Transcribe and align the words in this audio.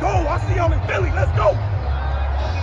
go! 0.00 0.26
I 0.26 0.38
see 0.48 0.56
y'all 0.56 0.72
in 0.72 0.80
Philly. 0.88 1.10
Let's 1.10 1.32
go! 1.36 1.56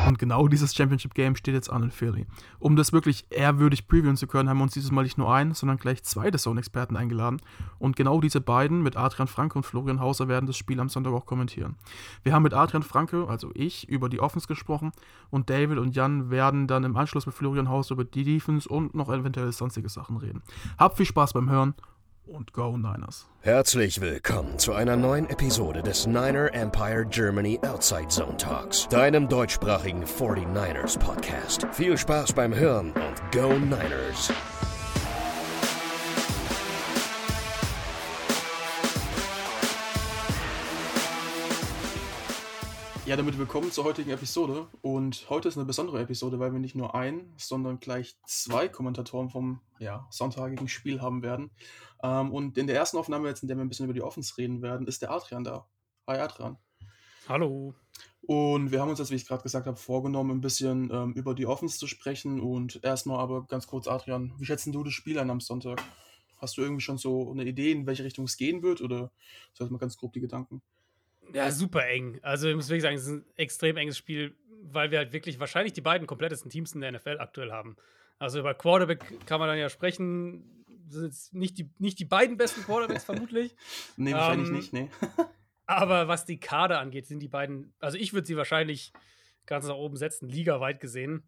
Und 0.07 0.19
genau 0.19 0.47
dieses 0.47 0.73
Championship 0.73 1.13
Game 1.13 1.35
steht 1.35 1.53
jetzt 1.53 1.69
an 1.69 1.83
in 1.83 1.91
Philly. 1.91 2.25
Um 2.59 2.77
das 2.77 2.93
wirklich 2.93 3.25
ehrwürdig 3.29 3.89
previewen 3.89 4.15
zu 4.15 4.25
können, 4.25 4.47
haben 4.47 4.57
wir 4.57 4.63
uns 4.63 4.73
dieses 4.73 4.89
Mal 4.89 5.03
nicht 5.03 5.17
nur 5.17 5.33
einen, 5.33 5.53
sondern 5.53 5.77
gleich 5.77 6.01
zwei 6.03 6.31
The 6.31 6.37
Zone-Experten 6.37 6.95
eingeladen. 6.95 7.41
Und 7.77 7.97
genau 7.97 8.21
diese 8.21 8.39
beiden, 8.39 8.81
mit 8.81 8.95
Adrian 8.95 9.27
Franke 9.27 9.59
und 9.59 9.63
Florian 9.63 9.99
Hauser, 9.99 10.29
werden 10.29 10.45
das 10.45 10.55
Spiel 10.55 10.79
am 10.79 10.87
Sonntag 10.87 11.11
auch 11.11 11.25
kommentieren. 11.25 11.75
Wir 12.23 12.33
haben 12.33 12.43
mit 12.43 12.53
Adrian 12.53 12.83
Franke, 12.83 13.27
also 13.27 13.51
ich, 13.53 13.89
über 13.89 14.07
die 14.07 14.21
Offense 14.21 14.47
gesprochen 14.47 14.93
und 15.29 15.49
David 15.49 15.77
und 15.77 15.93
Jan 15.93 16.29
werden 16.29 16.67
dann 16.67 16.85
im 16.85 16.95
Anschluss 16.95 17.25
mit 17.25 17.35
Florian 17.35 17.67
Hauser 17.67 17.95
über 17.95 18.05
die 18.05 18.23
Defense 18.23 18.69
und 18.69 18.95
noch 18.95 19.09
eventuell 19.09 19.51
sonstige 19.51 19.89
Sachen 19.89 20.15
reden. 20.15 20.41
Habt 20.77 20.95
viel 20.95 21.05
Spaß 21.05 21.33
beim 21.33 21.49
Hören 21.49 21.75
und 22.27 22.53
Go 22.53 22.77
Niners. 22.77 23.27
Herzlich 23.41 24.01
willkommen 24.01 24.59
zu 24.59 24.73
einer 24.73 24.95
neuen 24.95 25.29
Episode 25.29 25.81
des 25.81 26.05
Niner 26.05 26.53
Empire 26.53 27.05
Germany 27.05 27.59
Outside 27.63 28.09
Zone 28.09 28.37
Talks, 28.37 28.87
deinem 28.89 29.27
deutschsprachigen 29.27 30.03
49ers 30.03 30.99
Podcast. 30.99 31.67
Viel 31.71 31.97
Spaß 31.97 32.33
beim 32.33 32.53
Hören 32.53 32.91
und 32.91 33.31
Go 33.31 33.53
Niners! 33.53 34.31
Ja, 43.07 43.15
damit 43.15 43.37
willkommen 43.37 43.71
zur 43.71 43.85
heutigen 43.85 44.09
Episode. 44.09 44.67
Und 44.81 45.27
heute 45.29 45.47
ist 45.47 45.55
eine 45.55 45.65
besondere 45.65 46.01
Episode, 46.01 46.39
weil 46.39 46.51
wir 46.51 46.59
nicht 46.59 46.75
nur 46.75 46.93
ein, 46.93 47.31
sondern 47.37 47.79
gleich 47.79 48.17
zwei 48.25 48.67
Kommentatoren 48.67 49.29
vom 49.29 49.61
ja, 49.79 50.05
sonntagigen 50.09 50.67
Spiel 50.67 51.01
haben 51.01 51.23
werden. 51.23 51.49
Ähm, 52.03 52.31
und 52.31 52.57
in 52.57 52.67
der 52.67 52.75
ersten 52.75 52.97
Aufnahme, 52.97 53.27
jetzt, 53.27 53.41
in 53.41 53.47
der 53.47 53.57
wir 53.57 53.63
ein 53.63 53.69
bisschen 53.69 53.85
über 53.85 53.93
die 53.93 54.01
Offense 54.01 54.37
reden 54.37 54.61
werden, 54.61 54.87
ist 54.87 55.01
der 55.01 55.11
Adrian 55.11 55.43
da. 55.43 55.67
Hi 56.07 56.17
Adrian. 56.19 56.57
Hallo. 57.27 57.75
Und 58.21 58.71
wir 58.71 58.81
haben 58.81 58.89
uns 58.89 58.99
jetzt, 58.99 59.11
wie 59.11 59.15
ich 59.15 59.25
gerade 59.25 59.43
gesagt 59.43 59.67
habe, 59.67 59.77
vorgenommen, 59.77 60.31
ein 60.31 60.41
bisschen 60.41 60.89
ähm, 60.91 61.13
über 61.13 61.33
die 61.33 61.45
Offense 61.45 61.79
zu 61.79 61.87
sprechen. 61.87 62.39
Und 62.39 62.83
erstmal 62.83 63.19
aber 63.19 63.45
ganz 63.45 63.67
kurz, 63.67 63.87
Adrian, 63.87 64.33
wie 64.37 64.45
schätzen 64.45 64.73
du 64.73 64.83
das 64.83 64.93
Spiel 64.93 65.17
ein 65.17 65.29
am 65.29 65.39
Sonntag? 65.39 65.81
Hast 66.37 66.57
du 66.57 66.61
irgendwie 66.61 66.81
schon 66.81 66.97
so 66.97 67.31
eine 67.31 67.45
Idee, 67.45 67.71
in 67.71 67.87
welche 67.87 68.03
Richtung 68.03 68.25
es 68.25 68.37
gehen 68.37 68.63
wird? 68.63 68.81
Oder 68.81 69.11
so 69.53 69.65
mal 69.69 69.77
ganz 69.77 69.97
grob 69.97 70.13
die 70.13 70.19
Gedanken? 70.19 70.61
Ja, 71.33 71.51
super 71.51 71.87
eng. 71.87 72.19
Also 72.21 72.47
ich 72.47 72.55
muss 72.55 72.69
wirklich 72.69 72.83
sagen, 72.83 72.95
es 72.95 73.07
ist 73.07 73.11
ein 73.11 73.25
extrem 73.35 73.77
enges 73.77 73.97
Spiel, 73.97 74.35
weil 74.61 74.91
wir 74.91 74.99
halt 74.99 75.13
wirklich 75.13 75.39
wahrscheinlich 75.39 75.73
die 75.73 75.81
beiden 75.81 76.07
komplettesten 76.07 76.49
Teams 76.49 76.73
in 76.73 76.81
der 76.81 76.91
NFL 76.91 77.17
aktuell 77.19 77.51
haben. 77.51 77.75
Also 78.19 78.39
über 78.39 78.53
Quarterback 78.53 79.25
kann 79.25 79.39
man 79.39 79.49
dann 79.49 79.57
ja 79.57 79.69
sprechen. 79.69 80.56
Das 80.87 80.95
sind 80.95 81.05
jetzt 81.05 81.33
nicht 81.33 81.57
die, 81.57 81.69
nicht 81.79 81.99
die 81.99 82.05
beiden 82.05 82.37
besten 82.37 82.63
Quarterbacks 82.63 83.03
vermutlich. 83.05 83.55
nee, 83.97 84.13
wahrscheinlich 84.13 84.47
ähm, 84.47 84.55
nicht, 84.55 84.73
nee. 84.73 84.89
aber 85.65 86.07
was 86.07 86.25
die 86.25 86.39
Kader 86.39 86.79
angeht, 86.79 87.05
sind 87.05 87.19
die 87.19 87.27
beiden, 87.27 87.73
also 87.79 87.97
ich 87.97 88.13
würde 88.13 88.25
sie 88.25 88.37
wahrscheinlich 88.37 88.93
ganz 89.45 89.67
nach 89.67 89.75
oben 89.75 89.97
setzen, 89.97 90.29
ligaweit 90.29 90.79
gesehen. 90.79 91.23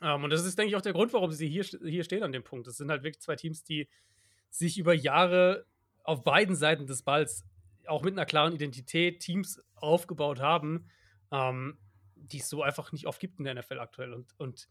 Um, 0.00 0.24
und 0.24 0.30
das 0.30 0.44
ist, 0.44 0.58
denke 0.58 0.70
ich, 0.70 0.76
auch 0.76 0.82
der 0.82 0.92
Grund, 0.92 1.12
warum 1.12 1.30
sie 1.30 1.48
hier, 1.48 1.62
hier 1.62 2.02
stehen 2.02 2.24
an 2.24 2.32
dem 2.32 2.42
Punkt. 2.42 2.66
Das 2.66 2.76
sind 2.76 2.90
halt 2.90 3.04
wirklich 3.04 3.22
zwei 3.22 3.36
Teams, 3.36 3.62
die 3.62 3.88
sich 4.50 4.76
über 4.76 4.92
Jahre 4.92 5.66
auf 6.02 6.24
beiden 6.24 6.56
Seiten 6.56 6.86
des 6.86 7.02
Balls 7.02 7.44
auch 7.86 8.02
mit 8.02 8.14
einer 8.14 8.26
klaren 8.26 8.54
Identität 8.54 9.20
Teams 9.20 9.62
aufgebaut 9.76 10.40
haben, 10.40 10.88
ähm, 11.30 11.78
die 12.16 12.38
es 12.38 12.48
so 12.48 12.62
einfach 12.62 12.92
nicht 12.92 13.06
oft 13.06 13.20
gibt 13.20 13.38
in 13.38 13.44
der 13.44 13.54
NFL 13.54 13.78
aktuell. 13.78 14.12
Und, 14.12 14.34
und 14.38 14.68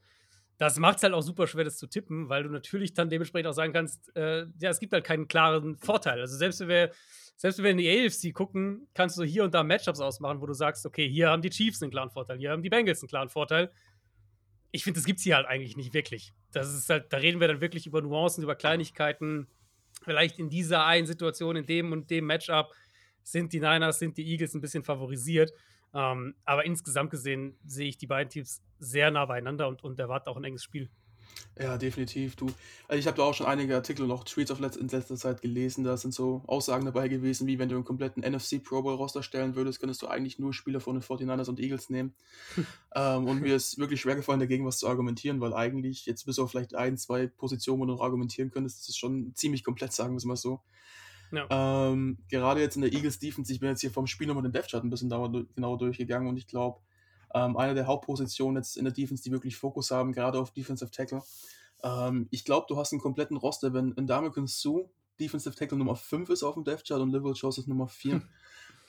das 0.57 0.77
macht 0.77 0.97
es 0.97 1.03
halt 1.03 1.13
auch 1.13 1.21
super 1.21 1.47
schwer, 1.47 1.63
das 1.63 1.77
zu 1.77 1.87
tippen, 1.87 2.29
weil 2.29 2.43
du 2.43 2.49
natürlich 2.49 2.93
dann 2.93 3.09
dementsprechend 3.09 3.47
auch 3.47 3.53
sagen 3.53 3.73
kannst, 3.73 4.15
äh, 4.15 4.45
ja, 4.59 4.69
es 4.69 4.79
gibt 4.79 4.93
halt 4.93 5.03
keinen 5.03 5.27
klaren 5.27 5.77
Vorteil. 5.77 6.19
Also 6.19 6.37
selbst 6.37 6.59
wenn 6.59 6.67
wir, 6.67 6.91
selbst 7.35 7.57
wenn 7.57 7.63
wir 7.63 7.71
in 7.71 7.77
die 7.77 8.05
AFC 8.05 8.33
gucken, 8.33 8.87
kannst 8.93 9.17
du 9.17 9.23
hier 9.23 9.43
und 9.43 9.53
da 9.53 9.63
Matchups 9.63 9.99
ausmachen, 9.99 10.41
wo 10.41 10.45
du 10.45 10.53
sagst, 10.53 10.85
okay, 10.85 11.09
hier 11.09 11.29
haben 11.29 11.41
die 11.41 11.49
Chiefs 11.49 11.81
einen 11.81 11.91
klaren 11.91 12.11
Vorteil, 12.11 12.37
hier 12.37 12.51
haben 12.51 12.61
die 12.61 12.69
Bengals 12.69 13.01
einen 13.01 13.09
klaren 13.09 13.29
Vorteil. 13.29 13.71
Ich 14.71 14.83
finde, 14.83 14.99
das 14.99 15.05
gibt 15.05 15.19
es 15.19 15.23
hier 15.23 15.36
halt 15.36 15.47
eigentlich 15.47 15.75
nicht 15.75 15.93
wirklich. 15.93 16.33
Das 16.52 16.73
ist 16.73 16.89
halt, 16.89 17.11
da 17.11 17.17
reden 17.17 17.39
wir 17.39 17.47
dann 17.47 17.61
wirklich 17.61 17.86
über 17.86 18.02
Nuancen, 18.02 18.43
über 18.43 18.55
Kleinigkeiten. 18.55 19.47
Vielleicht 20.03 20.39
in 20.39 20.49
dieser 20.49 20.86
einen 20.86 21.05
Situation, 21.05 21.55
in 21.55 21.65
dem 21.65 21.92
und 21.92 22.09
dem 22.09 22.25
Matchup 22.25 22.73
sind 23.23 23.53
die 23.53 23.59
Niners, 23.59 23.99
sind 23.99 24.17
die 24.17 24.25
Eagles 24.25 24.53
ein 24.53 24.61
bisschen 24.61 24.83
favorisiert. 24.83 25.52
Ähm, 25.93 26.36
aber 26.43 26.65
insgesamt 26.65 27.11
gesehen 27.11 27.58
sehe 27.65 27.87
ich 27.87 27.97
die 27.97 28.08
beiden 28.08 28.30
Teams 28.30 28.63
sehr 28.83 29.11
nah 29.11 29.26
beieinander 29.26 29.67
und, 29.67 29.83
und 29.83 29.99
erwarte 29.99 30.30
auch 30.30 30.38
ein 30.38 30.44
enges 30.44 30.64
Spiel. 30.64 30.89
Ja, 31.60 31.77
definitiv. 31.77 32.36
Du, 32.36 32.48
also 32.88 32.99
ich 32.99 33.05
habe 33.05 33.17
da 33.17 33.23
auch 33.23 33.33
schon 33.33 33.45
einige 33.45 33.76
Artikel 33.76 34.04
und 34.04 34.11
auch 34.11 34.23
Tweets 34.23 34.49
auf 34.49 34.60
letz 34.60 34.76
in 34.76 34.88
letzter 34.88 35.16
Zeit 35.16 35.42
gelesen. 35.42 35.83
Da 35.83 35.98
sind 35.98 36.14
so 36.14 36.42
Aussagen 36.48 36.86
dabei 36.86 37.08
gewesen, 37.08 37.45
wie 37.45 37.60
wenn 37.60 37.70
du 37.70 37.76
einen 37.76 37.83
kompletten 37.86 38.23
NFC 38.23 38.64
Pro 38.64 38.82
Bowl 38.82 38.95
Roster 38.95 39.22
stellen 39.22 39.55
würdest, 39.55 39.80
könntest 39.80 40.02
du 40.02 40.08
eigentlich 40.08 40.39
nur 40.39 40.54
Spieler 40.54 40.80
von 40.80 40.95
den 40.95 41.04
49ers 41.04 41.49
und 41.49 41.60
Eagles 41.60 41.92
nehmen. 41.92 42.16
ähm, 42.95 43.26
und 43.26 43.42
mir 43.42 43.55
ist 43.55 43.77
wirklich 43.77 44.02
schwer 44.02 44.16
gefallen, 44.16 44.39
dagegen 44.39 44.66
was 44.66 44.80
zu 44.80 44.88
argumentieren, 44.88 45.42
weil 45.42 45.54
eigentlich 45.54 46.08
jetzt 46.08 46.26
bis 46.26 46.39
auf 46.39 46.49
vielleicht 46.49 46.73
ein, 46.73 46.98
zwei 46.98 47.27
Positionen, 47.27 47.82
wo 47.82 47.86
du 47.86 47.93
noch 47.93 48.02
argumentieren 48.02 48.49
könntest, 48.49 48.80
das 48.80 48.89
ist 48.89 48.98
schon 48.98 49.33
ziemlich 49.36 49.64
komplett, 49.64 49.93
sagen 49.93 50.14
wir 50.14 50.17
es 50.17 50.26
mal 50.26 50.36
so. 50.36 50.61
Ja. 51.32 51.48
Ähm, 51.92 52.17
gerade 52.30 52.61
jetzt 52.61 52.76
in 52.76 52.82
der 52.82 52.93
Eagles 52.93 53.20
Defense, 53.20 53.52
ich 53.54 53.60
bin 53.60 53.70
jetzt 53.70 53.82
hier 53.82 53.92
vom 53.92 54.08
Spiel 54.08 54.27
nochmal 54.27 54.43
den 54.43 54.52
Death 54.52 54.70
Chart 54.70 54.83
ein 54.83 54.89
bisschen 54.89 55.10
genauer 55.10 55.77
durchgegangen 55.77 56.27
und 56.27 56.38
ich 56.38 56.48
glaube, 56.48 56.82
ähm, 57.33 57.58
eine 57.58 57.73
der 57.73 57.88
Hauptpositionen 57.88 58.58
jetzt 58.58 58.77
in 58.77 58.86
der 58.86 58.94
Defense, 58.94 59.23
die 59.23 59.32
wirklich 59.32 59.58
Fokus 59.58 59.92
haben, 59.92 60.11
gerade 60.11 60.39
auf 60.39 60.52
Defensive 60.52 60.92
Tackle. 60.92 61.21
Ähm, 61.83 62.27
ich 62.32 62.45
glaube, 62.45 62.66
du 62.70 62.77
hast 62.77 62.94
einen 62.94 63.02
kompletten 63.02 63.38
Roster, 63.38 63.73
wenn 63.73 63.89
Ndamukong 63.89 64.48
Sue 64.48 64.89
Defensive 65.20 65.55
Tackle 65.55 65.77
Nummer 65.77 65.95
5 65.95 66.30
ist 66.30 66.43
auf 66.43 66.55
dem 66.55 66.64
Death 66.64 66.86
Chart 66.86 67.02
und 67.02 67.10
Liverpool 67.10 67.33
Joseph 67.36 67.67
Nummer 67.67 67.88
4. 67.88 68.14
Hm. 68.14 68.30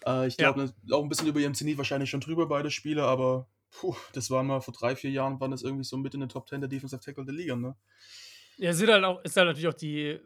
Äh, 0.06 0.26
ich 0.26 0.36
glaube, 0.36 0.72
ja. 0.84 0.96
auch 0.96 1.02
ein 1.02 1.08
bisschen 1.08 1.28
über 1.28 1.40
ihrem 1.40 1.54
Zenit 1.54 1.78
wahrscheinlich 1.78 2.10
schon 2.10 2.20
drüber, 2.20 2.46
beide 2.46 2.70
Spiele, 2.70 3.04
aber 3.04 3.46
puh, 3.70 3.94
das 4.12 4.30
waren 4.30 4.46
mal 4.46 4.60
vor 4.60 4.74
drei, 4.74 4.96
vier 4.96 5.10
Jahren, 5.10 5.40
waren 5.40 5.50
das 5.50 5.62
irgendwie 5.62 5.84
so 5.84 5.96
mit 5.96 6.14
in 6.14 6.20
den 6.20 6.28
Top 6.28 6.48
10 6.48 6.60
der 6.60 6.68
Defensive 6.68 7.00
Tackle 7.00 7.24
der 7.24 7.34
Liga, 7.34 7.56
ne? 7.56 7.74
Ja, 8.56 8.72
sind 8.72 8.90
halt 8.90 9.04
auch, 9.04 9.22
ist 9.24 9.36
halt 9.36 9.48
natürlich 9.48 9.68
auch 9.68 9.74
die 9.74 10.20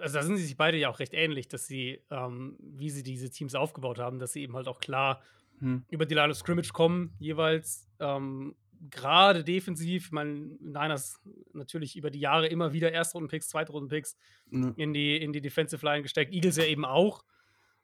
also 0.00 0.14
da 0.18 0.22
sind 0.22 0.36
sie 0.36 0.44
sich 0.44 0.56
beide 0.56 0.78
ja 0.78 0.88
auch 0.88 0.98
recht 0.98 1.12
ähnlich, 1.12 1.48
dass 1.48 1.66
sie, 1.66 2.00
ähm, 2.10 2.56
wie 2.60 2.90
sie 2.90 3.02
diese 3.02 3.30
Teams 3.30 3.54
aufgebaut 3.54 3.98
haben, 3.98 4.18
dass 4.18 4.32
sie 4.32 4.42
eben 4.42 4.56
halt 4.56 4.68
auch 4.68 4.80
klar 4.80 5.22
hm. 5.58 5.84
über 5.88 6.06
die 6.06 6.14
Line 6.14 6.30
of 6.30 6.36
Scrimmage 6.36 6.72
kommen, 6.72 7.14
jeweils. 7.18 7.88
Ähm, 8.00 8.54
Gerade 8.90 9.42
defensiv, 9.42 10.12
man 10.12 10.58
Niners 10.60 11.18
natürlich 11.54 11.96
über 11.96 12.10
die 12.10 12.20
Jahre 12.20 12.46
immer 12.46 12.74
wieder 12.74 12.92
Erstrunden-Picks, 12.92 13.48
Zweitrunden-Picks 13.48 14.16
mhm. 14.50 14.74
in, 14.76 14.92
die, 14.92 15.16
in 15.16 15.32
die 15.32 15.40
Defensive 15.40 15.84
Line 15.84 16.02
gesteckt. 16.02 16.32
Eagles 16.32 16.58
ja 16.58 16.64
eben 16.64 16.84
auch. 16.84 17.24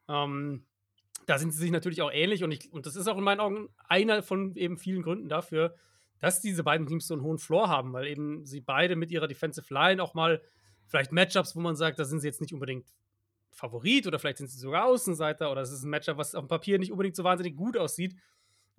Ähm, 0.07 0.67
da 1.27 1.39
sind 1.39 1.53
sie 1.53 1.59
sich 1.59 1.71
natürlich 1.71 2.03
auch 2.03 2.13
ähnlich 2.13 2.45
und, 2.45 2.53
ich, 2.53 2.73
und 2.73 2.85
das 2.85 2.97
ist 2.97 3.09
auch 3.09 3.17
in 3.17 3.25
meinen 3.25 3.41
Augen 3.41 3.69
einer 3.89 4.23
von 4.23 4.55
eben 4.57 4.77
vielen 4.77 5.03
Gründen 5.03 5.29
dafür, 5.29 5.75
dass 6.19 6.41
diese 6.41 6.63
beiden 6.63 6.87
Teams 6.87 7.07
so 7.07 7.15
einen 7.15 7.23
hohen 7.23 7.39
Floor 7.39 7.69
haben, 7.69 7.93
weil 7.93 8.07
eben 8.07 8.45
sie 8.45 8.61
beide 8.61 8.97
mit 8.97 9.11
ihrer 9.11 9.29
Defensive 9.29 9.73
Line 9.73 10.03
auch 10.03 10.15
mal 10.15 10.43
vielleicht 10.87 11.13
Matchups, 11.13 11.57
wo 11.57 11.61
man 11.61 11.77
sagt, 11.77 11.99
da 11.99 12.05
sind 12.05 12.21
sie 12.21 12.27
jetzt 12.27 12.41
nicht 12.41 12.53
unbedingt 12.53 12.87
Favorit 13.53 14.07
oder 14.07 14.19
vielleicht 14.19 14.39
sind 14.39 14.49
sie 14.49 14.59
sogar 14.59 14.87
Außenseiter 14.87 15.51
oder 15.51 15.61
es 15.61 15.71
ist 15.71 15.85
ein 15.85 15.91
Matchup, 15.91 16.17
was 16.17 16.35
auf 16.35 16.45
dem 16.45 16.49
Papier 16.49 16.79
nicht 16.79 16.93
unbedingt 16.93 17.17
so 17.17 17.25
wahnsinnig 17.25 17.57
gut 17.57 17.77
aussieht, 17.77 18.17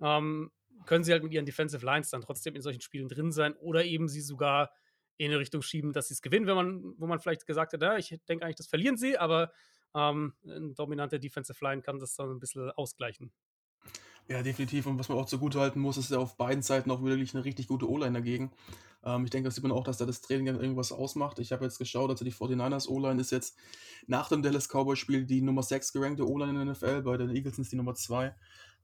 ähm, 0.00 0.50
können 0.86 1.04
sie 1.04 1.12
halt 1.12 1.22
mit 1.22 1.32
ihren 1.32 1.46
Defensive 1.46 1.84
Lines 1.84 2.10
dann 2.10 2.22
trotzdem 2.22 2.54
in 2.56 2.62
solchen 2.62 2.80
Spielen 2.80 3.08
drin 3.08 3.32
sein 3.32 3.54
oder 3.54 3.84
eben 3.84 4.08
sie 4.08 4.20
sogar 4.20 4.72
in 5.16 5.30
eine 5.30 5.38
Richtung 5.38 5.62
schieben, 5.62 5.92
dass 5.92 6.08
sie 6.08 6.14
es 6.14 6.22
gewinnen, 6.22 6.46
wenn 6.46 6.56
man, 6.56 6.94
wo 6.98 7.06
man 7.06 7.20
vielleicht 7.20 7.46
gesagt 7.46 7.72
hat, 7.72 7.82
ja, 7.82 7.96
ich 7.96 8.08
denke 8.28 8.44
eigentlich, 8.44 8.56
das 8.56 8.66
verlieren 8.66 8.96
sie, 8.96 9.16
aber 9.16 9.52
ähm, 9.94 10.34
ein 10.44 10.74
dominanter 10.74 11.18
Defensive 11.18 11.64
Line 11.64 11.82
kann 11.82 11.98
das 11.98 12.16
dann 12.16 12.30
ein 12.30 12.40
bisschen 12.40 12.70
ausgleichen. 12.72 13.32
Ja, 14.28 14.42
definitiv. 14.42 14.86
Und 14.86 14.98
was 14.98 15.08
man 15.08 15.18
auch 15.18 15.26
zugute 15.26 15.60
halten 15.60 15.80
muss, 15.80 15.98
ist 15.98 16.10
ja 16.10 16.18
auf 16.18 16.36
beiden 16.36 16.62
Seiten 16.62 16.90
auch 16.90 17.02
wirklich 17.02 17.34
eine 17.34 17.44
richtig 17.44 17.68
gute 17.68 17.88
O-Line 17.90 18.14
dagegen. 18.14 18.52
Ähm, 19.04 19.24
ich 19.24 19.30
denke, 19.30 19.48
das 19.48 19.54
sieht 19.54 19.64
man 19.64 19.72
auch, 19.72 19.84
dass 19.84 19.98
da 19.98 20.06
das 20.06 20.22
Training 20.22 20.46
dann 20.46 20.60
irgendwas 20.60 20.92
ausmacht. 20.92 21.38
Ich 21.38 21.52
habe 21.52 21.64
jetzt 21.64 21.78
geschaut, 21.78 22.08
also 22.08 22.24
die 22.24 22.32
49ers 22.32 22.88
O-Line 22.88 23.20
ist 23.20 23.30
jetzt 23.32 23.56
nach 24.06 24.28
dem 24.28 24.42
Dallas 24.42 24.68
Cowboys-Spiel 24.68 25.26
die 25.26 25.42
Nummer 25.42 25.62
6 25.62 25.92
gerankte 25.92 26.26
O-Line 26.26 26.58
in 26.58 26.66
der 26.66 26.74
NFL, 26.74 27.02
bei 27.02 27.16
den 27.18 27.30
Eagles 27.30 27.56
sind 27.56 27.64
es 27.64 27.70
die 27.70 27.76
Nummer 27.76 27.94
2. 27.94 28.34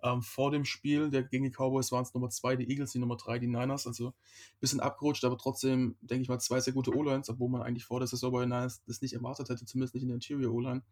Ähm, 0.02 0.22
vor 0.22 0.50
dem 0.50 0.64
Spiel 0.64 1.10
der, 1.10 1.22
gegen 1.22 1.44
die 1.44 1.50
Cowboys 1.50 1.92
waren 1.92 2.02
es 2.02 2.14
Nummer 2.14 2.30
2, 2.30 2.56
die 2.56 2.70
Eagles, 2.70 2.92
die 2.92 2.98
Nummer 2.98 3.16
3, 3.16 3.38
die 3.38 3.46
Niners. 3.46 3.86
Also 3.86 4.08
ein 4.08 4.14
bisschen 4.60 4.80
abgerutscht, 4.80 5.24
aber 5.24 5.38
trotzdem, 5.38 5.96
denke 6.02 6.22
ich 6.22 6.28
mal, 6.28 6.38
zwei 6.38 6.60
sehr 6.60 6.72
gute 6.72 6.94
O-Lines, 6.94 7.30
obwohl 7.30 7.48
man 7.50 7.62
eigentlich 7.62 7.84
vor 7.84 8.00
der 8.00 8.06
Saison 8.06 8.32
bei 8.32 8.40
den 8.40 8.50
Niners 8.50 8.82
das 8.86 9.00
nicht 9.00 9.14
erwartet 9.14 9.48
hätte, 9.48 9.64
zumindest 9.64 9.94
nicht 9.94 10.02
in 10.02 10.08
der 10.08 10.16
Interior 10.16 10.52
O-Line. 10.52 10.82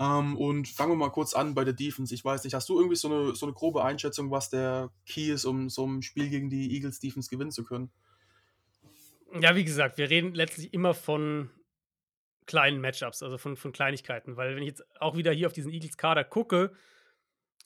Ähm, 0.00 0.38
und 0.38 0.66
fangen 0.66 0.92
wir 0.92 0.96
mal 0.96 1.10
kurz 1.10 1.34
an 1.34 1.54
bei 1.54 1.62
der 1.62 1.74
Defense. 1.74 2.14
Ich 2.14 2.24
weiß 2.24 2.42
nicht, 2.44 2.54
hast 2.54 2.70
du 2.70 2.78
irgendwie 2.78 2.96
so 2.96 3.12
eine, 3.12 3.36
so 3.36 3.44
eine 3.44 3.52
grobe 3.52 3.84
Einschätzung, 3.84 4.30
was 4.30 4.48
der 4.48 4.90
Key 5.04 5.30
ist, 5.30 5.44
um 5.44 5.68
so 5.68 5.86
ein 5.86 6.00
Spiel 6.00 6.30
gegen 6.30 6.48
die 6.48 6.74
Eagles 6.74 7.00
Defense 7.00 7.28
gewinnen 7.28 7.50
zu 7.50 7.64
können? 7.64 7.90
Ja, 9.38 9.54
wie 9.54 9.64
gesagt, 9.64 9.98
wir 9.98 10.08
reden 10.08 10.34
letztlich 10.34 10.72
immer 10.72 10.94
von 10.94 11.50
kleinen 12.46 12.80
Matchups, 12.80 13.22
also 13.22 13.36
von, 13.36 13.56
von 13.56 13.72
Kleinigkeiten, 13.72 14.38
weil 14.38 14.56
wenn 14.56 14.62
ich 14.62 14.70
jetzt 14.70 14.84
auch 15.00 15.16
wieder 15.16 15.32
hier 15.32 15.46
auf 15.46 15.52
diesen 15.52 15.70
Eagles-Kader 15.70 16.24
gucke, 16.24 16.72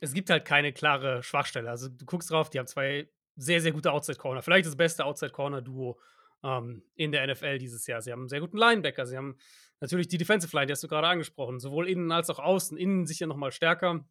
es 0.01 0.13
gibt 0.13 0.29
halt 0.29 0.45
keine 0.45 0.73
klare 0.73 1.23
Schwachstelle. 1.23 1.71
Also 1.71 1.89
du 1.89 2.05
guckst 2.05 2.33
drauf, 2.33 2.51
die 2.51 2.59
haben 2.59 2.67
zwei 2.67 3.09
sehr, 3.37 3.61
sehr 3.61 3.73
gute 3.73 3.93
Outside-Corner, 3.93 4.43
vielleicht 4.43 4.67
das 4.67 4.77
beste 4.77 5.05
Outside-Corner-Duo 5.05 6.01
ähm, 6.43 6.83
in 6.97 7.13
der 7.13 7.27
NFL 7.29 7.59
dieses 7.59 7.87
Jahr. 7.87 8.03
Sie 8.03 8.11
haben 8.11 8.23
einen 8.23 8.29
sehr 8.29 8.41
guten 8.41 8.59
Linebacker, 8.59 9.07
sie 9.07 9.17
haben 9.17 9.39
natürlich 9.85 10.09
die 10.09 10.17
Defensive 10.19 10.57
Line, 10.57 10.67
die 10.67 10.73
hast 10.73 10.83
du 10.83 10.89
gerade 10.89 11.07
angesprochen, 11.07 11.61
sowohl 11.61 11.89
innen 11.89 12.11
als 12.11 12.31
auch 12.31 12.39
außen. 12.39 12.79
Innen 12.79 13.07
sicher 13.07 13.27
nochmal 13.27 13.53
stärker. 13.53 14.05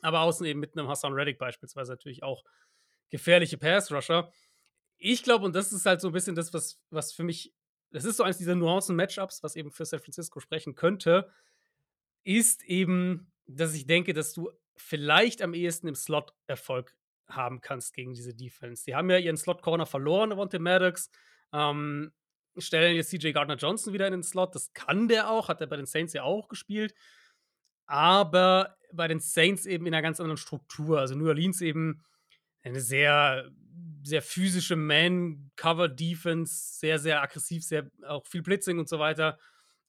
Aber 0.00 0.20
außen 0.20 0.46
eben 0.46 0.60
mit 0.60 0.78
einem 0.78 0.88
Hassan 0.88 1.12
Reddick 1.12 1.38
beispielsweise 1.38 1.90
natürlich 1.92 2.22
auch 2.22 2.44
gefährliche 3.10 3.58
Pass-Rusher. 3.58 4.30
Ich 4.96 5.24
glaube, 5.24 5.44
und 5.44 5.56
das 5.56 5.72
ist 5.72 5.86
halt 5.86 6.00
so 6.00 6.08
ein 6.08 6.12
bisschen 6.12 6.36
das, 6.36 6.54
was, 6.54 6.80
was 6.90 7.12
für 7.12 7.24
mich, 7.24 7.52
das 7.90 8.04
ist 8.04 8.16
so 8.16 8.22
eines 8.22 8.38
dieser 8.38 8.54
Nuancen-Matchups, 8.54 9.42
was 9.42 9.56
eben 9.56 9.72
für 9.72 9.84
San 9.84 9.98
Francisco 9.98 10.38
sprechen 10.38 10.76
könnte, 10.76 11.28
ist 12.22 12.62
eben, 12.64 13.32
dass 13.46 13.74
ich 13.74 13.86
denke, 13.86 14.12
dass 14.12 14.32
du 14.32 14.52
vielleicht 14.76 15.42
am 15.42 15.52
ehesten 15.52 15.88
im 15.88 15.96
Slot 15.96 16.32
Erfolg 16.46 16.94
haben 17.28 17.60
kannst 17.60 17.92
gegen 17.92 18.14
diese 18.14 18.34
Defense. 18.34 18.84
Die 18.84 18.94
haben 18.94 19.10
ja 19.10 19.18
ihren 19.18 19.36
Slot-Corner 19.36 19.86
verloren, 19.86 20.32
Avante 20.32 20.60
Maddox. 20.60 21.10
Ähm, 21.52 22.12
stellen 22.60 22.96
jetzt 22.96 23.10
CJ 23.10 23.32
Gardner 23.32 23.56
Johnson 23.56 23.92
wieder 23.92 24.06
in 24.06 24.12
den 24.12 24.22
Slot. 24.22 24.54
Das 24.54 24.72
kann 24.72 25.08
der 25.08 25.30
auch, 25.30 25.48
hat 25.48 25.60
er 25.60 25.66
bei 25.66 25.76
den 25.76 25.86
Saints 25.86 26.12
ja 26.12 26.22
auch 26.22 26.48
gespielt. 26.48 26.94
Aber 27.86 28.76
bei 28.92 29.08
den 29.08 29.20
Saints 29.20 29.66
eben 29.66 29.86
in 29.86 29.94
einer 29.94 30.02
ganz 30.02 30.20
anderen 30.20 30.36
Struktur. 30.36 31.00
Also 31.00 31.14
New 31.14 31.28
Orleans 31.28 31.60
eben 31.60 32.02
eine 32.62 32.80
sehr, 32.80 33.50
sehr 34.02 34.22
physische 34.22 34.76
Man-Cover-Defense, 34.76 36.78
sehr, 36.78 36.98
sehr 36.98 37.22
aggressiv, 37.22 37.64
sehr 37.64 37.90
auch 38.06 38.26
viel 38.26 38.42
Blitzing 38.42 38.78
und 38.78 38.88
so 38.88 38.98
weiter. 38.98 39.38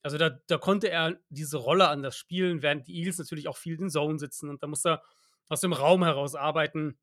Also 0.01 0.18
da, 0.18 0.30
da 0.30 0.57
konnte 0.57 0.89
er 0.89 1.19
diese 1.30 1.57
Rolle 1.57 1.89
anders 1.89 2.15
spielen, 2.15 2.62
während 2.62 2.88
die 2.88 2.98
Eagles 2.98 3.18
natürlich 3.18 3.48
auch 3.48 3.57
viel 3.57 3.80
in 3.80 3.89
Zone 3.89 4.18
sitzen 4.18 4.50
und 4.50 4.63
da 4.63 4.68
muss 4.68 4.86
er 4.86 5.04
aus 5.50 5.62
dem 5.62 5.74
Raum 5.74 6.04
heraus 6.04 6.36
arbeiten. 6.36 6.98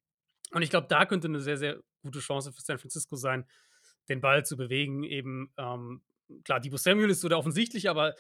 Und 0.53 0.63
ich 0.63 0.71
glaube, 0.71 0.87
da 0.89 1.05
könnte 1.05 1.29
eine 1.29 1.41
sehr, 1.41 1.59
sehr 1.59 1.83
gute 2.03 2.21
Chance 2.21 2.53
für 2.53 2.63
San 2.63 2.79
Francisco 2.79 3.17
sein, 3.17 3.45
den 4.09 4.21
Ball 4.21 4.45
zu 4.45 4.57
bewegen. 4.57 5.05
Eben, 5.05 5.53
ähm, 5.57 6.03
klar, 6.45 6.61
Debo 6.61 6.77
Samuel 6.77 7.11
ist 7.11 7.21
so 7.21 7.29
der 7.29 7.39
offensichtliche, 7.39 7.91
aber 7.91 8.15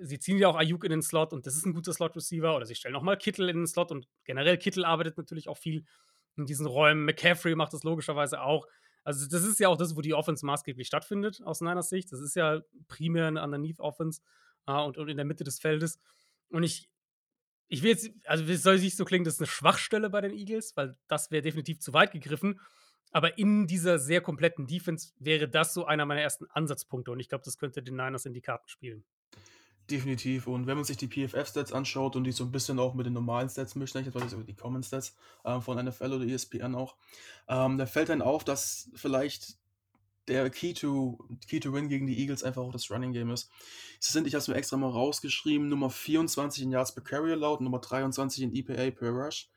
sie 0.00 0.18
ziehen 0.18 0.38
ja 0.38 0.48
auch 0.48 0.56
Ayuk 0.56 0.84
in 0.84 0.90
den 0.90 1.02
Slot 1.02 1.32
und 1.32 1.46
das 1.46 1.56
ist 1.56 1.66
ein 1.66 1.74
guter 1.74 1.92
Slot-Receiver. 1.92 2.54
Oder 2.56 2.66
sie 2.66 2.74
stellen 2.74 2.96
auch 2.96 3.02
mal 3.02 3.16
Kittel 3.16 3.48
in 3.48 3.58
den 3.58 3.66
Slot 3.66 3.90
und 3.90 4.08
generell 4.24 4.58
Kittel 4.58 4.84
arbeitet 4.84 5.18
natürlich 5.18 5.48
auch 5.48 5.58
viel 5.58 5.84
in 6.36 6.46
diesen 6.46 6.66
Räumen. 6.66 7.04
McCaffrey 7.04 7.54
macht 7.54 7.72
das 7.72 7.82
logischerweise 7.82 8.40
auch. 8.42 8.66
Also, 9.02 9.28
das 9.28 9.44
ist 9.44 9.58
ja 9.60 9.68
auch 9.68 9.76
das, 9.76 9.96
wo 9.96 10.02
die 10.02 10.14
Offense 10.14 10.44
maßgeblich 10.44 10.86
stattfindet, 10.86 11.40
aus 11.44 11.60
meiner 11.60 11.82
Sicht. 11.82 12.12
Das 12.12 12.20
ist 12.20 12.36
ja 12.36 12.60
primär 12.86 13.26
eine 13.26 13.42
Underneath-Offense 13.42 14.20
äh, 14.66 14.72
und, 14.72 14.98
und 14.98 15.08
in 15.08 15.16
der 15.16 15.26
Mitte 15.26 15.44
des 15.44 15.58
Feldes. 15.58 15.98
Und 16.50 16.62
ich, 16.62 16.88
ich 17.68 17.82
will 17.82 17.90
jetzt, 17.90 18.10
also 18.24 18.44
es 18.44 18.62
soll 18.62 18.78
nicht 18.78 18.96
so 18.96 19.04
klingen, 19.04 19.24
das 19.24 19.34
ist 19.34 19.40
eine 19.40 19.46
Schwachstelle 19.46 20.10
bei 20.10 20.20
den 20.20 20.32
Eagles, 20.32 20.76
weil 20.76 20.96
das 21.08 21.30
wäre 21.30 21.42
definitiv 21.42 21.80
zu 21.80 21.92
weit 21.92 22.12
gegriffen. 22.12 22.60
Aber 23.10 23.38
in 23.38 23.66
dieser 23.66 23.98
sehr 23.98 24.20
kompletten 24.20 24.66
Defense 24.66 25.12
wäre 25.18 25.48
das 25.48 25.74
so 25.74 25.84
einer 25.84 26.06
meiner 26.06 26.20
ersten 26.20 26.46
Ansatzpunkte. 26.50 27.10
Und 27.10 27.20
ich 27.20 27.28
glaube, 27.28 27.44
das 27.44 27.58
könnte 27.58 27.82
den 27.82 27.96
Niners 27.96 28.26
in 28.26 28.34
die 28.34 28.40
Karten 28.40 28.68
spielen. 28.68 29.04
Definitiv. 29.90 30.46
Und 30.46 30.66
wenn 30.68 30.76
man 30.76 30.84
sich 30.84 30.96
die 30.96 31.08
PFF-Stats 31.08 31.72
anschaut 31.72 32.14
und 32.14 32.22
die 32.24 32.32
so 32.32 32.44
ein 32.44 32.52
bisschen 32.52 32.78
auch 32.78 32.94
mit 32.94 33.06
den 33.06 33.12
normalen 33.12 33.48
Stats 33.48 33.74
mischt, 33.74 33.96
nicht 33.96 34.06
etwa 34.06 34.20
die 34.20 34.54
Common 34.54 34.84
Stats 34.84 35.16
äh, 35.44 35.60
von 35.60 35.84
NFL 35.84 36.12
oder 36.12 36.24
ESPN 36.24 36.76
auch, 36.76 36.96
ähm, 37.48 37.76
da 37.76 37.86
fällt 37.86 38.08
dann 38.08 38.22
auf, 38.22 38.44
dass 38.44 38.90
vielleicht 38.94 39.56
der 40.28 40.48
Key 40.48 40.74
to, 40.74 41.18
Key 41.48 41.58
to 41.58 41.72
Win 41.72 41.88
gegen 41.88 42.06
die 42.06 42.18
Eagles 42.20 42.44
einfach 42.44 42.62
auch 42.62 42.70
das 42.70 42.88
Running 42.88 43.12
Game 43.12 43.30
ist. 43.30 43.50
Sie 43.98 44.12
sind, 44.12 44.28
ich 44.28 44.34
habe 44.34 44.40
es 44.40 44.48
mir 44.48 44.54
extra 44.54 44.76
mal 44.76 44.90
rausgeschrieben, 44.90 45.68
Nummer 45.68 45.90
24 45.90 46.62
in 46.62 46.70
Yards 46.70 46.94
per 46.94 47.02
Carrier 47.02 47.34
laut, 47.34 47.60
Nummer 47.60 47.80
23 47.80 48.44
in 48.44 48.54
EPA 48.54 48.92
per 48.92 49.10
Rush, 49.10 49.48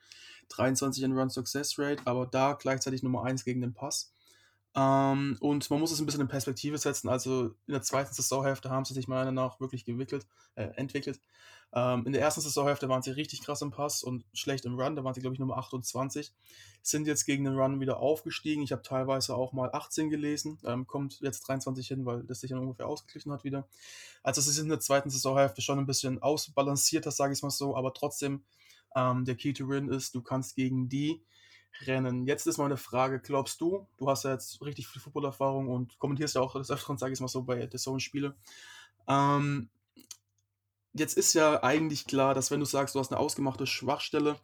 23 0.50 1.04
in 1.04 1.18
Run 1.18 1.30
Success 1.30 1.78
Rate, 1.78 2.02
aber 2.06 2.26
da 2.26 2.54
gleichzeitig 2.54 3.04
Nummer 3.04 3.24
1 3.24 3.46
gegen 3.46 3.62
den 3.62 3.74
Pass. 3.74 4.14
Ähm, 4.76 5.38
und 5.40 5.70
man 5.70 5.80
muss 5.80 5.92
es 5.92 6.00
ein 6.00 6.06
bisschen 6.06 6.22
in 6.22 6.28
Perspektive 6.28 6.78
setzen. 6.78 7.10
Also 7.10 7.48
in 7.68 7.74
der 7.74 7.82
zweiten 7.82 8.14
Saisonhälfte 8.14 8.70
haben 8.70 8.86
sie 8.86 8.94
sich 8.94 9.08
meiner 9.08 9.26
Meinung 9.26 9.36
nach 9.36 9.60
wirklich 9.60 9.86
gewickelt, 9.86 10.26
äh, 10.56 10.70
entwickelt. 10.76 11.20
Ähm, 11.76 12.06
in 12.06 12.14
der 12.14 12.22
ersten 12.22 12.42
Saisonhälfte 12.42 12.88
waren 12.88 13.02
sie 13.02 13.12
richtig 13.12 13.42
krass 13.42 13.62
im 13.62 13.72
Pass 13.72 14.04
und 14.04 14.26
schlecht 14.34 14.66
im 14.66 14.80
Run. 14.80 14.96
Da 14.96 15.04
waren 15.04 15.14
sie, 15.14 15.22
glaube 15.22 15.34
ich, 15.36 15.40
Nummer 15.40 15.58
28. 15.58 16.32
Sind 16.84 17.08
jetzt 17.08 17.26
gegen 17.26 17.44
den 17.46 17.58
Run 17.58 17.80
wieder 17.80 17.98
aufgestiegen. 17.98 18.64
Ich 18.64 18.72
habe 18.72 18.84
teilweise 18.84 19.36
auch 19.36 19.54
mal 19.54 19.70
18 19.74 20.10
gelesen. 20.10 20.60
Ähm, 20.66 20.86
kommt 20.86 21.20
jetzt 21.22 21.48
23 21.48 21.88
hin, 21.88 22.06
weil 22.06 22.24
das 22.24 22.42
sich 22.42 22.52
dann 22.52 22.60
ungefähr 22.60 22.88
ausgeglichen 22.88 23.32
hat 23.32 23.44
wieder. 23.44 23.68
Also 24.22 24.42
sie 24.42 24.52
sind 24.52 24.66
in 24.66 24.70
der 24.70 24.80
zweiten 24.80 25.10
Saisonhälfte 25.10 25.62
schon 25.62 25.80
ein 25.80 25.88
bisschen 25.88 26.22
ausbalancierter, 26.22 27.12
sage 27.12 27.34
ich 27.34 27.42
mal 27.42 27.50
so. 27.50 27.76
Aber 27.76 27.94
trotzdem, 27.94 28.44
ähm, 28.96 29.26
der 29.26 29.36
Key 29.36 29.54
to 29.54 29.68
Win 29.70 29.90
ist, 29.90 30.16
du 30.16 30.22
kannst 30.22 30.56
gegen 30.56 30.90
die 30.90 31.24
Rennen. 31.82 32.26
Jetzt 32.26 32.48
ist 32.48 32.58
meine 32.58 32.78
Frage, 32.78 33.20
glaubst 33.20 33.60
du, 33.62 33.88
du 33.98 34.10
hast 34.10 34.24
ja 34.24 34.32
jetzt 34.32 34.62
richtig 34.62 34.88
viel 34.88 35.02
Footballerfahrung 35.02 35.68
und 35.70 35.98
kommentierst 36.00 36.36
ja 36.36 36.42
auch 36.42 36.54
das 36.54 36.72
Öfteren, 36.72 36.98
sage 36.98 37.14
ich 37.14 37.20
mal 37.20 37.28
so, 37.28 37.44
bei 37.44 37.68
The 37.70 37.78
Zone-Spiele. 37.78 38.36
Ähm, 39.08 39.70
jetzt 40.94 41.18
ist 41.18 41.34
ja 41.34 41.64
eigentlich 41.64 42.06
klar, 42.06 42.34
dass 42.34 42.52
wenn 42.52 42.60
du 42.60 42.66
sagst, 42.66 42.96
du 42.96 43.00
hast 43.00 43.12
eine 43.12 43.20
ausgemachte 43.20 43.66
Schwachstelle 43.66 44.38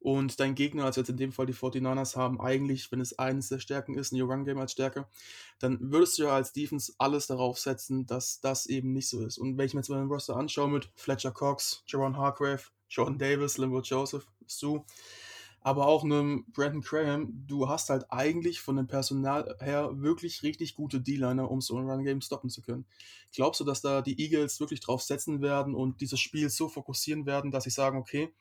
und 0.00 0.40
dein 0.40 0.54
Gegner, 0.54 0.86
also 0.86 1.02
jetzt 1.02 1.10
in 1.10 1.18
dem 1.18 1.32
Fall 1.32 1.44
die 1.44 1.54
49ers, 1.54 2.16
haben 2.16 2.40
eigentlich, 2.40 2.90
wenn 2.90 3.00
es 3.00 3.18
eines 3.18 3.48
der 3.48 3.58
Stärken 3.58 3.98
ist, 3.98 4.12
ein 4.12 4.20
Run-Game 4.22 4.58
als 4.58 4.72
Stärke, 4.72 5.06
dann 5.58 5.92
würdest 5.92 6.18
du 6.18 6.22
ja 6.22 6.34
als 6.34 6.52
Defense 6.52 6.94
alles 6.96 7.26
darauf 7.26 7.58
setzen, 7.58 8.06
dass 8.06 8.40
das 8.40 8.66
eben 8.66 8.92
nicht 8.92 9.08
so 9.08 9.24
ist. 9.24 9.36
Und 9.36 9.58
wenn 9.58 9.66
ich 9.66 9.74
mir 9.74 9.80
jetzt 9.80 9.90
mal 9.90 9.98
den 9.98 10.08
Roster 10.08 10.36
anschaue 10.36 10.68
mit 10.68 10.90
Fletcher 10.94 11.32
Cox, 11.32 11.84
Jaron 11.86 12.16
Hargrave, 12.16 12.62
Jordan 12.90 13.18
Davis, 13.18 13.56
Limbo 13.56 13.80
Joseph, 13.80 14.26
Sue, 14.46 14.84
aber 15.62 15.86
auch 15.86 16.04
einem 16.04 16.46
Brandon 16.52 16.80
Graham, 16.80 17.44
du 17.46 17.68
hast 17.68 17.90
halt 17.90 18.06
eigentlich 18.10 18.60
von 18.60 18.76
dem 18.76 18.86
Personal 18.86 19.56
her 19.60 19.90
wirklich 19.92 20.42
richtig 20.42 20.74
gute 20.74 21.00
D-Liner, 21.00 21.50
um 21.50 21.60
so 21.60 21.76
ein 21.76 21.88
Run-Game 21.88 22.22
stoppen 22.22 22.48
zu 22.48 22.62
können. 22.62 22.86
Glaubst 23.34 23.60
du, 23.60 23.64
dass 23.64 23.82
da 23.82 24.00
die 24.00 24.18
Eagles 24.18 24.58
wirklich 24.58 24.80
drauf 24.80 25.02
setzen 25.02 25.42
werden 25.42 25.74
und 25.74 26.00
dieses 26.00 26.18
Spiel 26.18 26.48
so 26.48 26.68
fokussieren 26.68 27.26
werden, 27.26 27.50
dass 27.50 27.64
sie 27.64 27.70
sagen, 27.70 27.98
okay, 27.98 28.32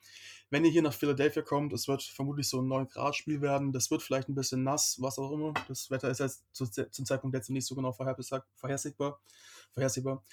wenn 0.49 0.65
ihr 0.65 0.71
hier 0.71 0.81
nach 0.81 0.93
Philadelphia 0.93 1.41
kommt, 1.41 1.73
es 1.73 1.87
wird 1.87 2.01
vermutlich 2.01 2.47
so 2.47 2.61
ein 2.61 2.67
9-Grad-Spiel 2.67 3.41
werden, 3.41 3.71
das 3.71 3.91
wird 3.91 4.01
vielleicht 4.01 4.29
ein 4.29 4.35
bisschen 4.35 4.63
nass, 4.63 4.97
was 4.99 5.19
auch 5.19 5.31
immer. 5.31 5.53
Das 5.67 5.91
Wetter 5.91 6.09
ist 6.09 6.19
jetzt 6.19 6.43
zu, 6.53 6.65
zum 6.65 7.05
Zeitpunkt 7.05 7.35
jetzt 7.35 7.49
nicht 7.49 7.67
so 7.67 7.75
genau 7.75 7.91
vorhersehbar. 7.91 9.19
Vorhersehbar. 9.73 10.23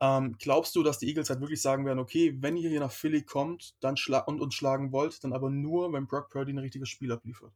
Ähm, 0.00 0.36
glaubst 0.38 0.76
du, 0.76 0.82
dass 0.82 0.98
die 0.98 1.08
Eagles 1.08 1.30
halt 1.30 1.40
wirklich 1.40 1.62
sagen 1.62 1.86
werden, 1.86 1.98
okay, 1.98 2.36
wenn 2.40 2.56
ihr 2.56 2.68
hier 2.68 2.80
nach 2.80 2.92
Philly 2.92 3.22
kommt 3.22 3.74
dann 3.80 3.96
und 4.26 4.40
uns 4.40 4.54
schlagen 4.54 4.92
wollt, 4.92 5.24
dann 5.24 5.32
aber 5.32 5.48
nur, 5.48 5.92
wenn 5.92 6.06
Brock 6.06 6.28
Purdy 6.30 6.52
ein 6.52 6.58
richtiges 6.58 6.88
Spiel 6.88 7.12
abliefert? 7.12 7.52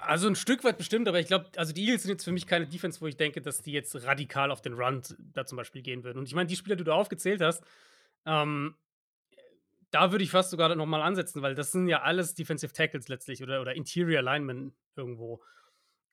Also 0.00 0.26
ein 0.26 0.36
Stück 0.36 0.64
weit 0.64 0.78
bestimmt, 0.78 1.08
aber 1.08 1.18
ich 1.20 1.26
glaube, 1.26 1.46
also 1.56 1.72
die 1.72 1.82
Eagles 1.82 2.02
sind 2.02 2.12
jetzt 2.12 2.24
für 2.24 2.32
mich 2.32 2.46
keine 2.46 2.66
Defense, 2.66 3.00
wo 3.00 3.06
ich 3.06 3.16
denke, 3.16 3.40
dass 3.40 3.62
die 3.62 3.72
jetzt 3.72 3.94
radikal 4.04 4.50
auf 4.50 4.62
den 4.62 4.74
Run 4.74 5.02
da 5.32 5.46
zum 5.46 5.56
Beispiel 5.56 5.82
gehen 5.82 6.04
würden. 6.04 6.18
Und 6.18 6.26
ich 6.26 6.34
meine, 6.34 6.46
die 6.46 6.56
Spieler, 6.56 6.76
die 6.76 6.84
du 6.84 6.92
aufgezählt 6.92 7.40
hast, 7.40 7.62
ähm, 8.26 8.74
da 9.90 10.10
würde 10.10 10.24
ich 10.24 10.30
fast 10.30 10.50
sogar 10.50 10.74
nochmal 10.74 11.02
ansetzen, 11.02 11.40
weil 11.40 11.54
das 11.54 11.72
sind 11.72 11.88
ja 11.88 12.02
alles 12.02 12.34
Defensive 12.34 12.72
Tackles 12.72 13.08
letztlich 13.08 13.42
oder, 13.42 13.60
oder 13.60 13.74
Interior 13.74 14.22
Linemen 14.22 14.74
irgendwo. 14.96 15.42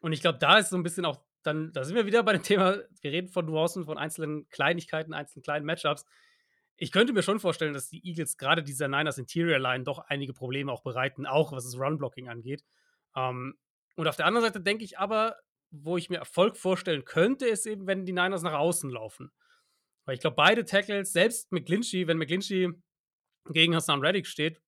Und 0.02 0.14
ich 0.14 0.22
glaube, 0.22 0.40
da 0.40 0.58
ist 0.58 0.70
so 0.70 0.78
ein 0.78 0.84
bisschen 0.84 1.06
auch 1.06 1.20
dann, 1.44 1.72
da 1.74 1.84
sind 1.84 1.96
wir 1.96 2.06
wieder 2.06 2.24
bei 2.24 2.34
dem 2.34 2.44
Thema, 2.44 2.78
wir 3.02 3.12
reden 3.12 3.30
von 3.30 3.46
Nuancen, 3.46 3.86
von 3.86 3.98
einzelnen 3.98 4.48
Kleinigkeiten, 4.50 5.14
einzelnen 5.14 5.44
kleinen 5.44 5.66
Matchups. 5.66 6.06
Ich 6.78 6.92
könnte 6.92 7.14
mir 7.14 7.24
schon 7.24 7.40
vorstellen, 7.40 7.74
dass 7.74 7.90
die 7.90 8.06
Eagles 8.06 8.38
gerade 8.38 8.64
dieser 8.64 8.88
Niners 8.88 9.18
Interior 9.18 9.60
Line 9.60 9.84
doch 9.84 10.00
einige 10.00 10.34
Probleme 10.34 10.72
auch 10.72 10.82
bereiten, 10.82 11.26
auch 11.26 11.52
was 11.52 11.66
das 11.66 11.80
Run-Blocking 11.80 12.30
angeht. 12.30 12.64
Ähm, 13.16 13.58
und 13.96 14.08
auf 14.08 14.16
der 14.16 14.26
anderen 14.26 14.48
Seite 14.48 14.62
denke 14.62 14.84
ich 14.84 14.98
aber, 14.98 15.38
wo 15.70 15.98
ich 15.98 16.10
mir 16.10 16.18
Erfolg 16.18 16.58
vorstellen 16.58 17.06
könnte, 17.06 17.46
ist 17.46 17.66
eben, 17.66 17.88
wenn 17.88 18.06
die 18.06 18.14
Niners 18.14 18.42
nach 18.42 18.54
außen 18.54 18.90
laufen. 18.90 19.32
Weil 20.06 20.16
ich 20.16 20.22
glaube, 20.22 20.36
beide 20.36 20.66
Tackles, 20.66 21.14
selbst 21.14 21.52
McGlinchey, 21.52 22.08
wenn 22.08 22.18
McGlinchey 22.18 22.70
gegen 23.50 23.76
Hassan 23.76 24.02
Reddick 24.02 24.28
steht, 24.28 24.62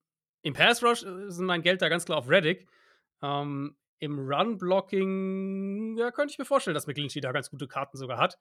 im 0.44 0.54
Pass 0.54 0.84
Rush 0.84 1.04
äh, 1.04 1.28
ist 1.28 1.40
mein 1.40 1.62
Geld 1.62 1.82
da 1.82 1.90
ganz 1.90 2.06
klar 2.06 2.18
auf 2.18 2.30
Reddick. 2.30 2.68
Ähm, 3.22 3.76
im 4.04 4.20
Run-Blocking, 4.20 5.98
ja, 5.98 6.12
könnte 6.12 6.34
ich 6.34 6.40
mir 6.40 6.46
vorstellen, 6.46 6.76
dass 6.76 6.88
McGlinchey 6.88 7.22
da 7.22 7.32
ganz 7.32 7.50
gute 7.50 7.70
Karten 7.70 7.98
sogar 7.98 8.18
hat. 8.18 8.38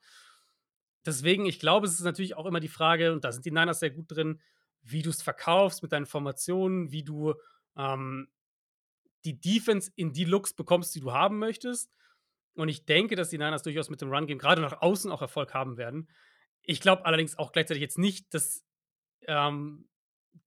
Deswegen, 1.05 1.45
ich 1.45 1.57
glaube, 1.59 1.87
es 1.87 1.93
ist 1.93 2.03
natürlich 2.03 2.35
auch 2.35 2.45
immer 2.45 2.59
die 2.59 2.67
Frage, 2.67 3.13
und 3.13 3.23
da 3.23 3.31
sind 3.31 3.45
die 3.45 3.51
Niners 3.51 3.79
sehr 3.79 3.91
gut 3.91 4.11
drin, 4.11 4.41
wie 4.81 5.01
du 5.01 5.09
es 5.09 5.21
verkaufst 5.21 5.81
mit 5.81 5.93
deinen 5.93 6.05
Formationen, 6.05 6.91
wie 6.91 7.03
du 7.03 7.33
ähm, 7.77 8.27
die 9.23 9.39
Defense 9.39 9.89
in 9.95 10.11
die 10.11 10.25
Looks 10.25 10.53
bekommst, 10.53 10.93
die 10.95 10.99
du 10.99 11.13
haben 11.13 11.39
möchtest. 11.39 11.89
Und 12.55 12.67
ich 12.67 12.85
denke, 12.85 13.15
dass 13.15 13.29
die 13.29 13.37
Niners 13.37 13.63
durchaus 13.63 13.89
mit 13.89 14.01
dem 14.01 14.11
Run-Game 14.11 14.39
gerade 14.39 14.61
nach 14.61 14.81
außen 14.81 15.11
auch 15.11 15.21
Erfolg 15.21 15.53
haben 15.53 15.77
werden. 15.77 16.09
Ich 16.61 16.81
glaube 16.81 17.05
allerdings 17.05 17.37
auch 17.37 17.53
gleichzeitig 17.53 17.81
jetzt 17.81 17.97
nicht, 17.97 18.33
dass 18.33 18.65
ähm, 19.27 19.87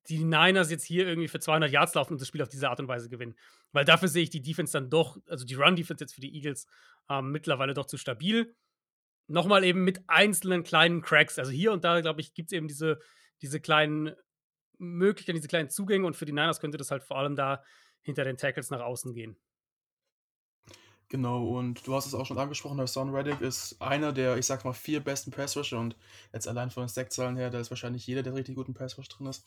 die 0.09 0.25
Niners 0.25 0.71
jetzt 0.71 0.85
hier 0.85 1.07
irgendwie 1.07 1.29
für 1.29 1.41
200 1.41 1.71
Yards 1.71 1.95
laufen 1.95 2.15
und 2.15 2.21
das 2.21 2.29
Spiel 2.29 2.43
auf 2.43 2.49
diese 2.49 2.69
Art 2.71 2.81
und 2.81 2.89
Weise 2.89 3.09
gewinnen. 3.09 3.35
Weil 3.73 3.85
dafür 3.85 4.09
sehe 4.09 4.23
ich 4.23 4.31
die 4.31 4.43
Defense 4.43 4.73
dann 4.73 4.91
doch, 4.91 5.19
also 5.29 5.45
die 5.45 5.55
Run-Defense 5.55 6.03
jetzt 6.03 6.15
für 6.15 6.21
die 6.21 6.35
Eagles 6.35 6.67
ähm, 7.09 7.33
mittlerweile 7.33 7.75
doch 7.75 7.87
zu 7.87 7.97
stabil. 7.97 8.55
Nochmal 9.29 9.65
eben 9.65 9.83
mit 9.83 10.09
einzelnen 10.09 10.63
kleinen 10.63 11.03
Cracks. 11.03 11.39
Also 11.39 11.51
hier 11.51 11.73
und 11.73 11.85
da, 11.85 12.01
glaube 12.01 12.21
ich, 12.21 12.35
gibt 12.35 12.53
es 12.53 12.57
eben 12.57 12.69
diese, 12.69 13.01
diese 13.43 13.61
kleinen 13.61 14.15
Möglichkeiten, 14.79 15.37
diese 15.37 15.49
kleinen 15.49 15.71
Zugänge 15.71 16.07
und 16.07 16.15
für 16.15 16.27
die 16.27 16.33
Niners 16.33 16.61
könnte 16.61 16.79
das 16.79 16.91
halt 16.91 17.03
vor 17.03 17.19
allem 17.19 17.35
da 17.35 17.63
hinter 18.03 18.25
den 18.25 18.37
Tackles 18.37 18.71
nach 18.71 18.81
außen 18.81 19.13
gehen. 19.15 19.37
Genau, 21.09 21.47
und 21.57 21.87
du 21.87 21.95
hast 21.95 22.07
es 22.07 22.15
auch 22.15 22.27
schon 22.27 22.39
angesprochen, 22.39 22.79
der 22.79 22.89
Son 22.89 23.15
Reddick 23.15 23.41
ist 23.41 23.81
einer 23.81 24.13
der, 24.13 24.39
ich 24.39 24.47
sag 24.47 24.65
mal, 24.65 24.73
vier 24.73 24.99
besten 24.99 25.31
Passrusher 25.31 25.79
und 25.79 25.95
jetzt 26.33 26.49
allein 26.49 26.71
von 26.71 26.83
den 26.83 26.89
Stackzahlen 26.89 27.37
her, 27.37 27.49
da 27.49 27.61
ist 27.61 27.71
wahrscheinlich 27.71 28.05
jeder, 28.09 28.25
der 28.25 28.35
richtig 28.35 28.57
guten 28.57 28.75
Passrush 28.75 29.09
drin 29.09 29.29
ist. 29.29 29.45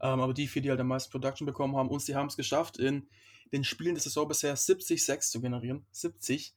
Ähm, 0.00 0.20
aber 0.20 0.34
die 0.34 0.46
vier, 0.46 0.62
die 0.62 0.70
halt 0.70 0.78
am 0.78 0.86
meisten 0.86 1.10
Production 1.10 1.46
bekommen 1.46 1.76
haben, 1.76 1.88
und 1.88 2.00
sie 2.00 2.14
haben 2.14 2.28
es 2.28 2.36
geschafft, 2.36 2.78
in 2.78 3.08
den 3.52 3.64
Spielen 3.64 3.96
der 3.96 4.02
Saison 4.02 4.28
bisher 4.28 4.54
70 4.54 5.04
Sacks 5.04 5.30
zu 5.32 5.40
generieren. 5.40 5.84
70. 5.90 6.54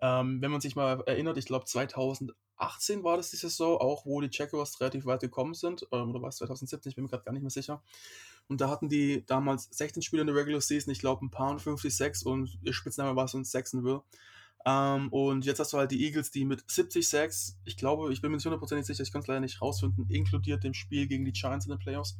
Ähm, 0.00 0.40
wenn 0.40 0.52
man 0.52 0.60
sich 0.60 0.76
mal 0.76 1.02
erinnert, 1.06 1.36
ich 1.36 1.46
glaube 1.46 1.64
2018 1.64 3.02
war 3.02 3.16
das 3.16 3.30
die 3.30 3.36
Saison, 3.36 3.76
auch 3.78 4.06
wo 4.06 4.20
die 4.20 4.28
Jaguars 4.30 4.80
relativ 4.80 5.06
weit 5.06 5.20
gekommen 5.20 5.54
sind, 5.54 5.84
ähm, 5.90 6.10
oder 6.10 6.22
war 6.22 6.28
es 6.28 6.36
2017, 6.36 6.90
ich 6.90 6.94
bin 6.94 7.02
mir 7.02 7.10
gerade 7.10 7.24
gar 7.24 7.32
nicht 7.32 7.42
mehr 7.42 7.50
sicher. 7.50 7.82
Und 8.48 8.60
da 8.60 8.68
hatten 8.70 8.88
die 8.88 9.24
damals 9.26 9.68
16 9.72 10.02
Spiele 10.02 10.22
in 10.22 10.28
der 10.28 10.36
Regular 10.36 10.60
Season, 10.60 10.92
ich 10.92 11.00
glaube 11.00 11.24
ein 11.24 11.30
paar 11.30 11.50
und 11.50 11.60
56 11.60 12.26
und 12.26 12.58
ihr 12.62 12.72
Spitzname 12.72 13.16
war 13.16 13.26
so 13.26 13.38
ein 13.38 13.44
Saxonville. 13.44 14.02
Ähm, 14.64 15.08
und 15.12 15.44
jetzt 15.44 15.60
hast 15.60 15.72
du 15.72 15.78
halt 15.78 15.90
die 15.90 16.04
Eagles, 16.04 16.30
die 16.30 16.44
mit 16.44 16.64
70 16.68 17.06
Sacks, 17.06 17.56
ich 17.64 17.76
glaube, 17.76 18.12
ich 18.12 18.20
bin 18.20 18.30
mir 18.30 18.36
nicht 18.36 18.44
hundertprozentig 18.44 18.86
sicher, 18.86 19.02
ich 19.02 19.12
kann 19.12 19.22
es 19.22 19.28
leider 19.28 19.40
nicht 19.40 19.62
rausfinden, 19.62 20.08
inkludiert 20.10 20.64
dem 20.64 20.74
Spiel 20.74 21.06
gegen 21.06 21.24
die 21.24 21.32
Giants 21.32 21.66
in 21.66 21.70
den 21.70 21.78
Playoffs. 21.78 22.18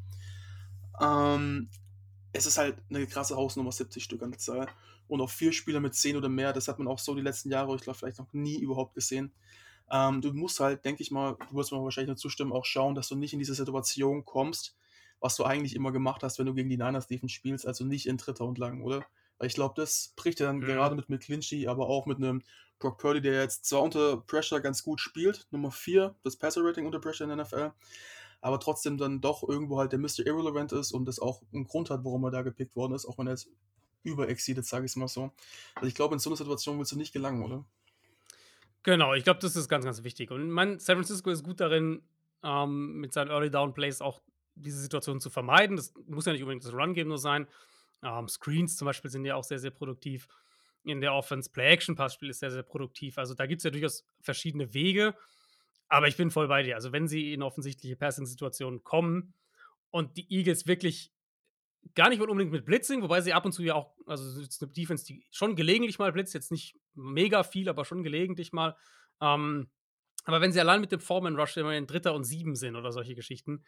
Ähm, 1.01 1.69
es 2.33 2.47
ist 2.47 2.59
halt 2.59 2.77
eine 2.89 3.07
krasse 3.07 3.37
Hausnummer, 3.37 3.73
70 3.73 4.03
Stück 4.03 4.23
an 4.23 4.31
der 4.31 4.39
Zahl. 4.39 4.69
Und 5.09 5.21
auch 5.21 5.31
vier 5.31 5.53
Spieler 5.53 5.81
mit 5.81 5.95
10 5.95 6.17
oder 6.17 6.29
mehr, 6.29 6.53
das 6.53 6.69
hat 6.69 6.79
man 6.79 6.89
auch 6.89 6.99
so 6.99 7.15
die 7.15 7.23
letzten 7.23 7.51
Jahre, 7.51 7.75
ich 7.77 7.83
glaube, 7.83 7.99
vielleicht 7.99 8.19
noch 8.19 8.33
nie 8.33 8.59
überhaupt 8.59 8.95
gesehen. 8.95 9.33
Ähm, 9.91 10.21
du 10.21 10.33
musst 10.33 10.59
halt, 10.59 10.85
denke 10.85 11.03
ich 11.03 11.11
mal, 11.11 11.37
du 11.51 11.57
wirst 11.57 11.73
mir 11.73 11.83
wahrscheinlich 11.83 12.09
nur 12.09 12.17
zustimmen, 12.17 12.53
auch 12.53 12.65
schauen, 12.65 12.95
dass 12.95 13.09
du 13.09 13.17
nicht 13.17 13.33
in 13.33 13.39
diese 13.39 13.55
Situation 13.55 14.25
kommst, 14.25 14.77
was 15.21 15.37
du 15.37 15.45
eigentlich 15.45 15.75
immer 15.75 15.93
gemacht 15.93 16.23
hast, 16.23 16.39
wenn 16.39 16.47
du 16.47 16.55
gegen 16.55 16.69
die 16.69 16.77
Niners 16.77 17.07
Defense 17.07 17.35
spielst, 17.35 17.67
also 17.67 17.85
nicht 17.85 18.07
in 18.07 18.17
dritter 18.17 18.45
und 18.45 18.59
lang, 18.59 18.83
oder? 18.83 19.05
Weil 19.39 19.49
ich 19.49 19.55
glaube, 19.55 19.75
das 19.77 20.13
bricht 20.17 20.41
ja 20.41 20.47
dann 20.47 20.59
mhm. 20.59 20.67
gerade 20.67 20.95
mit 20.95 21.09
McClinchy, 21.09 21.69
aber 21.69 21.89
auch 21.89 22.07
mit 22.07 22.19
einem 22.19 22.43
Brock 22.79 22.99
Purdy, 22.99 23.21
der 23.21 23.43
jetzt 23.43 23.65
zwar 23.65 23.83
unter 23.83 24.19
Pressure 24.19 24.61
ganz 24.61 24.83
gut 24.83 25.01
spielt, 25.01 25.47
Nummer 25.51 25.71
4, 25.71 26.15
das 26.23 26.37
Passer 26.37 26.63
Rating 26.65 26.87
unter 26.87 27.01
Pressure 27.01 27.25
in 27.25 27.37
der 27.37 27.45
NFL, 27.45 27.73
aber 28.41 28.61
trotzdem 28.61 28.99
dann 28.99 29.21
doch 29.21 29.47
irgendwo 29.47 29.79
halt 29.79 29.93
der 29.93 29.99
Mr. 29.99 30.27
Irrelevant 30.27 30.73
ist 30.73 30.93
und 30.93 31.07
das 31.07 31.19
auch 31.19 31.43
einen 31.53 31.65
Grund 31.65 31.91
hat, 31.91 32.05
warum 32.05 32.25
er 32.25 32.31
da 32.31 32.43
gepickt 32.43 32.77
worden 32.77 32.93
ist, 32.93 33.07
auch 33.07 33.19
wenn 33.19 33.27
er 33.27 33.33
jetzt 33.33 33.49
überexceeded, 34.03 34.65
sage 34.65 34.85
ich 34.85 34.93
es 34.93 34.97
mal 34.97 35.09
so. 35.09 35.33
Also 35.75 35.89
ich 35.89 35.95
glaube, 35.95 36.15
in 36.15 36.19
so 36.19 36.31
einer 36.31 36.37
Situation 36.37 36.79
willst 36.79 36.93
du 36.93 36.97
nicht 36.97 37.13
gelangen, 37.13 37.43
oder? 37.43 37.65
Genau, 38.83 39.15
ich 39.15 39.25
glaube, 39.25 39.41
das 39.41 39.57
ist 39.57 39.69
ganz, 39.69 39.85
ganz 39.85 40.05
wichtig. 40.05 40.31
Und 40.31 40.49
man, 40.49 40.79
San 40.79 40.97
Francisco 40.97 41.31
ist 41.31 41.43
gut 41.43 41.61
darin, 41.61 42.03
ähm, 42.45 43.01
mit 43.01 43.13
seinen 43.13 43.31
Early 43.31 43.51
Down 43.51 43.75
Plays 43.75 44.01
auch 44.01 44.21
diese 44.57 44.81
Situation 44.81 45.21
zu 45.21 45.31
vermeiden. 45.31 45.77
Das 45.77 45.93
muss 46.07 46.27
ja 46.27 46.33
nicht 46.33 46.43
unbedingt 46.43 46.65
das 46.65 46.73
Run-Game 46.73 47.09
nur 47.09 47.19
sein. 47.19 47.47
Ähm, 48.03 48.29
Screens 48.29 48.77
zum 48.77 48.87
Beispiel 48.87 49.11
sind 49.11 49.25
ja 49.25 49.37
auch 49.37 49.45
sehr, 49.45 49.59
sehr 49.59 49.71
produktiv. 49.71 50.29
In 50.85 51.01
der 51.01 51.15
Offense 51.15 51.51
Play-Action-Passspiel 51.51 52.31
ist 52.31 52.41
sehr, 52.41 52.51
sehr 52.51 52.63
produktiv. 52.63 53.19
Also 53.19 53.35
da 53.35 53.47
gibt 53.47 53.61
es 53.61 53.65
ja 53.65 53.71
durchaus 53.71 54.05
verschiedene 54.21 54.73
Wege. 54.75 55.15
Aber 55.89 56.09
ich 56.09 56.17
bin 56.17 56.31
voll 56.31 56.49
bei 56.49 56.63
dir. 56.63 56.75
Also 56.75 56.93
wenn 56.93 57.07
sie 57.07 57.33
in 57.33 57.43
offensichtliche 57.43 57.97
Passing-Situationen 57.97 58.83
kommen 58.83 59.35
und 59.91 60.17
die 60.17 60.33
Eagles 60.33 60.67
wirklich 60.67 61.13
gar 61.95 62.09
nicht 62.09 62.21
unbedingt 62.21 62.53
mit 62.53 62.65
Blitzing, 62.65 63.03
wobei 63.03 63.21
sie 63.21 63.33
ab 63.33 63.45
und 63.45 63.53
zu 63.53 63.63
ja 63.63 63.75
auch, 63.75 63.95
also 64.07 64.25
es 64.41 64.49
ist 64.49 64.63
eine 64.63 64.73
Defense, 64.73 65.05
die 65.05 65.25
schon 65.31 65.55
gelegentlich 65.55 65.99
mal 65.99 66.13
blitzt, 66.13 66.35
jetzt 66.35 66.51
nicht 66.51 66.77
mega 66.95 67.45
viel, 67.45 67.69
aber 67.69 67.85
schon 67.85 68.03
gelegentlich 68.03 68.53
mal. 68.53 68.77
Ähm, 69.21 69.69
aber 70.25 70.41
wenn 70.41 70.53
sie 70.53 70.61
allein 70.61 70.81
mit 70.81 70.91
dem 70.91 71.01
Foreman 71.01 71.37
Rush 71.37 71.57
immer 71.57 71.77
in 71.77 71.87
Dritter 71.87 72.15
und 72.15 72.25
Sieben 72.25 72.57
sind 72.57 72.75
oder 72.75 72.91
solche 72.91 73.15
Geschichten, 73.15 73.65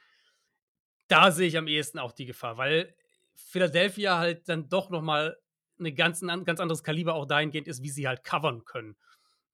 da 1.08 1.30
sehe 1.30 1.48
ich 1.48 1.56
am 1.56 1.66
ehesten 1.66 1.98
auch 1.98 2.12
die 2.12 2.26
Gefahr, 2.26 2.56
weil 2.56 2.94
Philadelphia 3.34 4.18
halt 4.18 4.48
dann 4.48 4.68
doch 4.68 4.90
nochmal 4.90 5.38
eine 5.78 5.92
ganz, 5.92 6.22
ein 6.22 6.44
ganz 6.44 6.60
anderes 6.60 6.82
Kaliber 6.82 7.14
auch 7.14 7.26
dahingehend 7.26 7.68
ist, 7.68 7.82
wie 7.82 7.90
sie 7.90 8.06
halt 8.08 8.24
covern 8.24 8.64
können. 8.64 8.96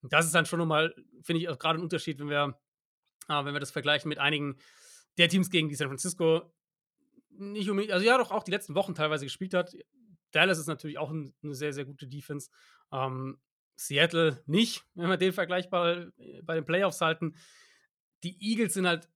Und 0.01 0.13
das 0.13 0.27
ist 0.27 0.35
dann 0.35 0.47
schon 0.47 0.59
nochmal, 0.59 0.95
finde 1.23 1.41
ich, 1.41 1.59
gerade 1.59 1.79
ein 1.79 1.83
Unterschied, 1.83 2.19
wenn 2.19 2.29
wir, 2.29 2.59
äh, 3.29 3.45
wenn 3.45 3.55
wir 3.55 3.61
das 3.61 3.71
vergleichen 3.71 4.09
mit 4.09 4.19
einigen 4.19 4.57
der 5.17 5.29
Teams, 5.29 5.51
gegen 5.51 5.69
die 5.69 5.75
San 5.75 5.89
Francisco 5.89 6.53
nicht 7.31 7.69
unbedingt, 7.69 7.93
also 7.93 8.05
ja, 8.07 8.19
doch 8.19 8.31
auch 8.31 8.43
die 8.43 8.51
letzten 8.51 8.75
Wochen 8.75 8.95
teilweise 8.95 9.27
gespielt 9.27 9.55
hat. 9.55 9.75
Dallas 10.31 10.59
ist 10.59 10.67
natürlich 10.67 10.99
auch 10.99 11.11
ein, 11.11 11.35
eine 11.43 11.55
sehr, 11.55 11.73
sehr 11.73 11.85
gute 11.85 12.07
Defense. 12.07 12.51
Ähm, 12.93 13.41
Seattle 13.77 14.43
nicht, 14.47 14.85
wenn 14.95 15.09
wir 15.09 15.17
den 15.17 15.33
Vergleich 15.33 15.69
bei, 15.69 16.07
bei 16.43 16.55
den 16.55 16.65
Playoffs 16.65 17.01
halten. 17.01 17.35
Die 18.23 18.37
Eagles 18.41 18.75
sind 18.75 18.87
halt 18.87 19.09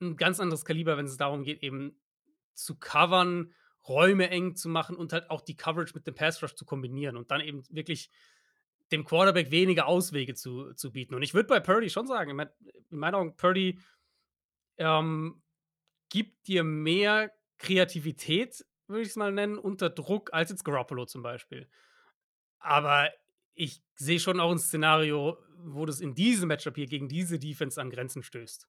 ein 0.00 0.16
ganz 0.16 0.40
anderes 0.40 0.64
Kaliber, 0.64 0.96
wenn 0.96 1.06
es 1.06 1.16
darum 1.16 1.44
geht, 1.44 1.62
eben 1.62 2.00
zu 2.54 2.78
covern, 2.78 3.52
Räume 3.88 4.28
eng 4.30 4.56
zu 4.56 4.68
machen 4.68 4.96
und 4.96 5.12
halt 5.12 5.30
auch 5.30 5.40
die 5.40 5.56
Coverage 5.56 5.92
mit 5.94 6.06
dem 6.06 6.14
Pass 6.14 6.42
Rush 6.42 6.54
zu 6.54 6.64
kombinieren 6.64 7.16
und 7.16 7.30
dann 7.30 7.40
eben 7.40 7.62
wirklich 7.70 8.10
dem 8.92 9.04
Quarterback 9.04 9.50
weniger 9.50 9.86
Auswege 9.86 10.34
zu, 10.34 10.74
zu 10.74 10.92
bieten. 10.92 11.14
Und 11.14 11.22
ich 11.22 11.34
würde 11.34 11.48
bei 11.48 11.60
Purdy 11.60 11.90
schon 11.90 12.06
sagen, 12.06 12.38
in 12.38 12.48
meinen 12.90 13.14
Augen, 13.14 13.36
Purdy 13.36 13.78
ähm, 14.76 15.42
gibt 16.08 16.48
dir 16.48 16.64
mehr 16.64 17.32
Kreativität, 17.58 18.64
würde 18.86 19.02
ich 19.02 19.08
es 19.08 19.16
mal 19.16 19.32
nennen, 19.32 19.58
unter 19.58 19.90
Druck 19.90 20.32
als 20.32 20.50
jetzt 20.50 20.64
Garoppolo 20.64 21.06
zum 21.06 21.22
Beispiel. 21.22 21.68
Aber 22.58 23.10
ich 23.54 23.82
sehe 23.94 24.18
schon 24.18 24.40
auch 24.40 24.50
ein 24.50 24.58
Szenario, 24.58 25.38
wo 25.58 25.86
das 25.86 26.00
in 26.00 26.14
diesem 26.14 26.48
Matchup 26.48 26.76
hier 26.76 26.86
gegen 26.86 27.08
diese 27.08 27.38
Defense 27.38 27.80
an 27.80 27.90
Grenzen 27.90 28.22
stößt. 28.22 28.68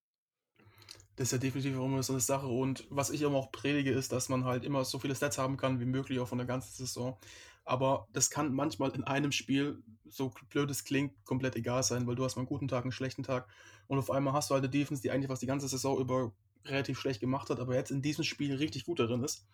Das 1.15 1.27
ist 1.27 1.32
ja 1.34 1.38
definitiv 1.38 1.75
immer 1.75 2.03
so 2.03 2.13
eine 2.13 2.20
Sache. 2.20 2.48
Und 2.48 2.86
was 2.89 3.10
ich 3.10 3.22
immer 3.22 3.38
auch 3.38 3.51
predige, 3.51 3.91
ist, 3.91 4.12
dass 4.12 4.30
man 4.30 4.46
halt 4.46 4.63
immer 4.63 4.86
so 4.86 5.00
viele 5.00 5.15
Stats 5.15 5.38
haben 5.38 5.58
kann 5.58 5.80
wie 5.80 5.86
möglich, 5.86 6.20
auch 6.20 6.27
von 6.27 6.38
der 6.38 6.48
ganzen 6.48 6.74
Saison. 6.74 7.18
Aber 7.63 8.08
das 8.12 8.30
kann 8.30 8.53
manchmal 8.53 8.91
in 8.91 9.03
einem 9.03 9.32
Spiel, 9.32 9.84
so 10.10 10.34
blöd 10.50 10.70
es 10.72 10.84
klingt, 10.84 11.13
komplett 11.25 11.56
egal 11.56 11.84
sein, 11.84 12.08
weil 12.08 12.15
du 12.15 12.24
hast 12.24 12.36
mal 12.36 12.41
einen 12.41 12.48
guten 12.48 12.68
Tag, 12.68 12.84
einen 12.84 12.91
schlechten 12.91 13.24
Tag. 13.24 13.48
Und 13.88 14.00
auf 14.00 14.10
einmal 14.10 14.34
hast 14.34 14.50
du 14.50 14.56
halt 14.56 14.63
eine 14.63 14.72
Defense, 14.72 15.01
die 15.01 15.12
eigentlich 15.12 15.30
was 15.30 15.39
die 15.39 15.46
ganze 15.46 15.68
Saison 15.68 16.00
über 16.00 16.34
relativ 16.65 17.00
schlecht 17.00 17.20
gemacht 17.20 17.50
hat, 17.50 17.60
aber 17.60 17.75
jetzt 17.75 17.91
in 17.91 18.01
diesem 18.01 18.24
Spiel 18.24 18.56
richtig 18.56 18.86
gut 18.86 19.00
darin 19.00 19.24
ist. 19.24 19.46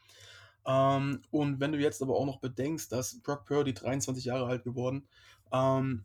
Ähm, 0.66 1.22
und 1.32 1.60
wenn 1.60 1.72
du 1.72 1.80
jetzt 1.80 2.02
aber 2.02 2.16
auch 2.16 2.26
noch 2.26 2.40
bedenkst, 2.40 2.92
dass 2.92 3.22
Brock 3.22 3.46
Purdy 3.46 3.74
23 3.74 4.26
Jahre 4.26 4.48
alt 4.48 4.64
geworden, 4.64 5.08
ähm, 5.52 6.04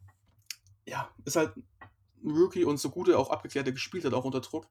ja, 0.87 1.11
ist 1.25 1.37
halt 1.37 1.53
Rookie 2.25 2.65
und 2.65 2.79
so 2.79 2.91
gut 2.91 3.09
er 3.09 3.19
auch 3.19 3.31
abgeklärte 3.31 3.73
gespielt 3.73 4.05
hat, 4.05 4.15
auch 4.15 4.25
unter 4.25 4.41
Druck. 4.41 4.69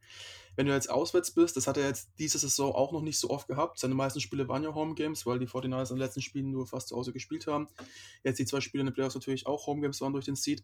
Wenn 0.56 0.66
du 0.66 0.74
jetzt 0.74 0.90
auswärts 0.90 1.32
bist, 1.32 1.56
das 1.56 1.68
hat 1.68 1.78
er 1.78 1.88
jetzt 1.88 2.12
diese 2.20 2.38
Saison 2.38 2.74
auch 2.74 2.92
noch 2.92 3.02
nicht 3.02 3.20
so 3.20 3.30
oft 3.30 3.48
gehabt. 3.48 3.80
Seine 3.80 3.96
meisten 3.96 4.20
Spiele 4.20 4.48
waren 4.48 4.64
ja 4.64 4.74
Home 4.74 4.96
Games, 4.96 5.26
weil 5.26 5.40
die 5.40 5.48
49ers 5.48 5.90
in 5.90 5.96
den 5.96 5.98
letzten 5.98 6.22
Spielen 6.22 6.52
nur 6.52 6.68
fast 6.68 6.90
zu 6.90 6.96
Hause 6.96 7.14
gespielt 7.14 7.48
haben. 7.48 7.68
Jetzt 8.24 8.40
die 8.40 8.46
zwei 8.46 8.62
Spiele 8.62 8.82
in 8.82 8.88
den 8.88 8.94
Playoffs 8.94 9.16
natürlich 9.16 9.48
auch 9.48 9.68
Home 9.68 9.82
Games 9.82 10.02
waren 10.02 10.14
durch 10.14 10.26
den 10.26 10.36
Seed. 10.36 10.64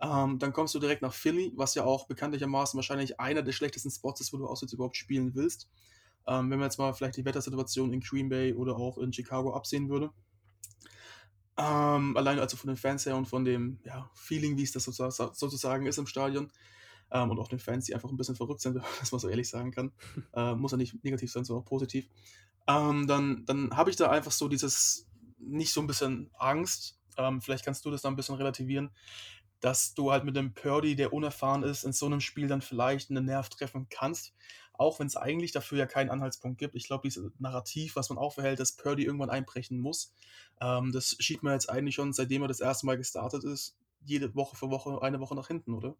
Ähm, 0.00 0.38
dann 0.38 0.52
kommst 0.52 0.74
du 0.74 0.80
direkt 0.80 1.02
nach 1.02 1.14
Philly, 1.14 1.52
was 1.54 1.74
ja 1.74 1.84
auch 1.84 2.06
bekanntlichermaßen 2.06 2.76
wahrscheinlich 2.76 3.20
einer 3.20 3.42
der 3.42 3.52
schlechtesten 3.52 3.90
Spots 3.90 4.20
ist, 4.20 4.32
wo 4.32 4.36
du 4.36 4.46
auswärts 4.46 4.72
überhaupt 4.72 4.96
spielen 4.96 5.34
willst. 5.34 5.68
Ähm, 6.26 6.50
wenn 6.50 6.58
man 6.58 6.66
jetzt 6.66 6.78
mal 6.78 6.92
vielleicht 6.92 7.16
die 7.16 7.24
Wettersituation 7.24 7.92
in 7.92 8.00
Green 8.00 8.28
Bay 8.28 8.52
oder 8.52 8.76
auch 8.76 8.98
in 8.98 9.12
Chicago 9.12 9.54
absehen 9.54 9.88
würde. 9.88 10.10
Ähm, 11.56 12.16
allein 12.16 12.38
also 12.38 12.56
von 12.56 12.68
den 12.68 12.76
Fans 12.76 13.04
her 13.04 13.16
und 13.16 13.26
von 13.26 13.44
dem 13.44 13.78
ja, 13.84 14.10
Feeling, 14.14 14.56
wie 14.56 14.62
es 14.62 14.72
das 14.72 14.84
sozusagen 14.84 15.86
ist 15.86 15.98
im 15.98 16.06
Stadion. 16.06 16.50
Ähm, 17.10 17.30
und 17.30 17.38
auch 17.38 17.48
den 17.48 17.58
Fans, 17.58 17.84
die 17.84 17.94
einfach 17.94 18.08
ein 18.08 18.16
bisschen 18.16 18.36
verrückt 18.36 18.62
sind, 18.62 18.74
wenn 18.76 18.82
man 18.82 19.20
so 19.20 19.28
ehrlich 19.28 19.48
sagen 19.48 19.70
kann. 19.70 19.92
Äh, 20.34 20.54
muss 20.54 20.72
ja 20.72 20.78
nicht 20.78 21.04
negativ 21.04 21.30
sein, 21.30 21.44
sondern 21.44 21.62
auch 21.62 21.68
positiv. 21.68 22.08
Ähm, 22.66 23.06
dann 23.06 23.44
dann 23.44 23.76
habe 23.76 23.90
ich 23.90 23.96
da 23.96 24.10
einfach 24.10 24.32
so 24.32 24.48
dieses, 24.48 25.06
nicht 25.38 25.72
so 25.72 25.80
ein 25.80 25.86
bisschen 25.86 26.30
Angst. 26.38 26.98
Ähm, 27.18 27.42
vielleicht 27.42 27.64
kannst 27.64 27.84
du 27.84 27.90
das 27.90 28.02
da 28.02 28.08
ein 28.08 28.16
bisschen 28.16 28.36
relativieren, 28.36 28.90
dass 29.60 29.94
du 29.94 30.10
halt 30.10 30.24
mit 30.24 30.36
dem 30.36 30.54
Purdy, 30.54 30.96
der 30.96 31.12
unerfahren 31.12 31.62
ist, 31.62 31.84
in 31.84 31.92
so 31.92 32.06
einem 32.06 32.20
Spiel 32.20 32.48
dann 32.48 32.62
vielleicht 32.62 33.10
einen 33.10 33.26
Nerv 33.26 33.48
treffen 33.50 33.88
kannst. 33.90 34.32
Auch 34.74 34.98
wenn 34.98 35.06
es 35.06 35.16
eigentlich 35.16 35.52
dafür 35.52 35.78
ja 35.78 35.86
keinen 35.86 36.10
Anhaltspunkt 36.10 36.58
gibt. 36.58 36.74
Ich 36.74 36.86
glaube, 36.86 37.02
dieses 37.02 37.30
Narrativ, 37.38 37.96
was 37.96 38.08
man 38.08 38.18
auch 38.18 38.34
verhält, 38.34 38.58
dass 38.58 38.72
Purdy 38.72 39.04
irgendwann 39.04 39.30
einbrechen 39.30 39.78
muss, 39.78 40.14
ähm, 40.60 40.92
das 40.92 41.16
schiebt 41.20 41.42
man 41.42 41.52
jetzt 41.52 41.68
eigentlich 41.68 41.94
schon, 41.94 42.12
seitdem 42.12 42.42
er 42.42 42.48
das 42.48 42.60
erste 42.60 42.86
Mal 42.86 42.96
gestartet 42.96 43.44
ist, 43.44 43.76
jede 44.04 44.34
Woche 44.34 44.56
für 44.56 44.70
Woche, 44.70 45.00
eine 45.02 45.20
Woche 45.20 45.34
nach 45.34 45.48
hinten, 45.48 45.74
oder? 45.74 45.94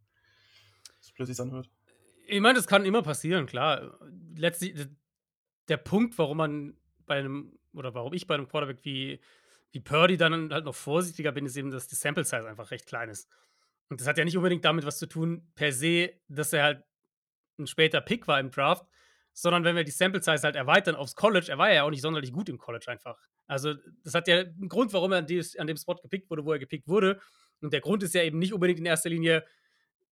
So 1.00 1.12
plötzlich 1.14 1.40
anhört. 1.40 1.70
Ich 2.26 2.40
meine, 2.40 2.54
das 2.54 2.66
kann 2.66 2.84
immer 2.84 3.02
passieren, 3.02 3.46
klar. 3.46 3.98
Letztlich, 4.36 4.88
der 5.68 5.76
Punkt, 5.76 6.16
warum 6.18 6.38
man 6.38 6.76
bei 7.06 7.18
einem, 7.18 7.58
oder 7.72 7.94
warum 7.94 8.12
ich 8.12 8.26
bei 8.26 8.34
einem 8.34 8.48
Quarterback 8.48 8.84
wie, 8.84 9.20
wie 9.72 9.80
Purdy 9.80 10.16
dann 10.16 10.52
halt 10.52 10.64
noch 10.64 10.74
vorsichtiger 10.74 11.32
bin, 11.32 11.46
ist 11.46 11.56
eben, 11.56 11.70
dass 11.70 11.88
die 11.88 11.94
Sample 11.94 12.24
Size 12.24 12.48
einfach 12.48 12.70
recht 12.70 12.86
klein 12.86 13.08
ist. 13.08 13.28
Und 13.88 14.00
das 14.00 14.08
hat 14.08 14.18
ja 14.18 14.24
nicht 14.24 14.36
unbedingt 14.36 14.64
damit 14.64 14.86
was 14.86 14.98
zu 14.98 15.06
tun, 15.06 15.50
per 15.54 15.72
se, 15.72 16.12
dass 16.28 16.52
er 16.52 16.62
halt 16.62 16.84
ein 17.59 17.66
später 17.66 18.00
Pick 18.00 18.28
war 18.28 18.40
im 18.40 18.50
Draft, 18.50 18.87
sondern 19.32 19.64
wenn 19.64 19.76
wir 19.76 19.85
die 19.85 19.90
Sample 19.90 20.23
Size 20.23 20.42
halt 20.42 20.56
erweitern 20.56 20.94
aufs 20.94 21.14
College, 21.14 21.47
er 21.49 21.59
war 21.59 21.73
ja 21.73 21.85
auch 21.85 21.90
nicht 21.90 22.02
sonderlich 22.02 22.32
gut 22.32 22.49
im 22.49 22.59
College 22.59 22.87
einfach. 22.88 23.18
Also, 23.47 23.75
das 24.04 24.14
hat 24.14 24.28
ja 24.28 24.40
einen 24.40 24.68
Grund, 24.68 24.92
warum 24.92 25.12
er 25.12 25.18
an, 25.18 25.26
die, 25.26 25.42
an 25.59 25.66
dem 25.66 25.76
Spot 25.76 25.94
gepickt 25.97 26.30
wurde, 26.30 26.44
wo 26.44 26.52
er 26.52 26.59
gepickt 26.59 26.88
wurde. 26.88 27.21
Und 27.61 27.73
der 27.73 27.80
Grund 27.80 28.02
ist 28.02 28.14
ja 28.14 28.23
eben 28.23 28.38
nicht 28.38 28.52
unbedingt 28.52 28.78
in 28.78 28.87
erster 28.87 29.09
Linie, 29.09 29.44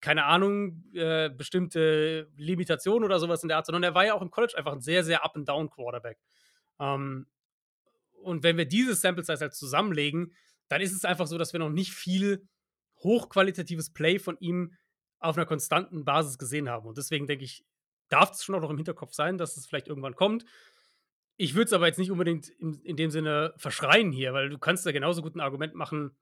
keine 0.01 0.25
Ahnung, 0.25 0.83
äh, 0.93 1.29
bestimmte 1.29 2.29
Limitationen 2.37 3.03
oder 3.03 3.19
sowas 3.19 3.43
in 3.43 3.49
der 3.49 3.57
Art, 3.57 3.65
sondern 3.65 3.83
er 3.83 3.95
war 3.95 4.05
ja 4.05 4.13
auch 4.13 4.21
im 4.21 4.31
College 4.31 4.53
einfach 4.57 4.71
ein 4.71 4.81
sehr, 4.81 5.03
sehr 5.03 5.25
up-and-down-Quarterback. 5.25 6.17
Ähm, 6.79 7.27
und 8.21 8.43
wenn 8.43 8.57
wir 8.57 8.65
diese 8.65 8.95
Sample 8.95 9.23
Size 9.23 9.39
halt 9.39 9.53
zusammenlegen, 9.53 10.33
dann 10.69 10.81
ist 10.81 10.93
es 10.93 11.03
einfach 11.03 11.27
so, 11.27 11.37
dass 11.37 11.53
wir 11.53 11.59
noch 11.59 11.69
nicht 11.69 11.93
viel 11.93 12.47
hochqualitatives 13.03 13.91
Play 13.91 14.19
von 14.19 14.37
ihm 14.39 14.73
auf 15.19 15.37
einer 15.37 15.45
konstanten 15.45 16.05
Basis 16.05 16.37
gesehen 16.37 16.69
haben. 16.69 16.87
Und 16.87 16.97
deswegen 16.97 17.27
denke 17.27 17.45
ich, 17.45 17.65
darf 18.09 18.31
es 18.31 18.43
schon 18.43 18.55
auch 18.55 18.61
noch 18.61 18.69
im 18.69 18.77
Hinterkopf 18.77 19.13
sein, 19.13 19.37
dass 19.37 19.57
es 19.57 19.65
vielleicht 19.65 19.87
irgendwann 19.87 20.15
kommt. 20.15 20.45
Ich 21.37 21.55
würde 21.55 21.65
es 21.65 21.73
aber 21.73 21.87
jetzt 21.87 21.99
nicht 21.99 22.11
unbedingt 22.11 22.49
in, 22.49 22.81
in, 22.81 22.97
dem 22.97 23.11
Sinne 23.11 23.53
verschreien 23.57 24.11
hier, 24.11 24.33
weil 24.33 24.49
du 24.49 24.57
kannst 24.57 24.85
da 24.85 24.91
genauso 24.91 25.21
gut 25.21 25.35
ein 25.35 25.39
Argument 25.39 25.73
machen. 25.73 26.17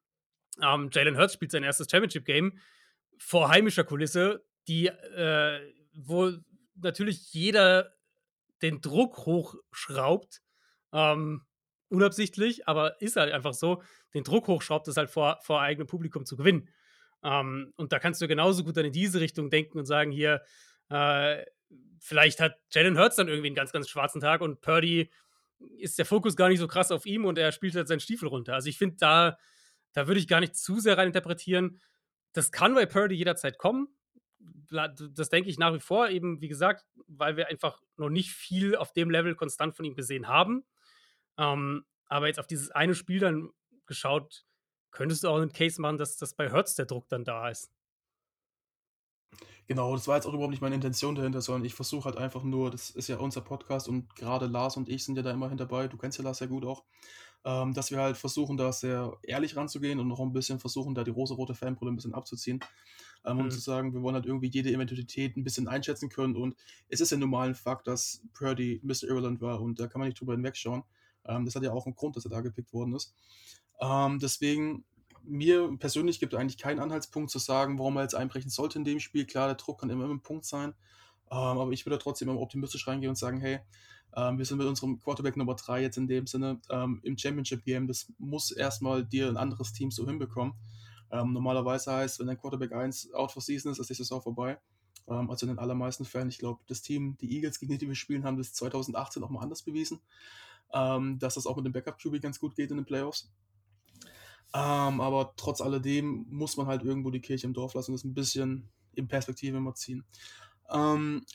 Ähm, 0.61 0.89
Jalen 0.91 1.17
Hurts 1.17 1.33
spielt 1.33 1.51
sein 1.51 1.63
erstes 1.63 1.89
Championship-Game 1.89 2.59
vor 3.17 3.49
heimischer 3.49 3.83
Kulisse, 3.83 4.45
die, 4.67 4.87
äh, 4.87 5.59
wo 5.93 6.33
natürlich 6.75 7.33
jeder 7.33 7.95
den 8.61 8.81
Druck 8.81 9.25
hochschraubt, 9.25 10.41
ähm, 10.93 11.43
unabsichtlich, 11.89 12.67
aber 12.67 13.01
ist 13.01 13.15
halt 13.15 13.33
einfach 13.33 13.53
so, 13.53 13.81
den 14.13 14.23
Druck 14.23 14.47
hochschraubt, 14.47 14.87
das 14.87 14.97
halt 14.97 15.09
vor, 15.09 15.39
vor 15.41 15.61
eigenem 15.61 15.87
Publikum 15.87 16.25
zu 16.25 16.37
gewinnen. 16.37 16.69
Ähm, 17.23 17.73
und 17.75 17.91
da 17.91 17.99
kannst 17.99 18.21
du 18.21 18.27
genauso 18.27 18.63
gut 18.63 18.77
dann 18.77 18.85
in 18.85 18.93
diese 18.93 19.19
Richtung 19.19 19.49
denken 19.49 19.79
und 19.79 19.85
sagen, 19.85 20.11
hier, 20.11 20.41
äh, 20.89 21.43
vielleicht 21.99 22.39
hat 22.39 22.57
Jalen 22.71 22.97
Hurts 22.97 23.15
dann 23.15 23.27
irgendwie 23.27 23.47
einen 23.47 23.55
ganz, 23.55 23.71
ganz 23.71 23.89
schwarzen 23.89 24.21
Tag 24.21 24.41
und 24.41 24.61
Purdy 24.61 25.09
ist 25.77 25.97
der 25.97 26.05
Fokus 26.05 26.35
gar 26.35 26.49
nicht 26.49 26.59
so 26.59 26.67
krass 26.67 26.91
auf 26.91 27.05
ihm 27.05 27.25
und 27.25 27.37
er 27.37 27.51
spielt 27.51 27.75
halt 27.75 27.87
seinen 27.87 27.99
Stiefel 27.99 28.27
runter. 28.27 28.53
Also 28.53 28.69
ich 28.69 28.77
finde, 28.77 28.97
da, 28.97 29.37
da 29.93 30.07
würde 30.07 30.19
ich 30.19 30.27
gar 30.27 30.39
nicht 30.39 30.55
zu 30.55 30.79
sehr 30.79 30.97
rein 30.97 31.07
interpretieren. 31.07 31.81
Das 32.33 32.51
kann 32.51 32.75
bei 32.75 32.85
Purdy 32.85 33.15
jederzeit 33.15 33.57
kommen. 33.57 33.87
Das 34.69 35.29
denke 35.29 35.49
ich 35.49 35.57
nach 35.57 35.73
wie 35.73 35.79
vor, 35.79 36.09
eben 36.09 36.41
wie 36.41 36.47
gesagt, 36.47 36.85
weil 37.07 37.37
wir 37.37 37.47
einfach 37.47 37.81
noch 37.95 38.09
nicht 38.09 38.31
viel 38.31 38.75
auf 38.75 38.93
dem 38.93 39.09
Level 39.09 39.33
konstant 39.33 39.75
von 39.75 39.85
ihm 39.85 39.95
gesehen 39.95 40.27
haben. 40.27 40.65
Ähm, 41.37 41.85
aber 42.05 42.27
jetzt 42.27 42.39
auf 42.39 42.47
dieses 42.47 42.71
eine 42.71 42.93
Spiel 42.93 43.19
dann 43.19 43.49
geschaut, 43.85 44.45
könntest 44.97 45.23
du 45.23 45.27
auch 45.27 45.37
einen 45.37 45.53
Case 45.53 45.79
machen, 45.79 45.99
dass, 45.99 46.17
dass 46.17 46.33
bei 46.33 46.49
Hertz 46.49 46.73
der 46.73 46.87
Druck 46.87 47.07
dann 47.07 47.23
da 47.23 47.49
ist. 47.49 47.71
Genau, 49.67 49.93
das 49.93 50.07
war 50.07 50.15
jetzt 50.15 50.25
auch 50.25 50.33
überhaupt 50.33 50.49
nicht 50.49 50.61
meine 50.61 50.73
Intention 50.73 51.13
dahinter, 51.13 51.41
sondern 51.41 51.65
ich 51.65 51.75
versuche 51.75 52.05
halt 52.05 52.17
einfach 52.17 52.43
nur, 52.43 52.71
das 52.71 52.89
ist 52.89 53.07
ja 53.07 53.17
unser 53.17 53.41
Podcast 53.41 53.89
und 53.89 54.15
gerade 54.15 54.47
Lars 54.47 54.75
und 54.75 54.89
ich 54.89 55.03
sind 55.03 55.15
ja 55.15 55.21
da 55.21 55.29
immerhin 55.29 55.57
dabei, 55.57 55.87
du 55.87 55.97
kennst 55.97 56.17
ja 56.17 56.23
Lars 56.23 56.39
sehr 56.39 56.47
gut 56.47 56.65
auch, 56.65 56.83
ähm, 57.45 57.75
dass 57.75 57.91
wir 57.91 57.99
halt 57.99 58.17
versuchen, 58.17 58.57
da 58.57 58.71
sehr 58.71 59.15
ehrlich 59.21 59.55
ranzugehen 59.55 59.99
und 59.99 60.07
noch 60.07 60.19
ein 60.19 60.33
bisschen 60.33 60.57
versuchen, 60.57 60.95
da 60.95 61.03
die 61.03 61.11
rosa-rote 61.11 61.53
Fanbrille 61.53 61.91
ein 61.91 61.95
bisschen 61.95 62.15
abzuziehen 62.15 62.59
ähm, 63.23 63.35
mhm. 63.35 63.43
und 63.43 63.51
zu 63.51 63.59
sagen, 63.59 63.93
wir 63.93 64.01
wollen 64.01 64.15
halt 64.15 64.25
irgendwie 64.25 64.49
jede 64.49 64.71
Eventualität 64.71 65.37
ein 65.37 65.43
bisschen 65.43 65.67
einschätzen 65.67 66.09
können 66.09 66.35
und 66.35 66.55
es 66.87 67.01
ist 67.01 67.11
ja 67.11 67.17
normal 67.17 67.49
ein 67.49 67.55
Fakt, 67.55 67.87
dass 67.87 68.23
Purdy 68.33 68.79
Mr. 68.83 69.09
Irland 69.09 69.41
war 69.41 69.61
und 69.61 69.79
da 69.79 69.85
kann 69.85 69.99
man 69.99 70.07
nicht 70.07 70.19
drüber 70.19 70.33
hinwegschauen. 70.33 70.81
Ähm, 71.25 71.45
das 71.45 71.55
hat 71.55 71.63
ja 71.63 71.71
auch 71.71 71.85
einen 71.85 71.95
Grund, 71.95 72.15
dass 72.15 72.25
er 72.25 72.31
da 72.31 72.41
gepickt 72.41 72.73
worden 72.73 72.95
ist. 72.95 73.13
Ähm, 73.79 74.19
deswegen 74.19 74.85
mir 75.23 75.75
persönlich 75.77 76.19
gibt 76.19 76.33
es 76.33 76.39
eigentlich 76.39 76.57
keinen 76.57 76.79
Anhaltspunkt 76.79 77.29
zu 77.29 77.39
sagen, 77.39 77.77
warum 77.77 77.97
er 77.97 78.03
jetzt 78.03 78.15
einbrechen 78.15 78.49
sollte 78.49 78.79
in 78.79 78.85
dem 78.85 78.99
Spiel. 78.99 79.25
Klar, 79.25 79.47
der 79.47 79.55
Druck 79.55 79.81
kann 79.81 79.89
immer 79.89 80.09
ein 80.09 80.21
Punkt 80.21 80.45
sein, 80.45 80.69
ähm, 81.29 81.37
aber 81.37 81.71
ich 81.71 81.85
würde 81.85 81.99
trotzdem 81.99 82.29
optimistisch 82.29 82.87
reingehen 82.87 83.09
und 83.09 83.17
sagen, 83.17 83.39
hey, 83.39 83.59
ähm, 84.15 84.37
wir 84.37 84.45
sind 84.45 84.57
mit 84.57 84.67
unserem 84.67 84.99
Quarterback 84.99 85.37
Nummer 85.37 85.55
3 85.55 85.81
jetzt 85.81 85.97
in 85.97 86.07
dem 86.07 86.27
Sinne 86.27 86.59
ähm, 86.69 87.01
im 87.03 87.17
Championship 87.17 87.63
Game. 87.63 87.87
Das 87.87 88.11
muss 88.17 88.51
erstmal 88.51 89.05
dir 89.05 89.27
ein 89.27 89.37
anderes 89.37 89.73
Team 89.73 89.91
so 89.91 90.07
hinbekommen. 90.07 90.53
Ähm, 91.11 91.33
normalerweise 91.33 91.91
heißt, 91.91 92.19
wenn 92.19 92.27
dein 92.27 92.37
Quarterback 92.37 92.73
1 92.73 93.13
out 93.13 93.31
for 93.31 93.41
season 93.41 93.71
ist, 93.71 93.79
ist 93.79 93.89
die 93.89 93.93
Saison 93.93 94.21
vorbei. 94.21 94.57
Ähm, 95.07 95.29
also 95.29 95.45
in 95.45 95.53
den 95.53 95.59
allermeisten 95.59 96.05
Fällen, 96.05 96.29
ich 96.29 96.39
glaube, 96.39 96.61
das 96.67 96.81
Team, 96.81 97.17
die 97.21 97.35
Eagles, 97.35 97.59
gegen 97.59 97.77
die 97.77 97.87
wir 97.87 97.95
spielen, 97.95 98.23
haben 98.23 98.37
das 98.37 98.53
2018 98.53 99.23
auch 99.23 99.29
mal 99.29 99.41
anders 99.41 99.61
bewiesen, 99.61 99.99
ähm, 100.73 101.19
dass 101.19 101.35
das 101.35 101.45
auch 101.45 101.55
mit 101.55 101.65
dem 101.65 101.73
Backup-QB 101.73 102.21
ganz 102.21 102.39
gut 102.39 102.55
geht 102.55 102.71
in 102.71 102.77
den 102.77 102.85
Playoffs. 102.85 103.29
Ähm, 104.53 105.01
aber 105.01 105.33
trotz 105.35 105.61
alledem 105.61 106.25
muss 106.29 106.57
man 106.57 106.67
halt 106.67 106.83
irgendwo 106.83 107.11
die 107.11 107.21
Kirche 107.21 107.47
im 107.47 107.53
Dorf 107.53 107.73
lassen 107.73 107.91
und 107.91 107.97
das 107.97 108.03
ein 108.05 108.13
bisschen 108.13 108.69
in 108.93 109.07
Perspektive 109.07 109.57
immer 109.57 109.75
ziehen. 109.75 110.05
Ähm, 110.69 111.25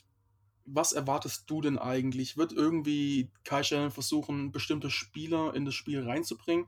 was 0.65 0.93
erwartest 0.93 1.49
du 1.49 1.61
denn 1.61 1.77
eigentlich? 1.77 2.37
Wird 2.37 2.53
irgendwie 2.53 3.29
Kai 3.43 3.63
Shannon 3.63 3.91
versuchen, 3.91 4.51
bestimmte 4.51 4.89
Spieler 4.89 5.53
in 5.53 5.65
das 5.65 5.75
Spiel 5.75 6.03
reinzubringen? 6.03 6.67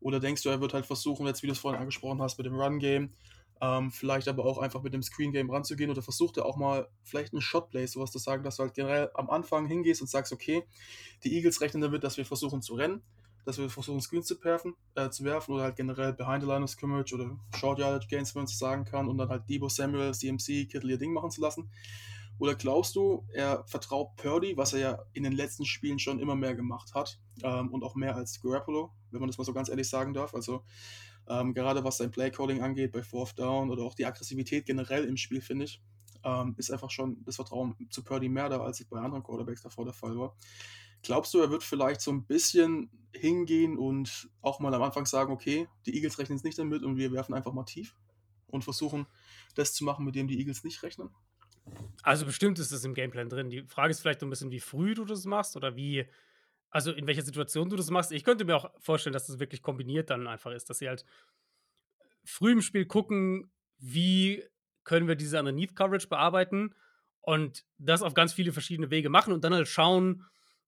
Oder 0.00 0.20
denkst 0.20 0.42
du, 0.42 0.48
er 0.48 0.60
wird 0.60 0.74
halt 0.74 0.86
versuchen, 0.86 1.26
jetzt 1.26 1.42
wie 1.42 1.46
du 1.46 1.52
es 1.52 1.58
vorhin 1.58 1.80
angesprochen 1.80 2.22
hast, 2.22 2.38
mit 2.38 2.46
dem 2.46 2.54
Run-Game, 2.54 3.12
ähm, 3.60 3.90
vielleicht 3.92 4.28
aber 4.28 4.44
auch 4.44 4.58
einfach 4.58 4.82
mit 4.82 4.94
dem 4.94 5.02
Screen-Game 5.02 5.50
ranzugehen? 5.50 5.90
Oder 5.90 6.02
versucht 6.02 6.36
er 6.36 6.46
auch 6.46 6.56
mal 6.56 6.88
vielleicht 7.02 7.32
einen 7.32 7.42
Shot-Play, 7.42 7.86
sowas 7.86 8.10
zu 8.10 8.18
sagen, 8.18 8.42
dass 8.42 8.56
du 8.56 8.64
halt 8.64 8.74
generell 8.74 9.10
am 9.14 9.30
Anfang 9.30 9.66
hingehst 9.66 10.00
und 10.00 10.08
sagst, 10.08 10.32
okay, 10.32 10.64
die 11.24 11.34
Eagles 11.34 11.60
rechnen 11.60 11.80
damit, 11.80 12.02
dass 12.02 12.16
wir 12.16 12.24
versuchen 12.24 12.62
zu 12.62 12.74
rennen 12.74 13.02
dass 13.44 13.58
wir 13.58 13.68
versuchen, 13.68 14.00
Screens 14.00 14.26
zu, 14.26 14.42
werfen, 14.44 14.74
äh, 14.94 15.10
zu 15.10 15.24
werfen 15.24 15.54
oder 15.54 15.64
halt 15.64 15.76
generell 15.76 16.12
behind 16.12 16.42
the 16.42 16.48
line 16.48 16.62
of 16.62 16.70
scrimmage 16.70 17.12
oder 17.14 17.36
short 17.56 17.78
yardage 17.78 18.06
gains, 18.08 18.34
wenn 18.34 18.40
man 18.40 18.46
es 18.46 18.58
sagen 18.58 18.84
kann, 18.84 19.08
und 19.08 19.18
dann 19.18 19.28
halt 19.28 19.48
Debo 19.48 19.68
Samuel, 19.68 20.14
CMC, 20.14 20.66
Kittle 20.66 20.92
ihr 20.92 20.98
Ding 20.98 21.12
machen 21.12 21.30
zu 21.30 21.40
lassen? 21.40 21.70
Oder 22.38 22.54
glaubst 22.54 22.96
du, 22.96 23.24
er 23.32 23.64
vertraut 23.66 24.16
Purdy, 24.16 24.56
was 24.56 24.72
er 24.72 24.78
ja 24.80 24.98
in 25.12 25.22
den 25.22 25.32
letzten 25.32 25.64
Spielen 25.64 25.98
schon 25.98 26.18
immer 26.18 26.34
mehr 26.34 26.54
gemacht 26.54 26.94
hat 26.94 27.20
ähm, 27.42 27.68
und 27.70 27.84
auch 27.84 27.94
mehr 27.94 28.16
als 28.16 28.40
Garoppolo, 28.40 28.90
wenn 29.10 29.20
man 29.20 29.28
das 29.28 29.38
mal 29.38 29.44
so 29.44 29.52
ganz 29.52 29.68
ehrlich 29.68 29.88
sagen 29.88 30.12
darf? 30.12 30.34
Also 30.34 30.64
ähm, 31.28 31.54
gerade 31.54 31.84
was 31.84 31.98
sein 31.98 32.10
Playcalling 32.10 32.62
angeht 32.62 32.92
bei 32.92 33.02
Fourth 33.02 33.38
Down 33.38 33.70
oder 33.70 33.82
auch 33.82 33.94
die 33.94 34.06
Aggressivität 34.06 34.66
generell 34.66 35.04
im 35.04 35.16
Spiel, 35.16 35.40
finde 35.40 35.66
ich, 35.66 35.80
ähm, 36.24 36.54
ist 36.58 36.70
einfach 36.70 36.90
schon 36.90 37.22
das 37.24 37.36
Vertrauen 37.36 37.76
zu 37.90 38.02
Purdy 38.02 38.28
mehr 38.28 38.48
da, 38.48 38.60
als 38.60 38.80
es 38.80 38.86
bei 38.86 38.98
anderen 38.98 39.22
Quarterbacks 39.22 39.62
davor 39.62 39.84
der 39.84 39.94
Fall 39.94 40.18
war. 40.18 40.34
Glaubst 41.02 41.34
du, 41.34 41.40
er 41.40 41.50
wird 41.50 41.62
vielleicht 41.62 42.00
so 42.00 42.12
ein 42.12 42.24
bisschen 42.24 42.90
hingehen 43.12 43.76
und 43.76 44.30
auch 44.40 44.60
mal 44.60 44.72
am 44.74 44.82
Anfang 44.82 45.06
sagen, 45.06 45.32
okay, 45.32 45.68
die 45.86 45.94
Eagles 45.94 46.18
rechnen 46.18 46.36
es 46.36 46.44
nicht 46.44 46.58
damit 46.58 46.82
und 46.82 46.96
wir 46.96 47.12
werfen 47.12 47.34
einfach 47.34 47.52
mal 47.52 47.64
tief 47.64 47.96
und 48.46 48.62
versuchen, 48.62 49.06
das 49.54 49.74
zu 49.74 49.84
machen, 49.84 50.04
mit 50.04 50.14
dem 50.14 50.28
die 50.28 50.38
Eagles 50.38 50.64
nicht 50.64 50.82
rechnen? 50.82 51.10
Also 52.02 52.26
bestimmt 52.26 52.58
ist 52.58 52.72
das 52.72 52.84
im 52.84 52.94
Gameplan 52.94 53.28
drin. 53.28 53.50
Die 53.50 53.62
Frage 53.62 53.90
ist 53.90 54.00
vielleicht 54.00 54.22
ein 54.22 54.30
bisschen, 54.30 54.50
wie 54.50 54.60
früh 54.60 54.94
du 54.94 55.04
das 55.04 55.24
machst 55.24 55.56
oder 55.56 55.76
wie, 55.76 56.06
also 56.70 56.92
in 56.92 57.06
welcher 57.06 57.22
Situation 57.22 57.68
du 57.68 57.76
das 57.76 57.90
machst. 57.90 58.12
Ich 58.12 58.24
könnte 58.24 58.44
mir 58.44 58.56
auch 58.56 58.70
vorstellen, 58.80 59.12
dass 59.12 59.26
das 59.26 59.38
wirklich 59.38 59.62
kombiniert 59.62 60.10
dann 60.10 60.26
einfach 60.26 60.52
ist, 60.52 60.70
dass 60.70 60.78
sie 60.78 60.88
halt 60.88 61.04
früh 62.24 62.52
im 62.52 62.62
Spiel 62.62 62.86
gucken, 62.86 63.50
wie 63.78 64.44
können 64.84 65.08
wir 65.08 65.16
diese 65.16 65.38
Underneath 65.38 65.76
Coverage 65.76 66.08
bearbeiten 66.08 66.74
und 67.20 67.64
das 67.78 68.02
auf 68.02 68.14
ganz 68.14 68.32
viele 68.32 68.52
verschiedene 68.52 68.90
Wege 68.90 69.08
machen 69.08 69.32
und 69.32 69.44
dann 69.44 69.54
halt 69.54 69.68
schauen, 69.68 70.24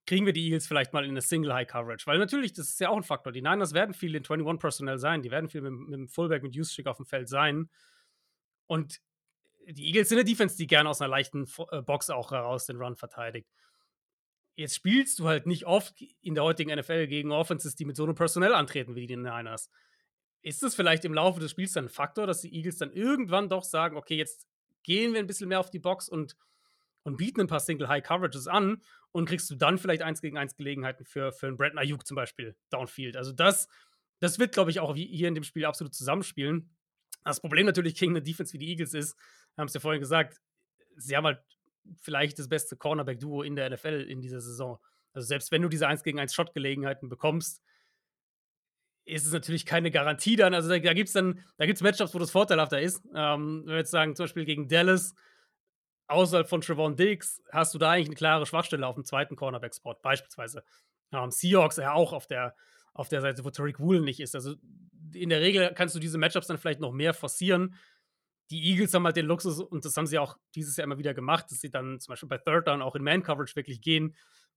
kriegen 0.07 0.27
wir 0.27 0.33
die 0.33 0.45
Eagles 0.45 0.67
vielleicht 0.67 0.93
mal 0.93 1.05
in 1.05 1.11
eine 1.11 1.23
Single 1.23 1.53
High 1.55 1.67
Coverage. 1.67 2.07
Weil 2.07 2.19
natürlich, 2.19 2.53
das 2.53 2.69
ist 2.69 2.81
ja 2.81 2.91
auch 2.91 2.97
ein 2.97 3.03
Faktor. 3.03 3.33
Die 3.33 3.43
Niners 3.43 3.73
werden 3.73 3.95
viel 3.95 4.15
in 4.15 4.23
21 4.23 4.61
Personnel 4.61 4.99
sein. 4.99 5.23
Die 5.23 5.31
werden 5.31 5.49
viel 5.49 5.63
mit, 5.63 5.73
mit 5.73 5.93
dem 5.93 6.09
Fullback, 6.09 6.43
mit 6.43 6.55
Juszczyk 6.55 6.87
auf 6.87 6.99
dem 6.99 7.07
Feld 7.07 7.29
sein. 7.29 7.71
Und 8.67 9.01
die 9.67 9.87
Eagles 9.87 10.09
sind 10.09 10.19
eine 10.19 10.29
Defense, 10.29 10.57
die 10.57 10.67
gerne 10.67 10.89
aus 10.89 11.01
einer 11.01 11.09
leichten 11.09 11.47
äh, 11.71 11.81
Box 11.83 12.11
auch 12.11 12.33
heraus 12.33 12.67
den 12.67 12.77
Run 12.77 12.97
verteidigt. 12.97 13.49
Jetzt 14.57 14.77
spielst 14.77 15.19
du 15.19 15.27
halt 15.27 15.47
nicht 15.47 15.67
oft 15.67 16.01
in 16.21 16.35
der 16.35 16.45
heutigen 16.45 16.77
NFL 16.79 17.07
gegen 17.09 17.33
Offenses, 17.33 17.75
die 17.75 17.85
mit 17.85 17.97
so 17.97 18.05
einem 18.05 18.15
Personell 18.15 18.55
antreten 18.55 18.95
wie 18.95 19.07
die 19.07 19.17
Niners. 19.17 19.71
Ist 20.43 20.63
das 20.63 20.75
vielleicht 20.75 21.05
im 21.05 21.15
Laufe 21.15 21.41
des 21.41 21.51
Spiels 21.51 21.73
dann 21.73 21.87
ein 21.87 21.91
Faktor, 21.91 22.27
dass 22.27 22.43
die 22.43 22.55
Eagles 22.55 22.77
dann 22.77 22.93
irgendwann 22.93 23.49
doch 23.49 23.65
sagen, 23.65 23.97
okay, 23.97 24.17
jetzt 24.17 24.47
gehen 24.83 25.13
wir 25.13 25.21
ein 25.21 25.27
bisschen 25.27 25.49
mehr 25.49 25.61
auf 25.61 25.71
die 25.71 25.79
Box 25.79 26.09
und, 26.09 26.37
und 27.05 27.17
bieten 27.17 27.41
ein 27.41 27.47
paar 27.47 27.61
Single 27.61 27.89
High 27.89 28.03
Coverages 28.03 28.49
an 28.49 28.83
und 29.13 29.29
kriegst 29.29 29.49
du 29.51 29.55
dann 29.55 29.79
vielleicht 29.79 30.03
eins 30.03 30.21
gegen 30.21 30.37
eins 30.37 30.57
Gelegenheiten 30.57 31.05
für, 31.05 31.33
für 31.33 31.47
einen 31.47 31.57
Brandon 31.57 31.79
Ayuk 31.79 32.07
zum 32.07 32.17
Beispiel 32.17 32.57
downfield. 32.71 33.17
Also 33.17 33.33
das, 33.33 33.69
das 34.21 34.39
wird, 34.39 34.53
glaube 34.53 34.71
ich, 34.71 34.81
auch 34.81 34.95
hier 34.97 35.29
in 35.29 35.35
dem 35.35 35.45
Spiel 35.45 35.65
absolut 35.65 35.95
zusammenspielen. 35.95 36.75
Das 37.25 37.41
Problem 37.41 37.67
natürlich 37.67 37.95
gegen 37.95 38.13
eine 38.13 38.23
Defense 38.23 38.53
wie 38.53 38.59
die 38.59 38.69
Eagles 38.69 38.95
ist, 38.95 39.17
wir 39.55 39.63
haben 39.63 39.69
es 39.69 39.75
ja 39.75 39.81
vorhin 39.81 40.01
gesagt, 40.01 40.41
sie 40.97 41.17
haben 41.17 41.25
halt 41.25 41.41
vielleicht 42.01 42.39
das 42.39 42.49
beste 42.49 42.77
Cornerback-Duo 42.77 43.43
in 43.43 43.57
der 43.57 43.71
NFL 43.71 44.07
in 44.09 44.21
dieser 44.21 44.41
Saison. 44.41 44.79
Also 45.13 45.27
selbst 45.27 45.53
wenn 45.53 45.63
du 45.63 45.69
diese 45.69 45.87
1 45.87 46.03
gegen 46.03 46.19
1 46.19 46.35
Shot-Gelegenheiten 46.35 47.09
bekommst, 47.09 47.63
ist 49.05 49.27
es 49.27 49.33
natürlich 49.33 49.67
keine 49.67 49.91
Garantie 49.91 50.37
dann. 50.37 50.55
Also 50.55 50.69
da, 50.69 50.79
da 50.79 50.95
gibt 50.95 51.09
es 51.09 51.13
dann, 51.13 51.45
da 51.57 51.67
gibt 51.67 51.77
es 51.77 51.83
Matchups, 51.83 52.15
wo 52.15 52.19
das 52.19 52.31
vorteilhafter 52.31 52.81
ist. 52.81 53.05
Ähm, 53.15 53.63
wenn 53.65 53.73
wir 53.73 53.77
jetzt 53.77 53.91
sagen, 53.91 54.17
zum 54.17 54.25
Beispiel 54.25 54.45
gegen 54.45 54.69
Dallas, 54.69 55.15
außerhalb 56.07 56.49
von 56.49 56.61
Trevon 56.61 56.97
Diggs 56.97 57.43
hast 57.51 57.75
du 57.75 57.79
da 57.79 57.91
eigentlich 57.91 58.09
eine 58.09 58.17
klare 58.17 58.47
Schwachstelle 58.47 58.87
auf 58.87 58.95
dem 58.95 59.05
zweiten 59.05 59.37
Cornerback-Spot, 59.37 59.95
beispielsweise. 60.03 60.65
Ähm, 61.13 61.31
Seahawks 61.31 61.77
ja 61.77 61.93
auch 61.93 62.13
auf 62.13 62.27
der, 62.27 62.55
auf 62.93 63.09
der 63.09 63.21
Seite, 63.21 63.45
wo 63.45 63.51
Tariq 63.51 63.81
Woolen 63.81 64.05
nicht 64.05 64.21
ist. 64.21 64.35
Also 64.35 64.55
in 65.13 65.29
der 65.29 65.41
Regel 65.41 65.73
kannst 65.75 65.95
du 65.95 66.01
diese 66.01 66.19
Matchups 66.19 66.47
dann 66.47 66.59
vielleicht 66.59 66.81
noch 66.81 66.93
mehr 66.93 67.15
forcieren. 67.15 67.75
Die 68.51 68.71
Eagles 68.71 68.93
haben 68.93 69.05
halt 69.05 69.17
den 69.17 69.27
Luxus, 69.27 69.61
und 69.61 69.85
das 69.85 69.97
haben 69.97 70.07
sie 70.07 70.19
auch 70.19 70.37
dieses 70.55 70.77
Jahr 70.77 70.85
immer 70.85 70.99
wieder 70.99 71.15
gemacht, 71.15 71.47
dass 71.51 71.61
sie 71.61 71.71
dann 71.71 72.01
zum 72.01 72.13
Beispiel 72.13 72.29
bei 72.29 72.39
Third 72.39 72.67
Down 72.67 72.83
auch 72.83 72.95
in 72.95 73.03
Man-Coverage 73.03 73.57
wirklich 73.57 73.81
gehen, 73.81 74.15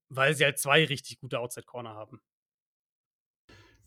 weil 0.09 0.33
sie 0.33 0.43
halt 0.43 0.59
zwei 0.59 0.83
richtig 0.85 1.19
gute 1.19 1.39
Outside-Corner 1.39 1.93
haben. 1.93 2.21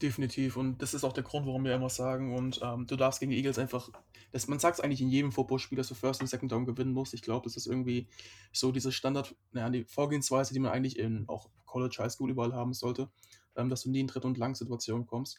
Definitiv. 0.02 0.56
Und 0.56 0.80
das 0.80 0.94
ist 0.94 1.04
auch 1.04 1.12
der 1.12 1.22
Grund, 1.22 1.46
warum 1.46 1.64
wir 1.64 1.74
immer 1.74 1.90
sagen, 1.90 2.34
und 2.34 2.60
ähm, 2.62 2.86
du 2.86 2.96
darfst 2.96 3.20
gegen 3.20 3.32
die 3.32 3.36
Eagles 3.36 3.58
einfach, 3.58 3.90
das, 4.32 4.48
man 4.48 4.58
sagt 4.58 4.78
es 4.78 4.84
eigentlich 4.84 5.02
in 5.02 5.10
jedem 5.10 5.30
Footballspiel, 5.30 5.76
dass 5.76 5.88
du 5.88 5.94
First 5.94 6.22
und 6.22 6.26
Second 6.26 6.52
Down 6.52 6.64
gewinnen 6.64 6.92
musst. 6.92 7.12
Ich 7.12 7.20
glaube, 7.20 7.44
das 7.44 7.56
ist 7.56 7.66
irgendwie 7.66 8.08
so 8.50 8.72
diese 8.72 8.92
Standard, 8.92 9.34
naja, 9.52 9.68
die 9.68 9.84
Vorgehensweise, 9.84 10.54
die 10.54 10.60
man 10.60 10.72
eigentlich 10.72 10.98
in 10.98 11.28
auch 11.28 11.50
College, 11.66 11.96
High 11.98 12.10
School 12.10 12.30
überall 12.30 12.54
haben 12.54 12.72
sollte, 12.72 13.10
ähm, 13.56 13.68
dass 13.68 13.82
du 13.82 13.90
nie 13.90 14.00
in 14.00 14.06
Dritt- 14.06 14.24
und 14.24 14.38
Lang-Situationen 14.38 15.06
kommst. 15.06 15.38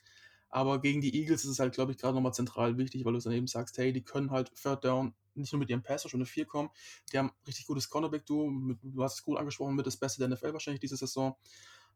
Aber 0.49 0.79
gegen 0.79 1.01
die 1.01 1.15
Eagles 1.15 1.43
ist 1.43 1.51
es 1.51 1.59
halt, 1.59 1.73
glaube 1.73 1.93
ich, 1.93 1.97
gerade 1.97 2.13
nochmal 2.13 2.33
zentral 2.33 2.77
wichtig, 2.77 3.03
weil 3.03 3.13
du 3.13 3.19
dann 3.19 3.33
eben 3.33 3.47
sagst, 3.47 3.77
hey, 3.79 3.91
die 3.91 4.03
können 4.03 4.29
halt 4.29 4.51
Third 4.61 4.83
Down 4.83 5.15
nicht 5.33 5.53
nur 5.53 5.59
mit 5.59 5.69
ihrem 5.69 5.81
Pass 5.81 6.03
schon 6.03 6.19
eine 6.19 6.25
4 6.25 6.45
kommen, 6.45 6.69
die 7.11 7.17
haben 7.17 7.31
richtig 7.47 7.65
gutes 7.65 7.89
Cornerback-Duo, 7.89 8.51
du 8.83 9.03
hast 9.03 9.15
es 9.15 9.23
gut 9.23 9.37
angesprochen, 9.37 9.75
mit 9.75 9.87
das 9.87 9.95
Beste 9.95 10.19
der 10.19 10.27
NFL 10.27 10.53
wahrscheinlich 10.53 10.81
diese 10.81 10.97
Saison. 10.97 11.35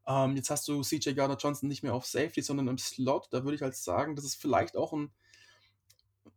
Ähm, 0.06 0.36
jetzt 0.36 0.50
hast 0.50 0.68
du 0.68 0.82
CJ 0.82 1.12
Gardner-Johnson 1.12 1.68
nicht 1.68 1.82
mehr 1.82 1.94
auf 1.94 2.06
Safety, 2.06 2.42
sondern 2.42 2.68
im 2.68 2.78
Slot. 2.78 3.28
Da 3.30 3.44
würde 3.44 3.56
ich 3.56 3.62
halt 3.62 3.74
sagen, 3.74 4.16
das 4.16 4.24
ist 4.24 4.40
vielleicht 4.40 4.76
auch 4.76 4.92
ein 4.92 5.12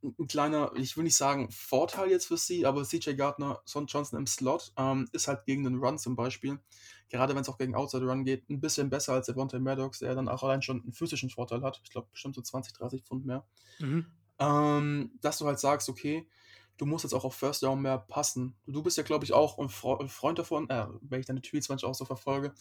ein 0.03 0.27
kleiner, 0.27 0.71
ich 0.75 0.95
will 0.95 1.03
nicht 1.03 1.15
sagen 1.15 1.49
Vorteil 1.51 2.09
jetzt 2.09 2.27
für 2.27 2.37
sie, 2.37 2.65
aber 2.65 2.83
CJ 2.83 3.13
Gardner, 3.15 3.61
Son 3.65 3.87
Johnson 3.87 4.19
im 4.19 4.27
Slot 4.27 4.71
ähm, 4.77 5.09
ist 5.11 5.27
halt 5.27 5.45
gegen 5.45 5.63
den 5.63 5.75
Run 5.75 5.97
zum 5.97 6.15
Beispiel, 6.15 6.59
gerade 7.09 7.35
wenn 7.35 7.41
es 7.41 7.49
auch 7.49 7.57
gegen 7.57 7.75
Outside 7.75 8.05
Run 8.05 8.23
geht, 8.23 8.49
ein 8.49 8.61
bisschen 8.61 8.89
besser 8.89 9.13
als 9.13 9.25
der 9.25 9.35
Devontae 9.35 9.59
Maddox, 9.59 9.99
der 9.99 10.15
dann 10.15 10.29
auch 10.29 10.43
allein 10.43 10.61
schon 10.61 10.81
einen 10.81 10.93
physischen 10.93 11.29
Vorteil 11.29 11.61
hat. 11.63 11.81
Ich 11.83 11.89
glaube, 11.89 12.07
bestimmt 12.11 12.35
so 12.35 12.41
20, 12.41 12.73
30 12.73 13.03
Pfund 13.03 13.25
mehr. 13.25 13.45
Mhm. 13.79 14.05
Ähm, 14.39 15.11
dass 15.21 15.39
du 15.39 15.45
halt 15.45 15.59
sagst, 15.59 15.89
okay, 15.89 16.27
du 16.79 16.85
musst 16.85 17.03
jetzt 17.03 17.13
auch 17.13 17.25
auf 17.25 17.35
First 17.35 17.61
Down 17.61 17.81
mehr 17.81 17.99
passen. 17.99 18.55
Du 18.65 18.81
bist 18.81 18.97
ja, 18.97 19.03
glaube 19.03 19.25
ich, 19.25 19.33
auch 19.33 19.59
ein, 19.59 19.69
Freund 19.69 20.39
davon, 20.39 20.67
äh, 20.69 20.87
wenn 21.01 21.19
ich 21.19 21.27
deine 21.27 21.41
Tweets 21.41 21.69
manchmal 21.69 21.91
auch 21.91 21.95
so 21.95 22.05
verfolge, 22.05 22.53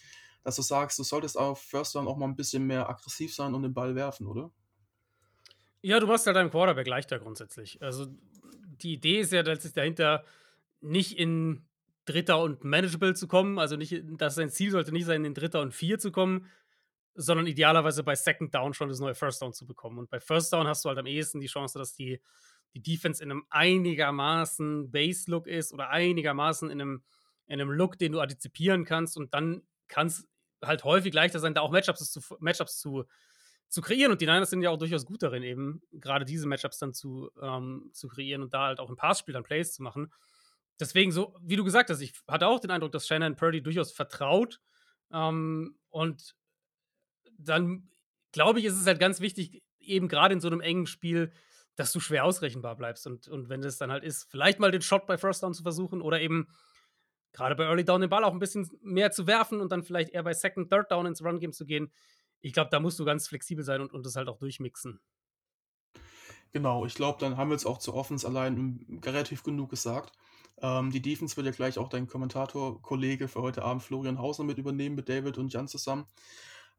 dass 0.45 0.57
du 0.57 0.63
sagst, 0.63 0.99
du 0.99 1.05
solltest 1.05 1.39
auf 1.39 1.63
First 1.63 1.95
Down 1.95 2.07
auch 2.07 2.17
mal 2.17 2.27
ein 2.27 2.37
bisschen 2.37 2.67
mehr 2.67 2.89
aggressiv 2.91 3.35
sein 3.35 3.55
und 3.55 3.63
den 3.63 3.73
Ball 3.73 3.95
werfen, 3.95 4.27
oder? 4.27 4.51
Ja, 5.81 6.01
du 6.01 6.07
machst 6.07 6.27
halt 6.27 6.37
deinem 6.37 6.51
Quarterback 6.51 6.89
leichter 6.89 7.21
grundsätzlich. 7.21 7.81
Also 7.81 8.07
die 8.83 8.95
Idee 8.95 9.21
ist 9.21 9.33
ja 9.33 9.43
letztlich 9.43 9.73
dahinter, 9.73 10.25
nicht 10.81 11.17
in 11.17 11.65
Dritter 12.05 12.43
und 12.43 12.65
Manageable 12.65 13.15
zu 13.15 13.29
kommen. 13.29 13.59
Also 13.59 13.77
nicht, 13.77 14.03
dass 14.17 14.35
sein 14.35 14.51
Ziel 14.51 14.73
sollte 14.73 14.93
nicht 14.93 15.07
sein, 15.07 15.25
in 15.25 15.35
Dritter 15.35 15.61
und 15.61 15.73
Vier 15.73 15.99
zu 15.99 16.11
kommen, 16.11 16.47
sondern 17.15 17.47
idealerweise 17.47 18.03
bei 18.03 18.17
Second 18.17 18.55
Down 18.55 18.75
schon 18.75 18.89
das 18.89 18.99
neue 18.99 19.15
First 19.15 19.43
Down 19.43 19.53
zu 19.53 19.67
bekommen. 19.67 19.99
Und 19.99 20.11
bei 20.11 20.19
First 20.19 20.53
Down 20.53 20.67
hast 20.67 20.85
du 20.85 20.89
halt 20.89 20.99
am 20.99 21.07
ehesten 21.07 21.41
die 21.41 21.47
Chance, 21.47 21.79
dass 21.79 21.95
die, 21.95 22.21
die 22.75 22.83
Defense 22.83 23.23
in 23.23 23.31
einem 23.31 23.45
einigermaßen 23.51 24.91
Base-Look 24.91 25.47
ist 25.47 25.73
oder 25.73 25.91
einigermaßen 25.91 26.71
in 26.71 26.81
einem, 26.81 27.05
in 27.47 27.61
einem 27.61 27.71
Look, 27.71 27.99
den 27.99 28.13
du 28.13 28.21
antizipieren 28.21 28.85
kannst. 28.85 29.17
Und 29.17 29.35
dann 29.35 29.63
kann 29.89 30.09
es 30.09 30.27
halt 30.65 30.85
häufig 30.85 31.15
leichter 31.15 31.39
sein, 31.39 31.55
da 31.55 31.61
auch 31.61 31.71
Matchups 31.71 32.11
zu, 32.11 32.21
Matchups 32.41 32.79
zu 32.79 33.05
zu 33.69 33.83
kreieren. 33.83 34.13
Und 34.13 34.21
die 34.21 34.27
Niners 34.27 34.51
sind 34.51 34.63
ja 34.63 34.71
auch 34.71 34.79
durchaus 34.79 35.05
gut 35.05 35.23
darin, 35.23 35.43
eben 35.43 35.83
gerade 35.93 36.25
diese 36.25 36.47
Matchups 36.47 36.79
dann 36.79 36.95
zu, 36.95 37.31
ähm, 37.41 37.91
zu 37.93 38.09
kreieren 38.09 38.43
und 38.43 38.55
da 38.55 38.67
halt 38.67 38.81
auch 38.81 38.89
im 38.89 38.97
Passspiel 38.97 39.35
dann 39.35 39.43
Plays 39.43 39.75
zu 39.75 39.83
machen. 39.83 40.13
Deswegen, 40.81 41.13
so, 41.13 41.35
wie 41.43 41.57
du 41.57 41.65
gesagt 41.65 41.91
hast, 41.91 42.01
ich 42.01 42.13
hatte 42.27 42.47
auch 42.47 42.61
den 42.61 42.71
Eindruck, 42.71 42.93
dass 42.93 43.07
Shannon 43.07 43.37
Purdy 43.37 43.63
durchaus 43.63 43.93
vertraut. 43.93 44.61
Ähm, 45.13 45.77
und 45.91 46.35
dann 47.37 47.91
glaube 48.33 48.59
ich, 48.59 48.65
ist 48.65 48.81
es 48.81 48.87
halt 48.87 49.01
ganz 49.01 49.21
wichtig, 49.21 49.63
eben 49.81 50.09
gerade 50.09 50.35
in 50.35 50.41
so 50.41 50.49
einem 50.49 50.61
engen 50.61 50.87
Spiel, 50.87 51.33
dass 51.79 51.93
du 51.93 52.01
schwer 52.01 52.25
ausrechenbar 52.25 52.77
bleibst. 52.77 53.07
Und, 53.07 53.29
und 53.29 53.49
wenn 53.49 53.63
das 53.63 53.79
dann 53.79 53.91
halt 53.91 54.05
ist, 54.05 54.31
vielleicht 54.31 54.59
mal 54.59 54.71
den 54.71 54.83
Shot 54.83 55.07
bei 55.07 55.17
First 55.17 55.43
Down 55.43 55.55
zu 55.55 55.63
versuchen 55.63 56.03
oder 56.03 56.21
eben 56.21 56.49
gerade 57.33 57.55
bei 57.55 57.65
Early 57.65 57.85
Down 57.85 58.01
den 58.01 58.11
Ball 58.11 58.25
auch 58.25 58.33
ein 58.33 58.39
bisschen 58.39 58.69
mehr 58.83 59.11
zu 59.11 59.27
werfen 59.27 59.61
und 59.61 59.71
dann 59.73 59.83
vielleicht 59.83 60.11
eher 60.11 60.23
bei 60.23 60.35
Second, 60.35 60.71
Third 60.71 60.91
Down 60.91 61.07
ins 61.07 61.23
Run 61.23 61.39
Game 61.39 61.53
zu 61.53 61.65
gehen 61.65 61.91
ich 62.41 62.53
glaube, 62.53 62.71
da 62.71 62.81
musst 62.81 62.99
du 62.99 63.05
ganz 63.05 63.29
flexibel 63.29 63.65
sein 63.65 63.81
und, 63.81 63.93
und 63.93 64.07
das 64.07 64.17
halt 64.17 64.29
auch 64.29 64.39
durchmixen. 64.39 65.01
Genau, 66.53 66.87
ich 66.87 66.95
glaube, 66.95 67.19
dann 67.21 67.37
haben 67.37 67.51
wir 67.51 67.55
jetzt 67.55 67.67
auch 67.67 67.79
zu 67.79 67.95
Offens 67.95 68.25
allein 68.25 69.01
relativ 69.05 69.43
genug 69.43 69.71
gesagt. 69.71 70.13
Ähm, 70.61 70.91
die 70.91 71.03
Defense 71.03 71.37
wird 71.37 71.47
ja 71.47 71.53
gleich 71.53 71.79
auch 71.79 71.89
dein 71.89 72.07
Kommentator-Kollege 72.07 73.29
für 73.29 73.43
heute 73.43 73.63
Abend 73.63 73.83
Florian 73.83 74.19
Hauser 74.19 74.45
mit 74.45 74.59
übernehmen, 74.59 74.95
mit 74.95 75.09
David 75.09 75.37
und 75.37 75.53
Jan 75.53 75.69
zusammen. 75.69 76.07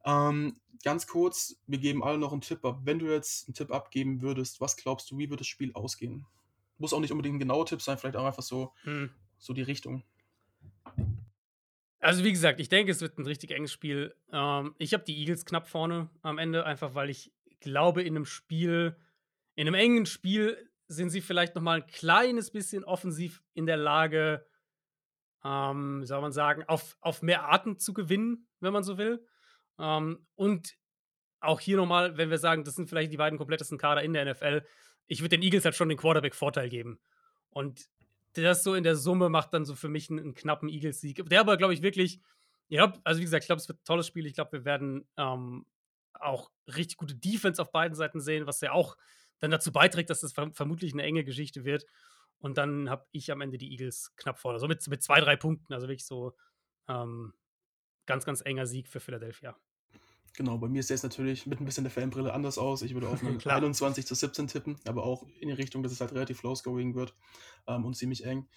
Ähm, 0.05 0.55
ganz 0.83 1.07
kurz, 1.07 1.57
wir 1.67 1.77
geben 1.77 2.03
alle 2.03 2.17
noch 2.17 2.31
einen 2.31 2.41
Tipp 2.41 2.63
ab. 2.65 2.81
Wenn 2.83 2.99
du 2.99 3.11
jetzt 3.11 3.47
einen 3.47 3.53
Tipp 3.53 3.71
abgeben 3.71 4.21
würdest, 4.21 4.61
was 4.61 4.77
glaubst 4.77 5.11
du, 5.11 5.17
wie 5.17 5.29
wird 5.29 5.39
das 5.39 5.47
Spiel 5.47 5.71
ausgehen? 5.73 6.25
Muss 6.77 6.93
auch 6.93 6.99
nicht 6.99 7.11
unbedingt 7.11 7.35
ein 7.35 7.39
genauer 7.39 7.65
Tipp 7.65 7.81
sein, 7.81 7.97
vielleicht 7.97 8.15
auch 8.15 8.25
einfach 8.25 8.43
so, 8.43 8.73
hm. 8.83 9.09
so 9.37 9.53
die 9.53 9.61
Richtung. 9.61 10.03
Also, 11.99 12.23
wie 12.23 12.31
gesagt, 12.31 12.61
ich 12.61 12.69
denke, 12.69 12.91
es 12.91 13.01
wird 13.01 13.17
ein 13.17 13.25
richtig 13.25 13.51
enges 13.51 13.73
Spiel. 13.73 14.15
Ähm, 14.31 14.73
ich 14.77 14.93
habe 14.93 15.03
die 15.03 15.17
Eagles 15.17 15.45
knapp 15.45 15.67
vorne 15.67 16.09
am 16.21 16.37
Ende, 16.37 16.65
einfach 16.65 16.95
weil 16.95 17.09
ich 17.09 17.33
glaube, 17.59 18.03
in 18.03 18.15
einem 18.15 18.25
Spiel, 18.25 18.95
in 19.55 19.67
einem 19.67 19.75
engen 19.75 20.05
Spiel 20.05 20.69
sind 20.87 21.09
sie 21.09 21.21
vielleicht 21.21 21.55
noch 21.55 21.61
mal 21.61 21.81
ein 21.81 21.87
kleines 21.87 22.51
bisschen 22.51 22.85
offensiv 22.85 23.43
in 23.53 23.65
der 23.65 23.77
Lage, 23.77 24.45
ähm, 25.43 26.01
wie 26.01 26.05
soll 26.05 26.21
man 26.21 26.31
sagen, 26.31 26.63
auf, 26.67 26.97
auf 27.01 27.21
mehr 27.21 27.45
Arten 27.45 27.77
zu 27.77 27.93
gewinnen, 27.93 28.47
wenn 28.61 28.73
man 28.73 28.83
so 28.83 28.97
will. 28.97 29.25
Ähm, 29.79 30.25
und 30.35 30.77
auch 31.39 31.59
hier 31.59 31.77
nochmal, 31.77 32.17
wenn 32.17 32.29
wir 32.29 32.37
sagen, 32.37 32.63
das 32.63 32.75
sind 32.75 32.89
vielleicht 32.89 33.11
die 33.11 33.17
beiden 33.17 33.37
komplettesten 33.37 33.77
Kader 33.77 34.03
in 34.03 34.13
der 34.13 34.25
NFL, 34.25 34.65
ich 35.07 35.21
würde 35.21 35.37
den 35.37 35.41
Eagles 35.41 35.65
halt 35.65 35.75
schon 35.75 35.89
den 35.89 35.97
Quarterback-Vorteil 35.97 36.69
geben. 36.69 36.99
Und 37.49 37.89
das 38.33 38.63
so 38.63 38.75
in 38.75 38.83
der 38.83 38.95
Summe 38.95 39.29
macht 39.29 39.53
dann 39.53 39.65
so 39.65 39.75
für 39.75 39.89
mich 39.89 40.09
einen, 40.09 40.19
einen 40.19 40.33
knappen 40.35 40.69
Eagles-Sieg. 40.69 41.27
Der 41.29 41.39
aber, 41.39 41.57
glaube 41.57 41.73
ich, 41.73 41.81
wirklich, 41.81 42.19
ja, 42.67 42.93
also 43.03 43.19
wie 43.19 43.23
gesagt, 43.23 43.43
ich 43.43 43.47
glaube, 43.47 43.61
es 43.61 43.67
wird 43.67 43.79
ein 43.79 43.85
tolles 43.85 44.05
Spiel. 44.05 44.25
Ich 44.27 44.35
glaube, 44.35 44.51
wir 44.51 44.65
werden 44.65 45.07
ähm, 45.17 45.65
auch 46.13 46.51
richtig 46.67 46.97
gute 46.97 47.15
Defense 47.15 47.61
auf 47.61 47.71
beiden 47.71 47.95
Seiten 47.95 48.19
sehen, 48.19 48.45
was 48.45 48.61
ja 48.61 48.71
auch 48.71 48.97
dann 49.39 49.51
dazu 49.51 49.71
beiträgt, 49.71 50.09
dass 50.09 50.21
das 50.21 50.33
vermutlich 50.33 50.93
eine 50.93 51.03
enge 51.03 51.23
Geschichte 51.23 51.65
wird. 51.65 51.85
Und 52.39 52.57
dann 52.57 52.89
habe 52.89 53.05
ich 53.11 53.31
am 53.31 53.41
Ende 53.41 53.57
die 53.57 53.71
Eagles 53.71 54.13
knapp 54.15 54.39
vorne. 54.39 54.59
So 54.59 54.67
mit, 54.67 54.85
mit 54.87 55.01
zwei, 55.01 55.19
drei 55.19 55.35
Punkten. 55.35 55.73
Also 55.73 55.87
wirklich 55.87 56.05
so 56.05 56.35
ähm, 56.87 57.33
ganz, 58.05 58.25
ganz 58.25 58.41
enger 58.45 58.65
Sieg 58.65 58.87
für 58.87 58.99
Philadelphia. 58.99 59.55
Genau, 60.35 60.57
bei 60.57 60.67
mir 60.67 60.83
sieht 60.83 60.95
es 60.95 61.03
natürlich 61.03 61.45
mit 61.45 61.59
ein 61.59 61.65
bisschen 61.65 61.83
der 61.83 61.91
Fanbrille 61.91 62.33
anders 62.33 62.57
aus. 62.57 62.81
Ich 62.81 62.93
würde 62.93 63.09
auf 63.09 63.23
einen 63.23 63.41
21 63.41 64.05
zu 64.05 64.15
17 64.15 64.47
tippen, 64.47 64.77
aber 64.87 65.03
auch 65.03 65.25
in 65.39 65.49
die 65.49 65.53
Richtung, 65.53 65.83
dass 65.83 65.91
es 65.91 66.01
halt 66.01 66.13
relativ 66.13 66.43
low-scoring 66.43 66.95
wird 66.95 67.13
ähm, 67.67 67.85
und 67.85 67.95
ziemlich 67.95 68.25
eng. 68.25 68.47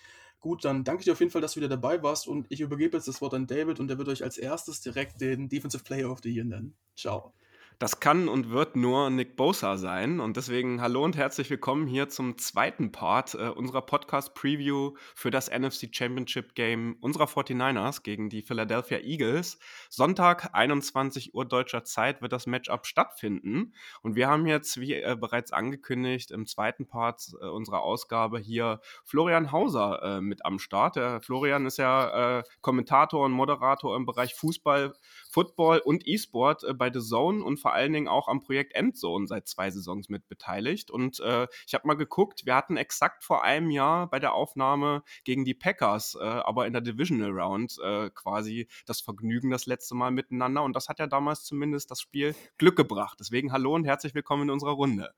Gut, 0.41 0.65
dann 0.65 0.83
danke 0.83 1.01
ich 1.01 1.05
dir 1.05 1.13
auf 1.13 1.21
jeden 1.21 1.31
Fall, 1.31 1.41
dass 1.41 1.53
du 1.53 1.61
wieder 1.61 1.69
dabei 1.69 2.03
warst 2.03 2.27
und 2.27 2.47
ich 2.49 2.61
übergebe 2.61 2.97
jetzt 2.97 3.07
das 3.07 3.21
Wort 3.21 3.35
an 3.35 3.47
David 3.47 3.79
und 3.79 3.87
der 3.87 3.99
wird 3.99 4.09
euch 4.09 4.25
als 4.25 4.39
erstes 4.39 4.81
direkt 4.81 5.21
den 5.21 5.49
Defensive 5.49 5.85
Player 5.85 6.11
of 6.11 6.19
the 6.23 6.31
Year 6.31 6.45
nennen. 6.45 6.75
Ciao. 6.97 7.33
Das 7.79 8.01
kann 8.01 8.29
und 8.29 8.51
wird 8.51 8.77
nur 8.77 9.11
Nick 9.11 9.37
Bosa 9.37 9.77
sein. 9.77 10.21
Und 10.21 10.37
deswegen 10.37 10.81
hallo 10.81 11.05
und 11.05 11.17
herzlich 11.17 11.51
willkommen 11.51 11.87
hier 11.87 12.09
zum 12.09 12.39
zweiten 12.39 12.93
Part 12.93 13.35
äh, 13.35 13.49
unserer 13.49 13.83
Podcast-Preview 13.83 14.95
für 15.15 15.31
das 15.31 15.51
NFC 15.51 15.89
Championship 15.91 16.55
Game 16.55 16.97
unserer 17.01 17.25
49ers 17.25 18.03
gegen 18.03 18.31
die 18.31 18.43
Philadelphia 18.43 18.99
Eagles. 18.99 19.59
Sonntag, 19.91 20.51
21 20.53 21.35
Uhr 21.35 21.45
deutscher 21.45 21.85
Zeit, 21.85 22.23
wird 22.23 22.33
das 22.33 22.47
Matchup 22.47 22.87
stattfinden. 22.87 23.75
Und 24.03 24.15
wir 24.15 24.29
haben 24.29 24.47
jetzt, 24.47 24.81
wie 24.81 24.95
äh, 24.95 25.17
bereits 25.19 25.53
angekündigt, 25.53 26.31
im 26.31 26.47
zweiten 26.47 26.87
Part 26.87 27.33
äh, 27.41 27.47
unserer 27.47 27.83
Ausgabe 27.83 28.39
hier 28.39 28.81
Florian 29.05 29.51
Hauser 29.51 30.03
äh, 30.03 30.21
mit 30.21 30.45
am 30.45 30.59
Start. 30.59 30.97
Der 30.97 31.21
Florian 31.21 31.67
ist 31.67 31.79
ja 31.79 32.39
äh, 32.39 32.43
Kommentator 32.61 33.25
und 33.25 33.33
Moderator 33.33 33.97
im 33.97 34.07
Bereich 34.07 34.35
Fußball, 34.35 34.95
Football 35.33 35.79
und 35.79 36.07
E-Sport 36.07 36.65
äh, 36.65 36.75
bei 36.75 36.93
The 36.93 37.01
Zone 37.01 37.43
und 37.43 37.57
vor 37.57 37.73
allen 37.73 37.93
Dingen 37.93 38.09
auch 38.09 38.29
am 38.29 38.43
Projekt 38.43 38.75
Endzone 38.75 39.27
seit 39.27 39.49
zwei 39.49 39.71
Saisons 39.71 40.11
mit 40.11 40.29
beteiligt. 40.29 40.91
Und 40.91 41.21
äh, 41.21 41.47
ich 41.67 41.75
habe 41.75 41.87
mal 41.87 41.95
geguckt, 41.95 42.45
wir 42.45 42.55
hatten 42.55 42.77
exakt 42.77 43.25
vor 43.25 43.43
einem 43.43 43.71
Jahr 43.71 44.11
bei 44.11 44.19
der 44.19 44.35
Aufnahme 44.35 45.03
gegen 45.25 45.45
die 45.45 45.55
Packers, 45.55 46.17
äh, 46.21 46.25
aber 46.25 46.67
in 46.67 46.75
der 46.75 46.83
Divisional 46.83 47.31
Round 47.31 47.79
äh, 47.83 48.11
quasi 48.11 48.69
das 48.87 49.01
Vergnügen 49.01 49.51
das 49.51 49.67
letzte 49.67 49.95
Mal 49.95 50.11
miteinander. 50.11 50.63
Und 50.63 50.77
das 50.77 50.89
hat 50.89 50.99
ja 50.99 51.07
damals 51.07 51.45
zumindest 51.45 51.91
das 51.91 52.01
Spiel 52.01 52.35
Glück 52.59 52.77
gebracht. 52.77 53.17
Deswegen 53.19 53.53
hallo 53.53 53.75
und 53.75 53.85
herzlich 53.85 54.15
willkommen 54.15 54.45
in 54.45 54.51
unserer 54.51 54.73
Runde. 54.73 55.11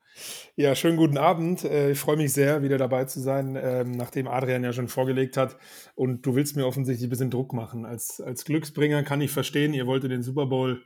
Ja, 0.55 0.77
schönen 0.77 0.97
guten 0.97 1.19
Abend. 1.19 1.65
Äh, 1.65 1.91
ich 1.91 1.99
freue 1.99 2.17
mich 2.17 2.33
sehr, 2.33 2.63
wieder 2.63 2.79
dabei 2.79 3.05
zu 3.05 3.21
sein, 3.21 3.59
ähm, 3.61 3.91
nachdem 3.91 4.29
Adrian 4.29 4.63
ja 4.63 4.73
schon 4.73 4.87
vorgelegt 4.87 5.37
hat. 5.37 5.57
Und 5.97 6.25
du 6.25 6.37
willst 6.37 6.55
mir 6.55 6.67
offensichtlich 6.67 7.09
ein 7.09 7.11
bisschen 7.11 7.31
Druck 7.31 7.53
machen. 7.53 7.85
Als, 7.85 8.21
als 8.21 8.45
Glücksbringer 8.45 9.03
kann 9.03 9.21
ich 9.21 9.33
verstehen, 9.33 9.75
ihr 9.75 9.87
wolltet 10.05 10.17
den 10.17 10.23
Super 10.23 10.47
Bowl 10.47 10.83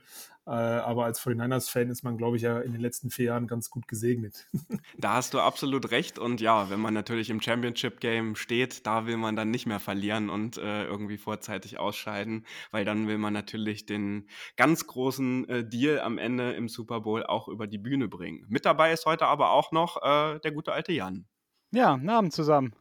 äh, 0.47 0.51
aber 0.51 1.05
als 1.05 1.21
49ers-Fan 1.21 1.91
ist 1.91 2.01
man, 2.01 2.17
glaube 2.17 2.37
ich, 2.37 2.41
ja 2.41 2.59
in 2.59 2.71
den 2.71 2.81
letzten 2.81 3.11
vier 3.11 3.25
Jahren 3.25 3.45
ganz 3.45 3.69
gut 3.69 3.87
gesegnet. 3.87 4.47
Da 4.97 5.13
hast 5.13 5.35
du 5.35 5.39
absolut 5.39 5.91
recht. 5.91 6.17
Und 6.17 6.41
ja, 6.41 6.71
wenn 6.71 6.79
man 6.79 6.93
natürlich 6.93 7.29
im 7.29 7.39
Championship-Game 7.39 8.35
steht, 8.35 8.87
da 8.87 9.05
will 9.05 9.17
man 9.17 9.35
dann 9.35 9.51
nicht 9.51 9.67
mehr 9.67 9.79
verlieren 9.79 10.29
und 10.29 10.57
äh, 10.57 10.85
irgendwie 10.85 11.17
vorzeitig 11.17 11.77
ausscheiden, 11.77 12.45
weil 12.71 12.83
dann 12.83 13.07
will 13.07 13.19
man 13.19 13.31
natürlich 13.31 13.85
den 13.85 14.27
ganz 14.57 14.87
großen 14.87 15.47
äh, 15.47 15.63
Deal 15.63 15.99
am 15.99 16.17
Ende 16.17 16.53
im 16.53 16.67
Super 16.67 17.01
Bowl 17.01 17.23
auch 17.23 17.47
über 17.47 17.67
die 17.67 17.77
Bühne 17.77 18.07
bringen. 18.07 18.45
Mit 18.49 18.65
dabei 18.65 18.91
ist 18.91 19.05
heute 19.05 19.27
aber 19.27 19.51
auch 19.51 19.71
noch 19.71 20.01
äh, 20.01 20.39
der 20.39 20.51
gute 20.51 20.73
alte 20.73 20.91
Jan. 20.91 21.27
Ja, 21.71 21.95
Namen 21.95 22.31
zusammen. 22.31 22.73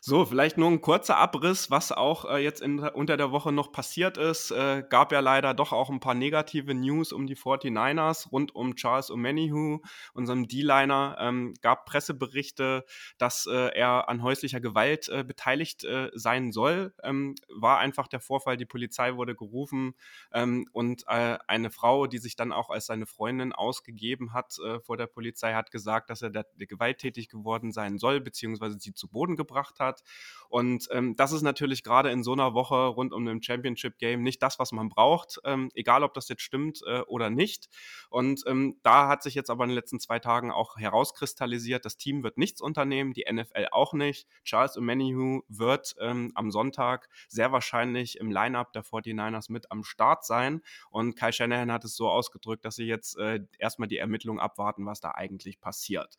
So, 0.00 0.24
vielleicht 0.24 0.58
nur 0.58 0.70
ein 0.70 0.80
kurzer 0.80 1.16
Abriss, 1.16 1.72
was 1.72 1.90
auch 1.90 2.24
äh, 2.24 2.38
jetzt 2.38 2.62
in, 2.62 2.78
unter 2.78 3.16
der 3.16 3.32
Woche 3.32 3.50
noch 3.50 3.72
passiert 3.72 4.16
ist. 4.16 4.52
Äh, 4.52 4.84
gab 4.88 5.10
ja 5.10 5.18
leider 5.18 5.54
doch 5.54 5.72
auch 5.72 5.90
ein 5.90 5.98
paar 5.98 6.14
negative 6.14 6.72
News 6.72 7.12
um 7.12 7.26
die 7.26 7.36
49ers 7.36 8.30
rund 8.30 8.54
um 8.54 8.76
Charles 8.76 9.10
Omenihu, 9.10 9.80
unserem 10.14 10.46
D-Liner. 10.46 11.16
Ähm, 11.18 11.54
gab 11.62 11.84
Presseberichte, 11.86 12.84
dass 13.18 13.46
äh, 13.46 13.74
er 13.74 14.08
an 14.08 14.22
häuslicher 14.22 14.60
Gewalt 14.60 15.08
äh, 15.08 15.24
beteiligt 15.24 15.82
äh, 15.82 16.10
sein 16.14 16.52
soll. 16.52 16.94
Ähm, 17.02 17.34
war 17.48 17.78
einfach 17.78 18.06
der 18.06 18.20
Vorfall, 18.20 18.56
die 18.56 18.66
Polizei 18.66 19.16
wurde 19.16 19.34
gerufen 19.34 19.94
ähm, 20.32 20.66
und 20.72 21.04
äh, 21.08 21.38
eine 21.48 21.70
Frau, 21.70 22.06
die 22.06 22.18
sich 22.18 22.36
dann 22.36 22.52
auch 22.52 22.70
als 22.70 22.86
seine 22.86 23.06
Freundin 23.06 23.52
ausgegeben 23.52 24.32
hat 24.32 24.58
vor 24.84 24.96
der 24.96 25.06
Polizei, 25.06 25.54
hat 25.54 25.70
gesagt, 25.70 26.10
dass 26.10 26.22
er 26.22 26.30
da 26.30 26.42
gewalttätig 26.56 27.28
geworden 27.28 27.72
sein 27.72 27.98
soll, 27.98 28.20
beziehungsweise 28.20 28.78
sie 28.78 28.94
zu 28.94 29.08
Boden 29.08 29.36
gebracht 29.36 29.80
hat 29.80 29.87
hat. 29.88 30.02
Und 30.48 30.88
ähm, 30.92 31.14
das 31.16 31.32
ist 31.32 31.42
natürlich 31.42 31.82
gerade 31.82 32.10
in 32.10 32.22
so 32.22 32.32
einer 32.32 32.54
Woche 32.54 32.86
rund 32.86 33.12
um 33.12 33.26
den 33.26 33.42
Championship-Game 33.42 34.22
nicht 34.22 34.42
das, 34.42 34.58
was 34.58 34.72
man 34.72 34.88
braucht, 34.88 35.40
ähm, 35.44 35.70
egal 35.74 36.02
ob 36.02 36.14
das 36.14 36.28
jetzt 36.28 36.42
stimmt 36.42 36.80
äh, 36.86 37.00
oder 37.00 37.28
nicht. 37.28 37.68
Und 38.08 38.44
ähm, 38.46 38.78
da 38.82 39.08
hat 39.08 39.22
sich 39.22 39.34
jetzt 39.34 39.50
aber 39.50 39.64
in 39.64 39.70
den 39.70 39.76
letzten 39.76 40.00
zwei 40.00 40.18
Tagen 40.18 40.50
auch 40.50 40.78
herauskristallisiert, 40.78 41.84
das 41.84 41.98
Team 41.98 42.22
wird 42.22 42.38
nichts 42.38 42.62
unternehmen, 42.62 43.12
die 43.12 43.26
NFL 43.30 43.68
auch 43.72 43.92
nicht. 43.92 44.26
Charles 44.44 44.78
Omenihu 44.78 45.42
wird 45.48 45.94
ähm, 46.00 46.32
am 46.34 46.50
Sonntag 46.50 47.08
sehr 47.28 47.52
wahrscheinlich 47.52 48.18
im 48.18 48.30
Lineup 48.30 48.72
der 48.72 48.84
49ers 48.84 49.52
mit 49.52 49.70
am 49.70 49.84
Start 49.84 50.24
sein. 50.24 50.62
Und 50.90 51.14
Kai 51.14 51.32
Shanahan 51.32 51.70
hat 51.70 51.84
es 51.84 51.94
so 51.94 52.08
ausgedrückt, 52.08 52.64
dass 52.64 52.76
sie 52.76 52.86
jetzt 52.86 53.18
äh, 53.18 53.40
erstmal 53.58 53.88
die 53.88 53.98
Ermittlungen 53.98 54.40
abwarten, 54.40 54.86
was 54.86 55.00
da 55.00 55.10
eigentlich 55.10 55.60
passiert. 55.60 56.16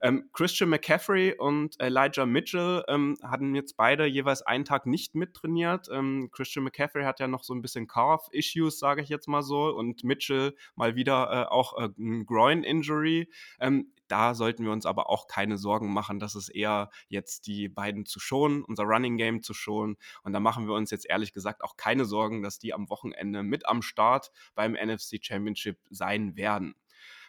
Ähm, 0.00 0.28
Christian 0.32 0.70
McCaffrey 0.70 1.34
und 1.38 1.80
Elijah 1.80 2.26
Mitchell 2.26 2.84
ähm, 2.88 3.16
hatten 3.22 3.54
jetzt 3.54 3.76
beide 3.76 4.06
jeweils 4.06 4.42
einen 4.42 4.64
Tag 4.64 4.86
nicht 4.86 5.14
mittrainiert. 5.14 5.88
Ähm, 5.90 6.28
Christian 6.32 6.64
McCaffrey 6.64 7.04
hat 7.04 7.20
ja 7.20 7.28
noch 7.28 7.44
so 7.44 7.54
ein 7.54 7.62
bisschen 7.62 7.86
Calf-Issues, 7.86 8.78
sage 8.78 9.02
ich 9.02 9.08
jetzt 9.08 9.28
mal 9.28 9.42
so, 9.42 9.68
und 9.68 10.04
Mitchell 10.04 10.54
mal 10.74 10.94
wieder 10.94 11.30
äh, 11.30 11.52
auch 11.52 11.78
äh, 11.78 11.88
ein 11.98 12.26
Groin-Injury. 12.26 13.30
Ähm, 13.60 13.92
da 14.08 14.34
sollten 14.34 14.64
wir 14.64 14.72
uns 14.72 14.86
aber 14.86 15.08
auch 15.08 15.26
keine 15.26 15.56
Sorgen 15.58 15.92
machen, 15.92 16.18
dass 16.18 16.34
es 16.34 16.48
eher 16.48 16.90
jetzt 17.08 17.46
die 17.46 17.68
beiden 17.68 18.04
zu 18.04 18.20
schonen, 18.20 18.62
unser 18.62 18.84
Running 18.84 19.16
Game 19.16 19.42
zu 19.42 19.54
schonen. 19.54 19.96
Und 20.22 20.32
da 20.32 20.40
machen 20.40 20.66
wir 20.66 20.74
uns 20.74 20.90
jetzt 20.90 21.08
ehrlich 21.08 21.32
gesagt 21.32 21.64
auch 21.64 21.76
keine 21.76 22.04
Sorgen, 22.04 22.42
dass 22.42 22.58
die 22.58 22.74
am 22.74 22.90
Wochenende 22.90 23.42
mit 23.42 23.66
am 23.66 23.82
Start 23.82 24.30
beim 24.54 24.72
NFC 24.72 25.18
Championship 25.22 25.78
sein 25.90 26.36
werden. 26.36 26.74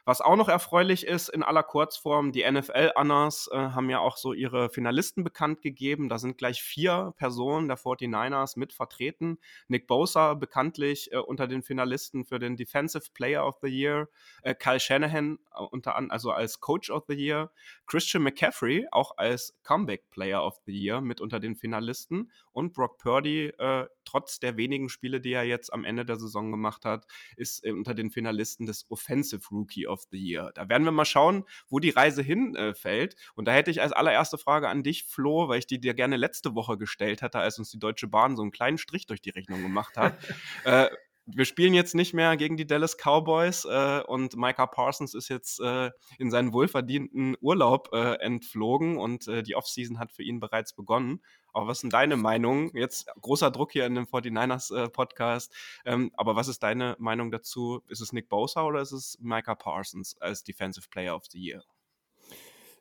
Was 0.08 0.22
auch 0.22 0.36
noch 0.36 0.50
erfreulich 0.50 1.08
ist 1.08 1.30
in 1.30 1.42
aller 1.42 1.64
Kurzform, 1.64 2.32
die 2.32 2.50
NFL-Anners 2.50 3.50
äh, 3.52 3.58
haben 3.58 3.90
ja 3.90 3.98
auch 3.98 4.18
so 4.18 4.34
ihre 4.34 4.70
Finalisten 4.70 5.24
bekannt 5.24 5.64
gegeben. 5.64 6.10
Da 6.10 6.20
sind 6.20 6.38
gleich 6.38 6.62
vier 6.62 7.16
Personen 7.18 7.68
der 7.68 7.80
49ers 7.80 8.60
mit 8.60 8.72
vertreten. 8.72 9.40
Nick 9.68 9.88
Bosa 9.88 10.36
bekanntlich 10.36 11.12
äh, 11.12 11.18
unter 11.18 11.48
den 11.48 11.64
Finalisten 11.64 12.24
für 12.24 12.38
den 12.38 12.56
Defensive 12.56 13.10
Player 13.16 13.48
of 13.48 13.58
the 13.64 13.68
Year, 13.68 14.08
äh, 14.44 14.54
Kyle 14.54 14.80
Shanahan 14.80 15.40
äh, 15.56 15.64
unter 15.64 15.96
an, 15.96 16.12
also 16.12 16.30
als 16.30 16.60
Coach 16.60 16.92
of 16.92 17.06
the 17.08 17.16
Year, 17.16 17.52
Christian 17.88 18.22
McCaffrey 18.22 18.86
auch 18.92 19.18
als 19.18 19.58
Comeback 19.64 20.12
Player 20.12 20.46
of 20.46 20.62
the 20.68 20.72
Year 20.72 21.02
mit 21.02 21.20
unter 21.20 21.40
den 21.40 21.56
Finalisten 21.56 22.32
und 22.52 22.74
Brock 22.74 23.00
Purdy 23.00 23.48
äh, 23.58 23.88
trotz 24.06 24.40
der 24.40 24.56
wenigen 24.56 24.90
Spiele, 24.90 25.20
die 25.20 25.34
er 25.34 25.44
jetzt 25.44 25.74
am 25.74 25.84
Ende 25.84 26.06
der 26.06 26.18
Saison 26.18 26.52
gemacht 26.52 26.86
hat, 26.86 27.08
ist 27.38 27.66
äh, 27.66 27.72
unter 27.72 27.96
den 27.96 28.12
Finalisten 28.12 28.68
des 28.68 28.86
Offensive 28.90 29.42
Rookie 29.52 29.88
of 29.88 29.96
of 29.96 30.04
the 30.12 30.18
Year. 30.18 30.52
Da 30.54 30.70
werden 30.70 30.84
wir 30.84 30.92
mal 30.92 31.06
schauen, 31.06 31.46
wo 31.68 31.80
die 31.80 31.90
Reise 31.90 32.22
hinfällt. 32.22 33.14
Äh, 33.14 33.18
und 33.36 33.48
da 33.48 33.54
hätte 33.54 33.72
ich 33.72 33.82
als 33.82 33.92
allererste 33.92 34.38
Frage 34.38 34.70
an 34.70 34.84
dich, 34.84 35.06
Flo, 35.06 35.48
weil 35.48 35.60
ich 35.60 35.68
die 35.68 35.80
dir 35.80 35.94
gerne 35.94 36.18
letzte 36.18 36.54
Woche 36.54 36.78
gestellt 36.78 37.22
hatte, 37.22 37.40
als 37.40 37.58
uns 37.58 37.72
die 37.72 37.80
Deutsche 37.80 38.08
Bahn 38.08 38.36
so 38.36 38.42
einen 38.44 38.52
kleinen 38.52 38.78
Strich 38.78 39.08
durch 39.08 39.22
die 39.22 39.32
Rechnung 39.32 39.62
gemacht 39.62 39.98
hat. 39.98 40.18
äh, 40.66 40.90
wir 41.28 41.46
spielen 41.46 41.74
jetzt 41.74 41.96
nicht 41.96 42.14
mehr 42.14 42.38
gegen 42.38 42.58
die 42.58 42.68
Dallas 42.68 42.98
Cowboys 42.98 43.66
äh, 43.66 44.02
und 44.08 44.36
Micah 44.36 44.68
Parsons 44.68 45.14
ist 45.14 45.30
jetzt 45.30 45.60
äh, 45.60 45.92
in 46.20 46.30
seinen 46.30 46.54
wohlverdienten 46.54 47.36
Urlaub 47.42 47.90
äh, 47.94 48.16
entflogen 48.20 48.98
und 48.98 49.28
äh, 49.28 49.42
die 49.42 49.56
Offseason 49.56 50.00
hat 50.00 50.12
für 50.12 50.24
ihn 50.24 50.40
bereits 50.40 50.74
begonnen. 50.74 51.22
Aber 51.52 51.68
was 51.68 51.82
denn 51.82 51.90
deine 51.90 52.18
Meinung? 52.18 52.76
Jetzt 52.76 53.08
großer 53.22 53.50
Druck 53.50 53.72
hier 53.72 53.86
in 53.86 53.96
dem 53.96 54.06
49ers 54.06 54.76
äh, 54.76 54.90
Podcast. 54.90 55.54
Ähm, 55.86 56.12
aber 56.16 56.36
was 56.36 56.48
ist 56.48 56.62
deine 56.62 56.96
Meinung 57.00 57.32
dazu? 57.32 57.82
Ist 57.88 58.02
es 58.02 58.14
Nick 58.14 58.30
Bosa 58.30 58.64
oder 58.64 58.82
ist 58.82 58.92
es 58.92 59.18
Micah 59.22 59.56
Parsons 59.56 60.18
als 60.20 60.44
Defensive 60.44 60.90
Player 60.90 61.16
of 61.16 61.24
the 61.32 61.40
Year? 61.40 61.64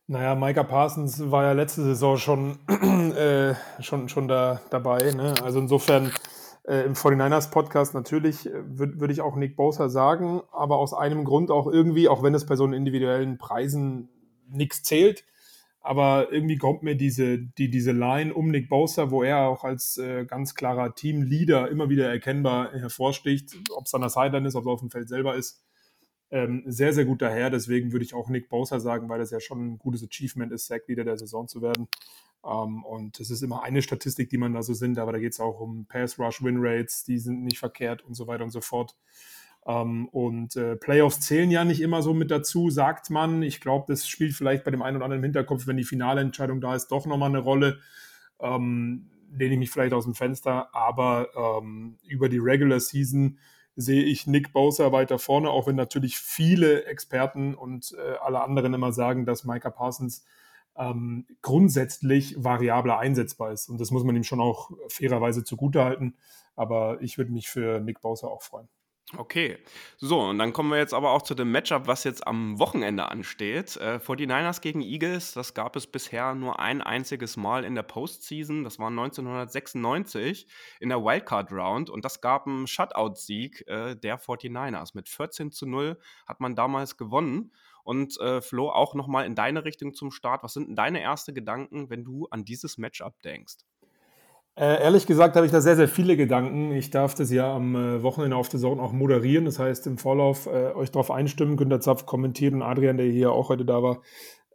Naja, 0.06 0.34
Micah 0.34 0.64
Parsons 0.64 1.30
war 1.30 1.44
ja 1.44 1.52
letzte 1.52 1.82
Saison 1.82 2.18
schon, 2.18 2.58
äh, 3.16 3.54
schon, 3.80 4.10
schon 4.10 4.28
da, 4.28 4.60
dabei. 4.68 5.12
Ne? 5.12 5.34
Also 5.42 5.60
insofern 5.60 6.12
äh, 6.64 6.84
im 6.84 6.94
49ers 6.94 7.50
Podcast 7.50 7.94
natürlich 7.94 8.46
äh, 8.46 8.52
würde 8.78 9.00
würd 9.00 9.10
ich 9.10 9.20
auch 9.20 9.36
Nick 9.36 9.56
Bosa 9.56 9.88
sagen, 9.88 10.42
aber 10.52 10.78
aus 10.78 10.94
einem 10.94 11.24
Grund 11.24 11.50
auch 11.50 11.66
irgendwie, 11.66 12.08
auch 12.08 12.22
wenn 12.22 12.34
es 12.34 12.46
bei 12.46 12.56
so 12.56 12.66
individuellen 12.66 13.38
Preisen 13.38 14.08
nichts 14.48 14.82
zählt, 14.82 15.24
aber 15.80 16.32
irgendwie 16.32 16.56
kommt 16.56 16.82
mir 16.82 16.96
diese, 16.96 17.38
die, 17.38 17.68
diese 17.68 17.92
Line 17.92 18.32
um 18.32 18.50
Nick 18.50 18.70
Bosa, 18.70 19.10
wo 19.10 19.22
er 19.22 19.48
auch 19.48 19.64
als 19.64 19.98
äh, 19.98 20.24
ganz 20.24 20.54
klarer 20.54 20.94
Teamleader 20.94 21.68
immer 21.68 21.90
wieder 21.90 22.08
erkennbar 22.08 22.72
hervorsticht, 22.72 23.54
ob 23.70 23.84
es 23.84 23.94
an 23.94 24.00
der 24.00 24.08
Sideline 24.08 24.48
ist, 24.48 24.54
ob 24.54 24.64
es 24.64 24.68
auf 24.68 24.80
dem 24.80 24.90
Feld 24.90 25.10
selber 25.10 25.34
ist, 25.34 25.62
ähm, 26.30 26.62
sehr, 26.64 26.94
sehr 26.94 27.04
gut 27.04 27.20
daher. 27.20 27.50
Deswegen 27.50 27.92
würde 27.92 28.06
ich 28.06 28.14
auch 28.14 28.30
Nick 28.30 28.48
Bosa 28.48 28.80
sagen, 28.80 29.10
weil 29.10 29.18
das 29.18 29.30
ja 29.30 29.40
schon 29.40 29.74
ein 29.74 29.78
gutes 29.78 30.02
Achievement 30.02 30.52
ist, 30.52 30.66
Sack-Leader 30.68 31.04
der 31.04 31.18
Saison 31.18 31.46
zu 31.48 31.60
werden. 31.60 31.88
Um, 32.44 32.52
ähm, 32.52 32.84
und 32.84 33.20
es 33.20 33.30
ist 33.30 33.42
immer 33.42 33.62
eine 33.62 33.80
Statistik, 33.80 34.28
die 34.28 34.36
man 34.36 34.52
da 34.52 34.62
so 34.62 34.74
sind, 34.74 34.98
aber 34.98 35.12
da 35.12 35.18
geht 35.18 35.32
es 35.32 35.40
auch 35.40 35.60
um 35.60 35.86
Pass-Rush-Win-Rates, 35.86 37.04
die 37.04 37.18
sind 37.18 37.42
nicht 37.42 37.58
verkehrt 37.58 38.04
und 38.04 38.12
so 38.12 38.26
weiter 38.26 38.44
und 38.44 38.50
so 38.50 38.60
fort. 38.60 38.96
Um, 39.62 39.74
ähm, 39.74 40.08
und 40.08 40.56
äh, 40.56 40.76
Playoffs 40.76 41.20
zählen 41.20 41.50
ja 41.50 41.64
nicht 41.64 41.80
immer 41.80 42.02
so 42.02 42.12
mit 42.12 42.30
dazu, 42.30 42.68
sagt 42.68 43.08
man. 43.08 43.42
Ich 43.42 43.62
glaube, 43.62 43.86
das 43.88 44.06
spielt 44.06 44.34
vielleicht 44.34 44.62
bei 44.62 44.70
dem 44.70 44.82
einen 44.82 44.96
oder 44.96 45.06
anderen 45.06 45.20
im 45.20 45.24
Hinterkopf, 45.24 45.66
wenn 45.66 45.78
die 45.78 45.84
finale 45.84 46.20
Entscheidung 46.20 46.60
da 46.60 46.74
ist, 46.74 46.88
doch 46.88 47.06
nochmal 47.06 47.30
eine 47.30 47.38
Rolle. 47.38 47.78
Ähm, 48.40 49.10
lehne 49.32 49.54
ich 49.54 49.58
mich 49.58 49.70
vielleicht 49.70 49.94
aus 49.94 50.04
dem 50.04 50.14
Fenster, 50.14 50.68
aber 50.74 51.28
ähm, 51.34 51.96
über 52.06 52.28
die 52.28 52.38
Regular 52.38 52.78
Season 52.78 53.38
sehe 53.74 54.04
ich 54.04 54.26
Nick 54.26 54.52
Bosa 54.52 54.92
weiter 54.92 55.18
vorne, 55.18 55.48
auch 55.48 55.66
wenn 55.66 55.76
natürlich 55.76 56.18
viele 56.18 56.84
Experten 56.84 57.54
und 57.54 57.96
äh, 57.98 58.18
alle 58.18 58.42
anderen 58.42 58.74
immer 58.74 58.92
sagen, 58.92 59.24
dass 59.24 59.44
Micah 59.44 59.70
Parsons 59.70 60.26
ähm, 60.76 61.26
grundsätzlich 61.42 62.36
variabler 62.42 62.98
einsetzbar 62.98 63.52
ist. 63.52 63.68
Und 63.68 63.80
das 63.80 63.90
muss 63.90 64.04
man 64.04 64.16
ihm 64.16 64.24
schon 64.24 64.40
auch 64.40 64.70
fairerweise 64.88 65.44
zugutehalten. 65.44 66.16
Aber 66.56 67.00
ich 67.00 67.18
würde 67.18 67.32
mich 67.32 67.48
für 67.48 67.80
Nick 67.80 68.00
Bowser 68.00 68.28
auch 68.28 68.42
freuen. 68.42 68.68
Okay, 69.18 69.58
so, 69.98 70.20
und 70.20 70.38
dann 70.38 70.52
kommen 70.52 70.70
wir 70.70 70.78
jetzt 70.78 70.94
aber 70.94 71.12
auch 71.12 71.22
zu 71.22 71.34
dem 71.34 71.52
Matchup, 71.52 71.86
was 71.86 72.04
jetzt 72.04 72.26
am 72.26 72.58
Wochenende 72.58 73.10
ansteht. 73.10 73.76
Äh, 73.76 73.98
49ers 73.98 74.60
gegen 74.60 74.80
Eagles, 74.80 75.32
das 75.32 75.54
gab 75.54 75.76
es 75.76 75.86
bisher 75.86 76.34
nur 76.34 76.58
ein 76.58 76.80
einziges 76.80 77.36
Mal 77.36 77.64
in 77.64 77.74
der 77.74 77.82
Postseason. 77.82 78.64
Das 78.64 78.78
war 78.78 78.88
1996 78.88 80.48
in 80.80 80.88
der 80.88 81.04
Wildcard 81.04 81.52
Round 81.52 81.90
und 81.90 82.04
das 82.04 82.22
gab 82.22 82.46
einen 82.46 82.66
Shutout-Sieg 82.66 83.68
äh, 83.68 83.94
der 83.94 84.18
49ers. 84.18 84.92
Mit 84.94 85.08
14 85.08 85.52
zu 85.52 85.66
0 85.66 85.98
hat 86.26 86.40
man 86.40 86.56
damals 86.56 86.96
gewonnen. 86.96 87.52
Und 87.84 88.18
äh, 88.20 88.40
Flo, 88.40 88.70
auch 88.70 88.94
nochmal 88.94 89.26
in 89.26 89.34
deine 89.34 89.64
Richtung 89.64 89.94
zum 89.94 90.10
Start. 90.10 90.42
Was 90.42 90.54
sind 90.54 90.68
denn 90.68 90.76
deine 90.76 91.00
ersten 91.00 91.34
Gedanken, 91.34 91.90
wenn 91.90 92.02
du 92.02 92.26
an 92.30 92.44
dieses 92.44 92.78
Matchup 92.78 93.20
denkst? 93.22 93.58
Äh, 94.56 94.82
ehrlich 94.82 95.06
gesagt 95.06 95.34
habe 95.34 95.46
ich 95.46 95.52
da 95.52 95.60
sehr, 95.60 95.76
sehr 95.76 95.88
viele 95.88 96.16
Gedanken. 96.16 96.72
Ich 96.72 96.90
darf 96.90 97.14
das 97.14 97.30
ja 97.30 97.54
am 97.54 97.74
äh, 97.74 98.02
Wochenende 98.02 98.36
auf 98.36 98.48
der 98.48 98.60
Zone 98.60 98.80
auch 98.80 98.92
moderieren. 98.92 99.44
Das 99.44 99.58
heißt, 99.58 99.86
im 99.86 99.98
Vorlauf 99.98 100.46
äh, 100.46 100.72
euch 100.74 100.90
darauf 100.90 101.10
einstimmen, 101.10 101.56
Günter 101.56 101.80
Zapf 101.80 102.06
kommentieren. 102.06 102.62
Adrian, 102.62 102.96
der 102.96 103.06
hier 103.06 103.32
auch 103.32 103.48
heute 103.48 103.64
da 103.64 103.82
war, 103.82 104.00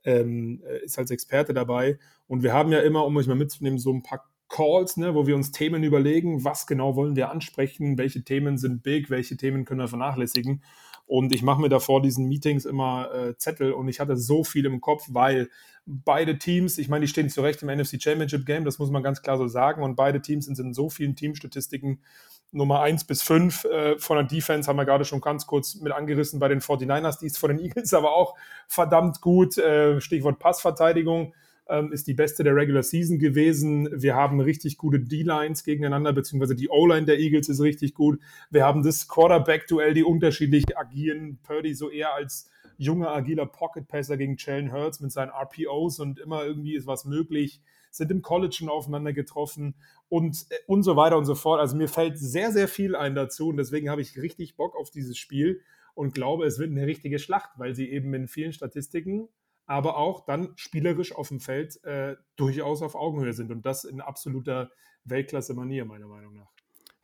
ähm, 0.06 0.64
äh, 0.66 0.86
ist 0.86 0.98
als 0.98 1.12
Experte 1.12 1.54
dabei. 1.54 2.00
Und 2.28 2.44
wir 2.44 2.54
haben 2.54 2.72
ja 2.72 2.80
immer, 2.80 3.06
um 3.06 3.16
euch 3.18 3.28
mal 3.28 3.36
mitzunehmen, 3.36 3.78
so 3.78 3.92
ein 3.92 4.02
paar 4.02 4.24
Calls, 4.48 4.98
ne, 4.98 5.14
wo 5.14 5.28
wir 5.28 5.36
uns 5.36 5.52
Themen 5.52 5.84
überlegen, 5.84 6.44
was 6.44 6.66
genau 6.66 6.96
wollen 6.96 7.16
wir 7.16 7.30
ansprechen, 7.30 7.98
welche 7.98 8.24
Themen 8.24 8.58
sind 8.58 8.82
big, 8.82 9.10
welche 9.10 9.38
Themen 9.38 9.64
können 9.64 9.82
wir 9.82 9.88
vernachlässigen. 9.88 10.64
Und 11.10 11.34
ich 11.34 11.42
mache 11.42 11.60
mir 11.60 11.70
da 11.70 11.80
vor 11.80 12.04
diesen 12.04 12.28
Meetings 12.28 12.66
immer 12.66 13.12
äh, 13.12 13.36
Zettel 13.36 13.74
und 13.74 13.88
ich 13.88 14.00
hatte 14.00 14.16
so 14.16 14.44
viel 14.44 14.68
im 14.68 14.80
Kopf, 14.80 15.08
weil 15.10 15.50
beide 15.88 16.38
Teams, 16.38 16.78
ich 16.78 16.88
meine, 16.88 17.06
die 17.06 17.10
stehen 17.10 17.32
zurecht 17.32 17.64
im 17.64 17.68
NFC 17.68 18.00
Championship 18.00 18.46
Game, 18.46 18.64
das 18.64 18.78
muss 18.78 18.92
man 18.92 19.02
ganz 19.02 19.24
klar 19.24 19.40
so 19.40 19.48
sagen. 19.48 19.82
Und 19.82 19.96
beide 19.96 20.22
Teams 20.22 20.46
sind 20.46 20.60
in 20.60 20.72
so 20.72 20.88
vielen 20.88 21.16
Teamstatistiken 21.16 22.04
Nummer 22.52 22.82
1 22.82 23.06
bis 23.06 23.24
5 23.24 23.66
äh, 23.66 23.98
von 23.98 24.18
der 24.18 24.28
Defense 24.28 24.70
haben 24.70 24.78
wir 24.78 24.86
gerade 24.86 25.04
schon 25.04 25.20
ganz 25.20 25.48
kurz 25.48 25.76
mit 25.82 25.94
angerissen 25.94 26.40
bei 26.40 26.48
den 26.48 26.62
49ers, 26.62 27.20
die 27.20 27.26
ist 27.26 27.40
von 27.40 27.50
den 27.50 27.60
Eagles 27.66 27.92
aber 27.96 28.14
auch 28.14 28.36
verdammt 28.68 29.20
gut. 29.20 29.58
Äh, 29.58 30.02
Stichwort 30.02 30.38
Passverteidigung 30.38 31.34
ähm, 31.70 31.92
ist 31.92 32.08
die 32.08 32.14
beste 32.14 32.44
der 32.44 32.56
Regular 32.56 32.84
Season 32.84 33.20
gewesen. 33.20 33.90
Wir 33.94 34.16
haben 34.16 34.40
richtig 34.40 34.78
gute 34.78 35.00
D-Lines 35.00 35.64
gegeneinander, 35.64 36.14
beziehungsweise 36.14 36.56
die 36.56 36.70
O-Line 36.70 37.06
der 37.06 37.20
Eagles 37.20 37.48
ist 37.50 37.62
richtig 37.62 37.94
gut. 37.94 38.20
Wir 38.50 38.66
haben 38.66 38.84
das 38.84 39.08
Quarterback-Duell, 39.08 39.94
die 39.94 40.04
unterschiedlich 40.04 40.78
agieren. 40.78 41.40
Purdy 41.44 41.74
so 41.74 41.90
eher 41.90 42.14
als 42.14 42.50
junger, 42.78 43.12
agiler 43.12 43.46
Pocket-Passer 43.46 44.18
gegen 44.18 44.36
Jalen 44.38 44.72
Hurts 44.72 45.00
mit 45.00 45.12
seinen 45.12 45.30
RPOs 45.30 46.00
und 46.00 46.20
immer 46.20 46.44
irgendwie 46.44 46.76
ist 46.76 46.88
was 46.88 47.06
möglich. 47.06 47.62
sind 47.92 48.12
im 48.12 48.22
College 48.22 48.54
schon 48.54 48.70
aufeinander 48.70 49.14
getroffen 49.14 49.76
und, 50.10 50.46
äh, 50.50 50.56
und 50.68 50.84
so 50.84 50.96
weiter 50.96 51.18
und 51.18 51.26
so 51.26 51.36
fort. 51.36 51.60
Also 51.60 51.76
mir 51.76 51.88
fällt 51.88 52.18
sehr, 52.18 52.52
sehr 52.52 52.68
viel 52.68 52.96
ein 52.96 53.16
dazu 53.16 53.50
und 53.50 53.58
deswegen 53.58 53.90
habe 53.90 54.02
ich 54.02 54.22
richtig 54.22 54.56
Bock 54.56 54.76
auf 54.76 54.92
dieses 54.92 55.18
Spiel 55.18 55.62
und 55.96 56.14
glaube, 56.14 56.46
es 56.46 56.60
wird 56.60 56.70
eine 56.70 56.86
richtige 56.86 57.20
Schlacht, 57.20 57.50
weil 57.58 57.76
sie 57.76 57.90
eben 57.90 58.14
in 58.14 58.28
vielen 58.28 58.54
Statistiken, 58.54 59.28
aber 59.70 59.98
auch 59.98 60.26
dann 60.26 60.54
spielerisch 60.56 61.16
auf 61.16 61.28
dem 61.28 61.40
Feld 61.40 61.84
äh, 61.84 62.16
durchaus 62.36 62.82
auf 62.82 62.96
Augenhöhe 62.96 63.34
sind 63.34 63.52
und 63.52 63.68
das 63.68 63.84
in 63.84 64.02
absoluter 64.02 64.72
Weltklasse-Manier, 65.04 65.86
meiner 65.86 66.08
Meinung 66.08 66.34
nach. 66.34 66.52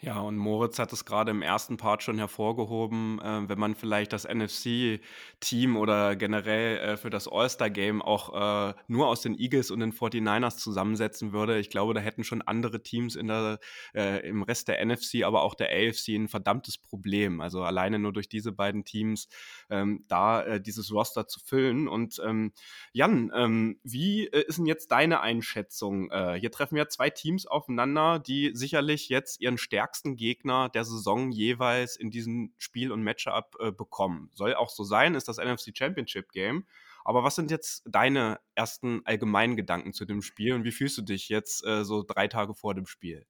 Ja, 0.01 0.19
und 0.19 0.35
Moritz 0.37 0.77
hat 0.77 0.91
es 0.91 1.05
gerade 1.05 1.31
im 1.31 1.41
ersten 1.41 1.77
Part 1.77 2.03
schon 2.03 2.17
hervorgehoben, 2.17 3.19
äh, 3.21 3.47
wenn 3.47 3.57
man 3.57 3.75
vielleicht 3.75 4.11
das 4.11 4.27
NFC-Team 4.27 5.77
oder 5.77 6.17
generell 6.17 6.77
äh, 6.77 6.97
für 6.97 7.09
das 7.09 7.29
All-Star-Game 7.29 8.01
auch 8.01 8.69
äh, 8.69 8.73
nur 8.87 9.07
aus 9.07 9.21
den 9.21 9.39
Eagles 9.39 9.71
und 9.71 9.79
den 9.79 9.93
49ers 9.93 10.57
zusammensetzen 10.57 11.31
würde. 11.31 11.59
Ich 11.59 11.69
glaube, 11.69 11.93
da 11.93 12.01
hätten 12.01 12.25
schon 12.25 12.41
andere 12.41 12.83
Teams 12.83 13.15
in 13.15 13.27
der, 13.27 13.59
äh, 13.93 14.27
im 14.27 14.43
Rest 14.43 14.67
der 14.67 14.85
NFC, 14.85 15.23
aber 15.23 15.43
auch 15.43 15.55
der 15.55 15.69
AFC 15.69 16.09
ein 16.09 16.27
verdammtes 16.27 16.77
Problem. 16.77 17.39
Also 17.39 17.63
alleine 17.63 17.97
nur 17.97 18.11
durch 18.11 18.27
diese 18.27 18.51
beiden 18.51 18.83
Teams 18.83 19.29
ähm, 19.69 20.03
da 20.09 20.43
äh, 20.43 20.61
dieses 20.61 20.91
Roster 20.91 21.25
zu 21.25 21.39
füllen. 21.39 21.87
Und 21.87 22.21
ähm, 22.23 22.51
Jan, 22.91 23.31
ähm, 23.33 23.79
wie 23.83 24.27
äh, 24.27 24.43
ist 24.45 24.57
denn 24.57 24.65
jetzt 24.65 24.91
deine 24.91 25.21
Einschätzung? 25.21 26.11
hier 26.37 26.51
treffen 26.51 26.75
ja 26.77 26.87
zwei 26.87 27.09
Teams 27.09 27.45
aufeinander, 27.45 28.19
die 28.19 28.51
sicherlich 28.53 29.09
jetzt 29.09 29.39
ihren 29.41 29.57
Stärken 29.57 29.84
stärksten 29.85 30.15
Gegner 30.15 30.69
der 30.69 30.83
Saison 30.83 31.31
jeweils 31.31 31.95
in 31.95 32.09
diesem 32.09 32.53
Spiel 32.57 32.91
und 32.91 33.03
Matchup 33.03 33.55
äh, 33.59 33.71
bekommen. 33.71 34.31
Soll 34.33 34.55
auch 34.55 34.69
so 34.69 34.83
sein, 34.83 35.13
ist 35.13 35.27
das 35.27 35.37
NFC 35.37 35.77
Championship 35.77 36.31
Game. 36.31 36.65
Aber 37.03 37.23
was 37.23 37.35
sind 37.35 37.51
jetzt 37.51 37.83
deine 37.87 38.39
ersten 38.55 39.01
allgemeinen 39.05 39.55
Gedanken 39.55 39.93
zu 39.93 40.05
dem 40.05 40.23
Spiel 40.23 40.53
und 40.53 40.63
wie 40.63 40.71
fühlst 40.71 40.97
du 40.97 41.03
dich 41.03 41.29
jetzt 41.29 41.63
äh, 41.67 41.85
so 41.85 42.01
drei 42.01 42.27
Tage 42.27 42.55
vor 42.55 42.73
dem 42.73 42.87
Spiel? 42.87 43.27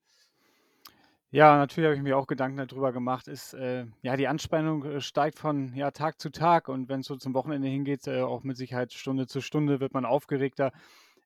Ja, 1.30 1.58
natürlich 1.58 1.88
habe 1.88 1.96
ich 1.96 2.02
mir 2.02 2.16
auch 2.16 2.26
Gedanken 2.26 2.56
darüber 2.56 2.92
gemacht. 2.92 3.28
Ist, 3.28 3.52
äh, 3.52 3.84
ja, 4.00 4.16
die 4.16 4.28
Anspannung 4.28 4.82
äh, 4.84 5.00
steigt 5.02 5.38
von 5.38 5.74
ja, 5.74 5.90
Tag 5.90 6.18
zu 6.22 6.30
Tag 6.30 6.68
und 6.68 6.88
wenn 6.88 7.00
es 7.00 7.06
so 7.06 7.16
zum 7.16 7.34
Wochenende 7.34 7.68
hingeht, 7.68 8.06
äh, 8.06 8.22
auch 8.22 8.44
mit 8.44 8.56
Sicherheit 8.56 8.94
Stunde 8.94 9.26
zu 9.26 9.42
Stunde 9.42 9.80
wird 9.80 9.92
man 9.92 10.06
aufgeregter 10.06 10.72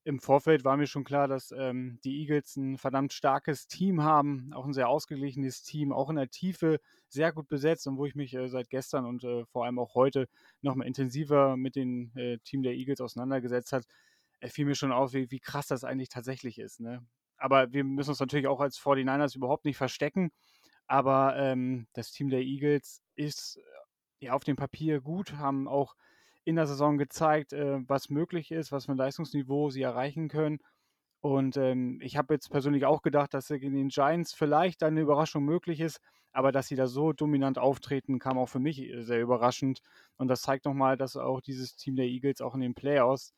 im 0.04 0.18
Vorfeld 0.18 0.64
war 0.64 0.76
mir 0.76 0.86
schon 0.86 1.04
klar, 1.04 1.28
dass 1.28 1.52
ähm, 1.52 1.98
die 2.04 2.20
Eagles 2.20 2.56
ein 2.56 2.78
verdammt 2.78 3.12
starkes 3.12 3.66
Team 3.66 4.02
haben, 4.02 4.50
auch 4.54 4.64
ein 4.64 4.72
sehr 4.72 4.88
ausgeglichenes 4.88 5.62
Team, 5.62 5.92
auch 5.92 6.08
in 6.08 6.16
der 6.16 6.30
Tiefe 6.30 6.80
sehr 7.08 7.32
gut 7.32 7.48
besetzt 7.48 7.86
und 7.86 7.98
wo 7.98 8.06
ich 8.06 8.14
mich 8.14 8.34
äh, 8.34 8.48
seit 8.48 8.70
gestern 8.70 9.04
und 9.04 9.24
äh, 9.24 9.44
vor 9.46 9.64
allem 9.64 9.78
auch 9.78 9.94
heute 9.94 10.28
nochmal 10.62 10.86
intensiver 10.86 11.56
mit 11.56 11.76
dem 11.76 12.12
äh, 12.14 12.38
Team 12.38 12.62
der 12.62 12.74
Eagles 12.74 13.00
auseinandergesetzt 13.00 13.72
hat, 13.72 13.84
äh, 14.40 14.48
fiel 14.48 14.64
mir 14.64 14.74
schon 14.74 14.92
auf, 14.92 15.12
wie, 15.12 15.30
wie 15.30 15.40
krass 15.40 15.66
das 15.66 15.84
eigentlich 15.84 16.08
tatsächlich 16.08 16.58
ist. 16.58 16.80
Ne? 16.80 17.04
Aber 17.36 17.72
wir 17.72 17.84
müssen 17.84 18.10
uns 18.10 18.20
natürlich 18.20 18.46
auch 18.46 18.60
als 18.60 18.78
49ers 18.78 19.36
überhaupt 19.36 19.64
nicht 19.66 19.76
verstecken. 19.76 20.30
Aber 20.86 21.36
ähm, 21.36 21.86
das 21.92 22.10
Team 22.10 22.30
der 22.30 22.40
Eagles 22.40 23.02
ist 23.14 23.58
äh, 23.58 24.26
ja 24.26 24.32
auf 24.32 24.44
dem 24.44 24.56
Papier 24.56 25.00
gut, 25.00 25.34
haben 25.34 25.68
auch 25.68 25.94
in 26.44 26.56
der 26.56 26.66
Saison 26.66 26.98
gezeigt, 26.98 27.52
äh, 27.52 27.78
was 27.88 28.10
möglich 28.10 28.50
ist, 28.50 28.72
was 28.72 28.86
für 28.86 28.92
ein 28.92 28.98
Leistungsniveau 28.98 29.70
sie 29.70 29.82
erreichen 29.82 30.28
können. 30.28 30.58
Und 31.20 31.56
ähm, 31.56 32.00
ich 32.02 32.16
habe 32.16 32.34
jetzt 32.34 32.50
persönlich 32.50 32.86
auch 32.86 33.02
gedacht, 33.02 33.34
dass 33.34 33.48
gegen 33.48 33.74
den 33.74 33.88
Giants 33.88 34.32
vielleicht 34.32 34.82
eine 34.82 35.00
Überraschung 35.00 35.44
möglich 35.44 35.80
ist, 35.80 36.00
aber 36.32 36.52
dass 36.52 36.68
sie 36.68 36.76
da 36.76 36.86
so 36.86 37.12
dominant 37.12 37.58
auftreten, 37.58 38.18
kam 38.18 38.38
auch 38.38 38.48
für 38.48 38.60
mich 38.60 38.80
äh, 38.80 39.02
sehr 39.02 39.20
überraschend. 39.20 39.80
Und 40.16 40.28
das 40.28 40.42
zeigt 40.42 40.64
nochmal, 40.64 40.96
dass 40.96 41.16
auch 41.16 41.40
dieses 41.40 41.76
Team 41.76 41.96
der 41.96 42.06
Eagles 42.06 42.40
auch 42.40 42.54
in 42.54 42.60
den 42.60 42.74
Playoffs 42.74 43.34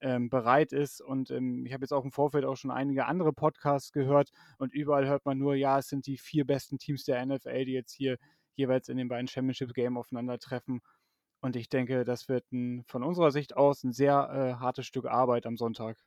ähm, 0.00 0.28
bereit 0.28 0.72
ist. 0.72 1.00
Und 1.00 1.30
ähm, 1.30 1.64
ich 1.66 1.72
habe 1.72 1.82
jetzt 1.82 1.92
auch 1.92 2.04
im 2.04 2.12
Vorfeld 2.12 2.44
auch 2.44 2.56
schon 2.56 2.70
einige 2.70 3.06
andere 3.06 3.32
Podcasts 3.32 3.90
gehört 3.90 4.30
und 4.58 4.72
überall 4.74 5.08
hört 5.08 5.24
man 5.24 5.38
nur, 5.38 5.54
ja, 5.54 5.78
es 5.78 5.88
sind 5.88 6.06
die 6.06 6.18
vier 6.18 6.44
besten 6.46 6.78
Teams 6.78 7.04
der 7.04 7.24
NFL, 7.24 7.64
die 7.64 7.72
jetzt 7.72 7.92
hier 7.92 8.18
jeweils 8.54 8.88
in 8.88 8.96
den 8.96 9.08
beiden 9.08 9.26
Championship 9.28 9.74
Game 9.74 9.96
aufeinandertreffen. 9.96 10.82
Und 11.44 11.56
ich 11.56 11.68
denke, 11.68 12.06
das 12.06 12.30
wird 12.30 12.50
ein, 12.52 12.84
von 12.86 13.02
unserer 13.02 13.30
Sicht 13.30 13.54
aus 13.54 13.84
ein 13.84 13.92
sehr 13.92 14.30
äh, 14.32 14.58
hartes 14.58 14.86
Stück 14.86 15.04
Arbeit 15.04 15.44
am 15.44 15.58
Sonntag. 15.58 15.98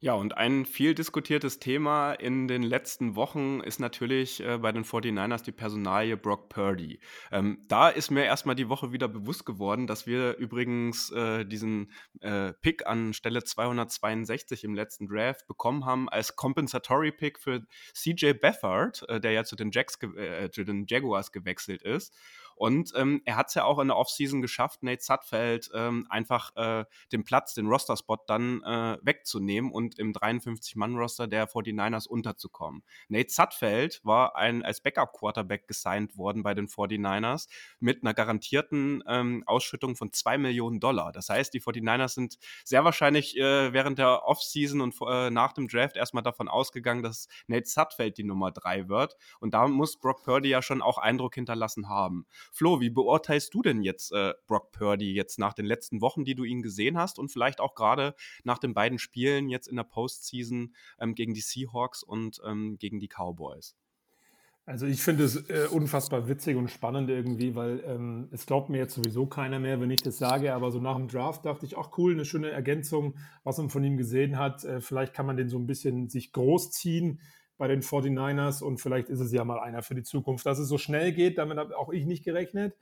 Ja, 0.00 0.14
und 0.14 0.36
ein 0.36 0.64
viel 0.66 0.92
diskutiertes 0.94 1.60
Thema 1.60 2.12
in 2.14 2.48
den 2.48 2.64
letzten 2.64 3.14
Wochen 3.14 3.60
ist 3.60 3.78
natürlich 3.78 4.40
äh, 4.40 4.58
bei 4.58 4.72
den 4.72 4.84
49ers 4.84 5.44
die 5.44 5.52
Personalie 5.52 6.16
Brock 6.16 6.48
Purdy. 6.48 6.98
Ähm, 7.30 7.62
da 7.68 7.88
ist 7.88 8.10
mir 8.10 8.24
erstmal 8.24 8.56
die 8.56 8.68
Woche 8.68 8.90
wieder 8.92 9.06
bewusst 9.06 9.46
geworden, 9.46 9.86
dass 9.86 10.04
wir 10.08 10.36
übrigens 10.36 11.12
äh, 11.12 11.44
diesen 11.44 11.92
äh, 12.20 12.52
Pick 12.54 12.88
an 12.88 13.12
Stelle 13.12 13.44
262 13.44 14.64
im 14.64 14.74
letzten 14.74 15.06
Draft 15.06 15.46
bekommen 15.46 15.84
haben 15.84 16.08
als 16.08 16.34
Compensatory 16.34 17.12
Pick 17.12 17.38
für 17.38 17.64
CJ 17.94 18.32
Beffard, 18.32 19.08
äh, 19.08 19.20
der 19.20 19.30
ja 19.30 19.44
zu 19.44 19.54
den, 19.54 19.70
Jacks 19.70 19.96
äh, 20.02 20.50
zu 20.50 20.64
den 20.64 20.86
Jaguars 20.88 21.30
gewechselt 21.30 21.82
ist. 21.82 22.12
Und 22.58 22.92
ähm, 22.96 23.22
er 23.24 23.36
hat 23.36 23.48
es 23.48 23.54
ja 23.54 23.64
auch 23.64 23.78
in 23.78 23.88
der 23.88 23.96
Offseason 23.96 24.42
geschafft, 24.42 24.82
Nate 24.82 25.02
Sudfeld 25.02 25.70
ähm, 25.74 26.06
einfach 26.10 26.54
äh, 26.56 26.84
den 27.12 27.24
Platz, 27.24 27.54
den 27.54 27.68
Roster-Spot 27.68 28.18
dann 28.26 28.62
äh, 28.64 28.98
wegzunehmen 29.02 29.70
und 29.70 29.98
im 29.98 30.12
53-Mann-Roster 30.12 31.28
der 31.28 31.48
49ers 31.48 32.08
unterzukommen. 32.08 32.82
Nate 33.08 33.30
Sudfeld 33.30 34.00
war 34.02 34.36
ein, 34.36 34.64
als 34.64 34.80
Backup-Quarterback 34.80 35.68
gesigned 35.68 36.16
worden 36.16 36.42
bei 36.42 36.54
den 36.54 36.66
49ers 36.66 37.48
mit 37.78 38.02
einer 38.02 38.12
garantierten 38.12 39.04
ähm, 39.06 39.44
Ausschüttung 39.46 39.94
von 39.94 40.12
2 40.12 40.38
Millionen 40.38 40.80
Dollar. 40.80 41.12
Das 41.12 41.28
heißt, 41.28 41.54
die 41.54 41.60
49ers 41.60 42.08
sind 42.08 42.38
sehr 42.64 42.84
wahrscheinlich 42.84 43.36
äh, 43.36 43.72
während 43.72 43.98
der 43.98 44.24
Offseason 44.24 44.80
und 44.80 44.96
äh, 45.06 45.30
nach 45.30 45.52
dem 45.52 45.68
Draft 45.68 45.96
erstmal 45.96 46.24
davon 46.24 46.48
ausgegangen, 46.48 47.04
dass 47.04 47.28
Nate 47.46 47.68
Sudfeld 47.68 48.18
die 48.18 48.24
Nummer 48.24 48.50
3 48.50 48.88
wird. 48.88 49.16
Und 49.38 49.54
da 49.54 49.68
muss 49.68 49.96
Brock 49.98 50.24
Purdy 50.24 50.48
ja 50.48 50.60
schon 50.60 50.82
auch 50.82 50.98
Eindruck 50.98 51.36
hinterlassen 51.36 51.88
haben. 51.88 52.26
Flo, 52.52 52.80
wie 52.80 52.90
beurteilst 52.90 53.54
du 53.54 53.62
denn 53.62 53.82
jetzt 53.82 54.12
äh, 54.12 54.34
Brock 54.46 54.72
Purdy 54.72 55.12
jetzt 55.12 55.38
nach 55.38 55.54
den 55.54 55.66
letzten 55.66 56.00
Wochen, 56.00 56.24
die 56.24 56.34
du 56.34 56.44
ihn 56.44 56.62
gesehen 56.62 56.98
hast 56.98 57.18
und 57.18 57.30
vielleicht 57.30 57.60
auch 57.60 57.74
gerade 57.74 58.14
nach 58.44 58.58
den 58.58 58.74
beiden 58.74 58.98
Spielen 58.98 59.48
jetzt 59.48 59.68
in 59.68 59.76
der 59.76 59.84
Postseason 59.84 60.74
ähm, 60.98 61.14
gegen 61.14 61.34
die 61.34 61.40
Seahawks 61.40 62.02
und 62.02 62.40
ähm, 62.44 62.78
gegen 62.78 63.00
die 63.00 63.08
Cowboys? 63.08 63.76
Also 64.68 64.84
ich 64.84 65.02
finde 65.02 65.24
es 65.24 65.48
äh, 65.48 65.66
unfassbar 65.70 66.28
witzig 66.28 66.54
und 66.54 66.70
spannend 66.70 67.08
irgendwie, 67.08 67.54
weil 67.54 67.82
ähm, 67.86 68.28
es 68.32 68.44
glaubt 68.44 68.68
mir 68.68 68.76
jetzt 68.76 68.96
sowieso 68.96 69.24
keiner 69.24 69.58
mehr, 69.58 69.80
wenn 69.80 69.90
ich 69.90 70.02
das 70.02 70.18
sage, 70.18 70.52
aber 70.52 70.70
so 70.70 70.78
nach 70.78 70.96
dem 70.96 71.08
Draft 71.08 71.46
dachte 71.46 71.64
ich, 71.64 71.78
ach 71.78 71.96
cool, 71.96 72.12
eine 72.12 72.26
schöne 72.26 72.50
Ergänzung, 72.50 73.14
was 73.44 73.56
man 73.56 73.70
von 73.70 73.82
ihm 73.82 73.96
gesehen 73.96 74.36
hat. 74.36 74.64
Äh, 74.64 74.82
vielleicht 74.82 75.14
kann 75.14 75.24
man 75.24 75.38
den 75.38 75.48
so 75.48 75.58
ein 75.58 75.66
bisschen 75.66 76.10
sich 76.10 76.32
großziehen 76.32 77.18
bei 77.58 77.68
den 77.68 77.82
49ers 77.82 78.62
und 78.62 78.80
vielleicht 78.80 79.08
ist 79.08 79.20
es 79.20 79.32
ja 79.32 79.44
mal 79.44 79.58
einer 79.58 79.82
für 79.82 79.94
die 79.94 80.04
Zukunft. 80.04 80.46
Dass 80.46 80.58
es 80.58 80.68
so 80.68 80.78
schnell 80.78 81.12
geht, 81.12 81.38
damit 81.38 81.58
habe 81.58 81.76
auch 81.76 81.90
ich 81.90 82.06
nicht 82.06 82.24
gerechnet. 82.24 82.76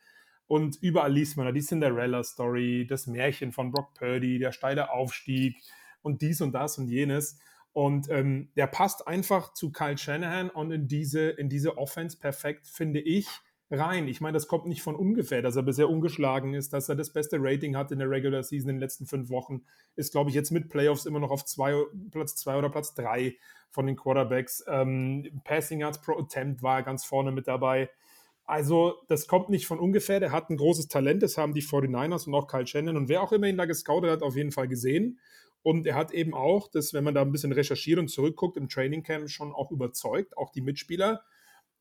Und 0.46 0.76
überall 0.80 1.12
liest 1.12 1.36
man 1.36 1.46
da 1.46 1.52
die 1.52 1.62
Cinderella-Story, 1.62 2.86
das 2.88 3.08
Märchen 3.08 3.50
von 3.50 3.72
Brock 3.72 3.94
Purdy, 3.94 4.38
der 4.38 4.52
steile 4.52 4.90
Aufstieg 4.92 5.56
und 6.02 6.22
dies 6.22 6.40
und 6.40 6.52
das 6.52 6.78
und 6.78 6.88
jenes. 6.88 7.40
Und 7.72 8.08
ähm, 8.10 8.50
der 8.54 8.68
passt 8.68 9.08
einfach 9.08 9.54
zu 9.54 9.72
Kyle 9.72 9.98
Shanahan 9.98 10.50
und 10.50 10.70
in 10.70 10.86
diese, 10.86 11.30
in 11.30 11.48
diese 11.48 11.78
Offense 11.78 12.18
perfekt, 12.18 12.68
finde 12.68 13.00
ich 13.00 13.28
rein. 13.70 14.08
Ich 14.08 14.20
meine, 14.20 14.34
das 14.34 14.46
kommt 14.46 14.66
nicht 14.66 14.82
von 14.82 14.94
ungefähr, 14.94 15.42
dass 15.42 15.56
er 15.56 15.62
bisher 15.62 15.90
ungeschlagen 15.90 16.54
ist, 16.54 16.72
dass 16.72 16.88
er 16.88 16.96
das 16.96 17.12
beste 17.12 17.38
Rating 17.40 17.76
hat 17.76 17.90
in 17.90 17.98
der 17.98 18.10
Regular 18.10 18.42
Season 18.42 18.70
in 18.70 18.76
den 18.76 18.80
letzten 18.80 19.06
fünf 19.06 19.28
Wochen. 19.28 19.62
Ist, 19.96 20.12
glaube 20.12 20.30
ich, 20.30 20.36
jetzt 20.36 20.50
mit 20.50 20.68
Playoffs 20.68 21.06
immer 21.06 21.20
noch 21.20 21.30
auf 21.30 21.44
zwei, 21.44 21.74
Platz 22.10 22.36
zwei 22.36 22.56
oder 22.56 22.70
Platz 22.70 22.94
drei 22.94 23.36
von 23.70 23.86
den 23.86 23.96
Quarterbacks. 23.96 24.64
Ähm, 24.68 25.40
Passing 25.44 25.80
Yards 25.80 26.00
pro 26.00 26.18
Attempt 26.18 26.62
war 26.62 26.78
er 26.78 26.82
ganz 26.82 27.04
vorne 27.04 27.32
mit 27.32 27.48
dabei. 27.48 27.90
Also, 28.44 28.94
das 29.08 29.26
kommt 29.26 29.48
nicht 29.48 29.66
von 29.66 29.80
ungefähr. 29.80 30.20
Der 30.20 30.30
hat 30.30 30.50
ein 30.50 30.56
großes 30.56 30.86
Talent, 30.86 31.22
das 31.22 31.36
haben 31.36 31.52
die 31.52 31.62
49ers 31.62 32.28
und 32.28 32.34
auch 32.34 32.46
Kyle 32.46 32.66
Shannon 32.66 32.96
und 32.96 33.08
wer 33.08 33.22
auch 33.22 33.32
immer 33.32 33.48
ihn 33.48 33.56
da 33.56 33.64
gescoutet 33.64 34.10
hat, 34.10 34.22
auf 34.22 34.36
jeden 34.36 34.52
Fall 34.52 34.68
gesehen. 34.68 35.18
Und 35.62 35.84
er 35.84 35.96
hat 35.96 36.12
eben 36.12 36.32
auch, 36.32 36.68
das, 36.68 36.94
wenn 36.94 37.02
man 37.02 37.14
da 37.14 37.22
ein 37.22 37.32
bisschen 37.32 37.50
recherchiert 37.50 37.98
und 37.98 38.06
zurückguckt, 38.06 38.56
im 38.56 38.68
Training 38.68 39.02
Camp 39.02 39.28
schon 39.28 39.52
auch 39.52 39.72
überzeugt, 39.72 40.36
auch 40.36 40.50
die 40.52 40.60
Mitspieler 40.60 41.24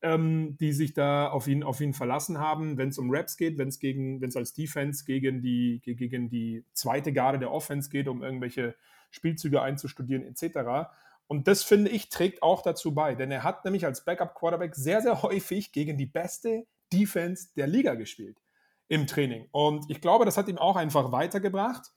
ähm, 0.06 0.56
die 0.60 0.72
sich 0.72 0.94
da 0.94 1.28
auf 1.28 1.48
ihn, 1.48 1.64
auf 1.64 1.80
ihn 1.80 1.92
verlassen 1.92 2.38
haben, 2.38 2.78
wenn 2.78 2.90
es 2.90 2.98
um 2.98 3.10
Raps 3.10 3.36
geht, 3.36 3.58
wenn 3.58 3.66
es 3.66 3.80
gegen, 3.80 4.20
wenn 4.20 4.28
es 4.28 4.36
als 4.36 4.54
Defense 4.54 5.04
gegen 5.04 5.42
die, 5.42 5.80
gegen 5.84 6.28
die 6.28 6.64
zweite 6.74 7.12
Garde 7.12 7.40
der 7.40 7.50
Offense 7.50 7.90
geht, 7.90 8.06
um 8.06 8.22
irgendwelche 8.22 8.76
Spielzüge 9.10 9.62
einzustudieren, 9.62 10.24
etc. 10.24 10.88
Und 11.26 11.48
das 11.48 11.64
finde 11.64 11.90
ich 11.90 12.08
trägt 12.08 12.44
auch 12.44 12.62
dazu 12.62 12.94
bei, 12.94 13.16
denn 13.16 13.32
er 13.32 13.42
hat 13.42 13.64
nämlich 13.64 13.84
als 13.84 14.04
Backup-Quarterback 14.04 14.76
sehr, 14.76 15.02
sehr 15.02 15.22
häufig 15.22 15.72
gegen 15.72 15.98
die 15.98 16.06
beste 16.06 16.66
Defense 16.92 17.48
der 17.56 17.66
Liga 17.66 17.94
gespielt 17.94 18.40
im 18.86 19.08
Training. 19.08 19.48
Und 19.50 19.90
ich 19.90 20.00
glaube, 20.00 20.24
das 20.24 20.36
hat 20.36 20.46
ihm 20.46 20.58
auch 20.58 20.76
einfach 20.76 21.10
weitergebracht. 21.10 21.90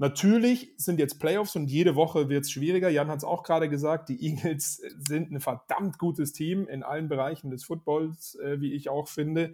Natürlich 0.00 0.72
sind 0.78 0.98
jetzt 0.98 1.20
Playoffs 1.20 1.56
und 1.56 1.70
jede 1.70 1.94
Woche 1.94 2.30
wird 2.30 2.44
es 2.44 2.50
schwieriger. 2.50 2.88
Jan 2.88 3.08
hat 3.08 3.18
es 3.18 3.24
auch 3.24 3.42
gerade 3.42 3.68
gesagt, 3.68 4.08
die 4.08 4.18
Eagles 4.26 4.80
sind 4.98 5.30
ein 5.30 5.40
verdammt 5.40 5.98
gutes 5.98 6.32
Team 6.32 6.66
in 6.68 6.82
allen 6.82 7.10
Bereichen 7.10 7.50
des 7.50 7.64
Footballs, 7.64 8.34
äh, 8.36 8.62
wie 8.62 8.72
ich 8.72 8.88
auch 8.88 9.08
finde. 9.08 9.52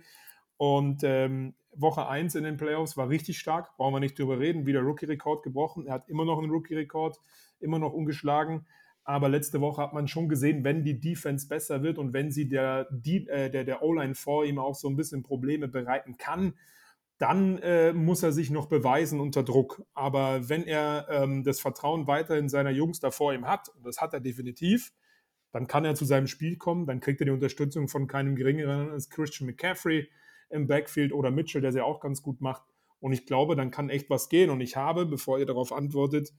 Und 0.57 1.03
ähm, 1.03 1.55
Woche 1.74 2.07
1 2.07 2.36
in 2.36 2.44
den 2.44 2.59
Playoffs 2.59 2.97
war 2.97 3.09
richtig 3.09 3.38
stark, 3.38 3.76
brauchen 3.76 3.94
wir 3.94 3.99
nicht 3.99 4.16
drüber 4.16 4.38
reden. 4.38 4.66
Wieder 4.66 4.82
Rookie-Rekord 4.82 5.42
gebrochen. 5.42 5.88
Er 5.88 5.94
hat 5.94 6.09
immer 6.09 6.24
noch 6.24 6.38
einen 6.38 6.53
Rookie-Rekord 6.53 7.18
immer 7.59 7.80
noch 7.80 7.92
ungeschlagen. 7.92 8.66
Aber 9.03 9.28
letzte 9.28 9.61
Woche 9.61 9.82
hat 9.82 9.94
man 9.94 10.07
schon 10.07 10.28
gesehen, 10.28 10.62
wenn 10.62 10.84
die 10.84 11.01
Defense 11.01 11.49
besser 11.49 11.82
wird 11.82 11.99
und 11.99 12.12
wenn 12.12 12.30
sie 12.30 12.49
der, 12.49 12.88
äh, 13.05 13.51
der, 13.51 13.64
der 13.64 13.82
O-Line 13.82 14.14
vor 14.14 14.44
ihm 14.44 14.61
auch 14.61 14.76
so 14.76 14.88
ein 14.88 14.97
bisschen 14.97 15.24
Probleme 15.24 15.66
bereiten 15.66 16.18
kann, 16.18 16.55
dann 17.18 17.58
äh, 17.58 17.92
muss 17.92 18.22
er 18.22 18.32
sich 18.32 18.50
noch 18.50 18.66
beweisen 18.66 19.20
unter 19.20 19.42
Druck. 19.42 19.82
Aber 19.94 20.48
wenn 20.48 20.64
er 20.64 21.06
ähm, 21.10 21.44
das 21.44 21.60
Vertrauen 21.60 22.06
weiterhin 22.06 22.48
seiner 22.48 22.70
Jungs 22.70 23.00
da 23.00 23.10
vor 23.10 23.32
ihm 23.32 23.46
hat, 23.46 23.70
und 23.70 23.86
das 23.86 24.00
hat 24.00 24.12
er 24.12 24.20
definitiv, 24.20 24.92
dann 25.52 25.66
kann 25.66 25.84
er 25.84 25.94
zu 25.94 26.04
seinem 26.04 26.26
Spiel 26.26 26.56
kommen, 26.56 26.86
dann 26.86 27.00
kriegt 27.00 27.20
er 27.20 27.26
die 27.26 27.32
Unterstützung 27.32 27.88
von 27.88 28.06
keinem 28.06 28.36
geringeren 28.36 28.90
als 28.90 29.08
Christian 29.08 29.46
McCaffrey 29.46 30.10
im 30.50 30.66
Backfield 30.66 31.12
oder 31.12 31.30
Mitchell, 31.30 31.62
der 31.62 31.72
sie 31.72 31.80
auch 31.80 32.00
ganz 32.00 32.22
gut 32.22 32.40
macht. 32.40 32.62
Und 33.00 33.12
ich 33.12 33.24
glaube, 33.24 33.56
dann 33.56 33.70
kann 33.70 33.88
echt 33.88 34.10
was 34.10 34.28
gehen. 34.28 34.50
Und 34.50 34.60
ich 34.60 34.76
habe, 34.76 35.06
bevor 35.06 35.38
ihr 35.38 35.46
darauf 35.46 35.72
antwortet, 35.72 36.32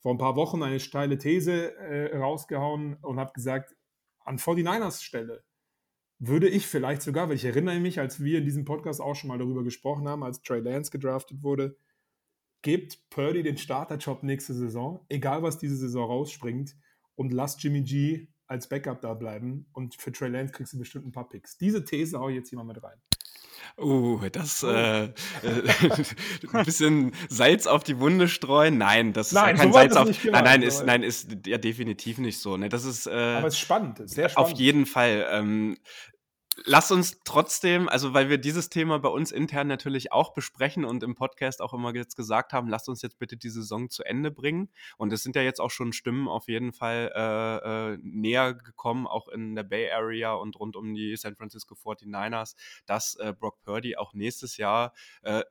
vor 0.00 0.12
ein 0.12 0.18
paar 0.18 0.36
Wochen 0.36 0.62
eine 0.62 0.80
steile 0.80 1.18
These 1.18 1.76
äh, 1.76 2.16
rausgehauen 2.16 2.96
und 3.02 3.18
habe 3.18 3.32
gesagt, 3.32 3.74
an 4.20 4.38
49ers 4.38 5.02
Stelle 5.02 5.42
würde 6.18 6.48
ich 6.48 6.66
vielleicht 6.66 7.02
sogar, 7.02 7.28
weil 7.28 7.36
ich 7.36 7.44
erinnere 7.44 7.78
mich, 7.80 8.00
als 8.00 8.22
wir 8.22 8.38
in 8.38 8.44
diesem 8.44 8.64
Podcast 8.64 9.00
auch 9.00 9.14
schon 9.14 9.28
mal 9.28 9.38
darüber 9.38 9.62
gesprochen 9.62 10.08
haben, 10.08 10.24
als 10.24 10.42
Trey 10.42 10.60
Lance 10.60 10.90
gedraftet 10.90 11.42
wurde, 11.42 11.76
gebt 12.62 13.08
Purdy 13.10 13.42
den 13.42 13.56
Starterjob 13.56 14.22
nächste 14.22 14.54
Saison, 14.54 15.04
egal 15.08 15.42
was 15.42 15.58
diese 15.58 15.76
Saison 15.76 16.10
rausspringt, 16.10 16.76
und 17.14 17.32
lasst 17.32 17.62
Jimmy 17.62 17.82
G 17.82 18.28
als 18.46 18.68
Backup 18.68 19.00
da 19.00 19.14
bleiben 19.14 19.66
und 19.72 19.94
für 19.96 20.12
Trey 20.12 20.30
Lance 20.30 20.52
kriegst 20.52 20.72
du 20.72 20.78
bestimmt 20.78 21.06
ein 21.06 21.12
paar 21.12 21.28
Picks. 21.28 21.58
Diese 21.58 21.84
These 21.84 22.18
haue 22.18 22.30
ich 22.32 22.36
jetzt 22.38 22.48
hier 22.48 22.58
mal 22.58 22.64
mit 22.64 22.82
rein. 22.82 22.98
Uh, 23.76 24.20
das 24.30 24.64
oh. 24.64 24.68
äh, 24.68 25.04
äh, 25.04 25.10
ein 26.52 26.64
bisschen 26.64 27.12
Salz 27.28 27.66
auf 27.66 27.84
die 27.84 27.98
Wunde 27.98 28.28
streuen. 28.28 28.78
Nein, 28.78 29.12
das 29.12 29.32
nein, 29.32 29.56
ist 29.56 29.62
kein 29.62 29.72
Salz 29.72 29.96
auf. 29.96 30.24
Nein, 30.24 30.44
nein, 30.44 30.62
ist, 30.62 30.86
nein, 30.86 31.02
ist 31.02 31.46
ja 31.46 31.58
definitiv 31.58 32.18
nicht 32.18 32.38
so. 32.38 32.56
Ne, 32.56 32.68
das 32.68 32.84
ist. 32.84 33.06
Äh, 33.06 33.10
Aber 33.10 33.48
es 33.48 33.54
ist 33.54 33.60
spannend, 33.60 34.00
sehr 34.08 34.28
spannend. 34.28 34.52
Auf 34.52 34.58
jeden 34.58 34.86
Fall. 34.86 35.26
Ähm, 35.30 35.76
lass 36.64 36.90
uns 36.90 37.20
trotzdem, 37.24 37.88
also 37.88 38.14
weil 38.14 38.28
wir 38.28 38.38
dieses 38.38 38.68
Thema 38.68 38.98
bei 38.98 39.08
uns 39.08 39.32
intern 39.32 39.66
natürlich 39.66 40.12
auch 40.12 40.32
besprechen 40.32 40.84
und 40.84 41.02
im 41.02 41.14
Podcast 41.14 41.60
auch 41.60 41.72
immer 41.72 41.94
jetzt 41.94 42.16
gesagt 42.16 42.52
haben, 42.52 42.68
lasst 42.68 42.88
uns 42.88 43.02
jetzt 43.02 43.18
bitte 43.18 43.36
die 43.36 43.50
Saison 43.50 43.90
zu 43.90 44.04
Ende 44.04 44.30
bringen. 44.30 44.70
Und 44.96 45.12
es 45.12 45.22
sind 45.22 45.36
ja 45.36 45.42
jetzt 45.42 45.60
auch 45.60 45.70
schon 45.70 45.92
Stimmen 45.92 46.28
auf 46.28 46.48
jeden 46.48 46.72
Fall 46.72 47.12
äh, 47.14 47.92
äh, 47.92 47.98
näher 48.02 48.54
gekommen, 48.54 49.06
auch 49.06 49.28
in 49.28 49.54
der 49.54 49.62
Bay 49.62 49.90
Area 49.90 50.34
und 50.34 50.58
rund 50.58 50.76
um 50.76 50.94
die 50.94 51.16
San 51.16 51.36
Francisco 51.36 51.74
49ers, 51.74 52.54
dass 52.86 53.14
äh, 53.16 53.34
Brock 53.38 53.60
Purdy 53.62 53.96
auch 53.96 54.14
nächstes 54.14 54.56
Jahr 54.56 54.92
äh, 55.22 55.42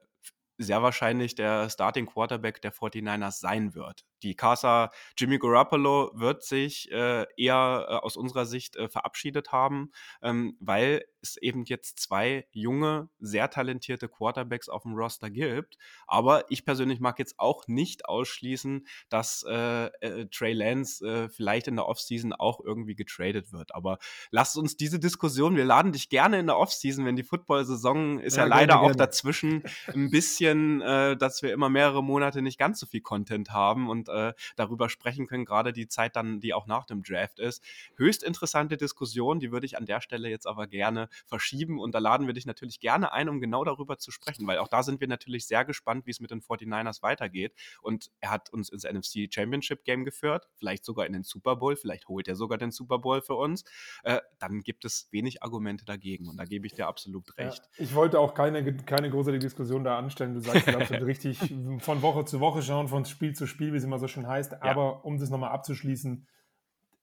sehr 0.57 0.81
wahrscheinlich 0.81 1.35
der 1.35 1.69
Starting 1.69 2.07
Quarterback 2.07 2.61
der 2.61 2.73
49ers 2.73 3.39
sein 3.39 3.75
wird. 3.75 4.05
Die 4.23 4.35
Casa 4.35 4.91
Jimmy 5.17 5.37
Garoppolo 5.37 6.11
wird 6.15 6.43
sich 6.43 6.91
äh, 6.91 7.25
eher 7.37 7.87
äh, 7.89 7.93
aus 7.95 8.17
unserer 8.17 8.45
Sicht 8.45 8.75
äh, 8.75 8.89
verabschiedet 8.89 9.51
haben, 9.51 9.91
ähm, 10.21 10.57
weil 10.59 11.05
es 11.21 11.37
eben 11.37 11.63
jetzt 11.65 11.99
zwei 11.99 12.47
junge, 12.51 13.09
sehr 13.19 13.49
talentierte 13.49 14.07
Quarterbacks 14.07 14.69
auf 14.69 14.83
dem 14.83 14.93
Roster 14.93 15.29
gibt. 15.29 15.77
Aber 16.05 16.45
ich 16.49 16.65
persönlich 16.65 16.99
mag 16.99 17.19
jetzt 17.19 17.35
auch 17.37 17.67
nicht 17.67 18.05
ausschließen, 18.05 18.87
dass 19.09 19.43
äh, 19.47 19.85
äh, 20.01 20.27
Trey 20.27 20.53
Lance 20.53 21.05
äh, 21.05 21.29
vielleicht 21.29 21.67
in 21.67 21.75
der 21.75 21.87
Offseason 21.87 22.33
auch 22.33 22.59
irgendwie 22.63 22.95
getradet 22.95 23.51
wird. 23.51 23.73
Aber 23.75 23.97
lasst 24.31 24.57
uns 24.57 24.77
diese 24.77 24.99
Diskussion, 24.99 25.55
wir 25.55 25.65
laden 25.65 25.91
dich 25.91 26.09
gerne 26.09 26.39
in 26.39 26.47
der 26.47 26.57
Offseason, 26.57 27.05
wenn 27.05 27.15
die 27.15 27.23
Football-Saison 27.23 28.19
ist 28.19 28.37
ja, 28.37 28.43
ja 28.43 28.49
leider 28.49 28.73
gerne, 28.73 28.79
auch 28.79 28.87
gerne. 28.87 28.97
dazwischen 28.97 29.63
ein 29.93 30.09
bisschen, 30.09 30.79
dass 30.79 31.41
wir 31.41 31.53
immer 31.53 31.69
mehrere 31.69 32.03
Monate 32.03 32.41
nicht 32.41 32.57
ganz 32.57 32.79
so 32.79 32.85
viel 32.85 33.01
Content 33.01 33.51
haben 33.51 33.89
und 33.89 34.06
äh, 34.07 34.33
darüber 34.55 34.89
sprechen 34.89 35.27
können, 35.27 35.45
gerade 35.45 35.73
die 35.73 35.87
Zeit 35.87 36.15
dann, 36.15 36.39
die 36.39 36.53
auch 36.53 36.67
nach 36.67 36.85
dem 36.85 37.03
Draft 37.03 37.39
ist. 37.39 37.63
Höchst 37.95 38.23
interessante 38.23 38.77
Diskussion, 38.77 39.39
die 39.39 39.51
würde 39.51 39.65
ich 39.65 39.77
an 39.77 39.85
der 39.85 40.01
Stelle 40.01 40.29
jetzt 40.29 40.47
aber 40.47 40.67
gerne 40.67 41.09
verschieben 41.25 41.79
und 41.79 41.93
da 41.93 41.99
laden 41.99 42.27
wir 42.27 42.33
dich 42.33 42.45
natürlich 42.45 42.79
gerne 42.79 43.11
ein, 43.13 43.29
um 43.29 43.39
genau 43.39 43.63
darüber 43.63 43.97
zu 43.97 44.11
sprechen, 44.11 44.47
weil 44.47 44.59
auch 44.59 44.67
da 44.67 44.83
sind 44.83 45.01
wir 45.01 45.07
natürlich 45.07 45.47
sehr 45.47 45.65
gespannt, 45.65 46.05
wie 46.05 46.11
es 46.11 46.19
mit 46.19 46.31
den 46.31 46.41
49ers 46.41 47.01
weitergeht 47.01 47.53
und 47.81 48.11
er 48.19 48.31
hat 48.31 48.51
uns 48.51 48.69
ins 48.69 48.83
NFC 48.83 49.27
Championship 49.33 49.83
Game 49.83 50.05
geführt, 50.05 50.47
vielleicht 50.55 50.85
sogar 50.85 51.05
in 51.05 51.13
den 51.13 51.23
Super 51.23 51.55
Bowl, 51.55 51.75
vielleicht 51.75 52.07
holt 52.07 52.27
er 52.27 52.35
sogar 52.35 52.57
den 52.57 52.71
Super 52.71 52.99
Bowl 52.99 53.21
für 53.21 53.35
uns, 53.35 53.63
äh, 54.03 54.19
dann 54.39 54.61
gibt 54.61 54.85
es 54.85 55.07
wenig 55.11 55.43
Argumente 55.43 55.85
dagegen 55.85 56.27
und 56.27 56.37
da 56.37 56.45
gebe 56.45 56.67
ich 56.67 56.73
dir 56.73 56.87
absolut 56.87 57.37
recht. 57.37 57.63
Ja, 57.77 57.83
ich 57.83 57.95
wollte 57.95 58.19
auch 58.19 58.33
keine, 58.33 58.75
keine 58.77 59.09
große 59.09 59.37
Diskussion 59.39 59.83
da 59.83 59.97
anstellen, 59.97 60.33
du 60.33 60.41
sagst 60.41 60.67
absolut 60.67 61.03
richtig, 61.05 61.37
von 61.79 62.01
Woche 62.01 62.25
zu 62.25 62.39
Woche 62.39 62.61
schauen, 62.61 62.87
von 62.87 63.05
Spiel 63.05 63.33
zu 63.33 63.47
Spiel, 63.47 63.73
wie 63.73 63.77
es 63.77 63.83
immer 63.83 63.96
so 63.99 64.07
schön 64.07 64.27
heißt. 64.27 64.61
Aber 64.61 65.05
um 65.05 65.19
das 65.19 65.29
nochmal 65.29 65.51
abzuschließen, 65.51 66.27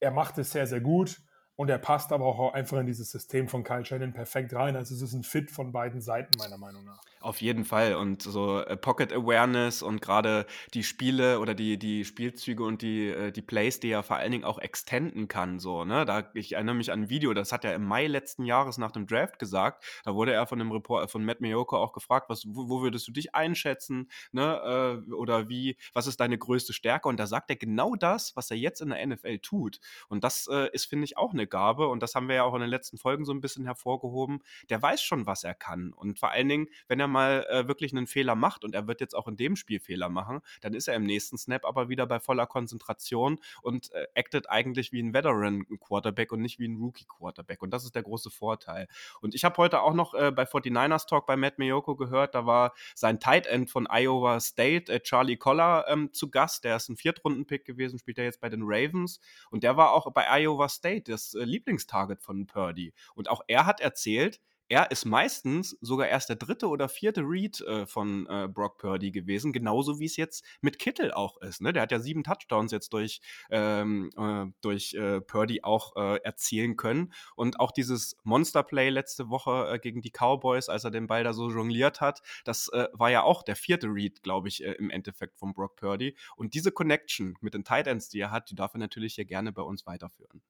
er 0.00 0.10
macht 0.10 0.38
es 0.38 0.52
sehr, 0.52 0.66
sehr 0.66 0.80
gut. 0.80 1.20
Und 1.56 1.70
er 1.70 1.78
passt 1.78 2.12
aber 2.12 2.24
auch 2.26 2.52
einfach 2.52 2.78
in 2.78 2.86
dieses 2.86 3.10
System 3.10 3.48
von 3.48 3.62
Kyle 3.62 3.84
Shannon 3.84 4.12
perfekt 4.12 4.54
rein. 4.54 4.74
Also 4.76 4.94
es 4.94 5.02
ist 5.02 5.12
ein 5.12 5.22
Fit 5.22 5.50
von 5.52 5.70
beiden 5.70 6.00
Seiten, 6.00 6.36
meiner 6.36 6.58
Meinung 6.58 6.84
nach. 6.84 7.00
Auf 7.20 7.40
jeden 7.40 7.64
Fall. 7.64 7.94
Und 7.94 8.20
so 8.20 8.60
äh, 8.60 8.76
Pocket 8.76 9.10
Awareness 9.10 9.82
und 9.82 10.02
gerade 10.02 10.46
die 10.74 10.82
Spiele 10.82 11.40
oder 11.40 11.54
die, 11.54 11.78
die 11.78 12.04
Spielzüge 12.04 12.62
und 12.62 12.82
die, 12.82 13.08
äh, 13.08 13.32
die 13.32 13.40
Plays, 13.40 13.80
die 13.80 13.90
er 13.90 14.02
vor 14.02 14.16
allen 14.16 14.32
Dingen 14.32 14.44
auch 14.44 14.58
extenden 14.58 15.26
kann. 15.26 15.58
So, 15.58 15.84
ne? 15.84 16.04
da, 16.04 16.28
ich 16.34 16.52
erinnere 16.52 16.74
mich 16.74 16.92
an 16.92 17.04
ein 17.04 17.08
Video, 17.08 17.32
das 17.32 17.50
hat 17.50 17.64
er 17.64 17.74
im 17.74 17.84
Mai 17.84 18.08
letzten 18.08 18.44
Jahres 18.44 18.76
nach 18.76 18.90
dem 18.90 19.06
Draft 19.06 19.38
gesagt. 19.38 19.84
Da 20.04 20.14
wurde 20.14 20.34
er 20.34 20.46
von 20.46 20.58
dem 20.58 20.70
Report 20.70 21.10
von 21.10 21.24
Matt 21.24 21.40
Miyoko 21.40 21.78
auch 21.78 21.94
gefragt, 21.94 22.28
was, 22.28 22.44
wo, 22.46 22.82
würdest 22.82 23.08
du 23.08 23.12
dich 23.12 23.34
einschätzen? 23.34 24.10
Ne? 24.32 25.02
Äh, 25.08 25.12
oder 25.12 25.48
wie, 25.48 25.78
was 25.94 26.06
ist 26.06 26.20
deine 26.20 26.36
größte 26.36 26.74
Stärke? 26.74 27.08
Und 27.08 27.18
da 27.18 27.26
sagt 27.26 27.48
er 27.48 27.56
genau 27.56 27.94
das, 27.94 28.36
was 28.36 28.50
er 28.50 28.58
jetzt 28.58 28.82
in 28.82 28.90
der 28.90 29.06
NFL 29.06 29.38
tut. 29.38 29.80
Und 30.08 30.24
das 30.24 30.46
äh, 30.48 30.68
ist, 30.72 30.84
finde 30.84 31.04
ich, 31.04 31.16
auch 31.16 31.32
eine 31.32 31.43
Gabe. 31.46 31.88
Und 31.88 32.02
das 32.02 32.14
haben 32.14 32.28
wir 32.28 32.36
ja 32.36 32.44
auch 32.44 32.54
in 32.54 32.60
den 32.60 32.70
letzten 32.70 32.98
Folgen 32.98 33.24
so 33.24 33.32
ein 33.32 33.40
bisschen 33.40 33.64
hervorgehoben. 33.64 34.40
Der 34.70 34.80
weiß 34.80 35.02
schon, 35.02 35.26
was 35.26 35.44
er 35.44 35.54
kann. 35.54 35.92
Und 35.92 36.18
vor 36.18 36.30
allen 36.30 36.48
Dingen, 36.48 36.68
wenn 36.88 37.00
er 37.00 37.08
mal 37.08 37.46
äh, 37.48 37.68
wirklich 37.68 37.92
einen 37.92 38.06
Fehler 38.06 38.34
macht 38.34 38.64
und 38.64 38.74
er 38.74 38.86
wird 38.86 39.00
jetzt 39.00 39.14
auch 39.14 39.28
in 39.28 39.36
dem 39.36 39.56
Spiel 39.56 39.80
Fehler 39.80 40.08
machen, 40.08 40.40
dann 40.60 40.74
ist 40.74 40.88
er 40.88 40.94
im 40.94 41.04
nächsten 41.04 41.38
Snap 41.38 41.64
aber 41.64 41.88
wieder 41.88 42.06
bei 42.06 42.20
voller 42.20 42.46
Konzentration 42.46 43.38
und 43.62 43.92
äh, 43.92 44.06
actet 44.14 44.48
eigentlich 44.50 44.92
wie 44.92 45.02
ein 45.02 45.14
Veteran 45.14 45.66
Quarterback 45.78 46.32
und 46.32 46.40
nicht 46.40 46.58
wie 46.58 46.68
ein 46.68 46.76
Rookie 46.76 47.06
Quarterback. 47.06 47.62
Und 47.62 47.70
das 47.70 47.84
ist 47.84 47.94
der 47.94 48.02
große 48.02 48.30
Vorteil. 48.30 48.88
Und 49.20 49.34
ich 49.34 49.44
habe 49.44 49.56
heute 49.58 49.82
auch 49.82 49.94
noch 49.94 50.14
äh, 50.14 50.30
bei 50.30 50.44
49ers 50.44 51.06
Talk 51.06 51.26
bei 51.26 51.36
Matt 51.36 51.58
Miyoko 51.58 51.96
gehört, 51.96 52.34
da 52.34 52.46
war 52.46 52.74
sein 52.94 53.20
Tight 53.20 53.46
End 53.46 53.70
von 53.70 53.86
Iowa 53.90 54.40
State, 54.40 54.92
äh, 54.92 55.00
Charlie 55.00 55.36
Collar, 55.36 55.88
ähm, 55.88 56.12
zu 56.12 56.30
Gast. 56.30 56.64
Der 56.64 56.76
ist 56.76 56.88
ein 56.88 56.96
Viertrunden-Pick 56.96 57.64
gewesen, 57.64 57.98
spielt 57.98 58.18
er 58.18 58.24
jetzt 58.24 58.40
bei 58.40 58.48
den 58.48 58.62
Ravens. 58.64 59.20
Und 59.50 59.62
der 59.62 59.76
war 59.76 59.92
auch 59.92 60.10
bei 60.12 60.26
Iowa 60.28 60.68
State 60.68 61.10
das 61.10 61.33
äh, 61.34 61.44
Lieblingstarget 61.44 62.22
von 62.22 62.46
Purdy. 62.46 62.92
Und 63.14 63.28
auch 63.28 63.42
er 63.46 63.66
hat 63.66 63.80
erzählt, 63.80 64.40
er 64.68 64.90
ist 64.90 65.04
meistens 65.04 65.76
sogar 65.82 66.08
erst 66.08 66.30
der 66.30 66.36
dritte 66.36 66.68
oder 66.68 66.88
vierte 66.88 67.20
Read 67.20 67.60
äh, 67.60 67.86
von 67.86 68.26
äh, 68.28 68.48
Brock 68.48 68.78
Purdy 68.78 69.10
gewesen, 69.10 69.52
genauso 69.52 69.98
wie 69.98 70.06
es 70.06 70.16
jetzt 70.16 70.42
mit 70.62 70.78
Kittel 70.78 71.12
auch 71.12 71.36
ist. 71.42 71.60
Ne? 71.60 71.74
Der 71.74 71.82
hat 71.82 71.92
ja 71.92 72.00
sieben 72.00 72.24
Touchdowns 72.24 72.72
jetzt 72.72 72.92
durch, 72.94 73.20
ähm, 73.50 74.10
äh, 74.16 74.46
durch 74.62 74.94
äh, 74.94 75.20
Purdy 75.20 75.62
auch 75.62 75.96
äh, 75.96 76.16
erzielen 76.24 76.76
können. 76.76 77.12
Und 77.36 77.60
auch 77.60 77.72
dieses 77.72 78.16
Monster-Play 78.24 78.88
letzte 78.88 79.28
Woche 79.28 79.78
gegen 79.82 80.00
die 80.00 80.10
Cowboys, 80.10 80.70
als 80.70 80.84
er 80.84 80.90
den 80.90 81.06
Ball 81.06 81.24
da 81.24 81.34
so 81.34 81.50
jongliert 81.50 82.00
hat, 82.00 82.22
das 82.44 82.70
war 82.92 83.10
ja 83.10 83.22
auch 83.22 83.42
der 83.42 83.56
vierte 83.56 83.88
Read, 83.88 84.22
glaube 84.22 84.48
ich, 84.48 84.62
im 84.62 84.90
Endeffekt 84.90 85.36
von 85.36 85.52
Brock 85.52 85.76
Purdy. 85.76 86.16
Und 86.36 86.54
diese 86.54 86.72
Connection 86.72 87.36
mit 87.40 87.54
den 87.54 87.64
Tight 87.64 87.86
Ends, 87.86 88.08
die 88.08 88.20
er 88.20 88.30
hat, 88.30 88.50
die 88.50 88.54
darf 88.54 88.74
er 88.74 88.78
natürlich 88.78 89.14
hier 89.14 89.24
gerne 89.24 89.52
bei 89.52 89.62
uns 89.62 89.86
weiterführen. 89.86 90.42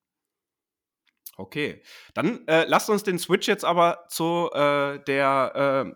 Okay, 1.37 1.81
dann 2.13 2.47
äh, 2.47 2.65
lasst 2.65 2.89
uns 2.89 3.03
den 3.03 3.19
Switch 3.19 3.47
jetzt 3.47 3.65
aber 3.65 4.05
zu 4.07 4.49
äh, 4.53 4.99
der 5.03 5.93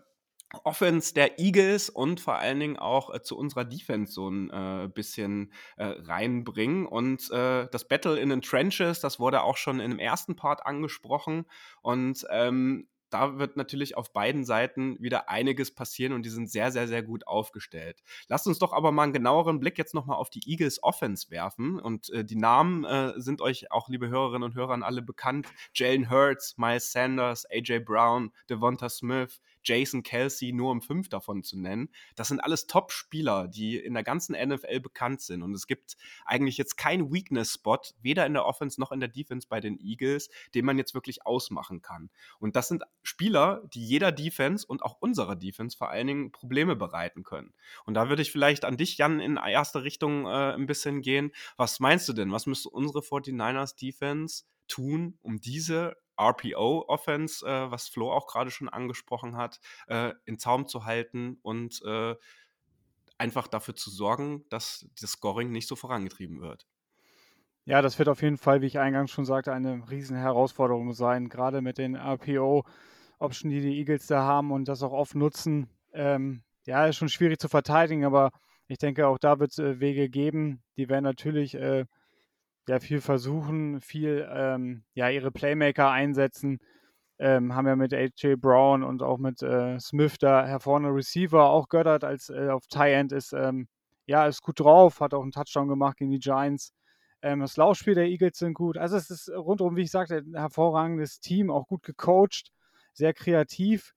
Offense 0.64 1.14
der 1.14 1.38
Eagles 1.38 1.88
und 1.88 2.20
vor 2.20 2.36
allen 2.36 2.58
Dingen 2.58 2.76
auch 2.76 3.14
äh, 3.14 3.22
zu 3.22 3.38
unserer 3.38 3.64
Defense 3.64 4.12
so 4.12 4.28
ein 4.28 4.50
äh, 4.50 4.88
bisschen 4.88 5.52
äh, 5.76 5.84
reinbringen. 5.84 6.86
Und 6.86 7.30
das 7.30 7.86
Battle 7.86 8.18
in 8.18 8.28
den 8.28 8.42
Trenches, 8.42 9.00
das 9.00 9.20
wurde 9.20 9.42
auch 9.42 9.56
schon 9.56 9.80
in 9.80 9.90
dem 9.90 9.98
ersten 9.98 10.36
Part 10.36 10.66
angesprochen. 10.66 11.46
Und 11.82 12.26
ähm, 12.30 12.88
da 13.10 13.38
wird 13.38 13.56
natürlich 13.56 13.96
auf 13.96 14.12
beiden 14.12 14.44
Seiten 14.44 14.96
wieder 15.00 15.28
einiges 15.28 15.74
passieren 15.74 16.12
und 16.12 16.24
die 16.24 16.30
sind 16.30 16.50
sehr, 16.50 16.72
sehr, 16.72 16.88
sehr 16.88 17.02
gut 17.02 17.26
aufgestellt. 17.26 18.02
Lasst 18.28 18.46
uns 18.46 18.58
doch 18.58 18.72
aber 18.72 18.92
mal 18.92 19.04
einen 19.04 19.12
genaueren 19.12 19.60
Blick 19.60 19.78
jetzt 19.78 19.94
nochmal 19.94 20.16
auf 20.16 20.30
die 20.30 20.42
Eagles 20.46 20.82
Offense 20.82 21.30
werfen. 21.30 21.78
Und 21.78 22.10
äh, 22.10 22.24
die 22.24 22.36
Namen 22.36 22.84
äh, 22.84 23.12
sind 23.16 23.40
euch 23.40 23.70
auch, 23.70 23.88
liebe 23.88 24.08
Hörerinnen 24.08 24.42
und 24.42 24.54
Hörer, 24.54 24.80
alle 24.82 25.02
bekannt. 25.02 25.48
Jalen 25.74 26.10
Hurts, 26.10 26.56
Miles 26.56 26.92
Sanders, 26.92 27.46
AJ 27.50 27.80
Brown, 27.80 28.32
Devonta 28.48 28.88
Smith, 28.88 29.40
Jason 29.64 30.02
Kelsey, 30.02 30.52
nur 30.52 30.70
um 30.70 30.82
fünf 30.82 31.08
davon 31.08 31.42
zu 31.42 31.58
nennen. 31.58 31.90
Das 32.14 32.28
sind 32.28 32.40
alles 32.40 32.66
Top-Spieler, 32.66 33.48
die 33.48 33.76
in 33.76 33.94
der 33.94 34.02
ganzen 34.02 34.34
NFL 34.34 34.80
bekannt 34.80 35.20
sind. 35.20 35.42
Und 35.42 35.54
es 35.54 35.66
gibt 35.66 35.96
eigentlich 36.24 36.56
jetzt 36.58 36.76
keinen 36.76 37.12
Weakness-Spot, 37.12 37.80
weder 38.02 38.26
in 38.26 38.34
der 38.34 38.46
Offense 38.46 38.80
noch 38.80 38.92
in 38.92 39.00
der 39.00 39.08
Defense 39.08 39.46
bei 39.48 39.60
den 39.60 39.78
Eagles, 39.78 40.30
den 40.54 40.64
man 40.64 40.78
jetzt 40.78 40.94
wirklich 40.94 41.26
ausmachen 41.26 41.82
kann. 41.82 42.10
Und 42.38 42.56
das 42.56 42.68
sind 42.68 42.84
Spieler, 43.02 43.62
die 43.74 43.84
jeder 43.84 44.12
Defense 44.12 44.66
und 44.66 44.82
auch 44.82 44.96
unserer 45.00 45.36
Defense 45.36 45.76
vor 45.76 45.90
allen 45.90 46.06
Dingen 46.06 46.32
Probleme 46.32 46.76
bereiten 46.76 47.22
können. 47.22 47.52
Und 47.84 47.94
da 47.94 48.08
würde 48.08 48.22
ich 48.22 48.32
vielleicht 48.32 48.64
an 48.64 48.76
dich, 48.76 48.98
Jan, 48.98 49.20
in 49.20 49.36
erste 49.36 49.82
Richtung 49.82 50.26
äh, 50.26 50.54
ein 50.54 50.66
bisschen 50.66 51.02
gehen. 51.02 51.32
Was 51.56 51.80
meinst 51.80 52.08
du 52.08 52.12
denn? 52.12 52.32
Was 52.32 52.46
müsste 52.46 52.70
unsere 52.70 53.00
49ers 53.00 53.76
Defense 53.76 54.44
tun, 54.68 55.18
um 55.22 55.40
diese 55.40 55.96
RPO-Offense, 56.20 57.46
äh, 57.46 57.70
was 57.70 57.88
Flo 57.88 58.12
auch 58.12 58.26
gerade 58.26 58.50
schon 58.50 58.68
angesprochen 58.68 59.36
hat, 59.36 59.60
äh, 59.88 60.12
in 60.26 60.38
Zaum 60.38 60.66
zu 60.66 60.84
halten 60.84 61.38
und 61.42 61.82
äh, 61.84 62.14
einfach 63.18 63.48
dafür 63.48 63.74
zu 63.74 63.90
sorgen, 63.90 64.44
dass 64.48 64.86
das 65.00 65.12
Scoring 65.12 65.50
nicht 65.52 65.68
so 65.68 65.76
vorangetrieben 65.76 66.40
wird. 66.40 66.66
Ja, 67.66 67.82
das 67.82 67.98
wird 67.98 68.08
auf 68.08 68.22
jeden 68.22 68.38
Fall, 68.38 68.62
wie 68.62 68.66
ich 68.66 68.78
eingangs 68.78 69.10
schon 69.10 69.26
sagte, 69.26 69.52
eine 69.52 69.88
riesen 69.90 70.16
Herausforderung 70.16 70.92
sein, 70.94 71.28
gerade 71.28 71.60
mit 71.60 71.78
den 71.78 71.94
RPO-Optionen, 71.94 73.54
die 73.54 73.60
die 73.60 73.78
Eagles 73.78 74.06
da 74.06 74.22
haben 74.22 74.50
und 74.50 74.66
das 74.66 74.82
auch 74.82 74.92
oft 74.92 75.14
nutzen. 75.14 75.68
Ähm, 75.92 76.42
ja, 76.66 76.86
ist 76.86 76.96
schon 76.96 77.08
schwierig 77.08 77.38
zu 77.38 77.48
verteidigen, 77.48 78.04
aber 78.04 78.30
ich 78.66 78.78
denke, 78.78 79.06
auch 79.06 79.18
da 79.18 79.38
wird 79.38 79.52
es 79.52 79.58
äh, 79.58 79.80
Wege 79.80 80.08
geben. 80.08 80.62
Die 80.76 80.88
werden 80.88 81.04
natürlich 81.04 81.54
äh, 81.54 81.84
ja 82.70 82.78
viel 82.78 83.00
versuchen, 83.00 83.80
viel 83.80 84.28
ähm, 84.32 84.84
ja 84.94 85.10
ihre 85.10 85.32
Playmaker 85.32 85.90
einsetzen. 85.90 86.60
Ähm, 87.18 87.54
haben 87.54 87.66
ja 87.66 87.76
mit 87.76 87.92
AJ 87.92 88.36
Brown 88.36 88.82
und 88.84 89.02
auch 89.02 89.18
mit 89.18 89.42
äh, 89.42 89.78
Smith 89.80 90.16
da 90.18 90.46
hervorragende 90.46 90.94
Receiver. 90.94 91.50
Auch 91.50 91.68
Goddard 91.68 92.04
als 92.04 92.30
äh, 92.30 92.48
auf 92.48 92.66
Tie 92.68 92.92
End 92.92 93.12
ist 93.12 93.32
ähm, 93.32 93.68
ja 94.06 94.26
ist 94.26 94.42
gut 94.42 94.60
drauf, 94.60 95.00
hat 95.00 95.12
auch 95.14 95.22
einen 95.22 95.32
Touchdown 95.32 95.68
gemacht 95.68 95.98
gegen 95.98 96.12
die 96.12 96.20
Giants. 96.20 96.72
Ähm, 97.22 97.40
das 97.40 97.56
Laufspiel 97.56 97.94
der 97.94 98.06
Eagles 98.06 98.38
sind 98.38 98.54
gut. 98.54 98.78
Also 98.78 98.96
es 98.96 99.10
ist 99.10 99.28
rundum, 99.28 99.76
wie 99.76 99.82
ich 99.82 99.90
sagte, 99.90 100.18
ein 100.18 100.36
hervorragendes 100.36 101.20
Team, 101.20 101.50
auch 101.50 101.66
gut 101.66 101.82
gecoacht, 101.82 102.52
sehr 102.94 103.12
kreativ. 103.12 103.94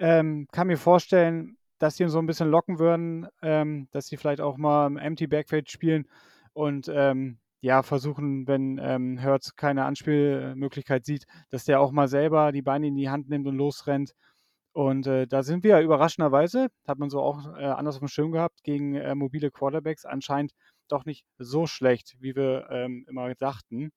Ähm, 0.00 0.48
kann 0.52 0.66
mir 0.66 0.78
vorstellen, 0.78 1.56
dass 1.78 1.96
sie 1.96 2.02
ihn 2.02 2.10
so 2.10 2.18
ein 2.18 2.26
bisschen 2.26 2.50
locken 2.50 2.80
würden, 2.80 3.28
ähm, 3.40 3.88
dass 3.92 4.08
sie 4.08 4.16
vielleicht 4.16 4.40
auch 4.40 4.56
mal 4.56 4.88
im 4.88 4.96
Empty 4.96 5.28
Backfield 5.28 5.70
spielen 5.70 6.08
und 6.52 6.90
ähm, 6.92 7.38
ja, 7.60 7.82
versuchen, 7.82 8.46
wenn 8.46 8.78
ähm, 8.82 9.18
Hertz 9.18 9.54
keine 9.56 9.84
Anspielmöglichkeit 9.84 11.04
sieht, 11.04 11.26
dass 11.50 11.64
der 11.64 11.80
auch 11.80 11.92
mal 11.92 12.08
selber 12.08 12.52
die 12.52 12.62
Beine 12.62 12.88
in 12.88 12.96
die 12.96 13.10
Hand 13.10 13.28
nimmt 13.28 13.46
und 13.46 13.56
losrennt. 13.56 14.14
Und 14.72 15.06
äh, 15.06 15.26
da 15.26 15.42
sind 15.42 15.64
wir 15.64 15.80
überraschenderweise, 15.80 16.68
hat 16.86 16.98
man 16.98 17.10
so 17.10 17.20
auch 17.20 17.56
äh, 17.56 17.64
anders 17.64 17.96
auf 17.96 18.00
dem 18.00 18.08
Schirm 18.08 18.32
gehabt, 18.32 18.62
gegen 18.62 18.94
äh, 18.94 19.14
mobile 19.14 19.50
Quarterbacks 19.50 20.04
anscheinend 20.06 20.52
doch 20.88 21.04
nicht 21.04 21.26
so 21.38 21.66
schlecht, 21.66 22.16
wie 22.20 22.36
wir 22.36 22.68
ähm, 22.70 23.04
immer 23.08 23.34
dachten. 23.34 23.92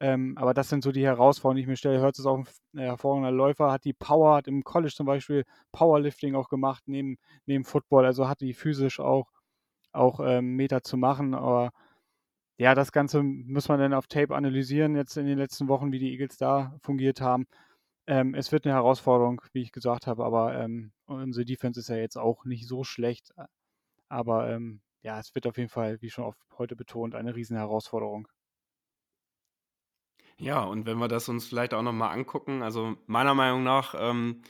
Ähm, 0.00 0.36
aber 0.38 0.54
das 0.54 0.68
sind 0.68 0.84
so 0.84 0.92
die 0.92 1.04
Herausforderungen, 1.04 1.56
die 1.56 1.62
ich 1.62 1.68
mir 1.68 1.76
stelle. 1.76 2.00
Hört 2.00 2.18
es 2.18 2.26
auch 2.26 2.38
ein 2.38 2.46
hervorragender 2.78 3.32
Läufer, 3.32 3.72
hat 3.72 3.84
die 3.84 3.92
Power, 3.92 4.36
hat 4.36 4.46
im 4.48 4.62
College 4.62 4.94
zum 4.94 5.06
Beispiel 5.06 5.44
Powerlifting 5.72 6.36
auch 6.36 6.48
gemacht, 6.48 6.84
neben, 6.86 7.18
neben 7.46 7.64
Football, 7.64 8.06
also 8.06 8.28
hat 8.28 8.40
die 8.40 8.54
physisch 8.54 9.00
auch, 9.00 9.28
auch 9.92 10.20
ähm, 10.22 10.54
Meter 10.56 10.82
zu 10.82 10.96
machen. 10.96 11.34
Aber 11.34 11.72
ja, 12.58 12.74
das 12.74 12.92
Ganze 12.92 13.22
muss 13.22 13.68
man 13.68 13.78
dann 13.80 13.94
auf 13.94 14.08
Tape 14.08 14.34
analysieren, 14.34 14.96
jetzt 14.96 15.16
in 15.16 15.26
den 15.26 15.38
letzten 15.38 15.68
Wochen, 15.68 15.92
wie 15.92 15.98
die 16.00 16.10
Eagles 16.12 16.36
da 16.38 16.76
fungiert 16.82 17.20
haben. 17.20 17.46
Ähm, 18.06 18.34
es 18.34 18.52
wird 18.52 18.66
eine 18.66 18.74
Herausforderung, 18.74 19.42
wie 19.52 19.62
ich 19.62 19.72
gesagt 19.72 20.06
habe, 20.06 20.24
aber 20.24 20.54
ähm, 20.58 20.92
unsere 21.06 21.44
Defense 21.46 21.80
ist 21.80 21.88
ja 21.88 21.96
jetzt 21.96 22.18
auch 22.18 22.44
nicht 22.44 22.66
so 22.68 22.84
schlecht. 22.84 23.32
Aber 24.08 24.50
ähm, 24.50 24.82
ja, 25.02 25.20
es 25.20 25.34
wird 25.34 25.46
auf 25.46 25.58
jeden 25.58 25.70
Fall, 25.70 26.02
wie 26.02 26.10
schon 26.10 26.24
oft 26.24 26.40
heute 26.58 26.76
betont, 26.76 27.14
eine 27.14 27.34
riesen 27.36 27.56
Herausforderung. 27.56 28.28
Ja, 30.40 30.62
und 30.62 30.86
wenn 30.86 30.98
wir 30.98 31.08
das 31.08 31.28
uns 31.28 31.46
vielleicht 31.46 31.74
auch 31.74 31.82
nochmal 31.82 32.12
angucken, 32.16 32.62
also 32.62 32.96
meiner 33.06 33.34
Meinung 33.34 33.64
nach 33.64 33.94
ähm, 33.98 34.42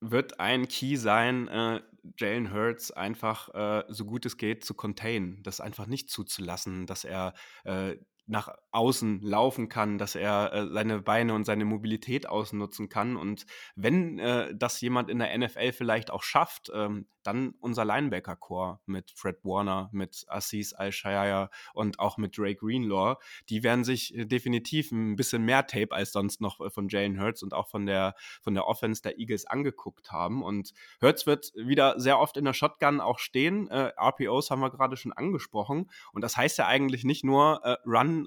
wird 0.00 0.40
ein 0.40 0.68
Key 0.68 0.96
sein, 0.96 1.48
äh, 1.48 1.82
Jalen 2.18 2.52
Hurts 2.52 2.90
einfach 2.90 3.48
äh, 3.54 3.84
so 3.88 4.04
gut 4.04 4.26
es 4.26 4.36
geht 4.36 4.64
zu 4.64 4.74
containen, 4.74 5.42
das 5.42 5.60
einfach 5.60 5.86
nicht 5.86 6.10
zuzulassen, 6.10 6.86
dass 6.86 7.04
er 7.04 7.34
äh, 7.64 7.96
nach 8.26 8.48
außen 8.70 9.20
laufen 9.22 9.68
kann, 9.68 9.98
dass 9.98 10.14
er 10.14 10.52
äh, 10.52 10.68
seine 10.68 11.02
Beine 11.02 11.34
und 11.34 11.44
seine 11.44 11.64
Mobilität 11.64 12.26
ausnutzen 12.28 12.88
kann. 12.88 13.16
Und 13.16 13.46
wenn 13.76 14.18
äh, 14.18 14.54
das 14.54 14.80
jemand 14.80 15.10
in 15.10 15.18
der 15.18 15.36
NFL 15.36 15.72
vielleicht 15.72 16.10
auch 16.10 16.22
schafft, 16.22 16.70
ähm, 16.74 17.06
dann 17.22 17.54
unser 17.60 17.84
Linebacker-Core 17.84 18.80
mit 18.86 19.10
Fred 19.10 19.44
Warner, 19.44 19.88
mit 19.92 20.24
Assis 20.28 20.72
Al-Shaya 20.74 21.50
und 21.72 21.98
auch 21.98 22.18
mit 22.18 22.36
Drake 22.36 22.56
Greenlaw, 22.56 23.16
die 23.48 23.62
werden 23.62 23.84
sich 23.84 24.14
äh, 24.16 24.26
definitiv 24.26 24.92
ein 24.92 25.16
bisschen 25.16 25.42
mehr 25.44 25.66
Tape 25.66 25.92
als 25.92 26.12
sonst 26.12 26.40
noch 26.40 26.60
äh, 26.60 26.70
von 26.70 26.88
Jalen 26.88 27.20
Hurts 27.20 27.42
und 27.42 27.52
auch 27.54 27.68
von 27.68 27.86
der, 27.86 28.14
von 28.42 28.54
der 28.54 28.66
Offense 28.66 29.02
der 29.02 29.18
Eagles 29.18 29.46
angeguckt 29.46 30.12
haben. 30.12 30.42
Und 30.42 30.72
Hurts 31.00 31.26
wird 31.26 31.52
wieder 31.56 31.98
sehr 31.98 32.18
oft 32.18 32.36
in 32.36 32.44
der 32.44 32.52
Shotgun 32.52 33.00
auch 33.00 33.18
stehen. 33.18 33.68
Äh, 33.68 33.92
RPOs 33.98 34.50
haben 34.50 34.60
wir 34.60 34.70
gerade 34.70 34.96
schon 34.96 35.12
angesprochen. 35.12 35.90
Und 36.12 36.22
das 36.22 36.36
heißt 36.36 36.58
ja 36.58 36.66
eigentlich 36.66 37.04
nicht 37.04 37.24
nur 37.24 37.60
äh, 37.64 37.76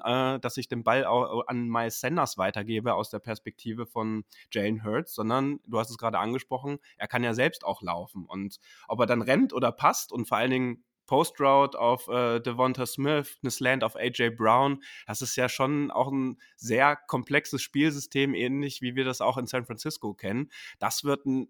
Äh, 0.04 0.40
dass 0.40 0.58
ich 0.58 0.68
den 0.68 0.84
Ball 0.84 1.06
an 1.06 1.70
Miles 1.70 2.00
Sanders 2.00 2.38
weitergebe 2.38 2.94
aus 2.94 3.10
der 3.10 3.20
Perspektive 3.20 3.86
von 3.86 4.26
Jalen 4.52 4.84
Hurts, 4.84 5.16
sondern 5.16 5.60
du 5.66 5.80
hast 5.80 5.90
es 5.90 5.98
gerade 5.98 6.20
angesprochen, 6.20 6.80
er 6.98 7.08
kann 7.08 7.24
ja 7.24 7.34
selbst 7.34 7.64
auch 7.64 7.82
laufen. 7.82 8.26
Und 8.26 8.60
ob 8.88 9.00
er 9.00 9.06
dann 9.06 9.22
rennt 9.22 9.54
oder 9.54 9.72
passt 9.72 10.12
und 10.12 10.28
vor 10.28 10.38
allen 10.38 10.52
Dingen 10.52 10.84
Post-Route 11.08 11.80
auf 11.80 12.08
äh, 12.10 12.40
Devonta 12.40 12.86
Smith, 12.86 13.38
eine 13.42 13.50
Slant 13.50 13.84
auf 13.84 13.96
AJ 13.96 14.32
Brown. 14.32 14.84
Das 15.08 15.22
ist 15.22 15.36
ja 15.36 15.50
schon 15.50 15.90
auch 15.90 16.12
ein 16.12 16.38
sehr 16.58 16.96
komplexes 16.96 17.62
Spielsystem, 17.62 18.36
ähnlich 18.36 18.82
wie 18.82 18.96
wir 18.96 19.06
das 19.06 19.22
auch 19.22 19.38
in 19.38 19.48
San 19.48 19.66
Francisco 19.66 20.14
kennen. 20.14 20.52
Das 20.80 21.04
wird 21.04 21.26
ein 21.26 21.48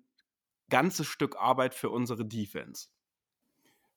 ganzes 0.70 1.08
Stück 1.08 1.36
Arbeit 1.38 1.74
für 1.76 1.90
unsere 1.90 2.26
Defense. 2.26 2.88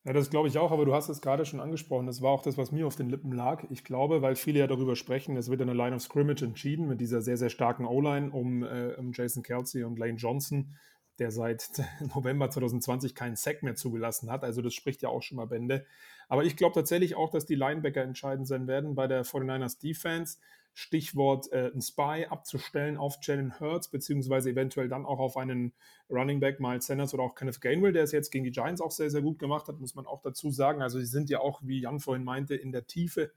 Ja, 0.05 0.15
das 0.15 0.31
glaube 0.31 0.49
ich 0.49 0.57
auch, 0.57 0.73
aber 0.73 0.87
du 0.87 0.95
hast 0.95 1.11
es 1.11 1.21
gerade 1.21 1.45
schon 1.45 1.61
angesprochen. 1.61 2.07
Das 2.07 2.23
war 2.23 2.31
auch 2.31 2.43
das, 2.43 2.57
was 2.57 2.73
mir 2.73 2.87
auf 2.87 2.97
den 2.97 3.11
Lippen 3.11 3.33
lag. 3.33 3.65
Ich 3.69 3.85
glaube, 3.85 4.23
weil 4.23 4.35
viele 4.35 4.61
ja 4.61 4.67
darüber 4.67 4.97
sprechen, 4.97 5.37
es 5.37 5.51
wird 5.51 5.61
eine 5.61 5.75
Line 5.75 5.95
of 5.95 6.03
Scrimmage 6.03 6.43
entschieden 6.43 6.89
mit 6.89 7.01
dieser 7.01 7.21
sehr, 7.21 7.37
sehr 7.37 7.51
starken 7.51 7.85
O-Line 7.85 8.31
um, 8.31 8.63
äh, 8.63 8.95
um 8.97 9.13
Jason 9.13 9.43
Kelsey 9.43 9.85
und 9.85 9.99
Lane 9.99 10.15
Johnson 10.15 10.75
der 11.21 11.31
seit 11.31 11.71
November 12.15 12.51
2020 12.51 13.15
keinen 13.15 13.37
Sack 13.37 13.63
mehr 13.63 13.77
zugelassen 13.77 14.31
hat. 14.31 14.43
Also 14.43 14.63
das 14.63 14.75
spricht 14.75 15.03
ja 15.03 15.11
auch 15.11 15.23
schon 15.23 15.37
mal 15.37 15.47
Bände. 15.47 15.85
Aber 16.29 16.45
ich 16.45 16.57
glaube 16.57 16.75
tatsächlich 16.75 17.15
auch, 17.15 17.31
dass 17.31 17.47
die 17.47 17.55
Linebacker 17.55 18.03
entscheidend 18.03 18.49
sein 18.49 18.67
werden 18.67 18.95
bei 18.95 19.07
der 19.07 19.25
49ers 19.25 19.81
Defense. 19.81 20.39
Stichwort 20.73 21.51
äh, 21.53 21.71
ein 21.75 21.83
Spy 21.83 22.27
abzustellen 22.29 22.97
auf 22.97 23.19
Jalen 23.23 23.59
Hurts, 23.61 23.89
beziehungsweise 23.89 24.51
eventuell 24.51 24.89
dann 24.89 25.05
auch 25.05 25.19
auf 25.19 25.37
einen 25.37 25.73
Running 26.09 26.41
Back, 26.41 26.61
Miles 26.61 26.87
Sanders 26.87 27.13
oder 27.15 27.25
auch 27.25 27.35
Kenneth 27.35 27.61
Gainwell, 27.61 27.93
der 27.93 28.05
es 28.05 28.13
jetzt 28.13 28.31
gegen 28.31 28.45
die 28.45 28.51
Giants 28.51 28.81
auch 28.81 28.91
sehr, 28.91 29.11
sehr 29.11 29.23
gut 29.23 29.39
gemacht 29.39 29.69
hat, 29.69 29.81
muss 29.81 29.95
man 29.95 30.07
auch 30.07 30.23
dazu 30.23 30.51
sagen. 30.51 30.83
Also 30.83 30.99
sie 30.99 31.07
sind 31.07 31.29
ja 31.31 31.41
auch, 31.41 31.61
wie 31.63 31.81
Jan 31.81 32.01
vorhin 32.01 32.25
meinte, 32.25 32.55
in 32.55 32.73
der 32.73 32.87
Tiefe 32.87 33.33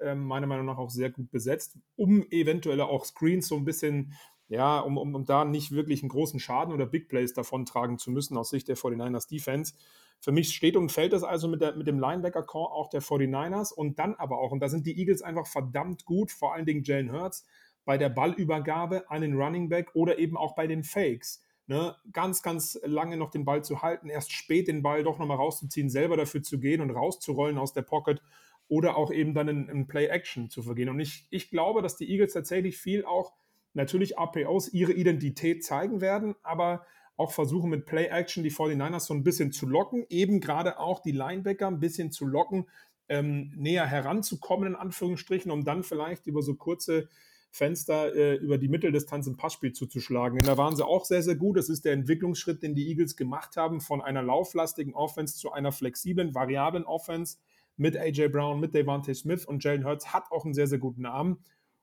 äh, 0.00 0.14
meiner 0.14 0.46
Meinung 0.46 0.66
nach 0.66 0.78
auch 0.78 0.90
sehr 0.90 1.10
gut 1.10 1.30
besetzt, 1.30 1.78
um 1.96 2.26
eventuell 2.30 2.80
auch 2.80 3.04
Screens 3.04 3.48
so 3.48 3.56
ein 3.56 3.64
bisschen 3.64 4.14
ja, 4.48 4.78
um, 4.80 4.98
um, 4.98 5.14
um 5.14 5.24
da 5.24 5.44
nicht 5.44 5.72
wirklich 5.72 6.02
einen 6.02 6.10
großen 6.10 6.38
Schaden 6.38 6.74
oder 6.74 6.86
Big 6.86 7.08
Plays 7.08 7.32
davontragen 7.32 7.98
zu 7.98 8.10
müssen 8.10 8.36
aus 8.36 8.50
Sicht 8.50 8.68
der 8.68 8.76
49ers 8.76 9.28
Defense. 9.28 9.74
Für 10.24 10.32
mich 10.32 10.54
steht 10.54 10.74
und 10.78 10.90
fällt 10.90 11.12
das 11.12 11.22
also 11.22 11.48
mit, 11.48 11.60
der, 11.60 11.76
mit 11.76 11.86
dem 11.86 12.00
Linebacker-Core 12.00 12.72
auch 12.72 12.88
der 12.88 13.02
49ers 13.02 13.74
und 13.74 13.98
dann 13.98 14.14
aber 14.14 14.38
auch, 14.38 14.52
und 14.52 14.60
da 14.60 14.70
sind 14.70 14.86
die 14.86 14.98
Eagles 14.98 15.20
einfach 15.20 15.46
verdammt 15.46 16.06
gut, 16.06 16.30
vor 16.30 16.54
allen 16.54 16.64
Dingen 16.64 16.82
Jalen 16.82 17.12
Hurts, 17.12 17.46
bei 17.84 17.98
der 17.98 18.08
Ballübergabe 18.08 19.10
an 19.10 19.20
den 19.20 19.34
Running 19.34 19.68
Back 19.68 19.90
oder 19.92 20.18
eben 20.18 20.38
auch 20.38 20.54
bei 20.54 20.66
den 20.66 20.82
Fakes. 20.82 21.42
Ne, 21.66 21.94
ganz, 22.10 22.40
ganz 22.40 22.80
lange 22.84 23.18
noch 23.18 23.30
den 23.30 23.44
Ball 23.44 23.62
zu 23.62 23.82
halten, 23.82 24.08
erst 24.08 24.32
spät 24.32 24.66
den 24.66 24.82
Ball 24.82 25.04
doch 25.04 25.18
nochmal 25.18 25.36
rauszuziehen, 25.36 25.90
selber 25.90 26.16
dafür 26.16 26.42
zu 26.42 26.58
gehen 26.58 26.80
und 26.80 26.90
rauszurollen 26.90 27.58
aus 27.58 27.74
der 27.74 27.82
Pocket 27.82 28.22
oder 28.68 28.96
auch 28.96 29.12
eben 29.12 29.34
dann 29.34 29.48
in, 29.48 29.68
in 29.68 29.86
Play-Action 29.86 30.48
zu 30.48 30.62
vergehen. 30.62 30.88
Und 30.88 31.00
ich, 31.00 31.26
ich 31.28 31.50
glaube, 31.50 31.82
dass 31.82 31.96
die 31.98 32.10
Eagles 32.10 32.32
tatsächlich 32.32 32.78
viel 32.78 33.04
auch 33.04 33.34
natürlich 33.74 34.18
APOs 34.18 34.72
ihre 34.72 34.92
Identität 34.92 35.62
zeigen 35.64 36.00
werden, 36.00 36.34
aber 36.42 36.86
auch 37.16 37.32
versuchen 37.32 37.70
mit 37.70 37.86
Play-Action 37.86 38.42
die 38.42 38.50
49ers 38.50 39.00
so 39.00 39.14
ein 39.14 39.22
bisschen 39.22 39.52
zu 39.52 39.66
locken, 39.66 40.04
eben 40.08 40.40
gerade 40.40 40.78
auch 40.78 41.00
die 41.00 41.12
Linebacker 41.12 41.68
ein 41.68 41.80
bisschen 41.80 42.10
zu 42.10 42.26
locken, 42.26 42.66
ähm, 43.08 43.52
näher 43.56 43.86
heranzukommen, 43.86 44.68
in 44.68 44.76
Anführungsstrichen, 44.76 45.50
um 45.50 45.64
dann 45.64 45.82
vielleicht 45.82 46.26
über 46.26 46.42
so 46.42 46.54
kurze 46.54 47.08
Fenster 47.54 48.12
äh, 48.16 48.34
über 48.34 48.58
die 48.58 48.68
Mitteldistanz 48.68 49.28
im 49.28 49.36
Passspiel 49.36 49.72
zuzuschlagen. 49.72 50.38
Denn 50.38 50.46
da 50.46 50.56
waren 50.56 50.74
sie 50.74 50.84
auch 50.84 51.04
sehr, 51.04 51.22
sehr 51.22 51.36
gut. 51.36 51.56
Das 51.56 51.68
ist 51.68 51.84
der 51.84 51.92
Entwicklungsschritt, 51.92 52.64
den 52.64 52.74
die 52.74 52.88
Eagles 52.88 53.16
gemacht 53.16 53.56
haben, 53.56 53.80
von 53.80 54.02
einer 54.02 54.22
lauflastigen 54.24 54.92
Offense 54.92 55.36
zu 55.36 55.52
einer 55.52 55.70
flexiblen, 55.70 56.34
variablen 56.34 56.84
Offense 56.84 57.36
mit 57.76 57.96
AJ 57.96 58.28
Brown, 58.28 58.58
mit 58.58 58.74
Devante 58.74 59.14
Smith 59.14 59.44
und 59.44 59.62
Jalen 59.62 59.84
Hurts 59.84 60.12
hat 60.12 60.32
auch 60.32 60.44
einen 60.44 60.54
sehr, 60.54 60.66
sehr 60.66 60.78
guten 60.78 61.02
Namen. 61.02 61.38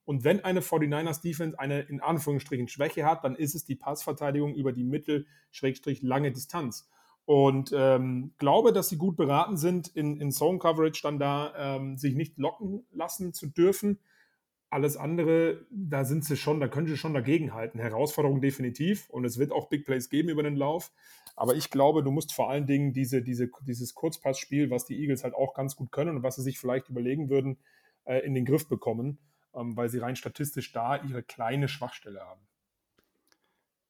Und 0.06 0.24
wenn 0.24 0.43
eine 0.43 0.62
49ers 0.62 1.22
Defense 1.22 1.60
eine 1.60 1.82
in 1.82 2.02
Anführungsstrichen 2.02 2.68
Schwäche 2.68 3.06
hat, 3.06 3.24
dann 3.24 3.36
ist 3.36 3.56
es 3.56 3.66
die 3.66 3.76
Passverteidigung 3.76 4.56
über 4.56 4.74
die 4.74 4.84
mittel-lange 4.84 6.32
Distanz. 6.32 6.89
Und 7.26 7.72
ähm, 7.74 8.34
glaube, 8.39 8.74
dass 8.74 8.89
sie 8.89 8.97
gut 8.97 9.16
beraten 9.16 9.58
sind, 9.58 9.88
in, 9.89 10.20
in 10.20 10.32
Zone 10.32 10.60
Coverage 10.60 11.02
dann 11.04 11.20
da 11.20 11.54
ähm, 11.76 11.97
sich 11.97 12.16
nicht 12.16 12.38
locken 12.38 12.86
lassen 12.91 13.34
zu 13.34 13.47
dürfen. 13.47 13.99
Alles 14.70 14.97
andere, 14.97 15.66
da 15.70 16.04
sind 16.04 16.26
sie 16.26 16.38
schon, 16.38 16.60
da 16.60 16.68
können 16.68 16.88
sie 16.88 16.97
schon 16.97 17.14
dagegenhalten. 17.14 17.80
Herausforderung 17.80 18.41
definitiv. 18.41 19.10
Und 19.10 19.24
es 19.26 19.38
wird 19.38 19.52
auch 19.52 19.70
Big 19.70 19.86
Plays 19.86 20.10
geben 20.10 20.30
über 20.30 20.43
den 20.43 20.56
Lauf. 20.56 20.91
Aber 21.36 21.56
ich 21.56 21.70
glaube, 21.70 22.04
du 22.04 22.12
musst 22.12 22.34
vor 22.34 22.49
allen 22.49 22.66
Dingen 22.66 22.91
diese, 22.91 23.22
diese, 23.22 23.49
dieses 23.68 23.93
Kurzpassspiel, 23.93 24.70
was 24.70 24.86
die 24.86 24.99
Eagles 24.99 25.24
halt 25.24 25.36
auch 25.36 25.54
ganz 25.54 25.76
gut 25.76 25.91
können 25.91 26.18
und 26.18 26.24
was 26.24 26.36
sie 26.36 26.41
sich 26.43 26.60
vielleicht 26.60 26.89
überlegen 26.89 27.30
würden, 27.30 27.58
äh, 28.06 28.20
in 28.26 28.34
den 28.34 28.45
Griff 28.45 28.68
bekommen, 28.68 29.20
weil 29.54 29.89
sie 29.89 29.99
rein 29.99 30.16
statistisch 30.16 30.72
da 30.72 30.97
ihre 30.97 31.24
kleine 31.24 31.68
Schwachstelle 31.68 32.22
haben. 32.22 32.41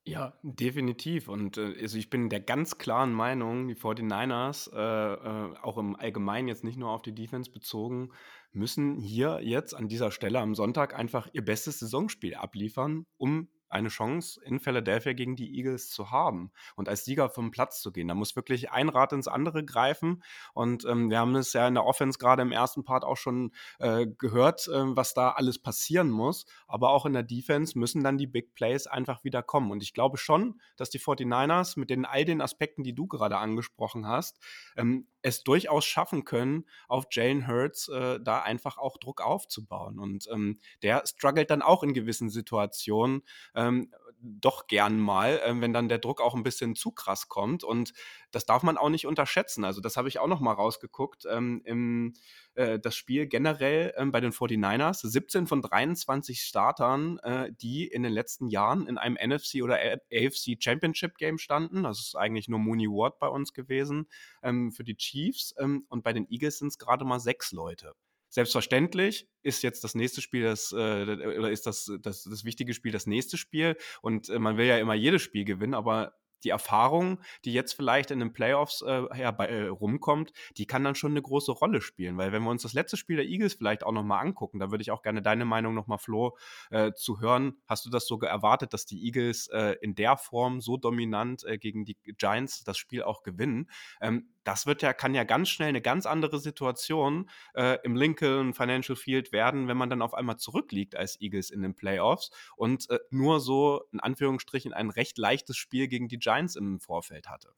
Ja, 0.03 0.33
definitiv. 0.41 1.27
Und 1.27 1.57
äh, 1.57 1.75
also 1.79 1.97
ich 1.97 2.09
bin 2.09 2.29
der 2.29 2.39
ganz 2.39 2.79
klaren 2.79 3.13
Meinung, 3.13 3.67
die 3.67 3.75
49ers, 3.75 4.73
äh, 4.73 5.13
äh, 5.13 5.57
auch 5.61 5.77
im 5.77 5.95
Allgemeinen 5.95 6.47
jetzt 6.47 6.63
nicht 6.63 6.77
nur 6.77 6.89
auf 6.89 7.03
die 7.03 7.13
Defense 7.13 7.51
bezogen, 7.51 8.09
müssen 8.51 8.97
hier 8.97 9.41
jetzt 9.43 9.75
an 9.75 9.87
dieser 9.87 10.09
Stelle 10.11 10.39
am 10.39 10.55
Sonntag 10.55 10.97
einfach 10.97 11.29
ihr 11.33 11.45
bestes 11.45 11.79
Saisonspiel 11.79 12.33
abliefern, 12.33 13.05
um 13.17 13.47
eine 13.71 13.89
Chance 13.89 14.41
in 14.43 14.59
Philadelphia 14.59 15.13
gegen 15.13 15.35
die 15.35 15.57
Eagles 15.57 15.89
zu 15.89 16.11
haben 16.11 16.51
und 16.75 16.89
als 16.89 17.05
Sieger 17.05 17.29
vom 17.29 17.51
Platz 17.51 17.81
zu 17.81 17.91
gehen. 17.91 18.07
Da 18.07 18.15
muss 18.15 18.35
wirklich 18.35 18.71
ein 18.71 18.89
Rad 18.89 19.13
ins 19.13 19.27
andere 19.27 19.63
greifen. 19.63 20.23
Und 20.53 20.85
ähm, 20.85 21.09
wir 21.09 21.19
haben 21.19 21.35
es 21.35 21.53
ja 21.53 21.67
in 21.67 21.75
der 21.75 21.85
Offense 21.85 22.19
gerade 22.19 22.41
im 22.41 22.51
ersten 22.51 22.83
Part 22.83 23.03
auch 23.03 23.17
schon 23.17 23.51
äh, 23.79 24.07
gehört, 24.07 24.67
äh, 24.67 24.95
was 24.95 25.13
da 25.13 25.31
alles 25.31 25.59
passieren 25.59 26.09
muss. 26.09 26.45
Aber 26.67 26.89
auch 26.89 27.05
in 27.05 27.13
der 27.13 27.23
Defense 27.23 27.77
müssen 27.77 28.03
dann 28.03 28.17
die 28.17 28.27
Big 28.27 28.53
Plays 28.53 28.87
einfach 28.87 29.23
wieder 29.23 29.43
kommen. 29.43 29.71
Und 29.71 29.83
ich 29.83 29.93
glaube 29.93 30.17
schon, 30.17 30.59
dass 30.75 30.89
die 30.89 30.99
49ers 30.99 31.79
mit 31.79 31.89
den 31.89 32.05
all 32.05 32.25
den 32.25 32.41
Aspekten, 32.41 32.83
die 32.83 32.93
du 32.93 33.07
gerade 33.07 33.37
angesprochen 33.37 34.07
hast, 34.07 34.39
ähm, 34.75 35.07
es 35.21 35.43
durchaus 35.43 35.85
schaffen 35.85 36.25
können, 36.25 36.65
auf 36.87 37.05
Jalen 37.11 37.47
Hurts 37.47 37.87
äh, 37.89 38.19
da 38.21 38.41
einfach 38.41 38.77
auch 38.77 38.97
Druck 38.97 39.21
aufzubauen. 39.21 39.99
Und 39.99 40.27
ähm, 40.31 40.59
der 40.81 41.03
struggelt 41.05 41.49
dann 41.49 41.61
auch 41.61 41.83
in 41.83 41.93
gewissen 41.93 42.29
Situationen 42.29 43.23
ähm, 43.55 43.91
doch 44.21 44.67
gern 44.67 44.99
mal, 44.99 45.39
äh, 45.43 45.59
wenn 45.59 45.73
dann 45.73 45.89
der 45.89 45.97
Druck 45.97 46.21
auch 46.21 46.35
ein 46.35 46.43
bisschen 46.43 46.75
zu 46.75 46.91
krass 46.91 47.27
kommt. 47.27 47.63
Und 47.63 47.93
das 48.31 48.45
darf 48.45 48.63
man 48.63 48.77
auch 48.77 48.89
nicht 48.89 49.07
unterschätzen. 49.07 49.63
Also 49.63 49.81
das 49.81 49.97
habe 49.97 50.07
ich 50.07 50.19
auch 50.19 50.27
noch 50.27 50.39
mal 50.39 50.53
rausgeguckt. 50.53 51.25
Ähm, 51.29 51.61
im, 51.65 52.13
äh, 52.53 52.79
das 52.79 52.95
Spiel 52.95 53.27
generell 53.27 53.93
ähm, 53.97 54.11
bei 54.11 54.21
den 54.21 54.31
49ers, 54.31 55.07
17 55.07 55.47
von 55.47 55.61
23 55.61 56.41
Startern, 56.41 57.19
äh, 57.19 57.51
die 57.51 57.87
in 57.87 58.03
den 58.03 58.13
letzten 58.13 58.47
Jahren 58.47 58.87
in 58.87 58.97
einem 58.97 59.15
NFC 59.15 59.63
oder 59.63 59.77
AFC 59.77 60.57
Championship 60.59 61.17
Game 61.17 61.37
standen. 61.37 61.83
Das 61.83 61.99
ist 61.99 62.15
eigentlich 62.15 62.47
nur 62.47 62.59
Mooney 62.59 62.87
Ward 62.87 63.19
bei 63.19 63.27
uns 63.27 63.53
gewesen 63.53 64.07
ähm, 64.43 64.71
für 64.71 64.83
die 64.83 64.95
Chiefs. 64.95 65.55
Ähm, 65.57 65.85
und 65.89 66.03
bei 66.03 66.13
den 66.13 66.27
Eagles 66.29 66.59
sind 66.59 66.69
es 66.69 66.77
gerade 66.77 67.05
mal 67.05 67.19
sechs 67.19 67.51
Leute. 67.51 67.93
Selbstverständlich 68.31 69.27
ist 69.43 69.61
jetzt 69.61 69.83
das 69.83 69.93
nächste 69.93 70.21
Spiel 70.21 70.43
das, 70.43 70.71
äh, 70.71 71.03
oder 71.03 71.51
ist 71.51 71.67
das, 71.67 71.91
das, 72.01 72.23
das 72.23 72.45
wichtige 72.45 72.73
Spiel 72.73 72.93
das 72.93 73.05
nächste 73.05 73.37
Spiel. 73.37 73.75
Und 74.01 74.29
äh, 74.29 74.39
man 74.39 74.55
will 74.57 74.65
ja 74.65 74.77
immer 74.77 74.93
jedes 74.93 75.21
Spiel 75.21 75.43
gewinnen, 75.43 75.73
aber 75.73 76.13
die 76.43 76.49
Erfahrung, 76.49 77.19
die 77.45 77.53
jetzt 77.53 77.73
vielleicht 77.73 78.11
in 78.11 78.19
den 78.19 78.33
Playoffs 78.33 78.81
äh, 78.81 79.03
herbei, 79.11 79.47
äh, 79.47 79.67
rumkommt, 79.67 80.31
die 80.57 80.65
kann 80.65 80.83
dann 80.83 80.95
schon 80.95 81.11
eine 81.11 81.21
große 81.21 81.51
Rolle 81.51 81.81
spielen. 81.81 82.17
Weil 82.17 82.31
wenn 82.31 82.43
wir 82.43 82.49
uns 82.49 82.63
das 82.63 82.73
letzte 82.73 82.97
Spiel 82.97 83.17
der 83.17 83.25
Eagles 83.25 83.53
vielleicht 83.53 83.83
auch 83.83 83.91
nochmal 83.91 84.25
angucken, 84.25 84.59
da 84.59 84.71
würde 84.71 84.81
ich 84.81 84.91
auch 84.91 85.01
gerne 85.01 85.21
deine 85.21 85.45
Meinung 85.45 85.73
nochmal, 85.73 85.97
Flo, 85.97 86.37
äh, 86.69 86.93
zu 86.93 87.19
hören. 87.19 87.57
Hast 87.67 87.85
du 87.85 87.89
das 87.89 88.07
sogar 88.07 88.29
erwartet, 88.29 88.73
dass 88.73 88.85
die 88.85 89.05
Eagles 89.05 89.47
äh, 89.47 89.75
in 89.81 89.95
der 89.95 90.17
Form 90.17 90.61
so 90.61 90.77
dominant 90.77 91.43
äh, 91.43 91.57
gegen 91.57 91.85
die 91.85 91.97
Giants 92.17 92.63
das 92.63 92.77
Spiel 92.77 93.03
auch 93.03 93.23
gewinnen? 93.23 93.69
Ähm, 93.99 94.29
das 94.43 94.65
wird 94.65 94.81
ja, 94.81 94.93
kann 94.93 95.13
ja 95.13 95.23
ganz 95.23 95.49
schnell 95.49 95.69
eine 95.69 95.81
ganz 95.81 96.05
andere 96.05 96.39
Situation 96.39 97.29
äh, 97.53 97.77
im 97.83 97.95
Lincoln 97.95 98.53
Financial 98.53 98.95
Field 98.95 99.31
werden, 99.31 99.67
wenn 99.67 99.77
man 99.77 99.89
dann 99.89 100.01
auf 100.01 100.13
einmal 100.13 100.37
zurückliegt 100.37 100.95
als 100.95 101.19
Eagles 101.21 101.49
in 101.49 101.61
den 101.61 101.75
Playoffs 101.75 102.31
und 102.55 102.89
äh, 102.89 102.99
nur 103.09 103.39
so 103.39 103.83
in 103.91 103.99
Anführungsstrichen 103.99 104.73
ein 104.73 104.89
recht 104.89 105.17
leichtes 105.17 105.57
Spiel 105.57 105.87
gegen 105.87 106.07
die 106.07 106.19
Giants 106.19 106.55
im 106.55 106.79
Vorfeld 106.79 107.29
hatte. 107.29 107.53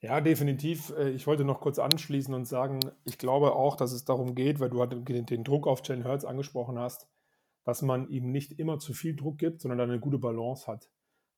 Ja, 0.00 0.20
definitiv. 0.20 0.92
Äh, 0.96 1.10
ich 1.10 1.26
wollte 1.26 1.44
noch 1.44 1.60
kurz 1.60 1.78
anschließen 1.78 2.34
und 2.34 2.44
sagen, 2.46 2.80
ich 3.04 3.18
glaube 3.18 3.54
auch, 3.54 3.76
dass 3.76 3.92
es 3.92 4.04
darum 4.04 4.34
geht, 4.34 4.60
weil 4.60 4.70
du 4.70 4.84
den 4.86 5.44
Druck 5.44 5.66
auf 5.66 5.80
Jalen 5.84 6.04
Hurts 6.04 6.24
angesprochen 6.24 6.78
hast, 6.78 7.08
dass 7.64 7.82
man 7.82 8.08
ihm 8.08 8.30
nicht 8.30 8.58
immer 8.58 8.78
zu 8.78 8.92
viel 8.94 9.14
Druck 9.14 9.38
gibt, 9.38 9.60
sondern 9.60 9.80
eine 9.80 10.00
gute 10.00 10.18
Balance 10.18 10.66
hat 10.66 10.88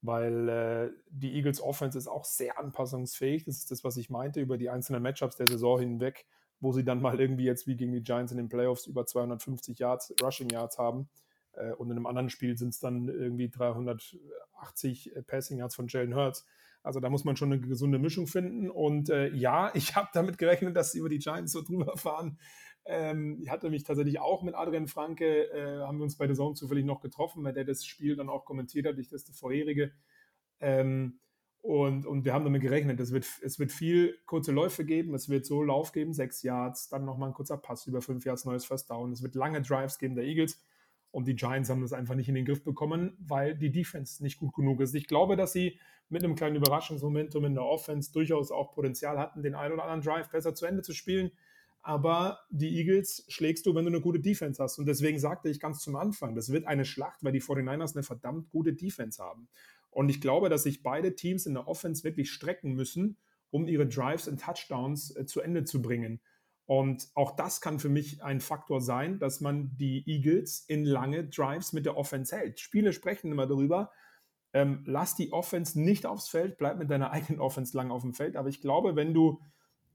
weil 0.04 0.48
äh, 0.50 0.90
die 1.08 1.34
Eagles 1.34 1.62
Offense 1.62 1.96
ist 1.96 2.08
auch 2.08 2.26
sehr 2.26 2.58
anpassungsfähig. 2.58 3.44
Das 3.44 3.56
ist 3.56 3.70
das, 3.70 3.84
was 3.84 3.96
ich 3.96 4.10
meinte 4.10 4.38
über 4.38 4.58
die 4.58 4.68
einzelnen 4.68 5.02
Matchups 5.02 5.36
der 5.36 5.48
Saison 5.48 5.80
hinweg, 5.80 6.26
wo 6.60 6.72
sie 6.72 6.84
dann 6.84 7.00
mal 7.00 7.18
irgendwie 7.18 7.44
jetzt 7.44 7.66
wie 7.66 7.74
gegen 7.74 7.92
die 7.92 8.02
Giants 8.02 8.30
in 8.30 8.36
den 8.36 8.50
Playoffs 8.50 8.86
über 8.86 9.06
250 9.06 9.78
Yards, 9.78 10.14
Rushing 10.22 10.50
Yards 10.50 10.76
haben. 10.76 11.08
Äh, 11.52 11.72
und 11.72 11.90
in 11.90 11.96
einem 11.96 12.04
anderen 12.06 12.28
Spiel 12.28 12.58
sind 12.58 12.74
es 12.74 12.80
dann 12.80 13.08
irgendwie 13.08 13.48
380 13.48 15.16
äh, 15.16 15.22
Passing 15.22 15.56
Yards 15.56 15.74
von 15.74 15.88
Jalen 15.88 16.14
Hurts. 16.14 16.44
Also 16.82 17.00
da 17.00 17.08
muss 17.08 17.24
man 17.24 17.36
schon 17.36 17.50
eine 17.50 17.62
gesunde 17.62 17.98
Mischung 17.98 18.26
finden. 18.26 18.68
Und 18.68 19.08
äh, 19.08 19.28
ja, 19.28 19.70
ich 19.74 19.96
habe 19.96 20.10
damit 20.12 20.36
gerechnet, 20.36 20.76
dass 20.76 20.92
sie 20.92 20.98
über 20.98 21.08
die 21.08 21.18
Giants 21.18 21.52
so 21.52 21.62
drüber 21.62 21.96
fahren. 21.96 22.38
Ähm, 22.86 23.38
ich 23.40 23.50
hatte 23.50 23.70
mich 23.70 23.84
tatsächlich 23.84 24.20
auch 24.20 24.42
mit 24.42 24.54
Adrian 24.54 24.88
Franke, 24.88 25.50
äh, 25.50 25.80
haben 25.80 25.98
wir 25.98 26.04
uns 26.04 26.16
bei 26.16 26.26
der 26.26 26.36
Zone 26.36 26.54
zufällig 26.54 26.84
noch 26.84 27.00
getroffen, 27.00 27.42
weil 27.44 27.54
der 27.54 27.64
das 27.64 27.84
Spiel 27.84 28.16
dann 28.16 28.28
auch 28.28 28.44
kommentiert 28.44 28.86
hat, 28.86 28.98
ich 28.98 29.08
das 29.08 29.24
vorherige. 29.30 29.92
Ähm, 30.60 31.20
und, 31.62 32.04
und 32.04 32.26
wir 32.26 32.34
haben 32.34 32.44
damit 32.44 32.60
gerechnet, 32.60 33.00
es 33.00 33.10
wird, 33.10 33.26
es 33.42 33.58
wird 33.58 33.72
viel 33.72 34.18
kurze 34.26 34.52
Läufe 34.52 34.84
geben, 34.84 35.14
es 35.14 35.30
wird 35.30 35.46
so 35.46 35.62
Lauf 35.62 35.92
geben, 35.92 36.12
sechs 36.12 36.42
Yards, 36.42 36.90
dann 36.90 37.06
nochmal 37.06 37.30
ein 37.30 37.34
kurzer 37.34 37.56
Pass 37.56 37.86
über 37.86 38.02
fünf 38.02 38.26
Yards, 38.26 38.44
neues 38.44 38.66
First 38.66 38.90
Down. 38.90 39.12
Es 39.12 39.22
wird 39.22 39.34
lange 39.34 39.62
Drives 39.62 39.98
geben 39.98 40.14
der 40.14 40.24
Eagles. 40.24 40.62
Und 41.10 41.26
die 41.26 41.36
Giants 41.36 41.70
haben 41.70 41.80
das 41.80 41.92
einfach 41.94 42.16
nicht 42.16 42.28
in 42.28 42.34
den 42.34 42.44
Griff 42.44 42.64
bekommen, 42.64 43.16
weil 43.18 43.56
die 43.56 43.70
Defense 43.70 44.22
nicht 44.22 44.38
gut 44.38 44.52
genug 44.52 44.80
ist. 44.80 44.94
Ich 44.94 45.06
glaube, 45.06 45.36
dass 45.36 45.52
sie 45.52 45.78
mit 46.10 46.22
einem 46.22 46.34
kleinen 46.34 46.56
Überraschungsmomentum 46.56 47.44
in 47.46 47.54
der 47.54 47.64
Offense 47.64 48.12
durchaus 48.12 48.50
auch 48.50 48.74
Potenzial 48.74 49.18
hatten, 49.18 49.42
den 49.42 49.54
einen 49.54 49.72
oder 49.72 49.84
anderen 49.84 50.02
Drive 50.02 50.28
besser 50.28 50.54
zu 50.54 50.66
Ende 50.66 50.82
zu 50.82 50.92
spielen 50.92 51.30
aber 51.84 52.40
die 52.48 52.78
Eagles 52.78 53.26
schlägst 53.28 53.66
du, 53.66 53.74
wenn 53.74 53.84
du 53.84 53.90
eine 53.90 54.00
gute 54.00 54.18
Defense 54.18 54.62
hast. 54.62 54.78
Und 54.78 54.86
deswegen 54.86 55.18
sagte 55.18 55.50
ich 55.50 55.60
ganz 55.60 55.80
zum 55.80 55.96
Anfang, 55.96 56.34
das 56.34 56.50
wird 56.50 56.66
eine 56.66 56.86
Schlacht, 56.86 57.22
weil 57.22 57.32
die 57.32 57.42
49ers 57.42 57.94
eine 57.94 58.02
verdammt 58.02 58.48
gute 58.48 58.72
Defense 58.72 59.22
haben. 59.22 59.48
Und 59.90 60.08
ich 60.08 60.22
glaube, 60.22 60.48
dass 60.48 60.62
sich 60.62 60.82
beide 60.82 61.14
Teams 61.14 61.44
in 61.44 61.52
der 61.52 61.68
Offense 61.68 62.02
wirklich 62.02 62.32
strecken 62.32 62.72
müssen, 62.72 63.18
um 63.50 63.68
ihre 63.68 63.86
Drives 63.86 64.26
und 64.28 64.40
Touchdowns 64.40 65.14
äh, 65.14 65.26
zu 65.26 65.42
Ende 65.42 65.64
zu 65.64 65.82
bringen. 65.82 66.20
Und 66.64 67.08
auch 67.14 67.36
das 67.36 67.60
kann 67.60 67.78
für 67.78 67.90
mich 67.90 68.24
ein 68.24 68.40
Faktor 68.40 68.80
sein, 68.80 69.18
dass 69.18 69.42
man 69.42 69.76
die 69.76 70.02
Eagles 70.06 70.64
in 70.66 70.86
lange 70.86 71.28
Drives 71.28 71.74
mit 71.74 71.84
der 71.84 71.98
Offense 71.98 72.34
hält. 72.34 72.60
Spiele 72.60 72.94
sprechen 72.94 73.30
immer 73.30 73.46
darüber, 73.46 73.92
ähm, 74.54 74.82
lass 74.86 75.16
die 75.16 75.34
Offense 75.34 75.78
nicht 75.78 76.06
aufs 76.06 76.28
Feld, 76.28 76.56
bleib 76.56 76.78
mit 76.78 76.90
deiner 76.90 77.10
eigenen 77.12 77.40
Offense 77.40 77.76
lang 77.76 77.90
auf 77.90 78.00
dem 78.00 78.14
Feld. 78.14 78.36
Aber 78.36 78.48
ich 78.48 78.62
glaube, 78.62 78.96
wenn 78.96 79.12
du 79.12 79.38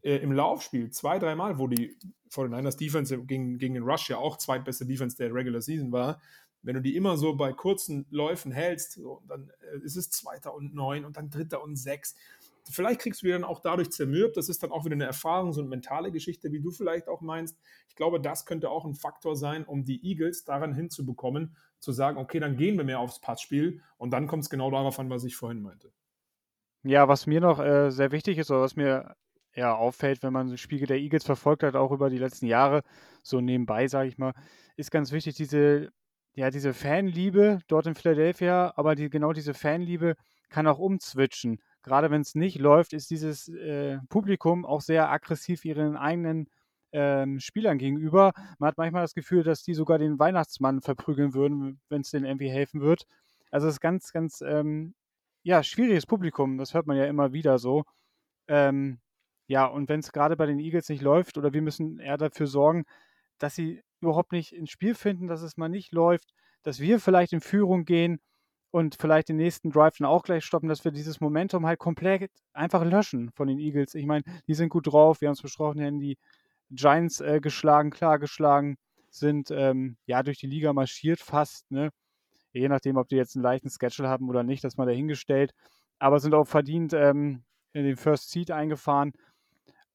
äh, 0.01 0.17
im 0.17 0.31
Laufspiel 0.31 0.89
zwei, 0.91 1.19
dreimal, 1.19 1.59
wo 1.59 1.67
die 1.67 1.97
49ers 2.31 2.77
Defense 2.77 3.17
gegen, 3.25 3.57
gegen 3.57 3.73
den 3.73 3.83
Rush 3.83 4.09
ja 4.09 4.17
auch 4.17 4.37
zweitbeste 4.37 4.85
Defense 4.85 5.17
der 5.17 5.33
Regular 5.33 5.61
Season 5.61 5.91
war, 5.91 6.19
wenn 6.61 6.75
du 6.75 6.81
die 6.81 6.95
immer 6.95 7.17
so 7.17 7.35
bei 7.35 7.53
kurzen 7.53 8.05
Läufen 8.09 8.51
hältst, 8.51 8.93
so, 8.93 9.21
dann 9.27 9.51
äh, 9.73 9.77
ist 9.83 9.95
es 9.95 10.09
Zweiter 10.09 10.53
und 10.53 10.73
Neun 10.73 11.05
und 11.05 11.17
dann 11.17 11.29
Dritter 11.29 11.63
und 11.63 11.75
Sechs. 11.75 12.15
Vielleicht 12.69 13.01
kriegst 13.01 13.21
du 13.21 13.25
die 13.25 13.31
dann 13.31 13.43
auch 13.43 13.61
dadurch 13.61 13.89
zermürbt. 13.91 14.37
Das 14.37 14.49
ist 14.49 14.61
dann 14.61 14.71
auch 14.71 14.85
wieder 14.85 14.93
eine 14.93 15.05
Erfahrung, 15.05 15.53
so 15.53 15.61
eine 15.61 15.69
mentale 15.69 16.11
Geschichte, 16.11 16.51
wie 16.51 16.59
du 16.59 16.71
vielleicht 16.71 17.07
auch 17.07 17.21
meinst. 17.21 17.57
Ich 17.87 17.95
glaube, 17.95 18.19
das 18.19 18.45
könnte 18.45 18.69
auch 18.69 18.85
ein 18.85 18.93
Faktor 18.93 19.35
sein, 19.35 19.63
um 19.63 19.85
die 19.85 20.05
Eagles 20.05 20.43
daran 20.43 20.75
hinzubekommen, 20.75 21.55
zu 21.79 21.91
sagen, 21.93 22.17
okay, 22.17 22.39
dann 22.39 22.57
gehen 22.57 22.77
wir 22.77 22.83
mehr 22.83 22.99
aufs 22.99 23.21
Passspiel 23.21 23.81
und 23.97 24.11
dann 24.11 24.27
kommt 24.27 24.43
es 24.43 24.49
genau 24.49 24.69
darauf 24.69 24.99
an, 24.99 25.09
was 25.09 25.23
ich 25.23 25.35
vorhin 25.35 25.61
meinte. 25.61 25.91
Ja, 26.83 27.07
was 27.07 27.25
mir 27.25 27.41
noch 27.41 27.59
äh, 27.59 27.89
sehr 27.89 28.11
wichtig 28.11 28.37
ist, 28.37 28.51
oder 28.51 28.61
was 28.61 28.75
mir 28.75 29.15
ja, 29.55 29.75
auffällt, 29.75 30.23
wenn 30.23 30.33
man 30.33 30.57
Spiele 30.57 30.85
der 30.85 30.97
Eagles 30.97 31.25
verfolgt 31.25 31.63
hat, 31.63 31.75
auch 31.75 31.91
über 31.91 32.09
die 32.09 32.17
letzten 32.17 32.45
Jahre, 32.45 32.83
so 33.23 33.41
nebenbei, 33.41 33.87
sage 33.87 34.09
ich 34.09 34.17
mal, 34.17 34.33
ist 34.77 34.91
ganz 34.91 35.11
wichtig, 35.11 35.35
diese, 35.35 35.89
ja, 36.33 36.49
diese 36.49 36.73
Fanliebe 36.73 37.59
dort 37.67 37.87
in 37.87 37.95
Philadelphia, 37.95 38.73
aber 38.75 38.95
die, 38.95 39.09
genau 39.09 39.33
diese 39.33 39.53
Fanliebe 39.53 40.15
kann 40.49 40.67
auch 40.67 40.79
umzwitschen. 40.79 41.61
Gerade 41.83 42.11
wenn 42.11 42.21
es 42.21 42.35
nicht 42.35 42.59
läuft, 42.59 42.93
ist 42.93 43.09
dieses 43.09 43.47
äh, 43.49 43.99
Publikum 44.09 44.65
auch 44.65 44.81
sehr 44.81 45.09
aggressiv 45.09 45.65
ihren 45.65 45.95
eigenen 45.97 46.47
ähm, 46.91 47.39
Spielern 47.39 47.77
gegenüber. 47.77 48.33
Man 48.57 48.69
hat 48.69 48.77
manchmal 48.77 49.03
das 49.03 49.13
Gefühl, 49.13 49.43
dass 49.43 49.63
die 49.63 49.73
sogar 49.73 49.97
den 49.99 50.19
Weihnachtsmann 50.19 50.81
verprügeln 50.81 51.33
würden, 51.33 51.79
wenn 51.89 52.01
es 52.01 52.11
denen 52.11 52.25
irgendwie 52.25 52.49
helfen 52.49 52.81
wird. 52.81 53.03
Also 53.51 53.67
es 53.67 53.75
ist 53.75 53.79
ganz, 53.81 54.11
ganz 54.11 54.41
ähm, 54.41 54.95
ja, 55.43 55.63
schwieriges 55.63 56.05
Publikum, 56.05 56.57
das 56.57 56.73
hört 56.73 56.87
man 56.87 56.97
ja 56.97 57.05
immer 57.05 57.33
wieder 57.33 57.59
so. 57.59 57.83
Ähm, 58.47 58.99
ja, 59.49 59.65
und 59.65 59.89
wenn 59.89 59.99
es 59.99 60.11
gerade 60.11 60.37
bei 60.37 60.45
den 60.45 60.59
Eagles 60.59 60.89
nicht 60.89 61.01
läuft 61.01 61.37
oder 61.37 61.53
wir 61.53 61.63
müssen 61.63 61.99
eher 61.99 62.17
dafür 62.17 62.45
sorgen, 62.45 62.85
dass 63.39 63.55
sie 63.55 63.81
überhaupt 63.99 64.31
nicht 64.31 64.53
ins 64.53 64.69
Spiel 64.69 64.93
finden, 64.93 65.27
dass 65.27 65.41
es 65.41 65.57
mal 65.57 65.69
nicht 65.69 65.91
läuft, 65.91 66.33
dass 66.63 66.79
wir 66.79 66.99
vielleicht 66.99 67.33
in 67.33 67.41
Führung 67.41 67.83
gehen 67.83 68.19
und 68.69 68.95
vielleicht 68.99 69.29
den 69.29 69.37
nächsten 69.37 69.71
Drive 69.71 69.97
dann 69.97 70.07
auch 70.07 70.21
gleich 70.23 70.45
stoppen, 70.45 70.69
dass 70.69 70.85
wir 70.85 70.91
dieses 70.91 71.19
Momentum 71.19 71.65
halt 71.65 71.79
komplett 71.79 72.31
einfach 72.53 72.85
löschen 72.85 73.31
von 73.31 73.47
den 73.47 73.57
Eagles. 73.57 73.95
Ich 73.95 74.05
meine, 74.05 74.23
die 74.47 74.53
sind 74.53 74.69
gut 74.69 74.85
drauf, 74.85 75.19
wir 75.21 75.29
haben 75.29 75.33
es 75.33 75.41
besprochen, 75.41 75.79
die 75.79 75.85
haben 75.85 75.99
die 75.99 76.17
Giants 76.69 77.19
äh, 77.19 77.39
geschlagen, 77.41 77.89
klar 77.89 78.19
geschlagen, 78.19 78.77
sind 79.09 79.49
ähm, 79.49 79.97
ja 80.05 80.21
durch 80.21 80.37
die 80.37 80.47
Liga 80.47 80.73
marschiert 80.73 81.21
fast, 81.21 81.71
ne? 81.71 81.89
Je 82.53 82.69
nachdem, 82.69 82.97
ob 82.97 83.07
die 83.09 83.15
jetzt 83.15 83.35
einen 83.35 83.43
leichten 83.43 83.69
Schedule 83.71 84.09
haben 84.09 84.29
oder 84.29 84.43
nicht, 84.43 84.63
das 84.63 84.77
mal 84.77 84.85
dahingestellt. 84.85 85.53
Aber 85.99 86.19
sind 86.19 86.33
auch 86.35 86.47
verdient 86.47 86.93
ähm, 86.93 87.43
in 87.73 87.83
den 87.85 87.97
First 87.97 88.31
Seed 88.31 88.51
eingefahren 88.51 89.13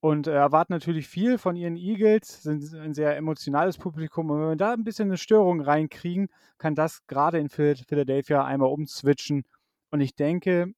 und 0.05 0.27
äh, 0.27 0.35
erwarten 0.35 0.75
natürlich 0.75 1.09
viel 1.09 1.39
von 1.39 1.57
ihren 1.57 1.77
Eagles, 1.77 2.43
sind 2.43 2.75
ein 2.75 2.93
sehr 2.93 3.17
emotionales 3.17 3.79
Publikum. 3.79 4.29
Und 4.29 4.39
wenn 4.39 4.49
wir 4.51 4.57
da 4.57 4.75
ein 4.75 4.85
bisschen 4.85 5.09
eine 5.09 5.17
Störung 5.17 5.63
reinkriegen, 5.63 6.29
kann 6.59 6.75
das 6.75 7.07
gerade 7.07 7.39
in 7.39 7.49
Philadelphia 7.49 8.45
einmal 8.45 8.69
umswitchen. 8.69 9.45
Und 9.91 10.03
ich 10.03 10.15
denke, 10.15 10.75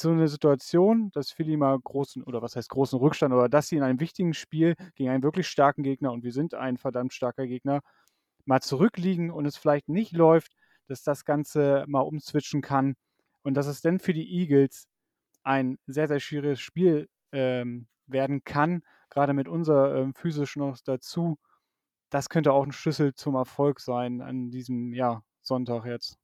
so 0.00 0.10
eine 0.10 0.28
Situation, 0.28 1.10
dass 1.12 1.32
Philly 1.32 1.58
mal 1.58 1.78
großen, 1.78 2.22
oder 2.22 2.40
was 2.40 2.56
heißt 2.56 2.70
großen 2.70 2.98
Rückstand, 2.98 3.34
oder 3.34 3.50
dass 3.50 3.68
sie 3.68 3.76
in 3.76 3.82
einem 3.82 4.00
wichtigen 4.00 4.32
Spiel 4.32 4.74
gegen 4.94 5.10
einen 5.10 5.22
wirklich 5.22 5.48
starken 5.48 5.82
Gegner, 5.82 6.12
und 6.12 6.24
wir 6.24 6.32
sind 6.32 6.54
ein 6.54 6.78
verdammt 6.78 7.12
starker 7.12 7.46
Gegner, 7.46 7.82
mal 8.46 8.62
zurückliegen 8.62 9.30
und 9.30 9.44
es 9.44 9.58
vielleicht 9.58 9.90
nicht 9.90 10.12
läuft, 10.12 10.52
dass 10.88 11.02
das 11.02 11.26
Ganze 11.26 11.84
mal 11.88 12.00
umswitchen 12.00 12.62
kann 12.62 12.94
und 13.42 13.52
dass 13.52 13.66
es 13.66 13.82
dann 13.82 13.98
für 13.98 14.14
die 14.14 14.32
Eagles 14.32 14.86
ein 15.42 15.76
sehr, 15.86 16.08
sehr 16.08 16.20
schwieriges 16.20 16.60
Spiel 16.60 17.06
ähm, 17.32 17.86
werden 18.06 18.44
kann, 18.44 18.82
gerade 19.10 19.32
mit 19.32 19.48
unserer 19.48 19.96
ähm, 19.96 20.14
physischen 20.14 20.60
noch 20.60 20.78
dazu. 20.84 21.38
Das 22.10 22.28
könnte 22.28 22.52
auch 22.52 22.64
ein 22.64 22.72
Schlüssel 22.72 23.14
zum 23.14 23.34
Erfolg 23.34 23.80
sein 23.80 24.20
an 24.22 24.50
diesem 24.50 24.92
ja, 24.94 25.22
Sonntag 25.42 25.86
jetzt. 25.86 26.18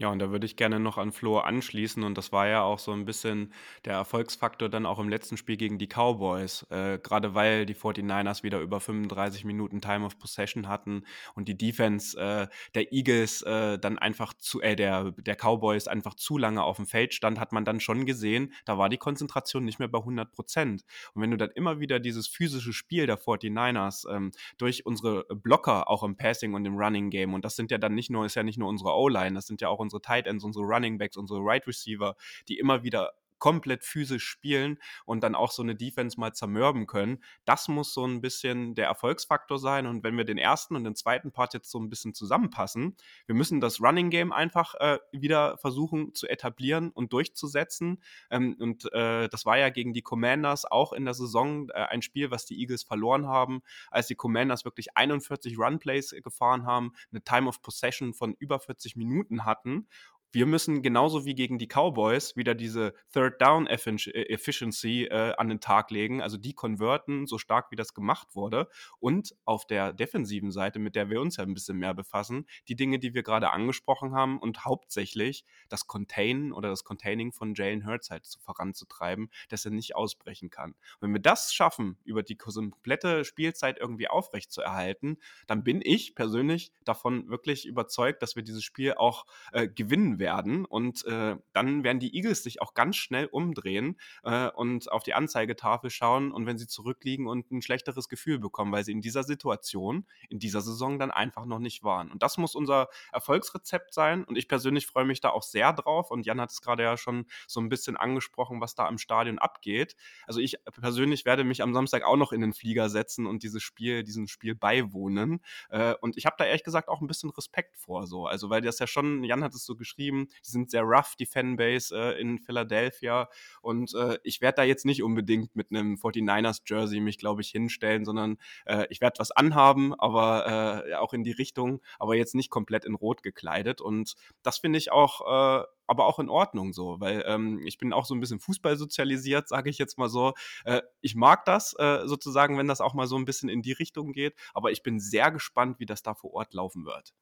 Ja, 0.00 0.10
und 0.10 0.20
da 0.20 0.30
würde 0.30 0.46
ich 0.46 0.54
gerne 0.54 0.78
noch 0.78 0.96
an 0.96 1.10
Flo 1.10 1.38
anschließen. 1.38 2.04
Und 2.04 2.16
das 2.16 2.30
war 2.30 2.46
ja 2.46 2.62
auch 2.62 2.78
so 2.78 2.92
ein 2.92 3.04
bisschen 3.04 3.52
der 3.84 3.94
Erfolgsfaktor 3.94 4.68
dann 4.68 4.86
auch 4.86 5.00
im 5.00 5.08
letzten 5.08 5.36
Spiel 5.36 5.56
gegen 5.56 5.76
die 5.76 5.88
Cowboys. 5.88 6.64
Äh, 6.70 7.00
gerade 7.00 7.34
weil 7.34 7.66
die 7.66 7.74
49ers 7.74 8.44
wieder 8.44 8.60
über 8.60 8.78
35 8.78 9.44
Minuten 9.44 9.80
Time 9.80 10.06
of 10.06 10.16
Possession 10.16 10.68
hatten 10.68 11.02
und 11.34 11.48
die 11.48 11.58
Defense 11.58 12.16
äh, 12.16 12.46
der 12.76 12.92
Eagles 12.92 13.42
äh, 13.42 13.76
dann 13.80 13.98
einfach 13.98 14.34
zu, 14.34 14.62
äh, 14.62 14.76
der, 14.76 15.10
der 15.10 15.34
Cowboys 15.34 15.88
einfach 15.88 16.14
zu 16.14 16.38
lange 16.38 16.62
auf 16.62 16.76
dem 16.76 16.86
Feld 16.86 17.12
stand, 17.12 17.40
hat 17.40 17.50
man 17.50 17.64
dann 17.64 17.80
schon 17.80 18.06
gesehen, 18.06 18.52
da 18.66 18.78
war 18.78 18.88
die 18.88 18.98
Konzentration 18.98 19.64
nicht 19.64 19.80
mehr 19.80 19.88
bei 19.88 19.98
100 19.98 20.30
Prozent. 20.30 20.84
Und 21.14 21.22
wenn 21.22 21.32
du 21.32 21.36
dann 21.36 21.50
immer 21.56 21.80
wieder 21.80 21.98
dieses 21.98 22.28
physische 22.28 22.72
Spiel 22.72 23.06
der 23.06 23.18
49ers 23.18 24.08
ähm, 24.08 24.30
durch 24.58 24.86
unsere 24.86 25.24
Blocker 25.34 25.90
auch 25.90 26.04
im 26.04 26.16
Passing 26.16 26.54
und 26.54 26.64
im 26.66 26.76
Running 26.76 27.10
Game, 27.10 27.34
und 27.34 27.44
das 27.44 27.56
sind 27.56 27.72
ja 27.72 27.78
dann 27.78 27.96
nicht 27.96 28.10
nur, 28.10 28.24
ist 28.24 28.36
ja 28.36 28.44
nicht 28.44 28.58
nur 28.58 28.68
unsere 28.68 28.94
O-Line, 28.94 29.34
das 29.34 29.48
sind 29.48 29.60
ja 29.60 29.68
auch 29.68 29.87
Tight 29.96 30.26
Ends, 30.26 30.44
unsere 30.44 30.66
Running 30.66 30.98
Backs, 30.98 31.16
unsere 31.16 31.40
Right 31.40 31.66
Receiver, 31.66 32.16
die 32.48 32.58
immer 32.58 32.82
wieder 32.82 33.14
komplett 33.38 33.84
physisch 33.84 34.24
spielen 34.24 34.78
und 35.04 35.22
dann 35.22 35.34
auch 35.34 35.50
so 35.50 35.62
eine 35.62 35.74
Defense 35.74 36.18
mal 36.18 36.32
zermürben 36.32 36.86
können. 36.86 37.22
Das 37.44 37.68
muss 37.68 37.94
so 37.94 38.06
ein 38.06 38.20
bisschen 38.20 38.74
der 38.74 38.86
Erfolgsfaktor 38.86 39.58
sein. 39.58 39.86
Und 39.86 40.04
wenn 40.04 40.16
wir 40.16 40.24
den 40.24 40.38
ersten 40.38 40.76
und 40.76 40.84
den 40.84 40.94
zweiten 40.94 41.32
Part 41.32 41.54
jetzt 41.54 41.70
so 41.70 41.78
ein 41.78 41.90
bisschen 41.90 42.14
zusammenpassen, 42.14 42.96
wir 43.26 43.34
müssen 43.34 43.60
das 43.60 43.80
Running 43.80 44.10
Game 44.10 44.32
einfach 44.32 44.74
äh, 44.76 44.98
wieder 45.12 45.58
versuchen 45.58 46.14
zu 46.14 46.26
etablieren 46.28 46.90
und 46.90 47.12
durchzusetzen. 47.12 48.02
Ähm, 48.30 48.56
und 48.58 48.92
äh, 48.92 49.28
das 49.28 49.46
war 49.46 49.58
ja 49.58 49.70
gegen 49.70 49.92
die 49.92 50.02
Commanders 50.02 50.64
auch 50.64 50.92
in 50.92 51.04
der 51.04 51.14
Saison 51.14 51.68
äh, 51.70 51.74
ein 51.74 52.02
Spiel, 52.02 52.30
was 52.30 52.44
die 52.44 52.60
Eagles 52.60 52.82
verloren 52.82 53.26
haben, 53.26 53.62
als 53.90 54.06
die 54.06 54.14
Commanders 54.14 54.64
wirklich 54.64 54.96
41 54.96 55.58
Run 55.58 55.78
Plays 55.78 56.14
gefahren 56.22 56.66
haben, 56.66 56.92
eine 57.10 57.22
Time 57.22 57.48
of 57.48 57.62
Possession 57.62 58.14
von 58.14 58.34
über 58.38 58.58
40 58.60 58.96
Minuten 58.96 59.44
hatten 59.44 59.86
wir 60.32 60.46
müssen 60.46 60.82
genauso 60.82 61.24
wie 61.24 61.34
gegen 61.34 61.58
die 61.58 61.68
Cowboys 61.68 62.36
wieder 62.36 62.54
diese 62.54 62.94
Third 63.12 63.40
Down 63.40 63.66
äh, 63.66 63.74
Efficiency 63.74 65.04
äh, 65.04 65.34
an 65.36 65.48
den 65.48 65.60
Tag 65.60 65.90
legen, 65.90 66.20
also 66.22 66.36
die 66.36 66.52
konverten, 66.52 67.26
so 67.26 67.38
stark 67.38 67.70
wie 67.70 67.76
das 67.76 67.94
gemacht 67.94 68.34
wurde. 68.34 68.68
Und 69.00 69.34
auf 69.44 69.66
der 69.66 69.92
defensiven 69.92 70.50
Seite, 70.50 70.78
mit 70.78 70.94
der 70.94 71.10
wir 71.10 71.20
uns 71.20 71.36
ja 71.36 71.44
ein 71.44 71.54
bisschen 71.54 71.78
mehr 71.78 71.94
befassen, 71.94 72.46
die 72.68 72.76
Dinge, 72.76 72.98
die 72.98 73.14
wir 73.14 73.22
gerade 73.22 73.50
angesprochen 73.50 74.14
haben 74.14 74.38
und 74.38 74.64
hauptsächlich 74.64 75.44
das 75.68 75.86
Containen 75.86 76.52
oder 76.52 76.68
das 76.68 76.84
Containing 76.84 77.32
von 77.32 77.54
Jalen 77.54 77.86
Hurts 77.86 78.10
halt 78.10 78.26
voranzutreiben, 78.40 79.30
dass 79.48 79.64
er 79.64 79.70
nicht 79.70 79.96
ausbrechen 79.96 80.50
kann. 80.50 80.72
Und 80.72 81.02
wenn 81.02 81.12
wir 81.12 81.20
das 81.20 81.54
schaffen, 81.54 81.98
über 82.04 82.22
die 82.22 82.36
komplette 82.36 83.24
Spielzeit 83.24 83.78
irgendwie 83.78 84.08
aufrechtzuerhalten, 84.08 85.18
dann 85.46 85.64
bin 85.64 85.80
ich 85.82 86.14
persönlich 86.14 86.72
davon 86.84 87.28
wirklich 87.28 87.66
überzeugt, 87.66 88.22
dass 88.22 88.36
wir 88.36 88.42
dieses 88.42 88.64
Spiel 88.64 88.94
auch 88.94 89.24
äh, 89.52 89.68
gewinnen 89.68 90.17
werden. 90.18 90.64
Und 90.64 91.04
äh, 91.04 91.36
dann 91.52 91.84
werden 91.84 92.00
die 92.00 92.14
Eagles 92.14 92.42
sich 92.42 92.60
auch 92.60 92.74
ganz 92.74 92.96
schnell 92.96 93.26
umdrehen 93.26 93.98
äh, 94.22 94.48
und 94.50 94.90
auf 94.90 95.02
die 95.02 95.14
Anzeigetafel 95.14 95.90
schauen 95.90 96.32
und 96.32 96.46
wenn 96.46 96.58
sie 96.58 96.66
zurückliegen 96.66 97.26
und 97.26 97.50
ein 97.50 97.62
schlechteres 97.62 98.08
Gefühl 98.08 98.38
bekommen, 98.38 98.72
weil 98.72 98.84
sie 98.84 98.92
in 98.92 99.00
dieser 99.00 99.22
Situation, 99.22 100.06
in 100.28 100.38
dieser 100.38 100.60
Saison 100.60 100.98
dann 100.98 101.10
einfach 101.10 101.44
noch 101.44 101.58
nicht 101.58 101.82
waren. 101.82 102.10
Und 102.10 102.22
das 102.22 102.38
muss 102.38 102.54
unser 102.54 102.88
Erfolgsrezept 103.12 103.94
sein. 103.94 104.24
Und 104.24 104.36
ich 104.36 104.48
persönlich 104.48 104.86
freue 104.86 105.04
mich 105.04 105.20
da 105.20 105.30
auch 105.30 105.42
sehr 105.42 105.72
drauf. 105.72 106.10
Und 106.10 106.26
Jan 106.26 106.40
hat 106.40 106.50
es 106.50 106.60
gerade 106.60 106.82
ja 106.82 106.96
schon 106.96 107.26
so 107.46 107.60
ein 107.60 107.68
bisschen 107.68 107.96
angesprochen, 107.96 108.60
was 108.60 108.74
da 108.74 108.88
im 108.88 108.98
Stadion 108.98 109.38
abgeht. 109.38 109.96
Also 110.26 110.40
ich 110.40 110.56
persönlich 110.80 111.24
werde 111.24 111.44
mich 111.44 111.62
am 111.62 111.74
Samstag 111.74 112.04
auch 112.04 112.16
noch 112.16 112.32
in 112.32 112.40
den 112.40 112.52
Flieger 112.52 112.88
setzen 112.88 113.26
und 113.26 113.42
dieses 113.42 113.62
Spiel, 113.62 114.02
diesem 114.04 114.26
Spiel 114.28 114.54
beiwohnen. 114.54 115.40
Äh, 115.70 115.94
und 116.00 116.16
ich 116.16 116.26
habe 116.26 116.36
da 116.38 116.44
ehrlich 116.44 116.64
gesagt 116.64 116.88
auch 116.88 117.00
ein 117.00 117.06
bisschen 117.06 117.30
Respekt 117.30 117.76
vor 117.76 118.06
so. 118.06 118.26
Also 118.26 118.50
weil 118.50 118.62
das 118.62 118.78
ja 118.78 118.86
schon, 118.86 119.24
Jan 119.24 119.44
hat 119.44 119.54
es 119.54 119.64
so 119.64 119.76
geschrieben, 119.76 120.07
geschrieben. 120.08 120.28
Die 120.44 120.50
sind 120.50 120.70
sehr 120.70 120.82
rough, 120.82 121.16
die 121.16 121.26
Fanbase 121.26 121.94
äh, 121.94 122.20
in 122.20 122.38
Philadelphia. 122.38 123.28
Und 123.60 123.94
äh, 123.94 124.18
ich 124.22 124.40
werde 124.40 124.56
da 124.56 124.62
jetzt 124.62 124.84
nicht 124.84 125.02
unbedingt 125.02 125.54
mit 125.56 125.70
einem 125.70 125.96
49ers-Jersey 125.96 127.00
mich, 127.00 127.18
glaube 127.18 127.42
ich, 127.42 127.50
hinstellen, 127.50 128.04
sondern 128.04 128.38
äh, 128.66 128.86
ich 128.90 129.00
werde 129.00 129.18
was 129.18 129.30
anhaben, 129.30 129.94
aber 129.94 130.84
äh, 130.86 130.94
auch 130.94 131.12
in 131.12 131.24
die 131.24 131.32
Richtung, 131.32 131.80
aber 131.98 132.16
jetzt 132.16 132.34
nicht 132.34 132.50
komplett 132.50 132.84
in 132.84 132.94
Rot 132.94 133.22
gekleidet. 133.22 133.80
Und 133.80 134.14
das 134.42 134.58
finde 134.58 134.78
ich 134.78 134.90
auch 134.92 135.62
äh, 135.62 135.64
aber 135.90 136.04
auch 136.04 136.18
in 136.18 136.28
Ordnung 136.28 136.74
so, 136.74 137.00
weil 137.00 137.24
ähm, 137.26 137.62
ich 137.64 137.78
bin 137.78 137.94
auch 137.94 138.04
so 138.04 138.14
ein 138.14 138.20
bisschen 138.20 138.40
Fußball 138.40 138.76
sozialisiert, 138.76 139.48
sage 139.48 139.70
ich 139.70 139.78
jetzt 139.78 139.96
mal 139.96 140.10
so. 140.10 140.34
Äh, 140.66 140.82
ich 141.00 141.14
mag 141.14 141.46
das 141.46 141.74
äh, 141.78 142.06
sozusagen, 142.06 142.58
wenn 142.58 142.68
das 142.68 142.82
auch 142.82 142.92
mal 142.92 143.06
so 143.06 143.16
ein 143.16 143.24
bisschen 143.24 143.48
in 143.48 143.62
die 143.62 143.72
Richtung 143.72 144.12
geht, 144.12 144.34
aber 144.52 144.70
ich 144.70 144.82
bin 144.82 145.00
sehr 145.00 145.30
gespannt, 145.30 145.80
wie 145.80 145.86
das 145.86 146.02
da 146.02 146.12
vor 146.12 146.34
Ort 146.34 146.52
laufen 146.52 146.84
wird. 146.84 147.14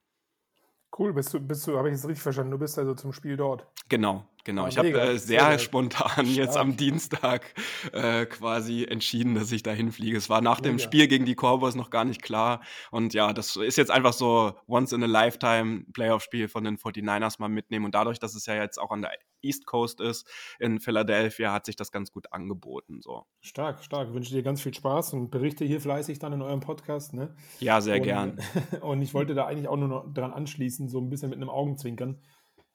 Cool, 0.98 1.12
bist 1.12 1.34
du, 1.34 1.40
bist 1.40 1.66
du, 1.66 1.76
habe 1.76 1.88
ich 1.88 1.96
es 1.96 2.06
richtig 2.06 2.22
verstanden, 2.22 2.52
du 2.52 2.58
bist 2.58 2.78
also 2.78 2.94
zum 2.94 3.12
Spiel 3.12 3.36
dort. 3.36 3.66
Genau, 3.88 4.24
genau. 4.46 4.66
Ich 4.66 4.78
habe 4.78 4.88
äh, 4.88 5.18
sehr, 5.18 5.40
sehr 5.40 5.58
spontan 5.58 6.08
stark. 6.10 6.26
jetzt 6.26 6.56
am 6.56 6.78
Dienstag 6.78 7.52
äh, 7.92 8.24
quasi 8.24 8.84
entschieden, 8.84 9.34
dass 9.34 9.52
ich 9.52 9.62
da 9.62 9.72
hinfliege. 9.72 10.16
Es 10.16 10.30
war 10.30 10.40
nach 10.40 10.60
mega. 10.60 10.70
dem 10.70 10.78
Spiel 10.78 11.06
gegen 11.08 11.26
die 11.26 11.34
Cowboys 11.34 11.74
noch 11.74 11.90
gar 11.90 12.06
nicht 12.06 12.22
klar. 12.22 12.62
Und 12.90 13.12
ja, 13.12 13.34
das 13.34 13.56
ist 13.56 13.76
jetzt 13.76 13.90
einfach 13.90 14.14
so 14.14 14.54
once 14.66 14.92
in 14.92 15.02
a 15.02 15.06
lifetime 15.06 15.84
Playoff-Spiel 15.92 16.48
von 16.48 16.64
den 16.64 16.78
49ers 16.78 17.38
mal 17.38 17.48
mitnehmen. 17.48 17.84
Und 17.84 17.94
dadurch, 17.94 18.18
dass 18.18 18.34
es 18.34 18.46
ja 18.46 18.54
jetzt 18.54 18.78
auch 18.78 18.90
an 18.90 19.02
der 19.02 19.12
East 19.42 19.66
Coast 19.66 20.00
ist, 20.00 20.26
in 20.58 20.80
Philadelphia, 20.80 21.52
hat 21.52 21.66
sich 21.66 21.76
das 21.76 21.92
ganz 21.92 22.10
gut 22.10 22.32
angeboten. 22.32 23.00
So. 23.02 23.26
Stark, 23.40 23.84
stark. 23.84 24.08
Ich 24.08 24.14
wünsche 24.14 24.34
dir 24.34 24.42
ganz 24.42 24.62
viel 24.62 24.74
Spaß 24.74 25.12
und 25.12 25.30
berichte 25.30 25.64
hier 25.64 25.80
fleißig 25.80 26.18
dann 26.18 26.32
in 26.32 26.42
eurem 26.42 26.60
Podcast. 26.60 27.12
Ne? 27.12 27.34
Ja, 27.60 27.80
sehr 27.80 27.96
und, 27.96 28.02
gern. 28.02 28.40
Und 28.80 29.02
ich 29.02 29.14
wollte 29.14 29.34
da 29.34 29.46
eigentlich 29.46 29.68
auch 29.68 29.76
nur 29.76 29.88
noch 29.88 30.12
dran 30.12 30.32
anschließen, 30.32 30.88
so 30.88 31.00
ein 31.00 31.10
bisschen 31.10 31.30
mit 31.30 31.36
einem 31.36 31.50
Augenzwinkern. 31.50 32.20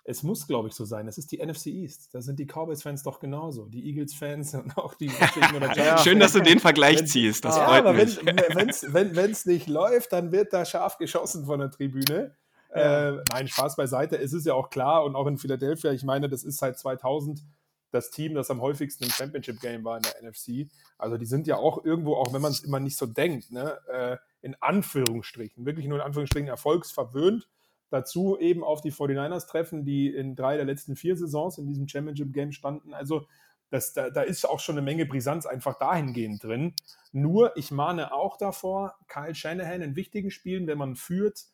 Es 0.04 0.24
muss, 0.24 0.47
glaube 0.47 0.68
ich, 0.68 0.74
so 0.74 0.84
sein. 0.84 1.08
Es 1.08 1.18
ist 1.18 1.32
die 1.32 1.45
NFC 1.45 1.68
East. 1.68 2.10
Da 2.14 2.22
sind 2.22 2.39
die 2.39 2.45
Cowboys-Fans 2.45 3.04
doch 3.04 3.20
genauso. 3.20 3.68
Die 3.68 3.88
Eagles-Fans 3.89 4.54
und 4.56 4.78
auch 4.78 4.95
die 4.95 5.12
oder 5.56 5.97
Schön, 5.99 6.20
dass 6.20 6.34
du 6.34 6.41
den 6.41 6.60
Vergleich 6.60 6.99
wenn, 6.99 7.08
ziehst. 7.08 7.45
Das 7.45 7.56
ja, 7.56 7.66
freut 7.68 7.86
aber 7.86 7.93
mich. 7.93 8.18
Wenn 8.26 9.32
es 9.32 9.45
nicht 9.45 9.68
läuft, 9.68 10.14
dann 10.14 10.32
wird 10.32 10.54
da 10.54 10.66
scharf 10.66 10.97
geschossen 10.97 11.45
von 11.45 11.60
der 11.60 11.70
Tribüne. 11.70 12.36
Ja. 12.74 13.10
Äh, 13.10 13.24
nein, 13.32 13.47
Spaß 13.47 13.76
beiseite. 13.76 14.18
Es 14.18 14.34
ist 14.34 14.45
ja 14.45 14.54
auch 14.54 14.70
klar 14.70 15.04
und 15.04 15.16
auch 15.16 15.28
in 15.28 15.38
Philadelphia, 15.38 15.91
ich 15.91 16.04
meine, 16.04 16.30
das 16.30 16.43
ist 16.43 16.58
seit 16.58 16.80
2000 16.80 17.43
das 17.91 18.10
Team, 18.10 18.34
das 18.34 18.49
am 18.49 18.62
häufigsten 18.62 19.04
im 19.04 19.10
Championship-Game 19.10 19.84
war 19.84 19.97
in 19.97 20.04
der 20.04 20.30
NFC. 20.30 20.72
Also 20.97 21.18
die 21.18 21.26
sind 21.26 21.45
ja 21.45 21.58
auch 21.58 21.84
irgendwo, 21.84 22.16
auch 22.16 22.34
wenn 22.34 22.41
man 22.41 22.52
es 22.52 22.62
immer 22.62 22.80
nicht 22.80 22.97
so 22.97 23.06
denkt, 23.06 23.52
ne, 23.52 23.78
äh, 23.89 24.18
in 24.41 24.56
Anführungsstrichen, 24.60 25.66
wirklich 25.66 25.88
nur 25.88 25.99
in 25.99 26.04
Anführungsstrichen 26.04 26.47
erfolgsverwöhnt. 26.47 27.47
Dazu 27.91 28.39
eben 28.39 28.63
auf 28.63 28.81
die 28.81 28.91
49ers 28.91 29.47
treffen, 29.47 29.85
die 29.85 30.07
in 30.07 30.35
drei 30.35 30.55
der 30.55 30.65
letzten 30.65 30.95
vier 30.95 31.15
Saisons 31.15 31.57
in 31.57 31.67
diesem 31.67 31.87
Championship-Game 31.87 32.53
standen. 32.53 32.93
Also 32.93 33.27
das, 33.69 33.93
da, 33.93 34.09
da, 34.09 34.21
ist 34.21 34.49
auch 34.49 34.59
schon 34.59 34.77
eine 34.77 34.81
Menge 34.81 35.05
Brisanz 35.05 35.45
einfach 35.45 35.77
dahingehend 35.77 36.43
drin. 36.43 36.73
Nur, 37.11 37.55
ich 37.55 37.69
mahne 37.71 38.13
auch 38.13 38.37
davor, 38.37 38.95
Kyle 39.07 39.35
Shanahan 39.35 39.81
in 39.81 39.95
wichtigen 39.95 40.31
Spielen, 40.31 40.67
wenn 40.67 40.77
man 40.77 40.95
führt, 40.95 41.45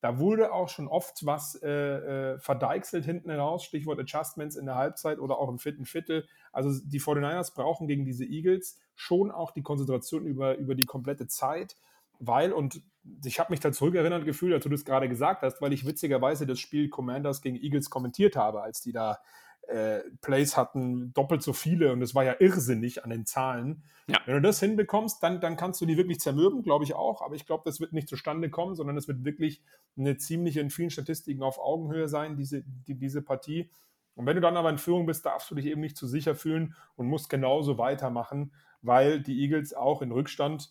da 0.00 0.18
wurde 0.18 0.52
auch 0.52 0.68
schon 0.68 0.88
oft 0.88 1.24
was 1.24 1.54
äh, 1.62 1.68
äh, 2.34 2.38
verdeichselt 2.38 3.04
hinten 3.04 3.30
raus, 3.30 3.64
Stichwort 3.64 3.98
Adjustments 3.98 4.56
in 4.56 4.66
der 4.66 4.76
Halbzeit 4.76 5.18
oder 5.18 5.38
auch 5.38 5.48
im 5.48 5.58
vierten 5.58 5.84
Viertel. 5.84 6.28
Also 6.52 6.70
die 6.84 7.00
49ers 7.00 7.54
brauchen 7.54 7.88
gegen 7.88 8.04
diese 8.04 8.24
Eagles 8.24 8.78
schon 8.94 9.30
auch 9.30 9.50
die 9.50 9.62
Konzentration 9.62 10.26
über, 10.26 10.56
über 10.58 10.74
die 10.74 10.86
komplette 10.86 11.26
Zeit, 11.26 11.76
weil, 12.18 12.52
und 12.52 12.82
ich 13.24 13.38
habe 13.38 13.52
mich 13.52 13.60
da 13.60 13.72
zurückerinnert 13.72 14.24
gefühlt, 14.24 14.52
als 14.54 14.64
du 14.64 14.68
das 14.68 14.84
gerade 14.84 15.08
gesagt 15.08 15.42
hast, 15.42 15.60
weil 15.60 15.72
ich 15.72 15.86
witzigerweise 15.86 16.46
das 16.46 16.58
Spiel 16.58 16.88
Commanders 16.88 17.42
gegen 17.42 17.56
Eagles 17.56 17.90
kommentiert 17.90 18.36
habe, 18.36 18.62
als 18.62 18.80
die 18.80 18.92
da 18.92 19.18
äh, 19.68 20.00
Plays 20.20 20.56
hatten, 20.56 21.12
doppelt 21.12 21.42
so 21.42 21.52
viele 21.52 21.92
und 21.92 22.00
es 22.02 22.14
war 22.14 22.24
ja 22.24 22.36
irrsinnig 22.38 23.04
an 23.04 23.10
den 23.10 23.26
Zahlen. 23.26 23.82
Ja. 24.06 24.20
Wenn 24.24 24.36
du 24.36 24.42
das 24.42 24.60
hinbekommst, 24.60 25.22
dann, 25.22 25.40
dann 25.40 25.56
kannst 25.56 25.80
du 25.80 25.86
die 25.86 25.96
wirklich 25.96 26.20
zermürben, 26.20 26.62
glaube 26.62 26.84
ich 26.84 26.94
auch, 26.94 27.22
aber 27.22 27.34
ich 27.34 27.46
glaube, 27.46 27.62
das 27.64 27.80
wird 27.80 27.92
nicht 27.92 28.08
zustande 28.08 28.48
kommen, 28.48 28.76
sondern 28.76 28.96
es 28.96 29.08
wird 29.08 29.24
wirklich 29.24 29.62
eine 29.96 30.16
ziemliche 30.18 30.60
in 30.60 30.70
vielen 30.70 30.90
Statistiken 30.90 31.42
auf 31.42 31.58
Augenhöhe 31.58 32.06
sein, 32.08 32.36
diese, 32.36 32.62
die, 32.62 32.94
diese 32.94 33.22
Partie. 33.22 33.70
Und 34.14 34.26
wenn 34.26 34.36
du 34.36 34.40
dann 34.40 34.56
aber 34.56 34.70
in 34.70 34.78
Führung 34.78 35.06
bist, 35.06 35.26
darfst 35.26 35.50
du 35.50 35.54
dich 35.54 35.66
eben 35.66 35.80
nicht 35.80 35.96
zu 35.96 36.06
sicher 36.06 36.34
fühlen 36.34 36.74
und 36.94 37.06
musst 37.06 37.28
genauso 37.28 37.76
weitermachen, 37.76 38.52
weil 38.82 39.20
die 39.20 39.40
Eagles 39.40 39.74
auch 39.74 40.00
in 40.00 40.12
Rückstand, 40.12 40.70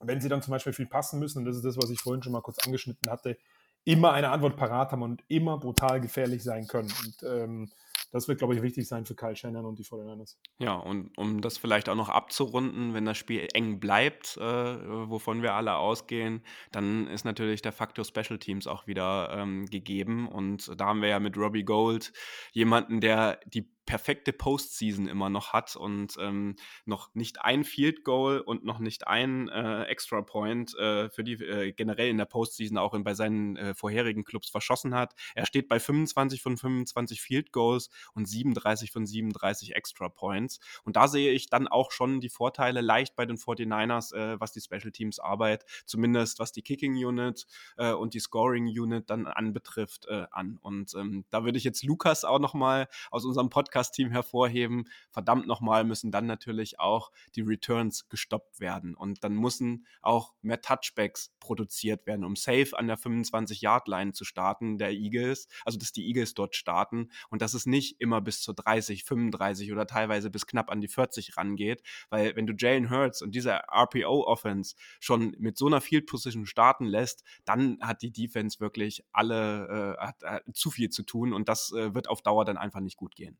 wenn 0.00 0.20
sie 0.20 0.28
dann 0.28 0.42
zum 0.42 0.52
Beispiel 0.52 0.72
viel 0.72 0.86
passen 0.86 1.18
müssen, 1.18 1.38
und 1.38 1.44
das 1.44 1.56
ist 1.56 1.64
das, 1.64 1.76
was 1.76 1.90
ich 1.90 2.00
vorhin 2.00 2.22
schon 2.22 2.32
mal 2.32 2.42
kurz 2.42 2.58
angeschnitten 2.64 3.10
hatte, 3.10 3.36
immer 3.84 4.12
eine 4.12 4.30
Antwort 4.30 4.56
parat 4.56 4.92
haben 4.92 5.02
und 5.02 5.22
immer 5.28 5.58
brutal 5.58 6.00
gefährlich 6.00 6.42
sein 6.42 6.66
können. 6.66 6.92
Und 7.04 7.22
ähm, 7.22 7.70
das 8.12 8.28
wird, 8.28 8.38
glaube 8.38 8.54
ich, 8.54 8.62
wichtig 8.62 8.86
sein 8.88 9.04
für 9.04 9.14
Kyle 9.14 9.36
Shannon 9.36 9.64
und 9.64 9.78
die 9.78 9.84
49ers. 9.84 10.36
Ja, 10.58 10.74
und 10.74 11.16
um 11.16 11.40
das 11.40 11.58
vielleicht 11.58 11.88
auch 11.88 11.94
noch 11.94 12.08
abzurunden, 12.08 12.94
wenn 12.94 13.04
das 13.04 13.18
Spiel 13.18 13.46
eng 13.52 13.78
bleibt, 13.78 14.36
äh, 14.38 14.40
wovon 14.40 15.42
wir 15.42 15.54
alle 15.54 15.76
ausgehen, 15.76 16.42
dann 16.72 17.06
ist 17.08 17.24
natürlich 17.24 17.62
der 17.62 17.72
Faktor 17.72 18.04
Special 18.04 18.38
Teams 18.38 18.66
auch 18.66 18.86
wieder 18.86 19.30
ähm, 19.32 19.66
gegeben. 19.66 20.28
Und 20.28 20.80
da 20.80 20.86
haben 20.86 21.02
wir 21.02 21.08
ja 21.08 21.20
mit 21.20 21.36
Robbie 21.36 21.64
Gold 21.64 22.12
jemanden, 22.52 23.00
der 23.00 23.38
die 23.46 23.70
perfekte 23.86 24.32
Postseason 24.32 25.06
immer 25.06 25.30
noch 25.30 25.52
hat 25.52 25.76
und 25.76 26.16
ähm, 26.20 26.56
noch 26.84 27.14
nicht 27.14 27.40
ein 27.42 27.64
Field 27.64 28.04
Goal 28.04 28.40
und 28.40 28.64
noch 28.64 28.80
nicht 28.80 29.06
ein 29.06 29.48
äh, 29.48 29.84
Extra 29.84 30.22
Point 30.22 30.74
äh, 30.74 31.08
für 31.08 31.22
die 31.22 31.34
äh, 31.34 31.72
generell 31.72 32.08
in 32.08 32.18
der 32.18 32.24
Postseason 32.24 32.76
auch 32.78 32.94
in, 32.94 33.04
bei 33.04 33.14
seinen 33.14 33.56
äh, 33.56 33.74
vorherigen 33.74 34.24
Clubs 34.24 34.50
verschossen 34.50 34.94
hat. 34.94 35.14
Er 35.34 35.46
steht 35.46 35.68
bei 35.68 35.78
25 35.78 36.42
von 36.42 36.56
25 36.56 37.20
Field 37.22 37.52
Goals 37.52 37.88
und 38.12 38.26
37 38.26 38.90
von 38.90 39.06
37 39.06 39.74
Extra 39.76 40.08
Points. 40.08 40.58
Und 40.82 40.96
da 40.96 41.06
sehe 41.06 41.32
ich 41.32 41.48
dann 41.48 41.68
auch 41.68 41.92
schon 41.92 42.20
die 42.20 42.28
Vorteile 42.28 42.80
leicht 42.80 43.14
bei 43.14 43.24
den 43.24 43.36
49ers, 43.36 44.14
äh, 44.14 44.40
was 44.40 44.52
die 44.52 44.60
Special 44.60 44.90
Teams 44.90 45.20
Arbeit, 45.20 45.64
zumindest 45.86 46.40
was 46.40 46.50
die 46.50 46.62
Kicking 46.62 46.94
Unit 46.94 47.46
äh, 47.76 47.92
und 47.92 48.14
die 48.14 48.20
Scoring 48.20 48.66
Unit 48.66 49.08
dann 49.10 49.26
anbetrifft, 49.26 50.08
an. 50.08 50.58
Und 50.62 50.94
ähm, 50.94 51.24
da 51.30 51.44
würde 51.44 51.58
ich 51.58 51.64
jetzt 51.64 51.82
Lukas 51.84 52.24
auch 52.24 52.38
nochmal 52.38 52.88
aus 53.10 53.24
unserem 53.24 53.48
Podcast 53.48 53.75
Podcast-Team 53.76 54.10
hervorheben. 54.10 54.88
Verdammt 55.10 55.46
nochmal 55.46 55.84
müssen 55.84 56.10
dann 56.10 56.26
natürlich 56.26 56.80
auch 56.80 57.10
die 57.34 57.42
Returns 57.42 58.08
gestoppt 58.08 58.58
werden. 58.58 58.94
Und 58.94 59.22
dann 59.22 59.34
müssen 59.34 59.86
auch 60.00 60.32
mehr 60.40 60.62
Touchbacks 60.62 61.34
produziert 61.40 62.06
werden, 62.06 62.24
um 62.24 62.36
safe 62.36 62.70
an 62.72 62.86
der 62.86 62.98
25-Yard-Line 62.98 64.12
zu 64.12 64.24
starten, 64.24 64.78
der 64.78 64.92
Eagles. 64.92 65.48
Also, 65.66 65.78
dass 65.78 65.92
die 65.92 66.06
Eagles 66.06 66.32
dort 66.32 66.56
starten 66.56 67.10
und 67.28 67.42
dass 67.42 67.52
es 67.52 67.66
nicht 67.66 68.00
immer 68.00 68.22
bis 68.22 68.40
zu 68.40 68.54
30, 68.54 69.04
35 69.04 69.72
oder 69.72 69.86
teilweise 69.86 70.30
bis 70.30 70.46
knapp 70.46 70.70
an 70.70 70.80
die 70.80 70.88
40 70.88 71.36
rangeht. 71.36 71.82
Weil, 72.08 72.34
wenn 72.34 72.46
du 72.46 72.54
Jalen 72.56 72.90
Hurts 72.90 73.20
und 73.20 73.34
diese 73.34 73.60
RPO-Offense 73.70 74.74
schon 75.00 75.36
mit 75.38 75.58
so 75.58 75.66
einer 75.66 75.82
Field 75.82 76.06
Position 76.06 76.46
starten 76.46 76.86
lässt, 76.86 77.24
dann 77.44 77.78
hat 77.82 78.00
die 78.00 78.12
Defense 78.12 78.58
wirklich 78.58 79.04
alle 79.12 79.96
äh, 79.98 80.02
hat, 80.02 80.22
hat 80.22 80.42
zu 80.54 80.70
viel 80.70 80.88
zu 80.88 81.02
tun 81.02 81.34
und 81.34 81.48
das 81.50 81.72
äh, 81.72 81.94
wird 81.94 82.08
auf 82.08 82.22
Dauer 82.22 82.46
dann 82.46 82.56
einfach 82.56 82.80
nicht 82.80 82.96
gut 82.96 83.14
gehen. 83.14 83.38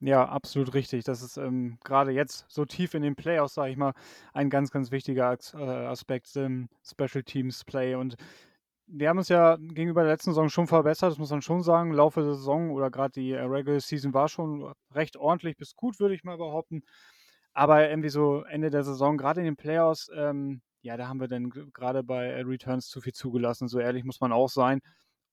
Ja, 0.00 0.24
absolut 0.28 0.74
richtig. 0.74 1.04
Das 1.04 1.22
ist 1.22 1.36
ähm, 1.38 1.78
gerade 1.84 2.12
jetzt 2.12 2.44
so 2.48 2.64
tief 2.64 2.94
in 2.94 3.02
den 3.02 3.16
Playoffs, 3.16 3.54
sage 3.54 3.72
ich 3.72 3.76
mal, 3.76 3.94
ein 4.32 4.48
ganz, 4.48 4.70
ganz 4.70 4.92
wichtiger 4.92 5.36
äh, 5.54 5.56
Aspekt 5.86 6.34
im 6.36 6.68
Special 6.84 7.24
Teams 7.24 7.64
Play. 7.64 7.96
Und 7.96 8.16
wir 8.86 9.08
haben 9.08 9.18
uns 9.18 9.28
ja 9.28 9.56
gegenüber 9.56 10.02
der 10.02 10.12
letzten 10.12 10.30
Saison 10.30 10.48
schon 10.50 10.68
verbessert, 10.68 11.10
das 11.12 11.18
muss 11.18 11.30
man 11.30 11.42
schon 11.42 11.62
sagen. 11.62 11.92
Laufe 11.92 12.20
der 12.22 12.34
Saison 12.34 12.70
oder 12.70 12.90
gerade 12.90 13.12
die 13.20 13.32
äh, 13.32 13.40
Regular 13.42 13.80
Season 13.80 14.14
war 14.14 14.28
schon 14.28 14.72
recht 14.94 15.16
ordentlich 15.16 15.56
bis 15.56 15.74
gut, 15.74 15.98
würde 16.00 16.14
ich 16.14 16.24
mal 16.24 16.38
behaupten. 16.38 16.82
Aber 17.54 17.88
irgendwie 17.90 18.10
so 18.10 18.44
Ende 18.44 18.70
der 18.70 18.84
Saison, 18.84 19.16
gerade 19.18 19.40
in 19.40 19.46
den 19.46 19.56
Playoffs, 19.56 20.10
ähm, 20.14 20.62
ja, 20.82 20.96
da 20.96 21.08
haben 21.08 21.20
wir 21.20 21.28
dann 21.28 21.50
gerade 21.50 22.04
bei 22.04 22.26
äh, 22.26 22.42
Returns 22.42 22.88
zu 22.88 23.00
viel 23.00 23.12
zugelassen. 23.14 23.68
So 23.68 23.80
ehrlich 23.80 24.04
muss 24.04 24.20
man 24.20 24.32
auch 24.32 24.48
sein. 24.48 24.80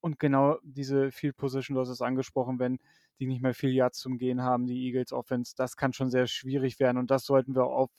Und 0.06 0.20
genau 0.20 0.60
diese 0.62 1.12
Field 1.12 1.36
Position, 1.36 1.74
du 1.74 1.82
hast 1.82 1.90
es 1.90 2.00
angesprochen, 2.00 2.60
wenn 2.60 2.78
die 3.20 3.26
nicht 3.26 3.42
mehr 3.42 3.56
viel 3.56 3.72
Yards 3.72 3.98
zum 3.98 4.20
Gehen 4.20 4.44
haben, 4.44 4.68
die 4.68 4.86
Eagles 4.86 5.12
Offense. 5.12 5.56
Das 5.58 5.78
kann 5.78 5.94
schon 5.94 6.12
sehr 6.12 6.28
schwierig 6.28 6.80
werden 6.80 7.00
und 7.00 7.10
das 7.10 7.26
sollten 7.26 7.56
wir 7.56 7.66
auf, 7.66 7.90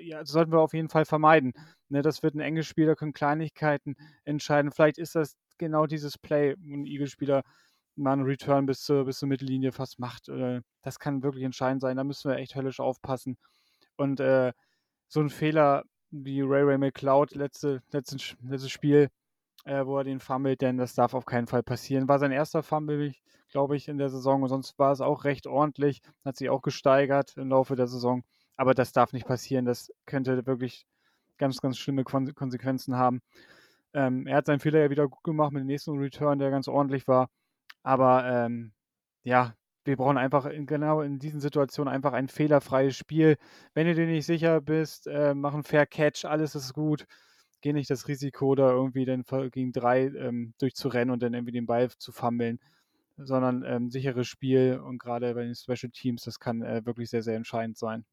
ja, 0.00 0.24
sollten 0.24 0.52
wir 0.52 0.60
auf 0.60 0.72
jeden 0.72 0.88
Fall 0.88 1.04
vermeiden. 1.04 1.52
Ne, 1.90 2.00
das 2.00 2.22
wird 2.22 2.34
ein 2.34 2.40
enges 2.40 2.66
Spiel, 2.66 2.86
da 2.86 2.94
können 2.94 3.12
Kleinigkeiten 3.12 3.94
entscheiden. 4.24 4.70
Vielleicht 4.70 4.96
ist 4.96 5.14
das 5.14 5.36
genau 5.58 5.84
dieses 5.84 6.16
Play, 6.16 6.54
wo 6.60 6.76
ein 6.76 6.86
Eagles-Spieler 6.86 7.42
mal 7.94 8.14
einen 8.14 8.22
Return 8.22 8.64
bis 8.64 8.80
zur, 8.80 9.04
bis 9.04 9.18
zur 9.18 9.28
Mittellinie 9.28 9.72
fast 9.72 9.98
macht. 9.98 10.30
Äh, 10.30 10.62
das 10.80 10.98
kann 10.98 11.22
wirklich 11.22 11.44
entscheidend 11.44 11.82
sein. 11.82 11.98
Da 11.98 12.04
müssen 12.04 12.30
wir 12.30 12.38
echt 12.38 12.54
höllisch 12.56 12.80
aufpassen. 12.80 13.36
Und 13.96 14.18
äh, 14.20 14.54
so 15.08 15.20
ein 15.20 15.28
Fehler 15.28 15.84
wie 16.10 16.40
Ray 16.40 16.62
Ray 16.62 16.78
McLeod 16.78 17.34
letzte, 17.34 17.82
letztes, 17.92 18.34
letztes 18.40 18.70
Spiel, 18.70 19.10
äh, 19.64 19.84
wo 19.84 19.98
er 19.98 20.04
den 20.04 20.20
fummelt, 20.20 20.60
denn 20.62 20.76
das 20.76 20.94
darf 20.94 21.14
auf 21.14 21.26
keinen 21.26 21.46
Fall 21.46 21.62
passieren. 21.62 22.08
War 22.08 22.18
sein 22.18 22.32
erster 22.32 22.62
Fumble, 22.62 23.14
glaube 23.50 23.76
ich, 23.76 23.88
in 23.88 23.98
der 23.98 24.08
Saison 24.08 24.42
und 24.42 24.48
sonst 24.48 24.78
war 24.78 24.92
es 24.92 25.00
auch 25.00 25.24
recht 25.24 25.46
ordentlich, 25.46 26.00
hat 26.24 26.36
sich 26.36 26.50
auch 26.50 26.62
gesteigert 26.62 27.36
im 27.36 27.48
Laufe 27.48 27.76
der 27.76 27.86
Saison. 27.86 28.22
Aber 28.56 28.74
das 28.74 28.92
darf 28.92 29.12
nicht 29.12 29.26
passieren. 29.26 29.64
Das 29.64 29.90
könnte 30.06 30.46
wirklich 30.46 30.86
ganz, 31.38 31.60
ganz 31.60 31.78
schlimme 31.78 32.04
Kon 32.04 32.34
Konsequenzen 32.34 32.96
haben. 32.96 33.20
Ähm, 33.94 34.26
er 34.26 34.36
hat 34.36 34.46
seinen 34.46 34.60
Fehler 34.60 34.80
ja 34.80 34.90
wieder 34.90 35.08
gut 35.08 35.24
gemacht 35.24 35.52
mit 35.52 35.62
dem 35.62 35.66
nächsten 35.66 35.98
Return, 35.98 36.38
der 36.38 36.50
ganz 36.50 36.68
ordentlich 36.68 37.08
war. 37.08 37.28
Aber 37.82 38.24
ähm, 38.26 38.72
ja, 39.24 39.54
wir 39.84 39.96
brauchen 39.96 40.18
einfach 40.18 40.46
in, 40.46 40.66
genau 40.66 41.00
in 41.00 41.18
diesen 41.18 41.40
Situationen 41.40 41.92
einfach 41.92 42.12
ein 42.12 42.28
fehlerfreies 42.28 42.96
Spiel. 42.96 43.36
Wenn 43.74 43.86
du 43.86 43.94
dir 43.94 44.06
nicht 44.06 44.26
sicher 44.26 44.60
bist, 44.60 45.06
äh, 45.06 45.34
mach 45.34 45.54
einen 45.54 45.64
Fair 45.64 45.86
Catch, 45.86 46.24
alles 46.26 46.54
ist 46.54 46.74
gut 46.74 47.06
gehe 47.60 47.74
nicht 47.74 47.90
das 47.90 48.08
Risiko, 48.08 48.54
da 48.54 48.70
irgendwie 48.70 49.04
dann 49.04 49.24
gegen 49.50 49.72
drei 49.72 50.06
ähm, 50.06 50.54
durchzurennen 50.58 51.12
und 51.12 51.22
dann 51.22 51.34
irgendwie 51.34 51.52
den 51.52 51.66
Ball 51.66 51.90
zu 51.90 52.12
fummeln, 52.12 52.58
sondern 53.16 53.64
ähm, 53.64 53.90
sicheres 53.90 54.26
Spiel 54.28 54.80
und 54.84 54.98
gerade 54.98 55.34
bei 55.34 55.44
den 55.44 55.54
Special 55.54 55.90
Teams, 55.90 56.24
das 56.24 56.40
kann 56.40 56.62
äh, 56.62 56.84
wirklich 56.84 57.10
sehr, 57.10 57.22
sehr 57.22 57.36
entscheidend 57.36 57.78
sein. 57.78 58.04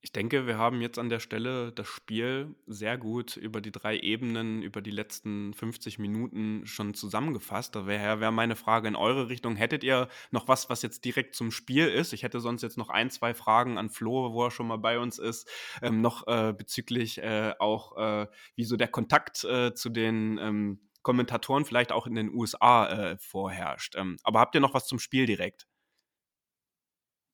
Ich 0.00 0.12
denke, 0.12 0.46
wir 0.46 0.56
haben 0.58 0.80
jetzt 0.80 0.96
an 0.98 1.08
der 1.08 1.18
Stelle 1.18 1.72
das 1.72 1.88
Spiel 1.88 2.54
sehr 2.66 2.96
gut 2.96 3.36
über 3.36 3.60
die 3.60 3.72
drei 3.72 3.98
Ebenen, 3.98 4.62
über 4.62 4.80
die 4.80 4.92
letzten 4.92 5.52
50 5.54 5.98
Minuten 5.98 6.64
schon 6.66 6.94
zusammengefasst. 6.94 7.74
Daher 7.74 8.20
wäre 8.20 8.30
meine 8.30 8.54
Frage 8.54 8.86
in 8.86 8.94
eure 8.94 9.28
Richtung. 9.28 9.56
Hättet 9.56 9.82
ihr 9.82 10.08
noch 10.30 10.46
was, 10.46 10.70
was 10.70 10.82
jetzt 10.82 11.04
direkt 11.04 11.34
zum 11.34 11.50
Spiel 11.50 11.88
ist? 11.88 12.12
Ich 12.12 12.22
hätte 12.22 12.38
sonst 12.38 12.62
jetzt 12.62 12.78
noch 12.78 12.90
ein, 12.90 13.10
zwei 13.10 13.34
Fragen 13.34 13.76
an 13.76 13.90
Flo, 13.90 14.32
wo 14.32 14.44
er 14.44 14.52
schon 14.52 14.68
mal 14.68 14.78
bei 14.78 15.00
uns 15.00 15.18
ist, 15.18 15.50
ähm, 15.82 16.00
noch 16.00 16.28
äh, 16.28 16.54
bezüglich 16.56 17.18
äh, 17.18 17.54
auch, 17.58 17.96
äh, 17.96 18.28
wie 18.54 18.64
so 18.64 18.76
der 18.76 18.88
Kontakt 18.88 19.42
äh, 19.42 19.74
zu 19.74 19.88
den 19.88 20.38
ähm, 20.38 20.80
Kommentatoren 21.02 21.64
vielleicht 21.64 21.90
auch 21.90 22.06
in 22.06 22.14
den 22.14 22.32
USA 22.32 22.86
äh, 22.86 23.18
vorherrscht. 23.18 23.96
Ähm, 23.96 24.16
aber 24.22 24.38
habt 24.38 24.54
ihr 24.54 24.60
noch 24.60 24.74
was 24.74 24.86
zum 24.86 25.00
Spiel 25.00 25.26
direkt? 25.26 25.66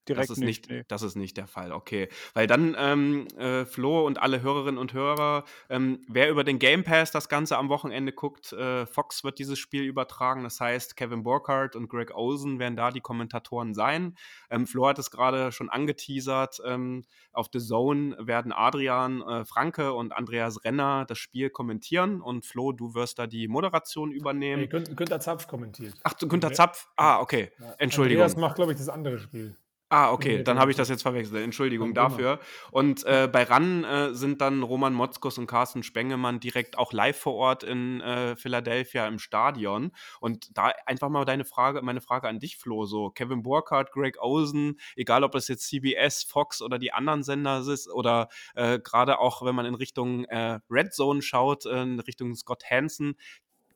Direkt 0.09 0.31
das 0.31 0.39
ist 0.39 0.45
nicht, 0.45 0.69
nee. 0.69 0.85
das 0.89 1.03
ist 1.03 1.17
nicht 1.17 1.37
der 1.37 1.47
Fall, 1.47 1.73
okay. 1.73 2.09
Weil 2.35 2.47
dann, 2.47 2.77
ähm, 2.79 3.27
äh, 3.39 3.65
Flo 3.65 4.07
und 4.07 4.21
alle 4.21 4.43
Hörerinnen 4.43 4.79
und 4.79 4.93
Hörer, 4.93 5.45
ähm, 5.71 6.01
wer 6.09 6.31
über 6.31 6.45
den 6.45 6.59
Game 6.59 6.85
Pass 6.85 7.11
das 7.11 7.29
Ganze 7.29 7.57
am 7.57 7.69
Wochenende 7.69 8.13
guckt, 8.13 8.53
äh, 8.53 8.87
Fox 8.87 9.25
wird 9.25 9.39
dieses 9.39 9.59
Spiel 9.59 9.85
übertragen. 9.85 10.45
Das 10.45 10.61
heißt, 10.61 10.97
Kevin 10.97 11.23
Burkhardt 11.23 11.75
und 11.75 11.89
Greg 11.89 12.15
Olsen 12.15 12.59
werden 12.59 12.77
da 12.77 12.91
die 12.91 13.01
Kommentatoren 13.01 13.75
sein. 13.75 14.17
Ähm, 14.51 14.67
Flo 14.67 14.87
hat 14.89 14.99
es 14.99 15.11
gerade 15.11 15.53
schon 15.53 15.71
angeteasert. 15.71 16.61
Ähm, 16.67 17.05
auf 17.33 17.49
The 17.53 17.61
Zone 17.61 18.17
werden 18.21 18.53
Adrian 18.53 19.23
äh, 19.23 19.45
Franke 19.45 19.93
und 19.95 20.13
Andreas 20.13 20.65
Renner 20.65 21.05
das 21.09 21.19
Spiel 21.19 21.51
kommentieren 21.51 22.21
und 22.21 22.45
Flo, 22.45 22.73
du 22.73 22.95
wirst 22.95 23.19
da 23.19 23.27
die 23.27 23.49
Moderation 23.49 24.13
übernehmen. 24.13 24.69
Nee, 24.71 24.95
Günter 24.95 25.21
Zapf 25.21 25.47
kommentiert. 25.47 25.95
Ach, 26.05 26.15
Günter 26.19 26.53
Zapf? 26.53 26.89
Ah, 26.97 27.21
okay. 27.21 27.51
Entschuldigung. 27.79 28.23
Andreas 28.23 28.41
macht, 28.41 28.57
glaube 28.57 28.73
ich, 28.73 28.79
das 28.79 28.89
andere 28.89 29.19
Spiel. 29.19 29.57
Ah, 29.97 30.11
okay, 30.11 30.43
dann 30.43 30.59
habe 30.59 30.73
ich 30.73 30.77
das 30.77 30.89
jetzt 30.89 31.03
verwechselt. 31.03 31.41
Entschuldigung 31.45 31.95
dafür. 31.95 32.41
Und 32.73 33.05
äh, 33.05 33.29
bei 33.31 33.45
RAN 33.45 33.85
äh, 33.85 34.13
sind 34.13 34.41
dann 34.41 34.65
Roman 34.65 34.93
Motzkos 34.93 35.39
und 35.39 35.47
Carsten 35.47 35.85
Spengemann 35.85 36.41
direkt 36.41 36.77
auch 36.79 36.93
live 36.93 37.17
vor 37.17 37.35
Ort 37.35 37.63
in 37.63 38.01
äh, 38.01 38.35
Philadelphia 38.35 39.07
im 39.07 39.21
Stadion. 39.21 39.93
Und 40.19 40.59
da 40.59 40.73
einfach 40.87 41.11
mal 41.11 41.25
deine 41.25 41.45
Frage, 41.45 41.81
meine 41.83 42.01
Frage 42.01 42.27
an 42.27 42.41
dich, 42.41 42.57
Flo. 42.57 42.87
So, 42.87 43.11
Kevin 43.11 43.45
Burkhardt, 43.45 43.93
Greg 43.93 44.21
Olsen, 44.21 44.81
egal 44.97 45.23
ob 45.23 45.31
das 45.31 45.47
jetzt 45.47 45.69
CBS, 45.69 46.25
Fox 46.25 46.61
oder 46.61 46.81
die 46.81 46.93
anderen 46.93 47.23
Sender 47.23 47.61
ist, 47.61 47.89
oder 47.89 48.31
äh, 48.57 48.81
gerade 48.81 49.21
auch, 49.21 49.45
wenn 49.45 49.55
man 49.55 49.65
in 49.65 49.77
Richtung 49.77 50.25
äh, 50.25 50.59
Red 50.69 50.93
Zone 50.93 51.23
schaut, 51.23 51.67
äh, 51.67 51.83
in 51.83 52.01
Richtung 52.01 52.35
Scott 52.35 52.65
Hansen, 52.69 53.15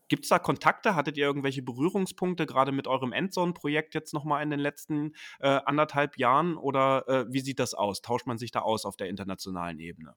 Gibt 0.08 0.24
es 0.24 0.30
da 0.30 0.38
Kontakte? 0.38 0.94
Hattet 0.94 1.16
ihr 1.16 1.26
irgendwelche 1.26 1.62
Berührungspunkte, 1.62 2.46
gerade 2.46 2.72
mit 2.72 2.86
eurem 2.86 3.12
Endzone-Projekt 3.12 3.94
jetzt 3.94 4.14
nochmal 4.14 4.42
in 4.42 4.50
den 4.50 4.60
letzten 4.60 5.12
äh, 5.40 5.48
anderthalb 5.64 6.18
Jahren? 6.18 6.56
Oder 6.56 7.08
äh, 7.08 7.24
wie 7.28 7.40
sieht 7.40 7.58
das 7.58 7.74
aus? 7.74 8.02
Tauscht 8.02 8.26
man 8.26 8.38
sich 8.38 8.50
da 8.50 8.60
aus 8.60 8.84
auf 8.84 8.96
der 8.96 9.08
internationalen 9.08 9.78
Ebene? 9.78 10.14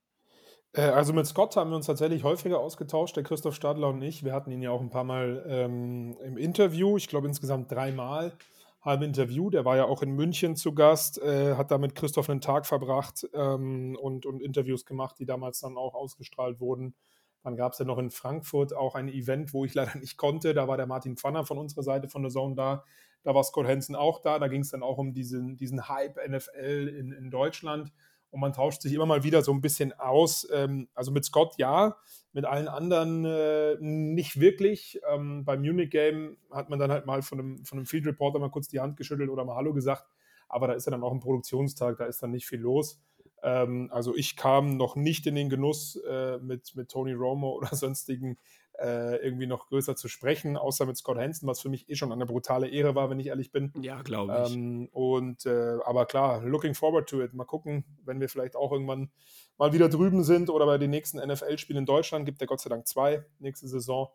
Äh, 0.74 0.82
also 0.82 1.14
mit 1.14 1.26
Scott 1.26 1.56
haben 1.56 1.70
wir 1.70 1.76
uns 1.76 1.88
tatsächlich 1.88 2.24
häufiger 2.24 2.60
ausgetauscht, 2.60 3.16
der 3.16 3.24
Christoph 3.24 3.56
Stadler 3.56 3.90
und 3.90 4.02
ich. 4.02 4.24
Wir 4.24 4.34
hatten 4.34 4.52
ihn 4.52 4.62
ja 4.62 4.72
auch 4.72 4.82
ein 4.82 4.90
paar 4.90 5.04
Mal 5.04 5.44
ähm, 5.48 6.18
im 6.24 6.38
Interview, 6.38 6.98
ich 6.98 7.08
glaube 7.08 7.28
insgesamt 7.28 7.72
dreimal 7.72 8.34
halb 8.82 9.04
Interview. 9.04 9.50
Der 9.50 9.66
war 9.66 9.78
ja 9.78 9.86
auch 9.86 10.02
in 10.02 10.12
München 10.12 10.56
zu 10.56 10.74
Gast, 10.74 11.22
äh, 11.22 11.56
hat 11.56 11.72
da 11.72 11.78
mit 11.78 11.96
Christoph 11.96 12.30
einen 12.30 12.42
Tag 12.42 12.66
verbracht 12.66 13.28
ähm, 13.34 13.98
und, 14.02 14.26
und 14.26 14.42
Interviews 14.42 14.86
gemacht, 14.86 15.18
die 15.20 15.26
damals 15.26 15.60
dann 15.60 15.78
auch 15.78 15.94
ausgestrahlt 15.94 16.60
wurden. 16.60 16.96
Dann 17.44 17.56
gab 17.56 17.74
es 17.74 17.80
ja 17.80 17.86
noch 17.86 17.98
in 17.98 18.12
Frankfurt 18.12 18.76
auch 18.76 18.96
ein 18.96 19.08
Event, 19.10 19.54
wo 19.54 19.66
ich 19.66 19.74
leider 19.76 19.98
nicht 19.98 20.18
konnte. 20.18 20.54
Da 20.54 20.68
war 20.68 20.78
der 20.78 20.88
Martin 20.88 21.18
Pfanner 21.18 21.46
von 21.46 21.58
unserer 21.58 21.84
Seite 21.84 22.08
von 22.08 22.24
der 22.24 22.32
Zone 22.32 22.56
da. 22.56 22.84
Da 23.24 23.36
war 23.36 23.44
Scott 23.44 23.68
Hansen 23.68 23.96
auch 23.96 24.22
da. 24.22 24.40
Da 24.40 24.48
ging 24.48 24.62
es 24.62 24.70
dann 24.70 24.84
auch 24.84 24.98
um 24.98 25.14
diesen, 25.14 25.58
diesen 25.58 25.88
Hype 25.88 26.18
NFL 26.28 26.88
in, 26.88 27.12
in 27.12 27.30
Deutschland 27.30 27.92
und 28.32 28.40
man 28.40 28.54
tauscht 28.54 28.82
sich 28.82 28.94
immer 28.94 29.06
mal 29.06 29.24
wieder 29.24 29.42
so 29.42 29.52
ein 29.52 29.62
bisschen 29.62 29.94
aus. 29.94 30.48
Ähm, 30.52 30.88
also 30.96 31.12
mit 31.12 31.26
Scott 31.26 31.56
ja, 31.58 31.98
mit 32.32 32.46
allen 32.46 32.70
anderen 32.70 33.26
äh, 33.26 33.76
nicht 33.80 34.40
wirklich. 34.40 35.00
Ähm, 35.12 35.44
beim 35.44 35.62
Munich 35.62 35.92
Game 35.92 36.38
hat 36.50 36.70
man 36.70 36.80
dann 36.80 36.92
halt 36.92 37.06
mal 37.06 37.22
von 37.22 37.40
einem, 37.40 37.66
von 37.66 37.78
einem 37.78 37.86
Field 37.86 38.08
Reporter 38.08 38.40
mal 38.40 38.50
kurz 38.50 38.70
die 38.70 38.80
Hand 38.80 38.96
geschüttelt 38.98 39.30
oder 39.30 39.44
mal 39.44 39.56
Hallo 39.56 39.74
gesagt. 39.74 40.06
Aber 40.48 40.68
da 40.68 40.74
ist 40.74 40.86
ja 40.86 40.92
dann 40.92 41.04
auch 41.04 41.12
ein 41.12 41.20
Produktionstag, 41.20 41.98
da 41.98 42.06
ist 42.06 42.24
dann 42.24 42.32
nicht 42.32 42.48
viel 42.48 42.60
los. 42.60 43.02
Ähm, 43.44 43.90
also 43.92 44.16
ich 44.16 44.36
kam 44.36 44.78
noch 44.78 44.96
nicht 44.96 45.26
in 45.26 45.36
den 45.36 45.50
Genuss, 45.50 45.96
äh, 46.08 46.38
mit, 46.40 46.76
mit 46.76 46.90
Tony 46.90 47.14
Romo 47.14 47.52
oder 47.58 47.76
sonstigen 47.76 48.38
äh, 48.80 49.18
irgendwie 49.18 49.48
noch 49.48 49.68
größer 49.68 49.96
zu 49.96 50.08
sprechen, 50.08 50.58
außer 50.58 50.86
mit 50.86 50.98
Scott 50.98 51.18
Hansen, 51.18 51.48
was 51.48 51.62
für 51.62 51.70
mich 51.70 51.90
eh 51.90 51.96
schon 51.96 52.12
eine 52.12 52.26
brutale 52.26 52.68
Ehre 52.68 52.96
war, 52.96 53.10
wenn 53.10 53.20
ich 53.20 53.28
ehrlich 53.28 53.52
bin. 53.52 53.72
Ja, 53.82 54.02
glaube 54.02 54.44
ich. 54.46 54.56
Ähm, 54.56 54.88
und 54.92 55.46
äh, 55.46 55.78
aber 55.84 56.06
klar, 56.06 56.42
looking 56.44 56.74
forward 56.74 57.08
to 57.10 57.22
it. 57.22 57.34
Mal 57.34 57.46
gucken, 57.46 57.86
wenn 58.06 58.20
wir 58.20 58.30
vielleicht 58.30 58.56
auch 58.56 58.72
irgendwann 58.72 59.12
mal 59.58 59.74
wieder 59.74 59.90
drüben 59.90 60.24
sind 60.24 60.50
oder 60.50 60.66
bei 60.66 60.78
den 60.78 60.90
nächsten 60.90 61.20
NFL-Spielen 61.20 61.80
in 61.80 61.86
Deutschland, 61.86 62.26
gibt 62.26 62.42
ja 62.42 62.48
Gott 62.48 62.62
sei 62.62 62.70
Dank 62.70 62.88
zwei 62.88 63.26
nächste 63.40 63.68
Saison. 63.68 64.10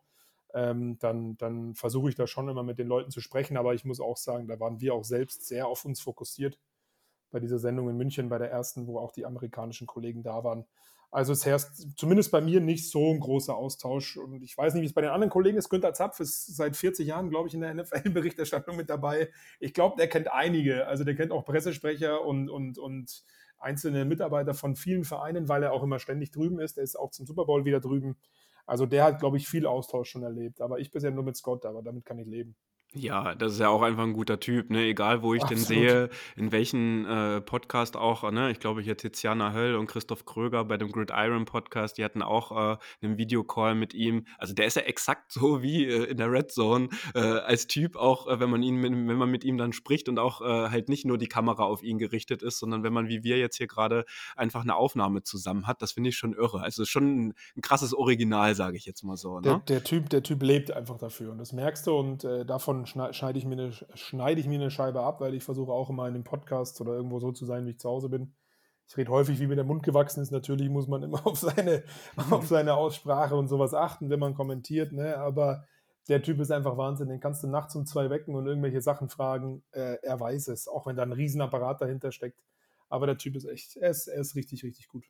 Ähm, 0.55 0.99
dann, 1.01 1.37
dann 1.37 1.74
versuche 1.74 2.09
ich 2.09 2.14
da 2.14 2.27
schon 2.27 2.49
immer 2.49 2.62
mit 2.62 2.79
den 2.79 2.89
Leuten 2.89 3.11
zu 3.11 3.20
sprechen, 3.20 3.57
aber 3.57 3.74
ich 3.74 3.85
muss 3.85 4.01
auch 4.01 4.16
sagen, 4.16 4.49
da 4.49 4.59
waren 4.59 4.81
wir 4.81 4.95
auch 4.95 5.05
selbst 5.05 5.47
sehr 5.47 5.68
auf 5.68 5.85
uns 5.85 6.01
fokussiert 6.01 6.59
bei 7.31 7.41
dieser 7.41 7.59
Sendung 7.59 7.89
in 7.89 7.97
München, 7.97 8.29
bei 8.29 8.39
der 8.39 8.51
ersten, 8.51 8.87
wo 8.87 8.99
auch 8.99 9.12
die 9.12 9.27
amerikanischen 9.27 9.87
Kollegen 9.87 10.22
da 10.22 10.45
waren. 10.45 10.64
Also 11.11 11.33
es 11.33 11.47
herrscht 11.47 11.68
zumindest 11.97 12.31
bei 12.31 12.41
mir 12.41 12.61
nicht 12.61 12.91
so 12.91 13.12
ein 13.12 13.20
großer 13.20 13.55
Austausch. 13.55 14.16
Und 14.16 14.43
ich 14.43 14.57
weiß 14.57 14.74
nicht, 14.74 14.83
wie 14.83 14.87
es 14.87 14.93
bei 14.93 15.01
den 15.01 15.11
anderen 15.11 15.31
Kollegen 15.31 15.57
ist. 15.57 15.68
Günther 15.68 15.95
Zapf 15.95 16.20
ist 16.20 16.57
seit 16.57 16.77
40 16.77 17.07
Jahren, 17.07 17.31
glaube 17.31 17.49
ich, 17.49 17.55
in 17.55 17.61
der 17.61 17.74
NFL-Berichterstattung 17.74 18.77
mit 18.77 18.91
dabei. 18.91 19.31
Ich 19.61 19.72
glaube, 19.72 19.97
der 19.97 20.09
kennt 20.09 20.31
einige. 20.31 20.87
Also 20.87 21.05
der 21.05 21.14
kennt 21.14 21.33
auch 21.33 21.45
Pressesprecher 21.45 22.24
und, 22.24 22.51
und, 22.51 22.79
und 22.79 23.24
einzelne 23.59 24.05
Mitarbeiter 24.05 24.55
von 24.55 24.77
vielen 24.77 25.05
Vereinen, 25.05 25.49
weil 25.49 25.62
er 25.62 25.72
auch 25.72 25.83
immer 25.83 25.99
ständig 25.99 26.33
drüben 26.33 26.61
ist. 26.61 26.77
Er 26.77 26.85
ist 26.85 26.97
auch 26.97 27.11
zum 27.11 27.27
Super 27.27 27.47
Bowl 27.47 27.64
wieder 27.64 27.81
drüben. 27.81 28.16
Also 28.66 28.85
der 28.85 29.05
hat, 29.05 29.20
glaube 29.20 29.37
ich, 29.37 29.49
viel 29.49 29.66
Austausch 29.66 30.11
schon 30.11 30.22
erlebt. 30.22 30.61
Aber 30.61 30.81
ich 30.81 30.91
bisher 30.91 31.12
nur 31.12 31.24
mit 31.24 31.37
Scott, 31.37 31.64
aber 31.64 31.83
damit 31.83 32.05
kann 32.05 32.18
ich 32.18 32.27
leben. 32.27 32.57
Ja, 32.99 33.34
das 33.34 33.53
ist 33.53 33.61
ja 33.61 33.68
auch 33.68 33.82
einfach 33.82 34.05
ein 34.05 34.14
guter 34.14 34.40
Typ, 34.40 34.70
ne? 34.70 34.86
Egal, 34.86 35.22
wo 35.22 35.34
ich 35.34 35.44
den 35.44 35.59
sehe, 35.59 36.09
in 36.34 36.51
welchen 36.51 37.05
äh, 37.05 37.42
Podcast 37.42 37.94
auch, 37.94 38.30
ne? 38.30 38.51
Ich 38.51 38.59
glaube 38.59 38.80
hier 38.80 38.97
Tiziana 38.97 39.53
Höll 39.53 39.74
und 39.74 39.86
Christoph 39.86 40.24
Kröger 40.24 40.64
bei 40.64 40.78
dem 40.78 40.90
Gridiron 40.90 41.44
Podcast, 41.44 41.99
die 41.99 42.05
hatten 42.05 42.22
auch 42.22 42.53
äh, 42.53 42.78
einen 43.03 43.18
Videocall 43.18 43.74
mit 43.74 43.92
ihm. 43.92 44.26
Also 44.38 44.55
der 44.55 44.64
ist 44.64 44.76
ja 44.76 44.82
exakt 44.82 45.30
so 45.30 45.62
wie 45.62 45.84
äh, 45.84 46.05
in 46.05 46.16
der 46.16 46.32
Red 46.32 46.51
Zone 46.51 46.88
äh, 47.14 47.20
als 47.20 47.66
Typ, 47.66 47.97
auch 47.97 48.28
äh, 48.28 48.40
wenn 48.40 48.49
man 48.49 48.62
ihn, 48.62 48.76
mit, 48.76 48.92
wenn 48.92 49.18
man 49.18 49.30
mit 49.30 49.44
ihm 49.44 49.59
dann 49.59 49.74
spricht 49.74 50.09
und 50.09 50.18
auch 50.18 50.40
äh, 50.40 50.70
halt 50.70 50.88
nicht 50.88 51.05
nur 51.05 51.18
die 51.18 51.28
Kamera 51.28 51.64
auf 51.64 51.82
ihn 51.82 51.99
gerichtet 51.99 52.42
ist, 52.42 52.59
sondern 52.59 52.82
wenn 52.82 52.94
man 52.94 53.09
wie 53.09 53.24
wir 53.24 53.36
jetzt 53.36 53.59
hier 53.59 53.66
gerade 53.66 54.07
einfach 54.36 54.62
eine 54.62 54.74
Aufnahme 54.74 55.22
zusammen 55.22 55.66
hat, 55.66 55.82
das 55.82 55.92
finde 55.92 56.09
ich 56.09 56.16
schon 56.16 56.32
irre. 56.32 56.62
Also 56.62 56.82
ist 56.82 56.88
schon 56.88 57.26
ein, 57.26 57.34
ein 57.57 57.61
krasses 57.61 57.92
Original, 57.92 58.55
sage 58.55 58.78
ich 58.78 58.86
jetzt 58.86 59.03
mal 59.03 59.18
so. 59.18 59.36
Ne? 59.36 59.42
Der, 59.42 59.59
der, 59.59 59.84
Typ, 59.84 60.09
der 60.09 60.22
Typ 60.22 60.42
lebt 60.42 60.70
einfach 60.70 60.97
dafür 60.97 61.32
und 61.32 61.38
das 61.38 61.53
merkst 61.53 61.86
du 61.86 61.94
und 61.94 62.24
davon 62.24 62.86
schneide 62.87 63.39
ich, 63.39 63.45
mir 63.45 63.55
eine, 63.55 63.72
schneide 63.95 64.41
ich 64.41 64.47
mir 64.47 64.61
eine 64.61 64.70
Scheibe 64.70 65.03
ab, 65.03 65.20
weil 65.20 65.34
ich 65.34 65.45
versuche 65.45 65.72
auch 65.72 65.91
immer 65.91 66.09
in 66.09 66.14
den 66.14 66.24
Podcasts 66.24 66.80
oder 66.80 66.93
irgendwo 66.93 67.18
so 67.18 67.32
zu 67.32 67.45
sein, 67.45 67.66
wie 67.66 67.70
ich 67.70 67.78
zu 67.78 67.89
Hause 67.89 68.09
bin. 68.09 68.34
Ich 68.89 68.97
rede 68.97 69.11
häufig, 69.11 69.41
wie 69.41 69.47
mir 69.47 69.57
der 69.57 69.64
Mund 69.64 69.82
gewachsen 69.82 70.22
ist. 70.22 70.30
Natürlich 70.30 70.70
muss 70.70 70.87
man 70.87 71.03
immer 71.03 71.26
auf 71.26 71.39
seine, 71.39 71.82
auf 72.30 72.47
seine 72.47 72.74
Aussprache 72.74 73.34
und 73.34 73.49
sowas 73.49 73.74
achten, 73.74 74.11
wenn 74.11 74.20
man 74.20 74.34
kommentiert. 74.34 74.93
Ne? 74.93 75.18
Aber 75.18 75.64
der 76.09 76.22
Typ 76.22 76.39
ist 76.41 76.53
einfach 76.53 76.76
Wahnsinn. 76.76 77.09
Den 77.09 77.20
kannst 77.20 77.43
du 77.43 77.49
nachts 77.49 77.74
um 77.74 77.84
zwei 77.84 78.11
wecken 78.11 78.34
und 78.34 78.47
irgendwelche 78.47 78.80
Sachen 78.80 79.09
fragen. 79.09 79.64
Äh, 79.72 79.99
er 80.03 80.20
weiß 80.20 80.49
es, 80.49 80.68
auch 80.68 80.87
wenn 80.87 80.97
da 80.97 81.03
ein 81.03 81.12
Riesenapparat 81.12 81.80
dahinter 81.80 82.12
steckt. 82.12 82.41
Aber 82.89 83.07
der 83.07 83.18
Typ 83.18 83.34
ist 83.34 83.47
echt, 83.47 83.76
er 83.76 83.91
ist, 83.91 84.07
er 84.07 84.20
ist 84.20 84.37
richtig, 84.37 84.62
richtig 84.62 84.89
gut. 84.89 85.05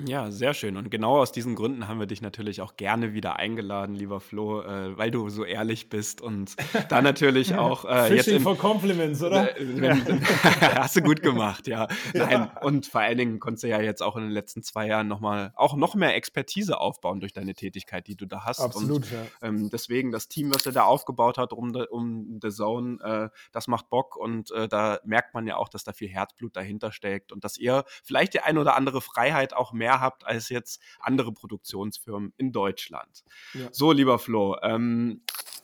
Ja, 0.00 0.30
sehr 0.30 0.54
schön. 0.54 0.78
Und 0.78 0.90
genau 0.90 1.18
aus 1.18 1.32
diesen 1.32 1.54
Gründen 1.54 1.86
haben 1.86 2.00
wir 2.00 2.06
dich 2.06 2.22
natürlich 2.22 2.62
auch 2.62 2.76
gerne 2.76 3.12
wieder 3.12 3.36
eingeladen, 3.36 3.94
lieber 3.94 4.20
Flo, 4.20 4.62
äh, 4.62 4.96
weil 4.96 5.10
du 5.10 5.28
so 5.28 5.44
ehrlich 5.44 5.90
bist 5.90 6.22
und 6.22 6.56
da 6.88 7.02
natürlich 7.02 7.54
auch 7.56 7.84
äh, 7.84 8.04
Fishing 8.04 8.16
jetzt 8.16 8.28
in, 8.28 8.42
for 8.42 8.56
Compliments, 8.56 9.22
oder? 9.22 9.56
Äh, 9.56 9.80
wenn, 9.80 10.26
hast 10.60 10.96
du 10.96 11.02
gut 11.02 11.22
gemacht, 11.22 11.66
ja. 11.66 11.88
ja. 12.14 12.26
Nein, 12.26 12.50
und 12.62 12.86
vor 12.86 13.02
allen 13.02 13.18
Dingen 13.18 13.38
konntest 13.38 13.64
du 13.64 13.68
ja 13.68 13.82
jetzt 13.82 14.02
auch 14.02 14.16
in 14.16 14.22
den 14.22 14.30
letzten 14.30 14.62
zwei 14.62 14.86
Jahren 14.86 15.08
noch 15.08 15.20
mal 15.20 15.52
auch 15.56 15.76
noch 15.76 15.94
mehr 15.94 16.16
Expertise 16.16 16.80
aufbauen 16.80 17.20
durch 17.20 17.34
deine 17.34 17.54
Tätigkeit, 17.54 18.06
die 18.06 18.16
du 18.16 18.26
da 18.26 18.44
hast. 18.44 18.60
Absolut, 18.60 18.96
und, 18.96 19.12
ja. 19.12 19.26
Ähm, 19.42 19.68
deswegen 19.70 20.10
das 20.10 20.26
Team, 20.26 20.54
was 20.54 20.64
er 20.64 20.72
da 20.72 20.84
aufgebaut 20.84 21.36
hat 21.36 21.52
um, 21.52 21.74
um 21.90 22.40
The 22.40 22.48
Zone, 22.50 22.98
äh, 23.02 23.36
das 23.52 23.68
macht 23.68 23.90
Bock 23.90 24.16
und 24.16 24.52
äh, 24.52 24.68
da 24.68 25.00
merkt 25.04 25.34
man 25.34 25.46
ja 25.46 25.56
auch, 25.56 25.68
dass 25.68 25.84
da 25.84 25.92
viel 25.92 26.08
Herzblut 26.08 26.56
dahinter 26.56 26.92
steckt 26.92 27.30
und 27.30 27.44
dass 27.44 27.58
ihr 27.58 27.84
vielleicht 28.02 28.32
die 28.32 28.40
ein 28.40 28.56
oder 28.56 28.74
andere 28.74 29.02
Freiheit 29.02 29.54
auch 29.54 29.72
mehr 29.72 29.81
mehr 29.82 30.00
habt 30.00 30.24
als 30.24 30.48
jetzt 30.48 30.80
andere 31.00 31.32
Produktionsfirmen 31.32 32.32
in 32.36 32.52
Deutschland. 32.52 33.24
Ja. 33.52 33.68
So, 33.72 33.90
lieber 33.90 34.20
Flo, 34.20 34.56
ähm, 34.62 35.22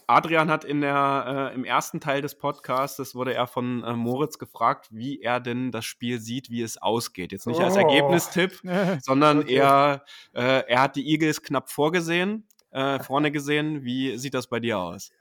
Adrian 0.09 0.51
hat 0.51 0.64
in 0.64 0.81
der, 0.81 1.51
äh, 1.53 1.55
im 1.55 1.64
ersten 1.64 2.01
Teil 2.01 2.23
des 2.23 2.37
Podcasts, 2.37 2.97
das 2.97 3.14
wurde 3.14 3.35
er 3.35 3.47
von 3.47 3.85
äh, 3.85 3.93
Moritz 3.93 4.39
gefragt, 4.39 4.89
wie 4.91 5.21
er 5.21 5.39
denn 5.39 5.71
das 5.71 5.85
Spiel 5.85 6.19
sieht, 6.19 6.51
wie 6.51 6.62
es 6.62 6.79
ausgeht. 6.81 7.31
Jetzt 7.31 7.47
nicht 7.47 7.61
oh. 7.61 7.64
als 7.64 7.77
Ergebnistipp, 7.77 8.61
sondern 9.03 9.41
okay. 9.41 9.55
er, 9.55 10.05
äh, 10.33 10.64
er 10.66 10.81
hat 10.81 10.97
die 10.97 11.07
Eagles 11.09 11.43
knapp 11.43 11.71
vorgesehen, 11.71 12.49
äh, 12.71 12.99
vorne 13.01 13.31
gesehen. 13.31 13.85
Wie 13.85 14.16
sieht 14.16 14.35
das 14.35 14.49
bei 14.49 14.61
dir 14.61 14.79
aus? 14.79 15.12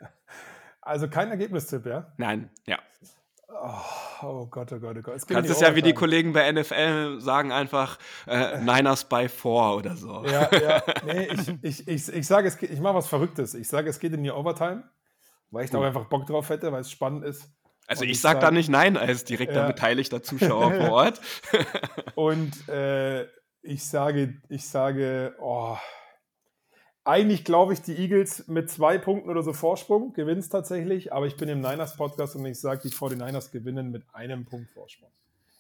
Also 0.81 1.09
kein 1.09 1.29
Ergebnistipp, 1.29 1.85
ja? 1.85 2.13
Nein, 2.17 2.49
ja. 2.65 2.79
Oh, 3.49 4.23
oh, 4.23 4.45
Gott, 4.47 4.73
oh 4.73 4.79
Gott, 4.79 4.97
oh 4.97 5.01
Gott. 5.01 5.15
Es 5.15 5.25
Kannst 5.25 5.49
es 5.49 5.61
ja 5.61 5.73
wie 5.73 5.81
die 5.81 5.93
Kollegen 5.93 6.33
bei 6.33 6.51
NFL 6.51 7.21
sagen, 7.21 7.51
einfach 7.51 7.97
äh, 8.27 8.59
Niners 8.59 9.05
by 9.05 9.29
four 9.29 9.77
oder 9.77 9.95
so. 9.95 10.25
Ja, 10.25 10.49
ja. 10.53 10.83
Nee, 11.05 11.29
ich, 11.31 11.47
ich, 11.61 11.87
ich, 11.87 12.13
ich 12.13 12.27
sage, 12.27 12.51
ich 12.61 12.79
mache 12.81 12.95
was 12.95 13.07
Verrücktes. 13.07 13.53
Ich 13.53 13.69
sage, 13.69 13.89
es 13.89 13.99
geht 13.99 14.13
in 14.13 14.23
die 14.23 14.31
Overtime, 14.31 14.83
weil 15.51 15.63
ich 15.63 15.71
da 15.71 15.77
auch 15.77 15.83
einfach 15.83 16.05
Bock 16.05 16.25
drauf 16.25 16.49
hätte, 16.49 16.71
weil 16.73 16.81
es 16.81 16.91
spannend 16.91 17.23
ist. 17.23 17.49
Also 17.87 18.03
ich, 18.03 18.11
ich 18.11 18.21
sage 18.21 18.41
da 18.41 18.51
nicht 18.51 18.69
nein 18.69 18.97
als 18.97 19.23
direkter 19.23 19.61
ja. 19.61 19.67
beteiligter 19.67 20.21
Zuschauer 20.21 20.71
vor 20.81 20.91
Ort. 20.91 21.21
Und 22.15 22.67
äh, 22.69 23.27
ich 23.61 23.85
sage, 23.85 24.41
ich 24.49 24.67
sage, 24.67 25.35
oh, 25.39 25.77
eigentlich 27.07 27.45
glaube 27.45 27.73
ich, 27.73 27.81
die 27.81 27.95
Eagles 27.95 28.47
mit 28.47 28.69
zwei 28.69 28.97
Punkten 28.97 29.29
oder 29.29 29.41
so 29.41 29.53
Vorsprung 29.53 30.13
gewinnen 30.13 30.39
es 30.39 30.49
tatsächlich, 30.49 31.13
aber 31.13 31.25
ich 31.25 31.37
bin 31.37 31.47
im 31.47 31.61
Niners-Podcast 31.61 32.35
und 32.35 32.45
ich 32.45 32.59
sage, 32.59 32.81
die 32.83 32.89
49ers 32.89 33.51
gewinnen 33.51 33.91
mit 33.91 34.03
einem 34.13 34.45
Punkt 34.45 34.69
Vorsprung. 34.71 35.09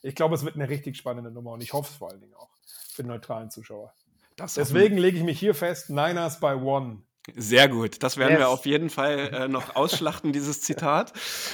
Ich 0.01 0.13
glaube, 0.13 0.35
es 0.35 0.43
wird 0.43 0.55
eine 0.55 0.69
richtig 0.69 0.97
spannende 0.97 1.31
Nummer 1.31 1.51
und 1.51 1.61
ich 1.61 1.73
hoffe 1.73 1.89
es 1.89 1.97
vor 1.97 2.11
allen 2.11 2.19
Dingen 2.19 2.35
auch 2.35 2.49
für 2.91 3.03
den 3.03 3.09
neutralen 3.09 3.49
Zuschauer. 3.49 3.93
Deswegen 4.37 4.97
lege 4.97 5.17
ich 5.17 5.23
mich 5.23 5.39
hier 5.39 5.55
fest, 5.55 5.89
Niners 5.89 6.39
by 6.39 6.53
one. 6.53 7.01
Sehr 7.35 7.67
gut. 7.67 8.01
Das 8.03 8.17
werden 8.17 8.31
yes. 8.31 8.39
wir 8.39 8.49
auf 8.49 8.65
jeden 8.65 8.89
Fall 8.89 9.17
äh, 9.33 9.47
noch 9.49 9.75
ausschlachten, 9.75 10.31
dieses 10.31 10.61
Zitat. 10.61 11.11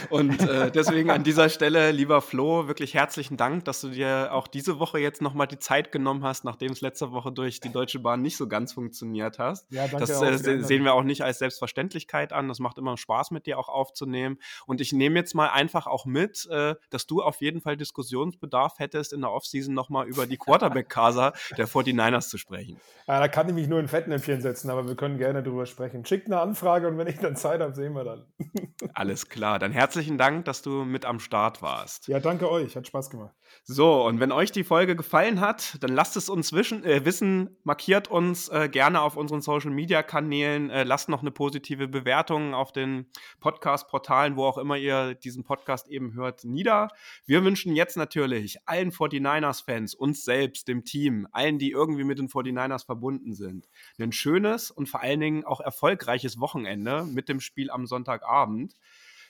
Und 0.10 0.40
äh, 0.48 0.70
deswegen 0.72 1.10
an 1.10 1.24
dieser 1.24 1.50
Stelle, 1.50 1.92
lieber 1.92 2.22
Flo, 2.22 2.68
wirklich 2.68 2.94
herzlichen 2.94 3.38
Dank, 3.38 3.66
dass 3.66 3.82
du 3.82 3.90
dir 3.90 4.30
auch 4.34 4.48
diese 4.48 4.80
Woche 4.80 5.00
jetzt 5.00 5.22
nochmal 5.22 5.48
die 5.48 5.58
Zeit 5.58 5.92
genommen 5.92 6.24
hast, 6.24 6.44
nachdem 6.44 6.72
es 6.72 6.82
letzte 6.82 7.12
Woche 7.12 7.32
durch 7.32 7.60
die 7.60 7.72
Deutsche 7.72 8.00
Bahn 8.00 8.22
nicht 8.22 8.38
so 8.38 8.48
ganz 8.48 8.74
funktioniert 8.74 9.40
hast. 9.40 9.66
Ja, 9.72 9.88
danke 9.88 10.06
das 10.06 10.22
äh, 10.22 10.38
se 10.38 10.64
sehen 10.64 10.84
wir 10.84 10.94
auch 10.94 11.04
nicht 11.04 11.24
als 11.24 11.40
Selbstverständlichkeit 11.40 12.34
an. 12.34 12.48
Das 12.48 12.60
macht 12.60 12.78
immer 12.78 12.96
Spaß, 12.96 13.32
mit 13.32 13.48
dir 13.48 13.58
auch 13.58 13.70
aufzunehmen. 13.70 14.38
Und 14.68 14.80
ich 14.80 14.94
nehme 14.94 15.20
jetzt 15.20 15.34
mal 15.34 15.50
einfach 15.50 15.88
auch 15.88 16.06
mit, 16.06 16.48
äh, 16.52 16.76
dass 16.92 17.08
du 17.08 17.24
auf 17.24 17.42
jeden 17.42 17.62
Fall 17.62 17.78
Diskussionsbedarf 17.78 18.78
hättest, 18.78 19.12
in 19.12 19.22
der 19.22 19.32
Offseason 19.32 19.74
nochmal 19.74 20.08
über 20.08 20.28
die 20.28 20.38
Quarterback-Casa 20.38 21.34
der 21.58 21.68
49ers 21.68 22.30
zu 22.30 22.38
sprechen. 22.38 22.80
Ja, 23.08 23.20
da 23.20 23.28
kann 23.28 23.50
ich 23.50 23.56
mich 23.56 23.68
nur 23.68 23.80
in 23.80 23.88
Fettnäpfchen 23.88 24.42
setzen, 24.42 24.70
aber 24.70 24.88
wir 24.88 24.96
können 24.96 25.18
gerne 25.18 25.42
drüber 25.42 25.63
drüber 25.64 25.66
sprechen. 25.66 26.06
Schickt 26.06 26.28
eine 26.28 26.40
Anfrage 26.40 26.88
und 26.88 26.98
wenn 26.98 27.08
ich 27.08 27.20
dann 27.20 27.36
Zeit 27.36 27.62
habe, 27.62 27.74
sehen 27.74 27.94
wir 27.94 28.04
dann. 28.04 28.26
Alles 28.94 29.30
klar. 29.30 29.60
Dann 29.60 29.72
herzlichen 29.72 30.18
Dank, 30.18 30.46
dass 30.46 30.62
du 30.62 30.84
mit 30.84 31.06
am 31.06 31.20
Start 31.20 31.62
warst. 31.62 32.08
Ja, 32.08 32.20
danke 32.20 32.50
euch. 32.50 32.76
Hat 32.76 32.88
Spaß 32.88 33.10
gemacht. 33.10 33.36
So, 33.66 34.06
und 34.06 34.20
wenn 34.20 34.32
euch 34.34 34.52
die 34.52 34.66
Folge 34.66 34.96
gefallen 34.96 35.40
hat, 35.40 35.78
dann 35.82 35.94
lasst 35.94 36.18
es 36.18 36.28
uns 36.28 36.52
wischen, 36.52 36.84
äh, 36.84 37.06
wissen, 37.06 37.56
markiert 37.64 38.10
uns 38.10 38.50
äh, 38.50 38.68
gerne 38.70 39.02
auf 39.02 39.16
unseren 39.16 39.42
Social 39.42 39.72
Media 39.72 40.04
Kanälen, 40.04 40.70
äh, 40.70 40.84
lasst 40.84 41.08
noch 41.08 41.22
eine 41.22 41.32
positive 41.32 41.88
Bewertung 41.88 42.54
auf 42.54 42.74
den 42.74 43.06
Podcast-Portalen, 43.40 44.36
wo 44.36 44.46
auch 44.46 44.58
immer 44.58 44.76
ihr 44.76 45.16
diesen 45.16 45.44
Podcast 45.44 45.88
eben 45.88 46.14
hört, 46.14 46.44
nieder. 46.44 46.90
Wir 47.26 47.44
wünschen 47.46 47.76
jetzt 47.76 47.96
natürlich 47.96 48.58
allen 48.66 48.92
49ers-Fans, 48.92 49.96
uns 49.96 50.26
selbst, 50.26 50.68
dem 50.68 50.84
Team, 50.84 51.28
allen, 51.32 51.58
die 51.58 51.72
irgendwie 51.72 52.04
mit 52.04 52.20
den 52.20 52.28
49ers 52.28 52.86
verbunden 52.86 53.34
sind, 53.34 53.70
ein 53.98 54.12
schönes 54.12 54.72
und 54.72 54.90
vor 54.90 55.02
allen 55.02 55.22
Dingen 55.22 55.46
auch 55.46 55.62
erfolgreiches 55.62 56.40
Wochenende 56.40 57.06
mit 57.06 57.30
dem 57.30 57.40
Spiel 57.40 57.72
am 57.72 57.86
Sonntagabend. 57.86 58.76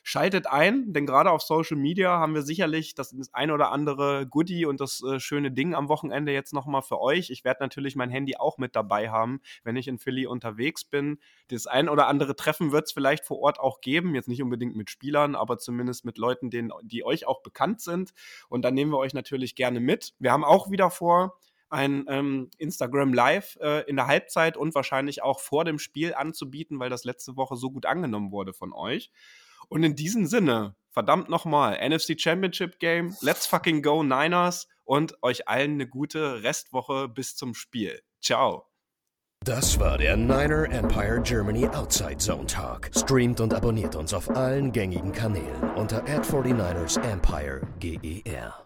Schaltet 0.05 0.47
ein, 0.47 0.91
denn 0.91 1.05
gerade 1.05 1.31
auf 1.31 1.41
Social 1.41 1.77
Media 1.77 2.19
haben 2.19 2.35
wir 2.35 2.41
sicherlich 2.41 2.93
das, 2.93 3.15
ein 3.31 3.51
oder 3.51 3.71
andere 3.71 4.27
Goodie 4.27 4.65
und 4.65 4.81
das 4.81 5.01
äh, 5.01 5.21
schöne 5.21 5.49
Ding 5.49 5.73
am 5.73 5.87
Wochenende 5.87 6.33
jetzt 6.33 6.51
nochmal 6.51 6.81
für 6.81 6.99
euch. 6.99 7.29
Ich 7.29 7.45
werde 7.45 7.63
natürlich 7.63 7.95
mein 7.95 8.09
Handy 8.09 8.35
auch 8.35 8.57
mit 8.57 8.75
dabei 8.75 9.09
haben, 9.09 9.39
wenn 9.63 9.77
ich 9.77 9.87
in 9.87 9.99
Philly 9.99 10.27
unterwegs 10.27 10.83
bin. 10.83 11.19
Das 11.47 11.67
ein 11.67 11.87
oder 11.87 12.07
andere 12.07 12.35
Treffen 12.35 12.73
wird 12.73 12.87
es 12.87 12.91
vielleicht 12.91 13.23
vor 13.23 13.39
Ort 13.39 13.61
auch 13.61 13.79
geben, 13.79 14.13
jetzt 14.13 14.27
nicht 14.27 14.41
unbedingt 14.41 14.75
mit 14.75 14.89
Spielern, 14.89 15.35
aber 15.35 15.57
zumindest 15.57 16.03
mit 16.03 16.17
Leuten, 16.17 16.49
denen, 16.49 16.73
die 16.83 17.05
euch 17.05 17.25
auch 17.25 17.41
bekannt 17.41 17.79
sind. 17.79 18.13
Und 18.49 18.65
dann 18.65 18.73
nehmen 18.73 18.91
wir 18.91 18.97
euch 18.97 19.13
natürlich 19.13 19.55
gerne 19.55 19.79
mit. 19.79 20.15
Wir 20.19 20.33
haben 20.33 20.43
auch 20.43 20.69
wieder 20.69 20.91
vor, 20.91 21.39
ein 21.69 22.05
ähm, 22.07 22.51
Instagram 22.59 23.13
Live 23.13 23.57
äh, 23.59 23.81
in 23.89 23.95
der 23.95 24.05
Halbzeit 24.05 24.57
und 24.57 24.75
wahrscheinlich 24.75 25.23
auch 25.23 25.39
vor 25.39 25.65
dem 25.65 25.79
Spiel 25.79 26.13
anzubieten, 26.13 26.79
weil 26.79 26.91
das 26.91 27.03
letzte 27.03 27.35
Woche 27.35 27.55
so 27.55 27.71
gut 27.71 27.87
angenommen 27.87 28.31
wurde 28.31 28.53
von 28.53 28.73
euch. 28.73 29.11
Und 29.69 29.83
in 29.83 29.95
diesem 29.95 30.25
Sinne, 30.25 30.75
verdammt 30.89 31.29
nochmal, 31.29 31.77
NFC 31.87 32.19
Championship 32.19 32.79
Game, 32.79 33.15
let's 33.21 33.45
fucking 33.45 33.81
go 33.81 34.03
Niners 34.03 34.67
und 34.83 35.21
euch 35.23 35.47
allen 35.47 35.73
eine 35.73 35.87
gute 35.87 36.43
Restwoche 36.43 37.07
bis 37.07 37.35
zum 37.35 37.53
Spiel. 37.53 38.01
Ciao. 38.21 38.67
Das 39.43 39.77
war 39.77 39.97
der 39.97 40.15
Niner 40.15 40.71
Empire 40.71 41.21
Germany 41.21 41.67
Outside 41.67 42.17
Zone 42.17 42.45
Talk. 42.45 42.89
Streamt 42.95 43.41
und 43.41 43.53
abonniert 43.53 43.95
uns 43.95 44.13
auf 44.13 44.29
allen 44.29 44.71
gängigen 44.71 45.11
Kanälen 45.11 45.73
unter 45.75 46.03
ad 46.05 46.25
49 46.31 47.03
ersempire 47.03 47.61
GER. 47.79 48.63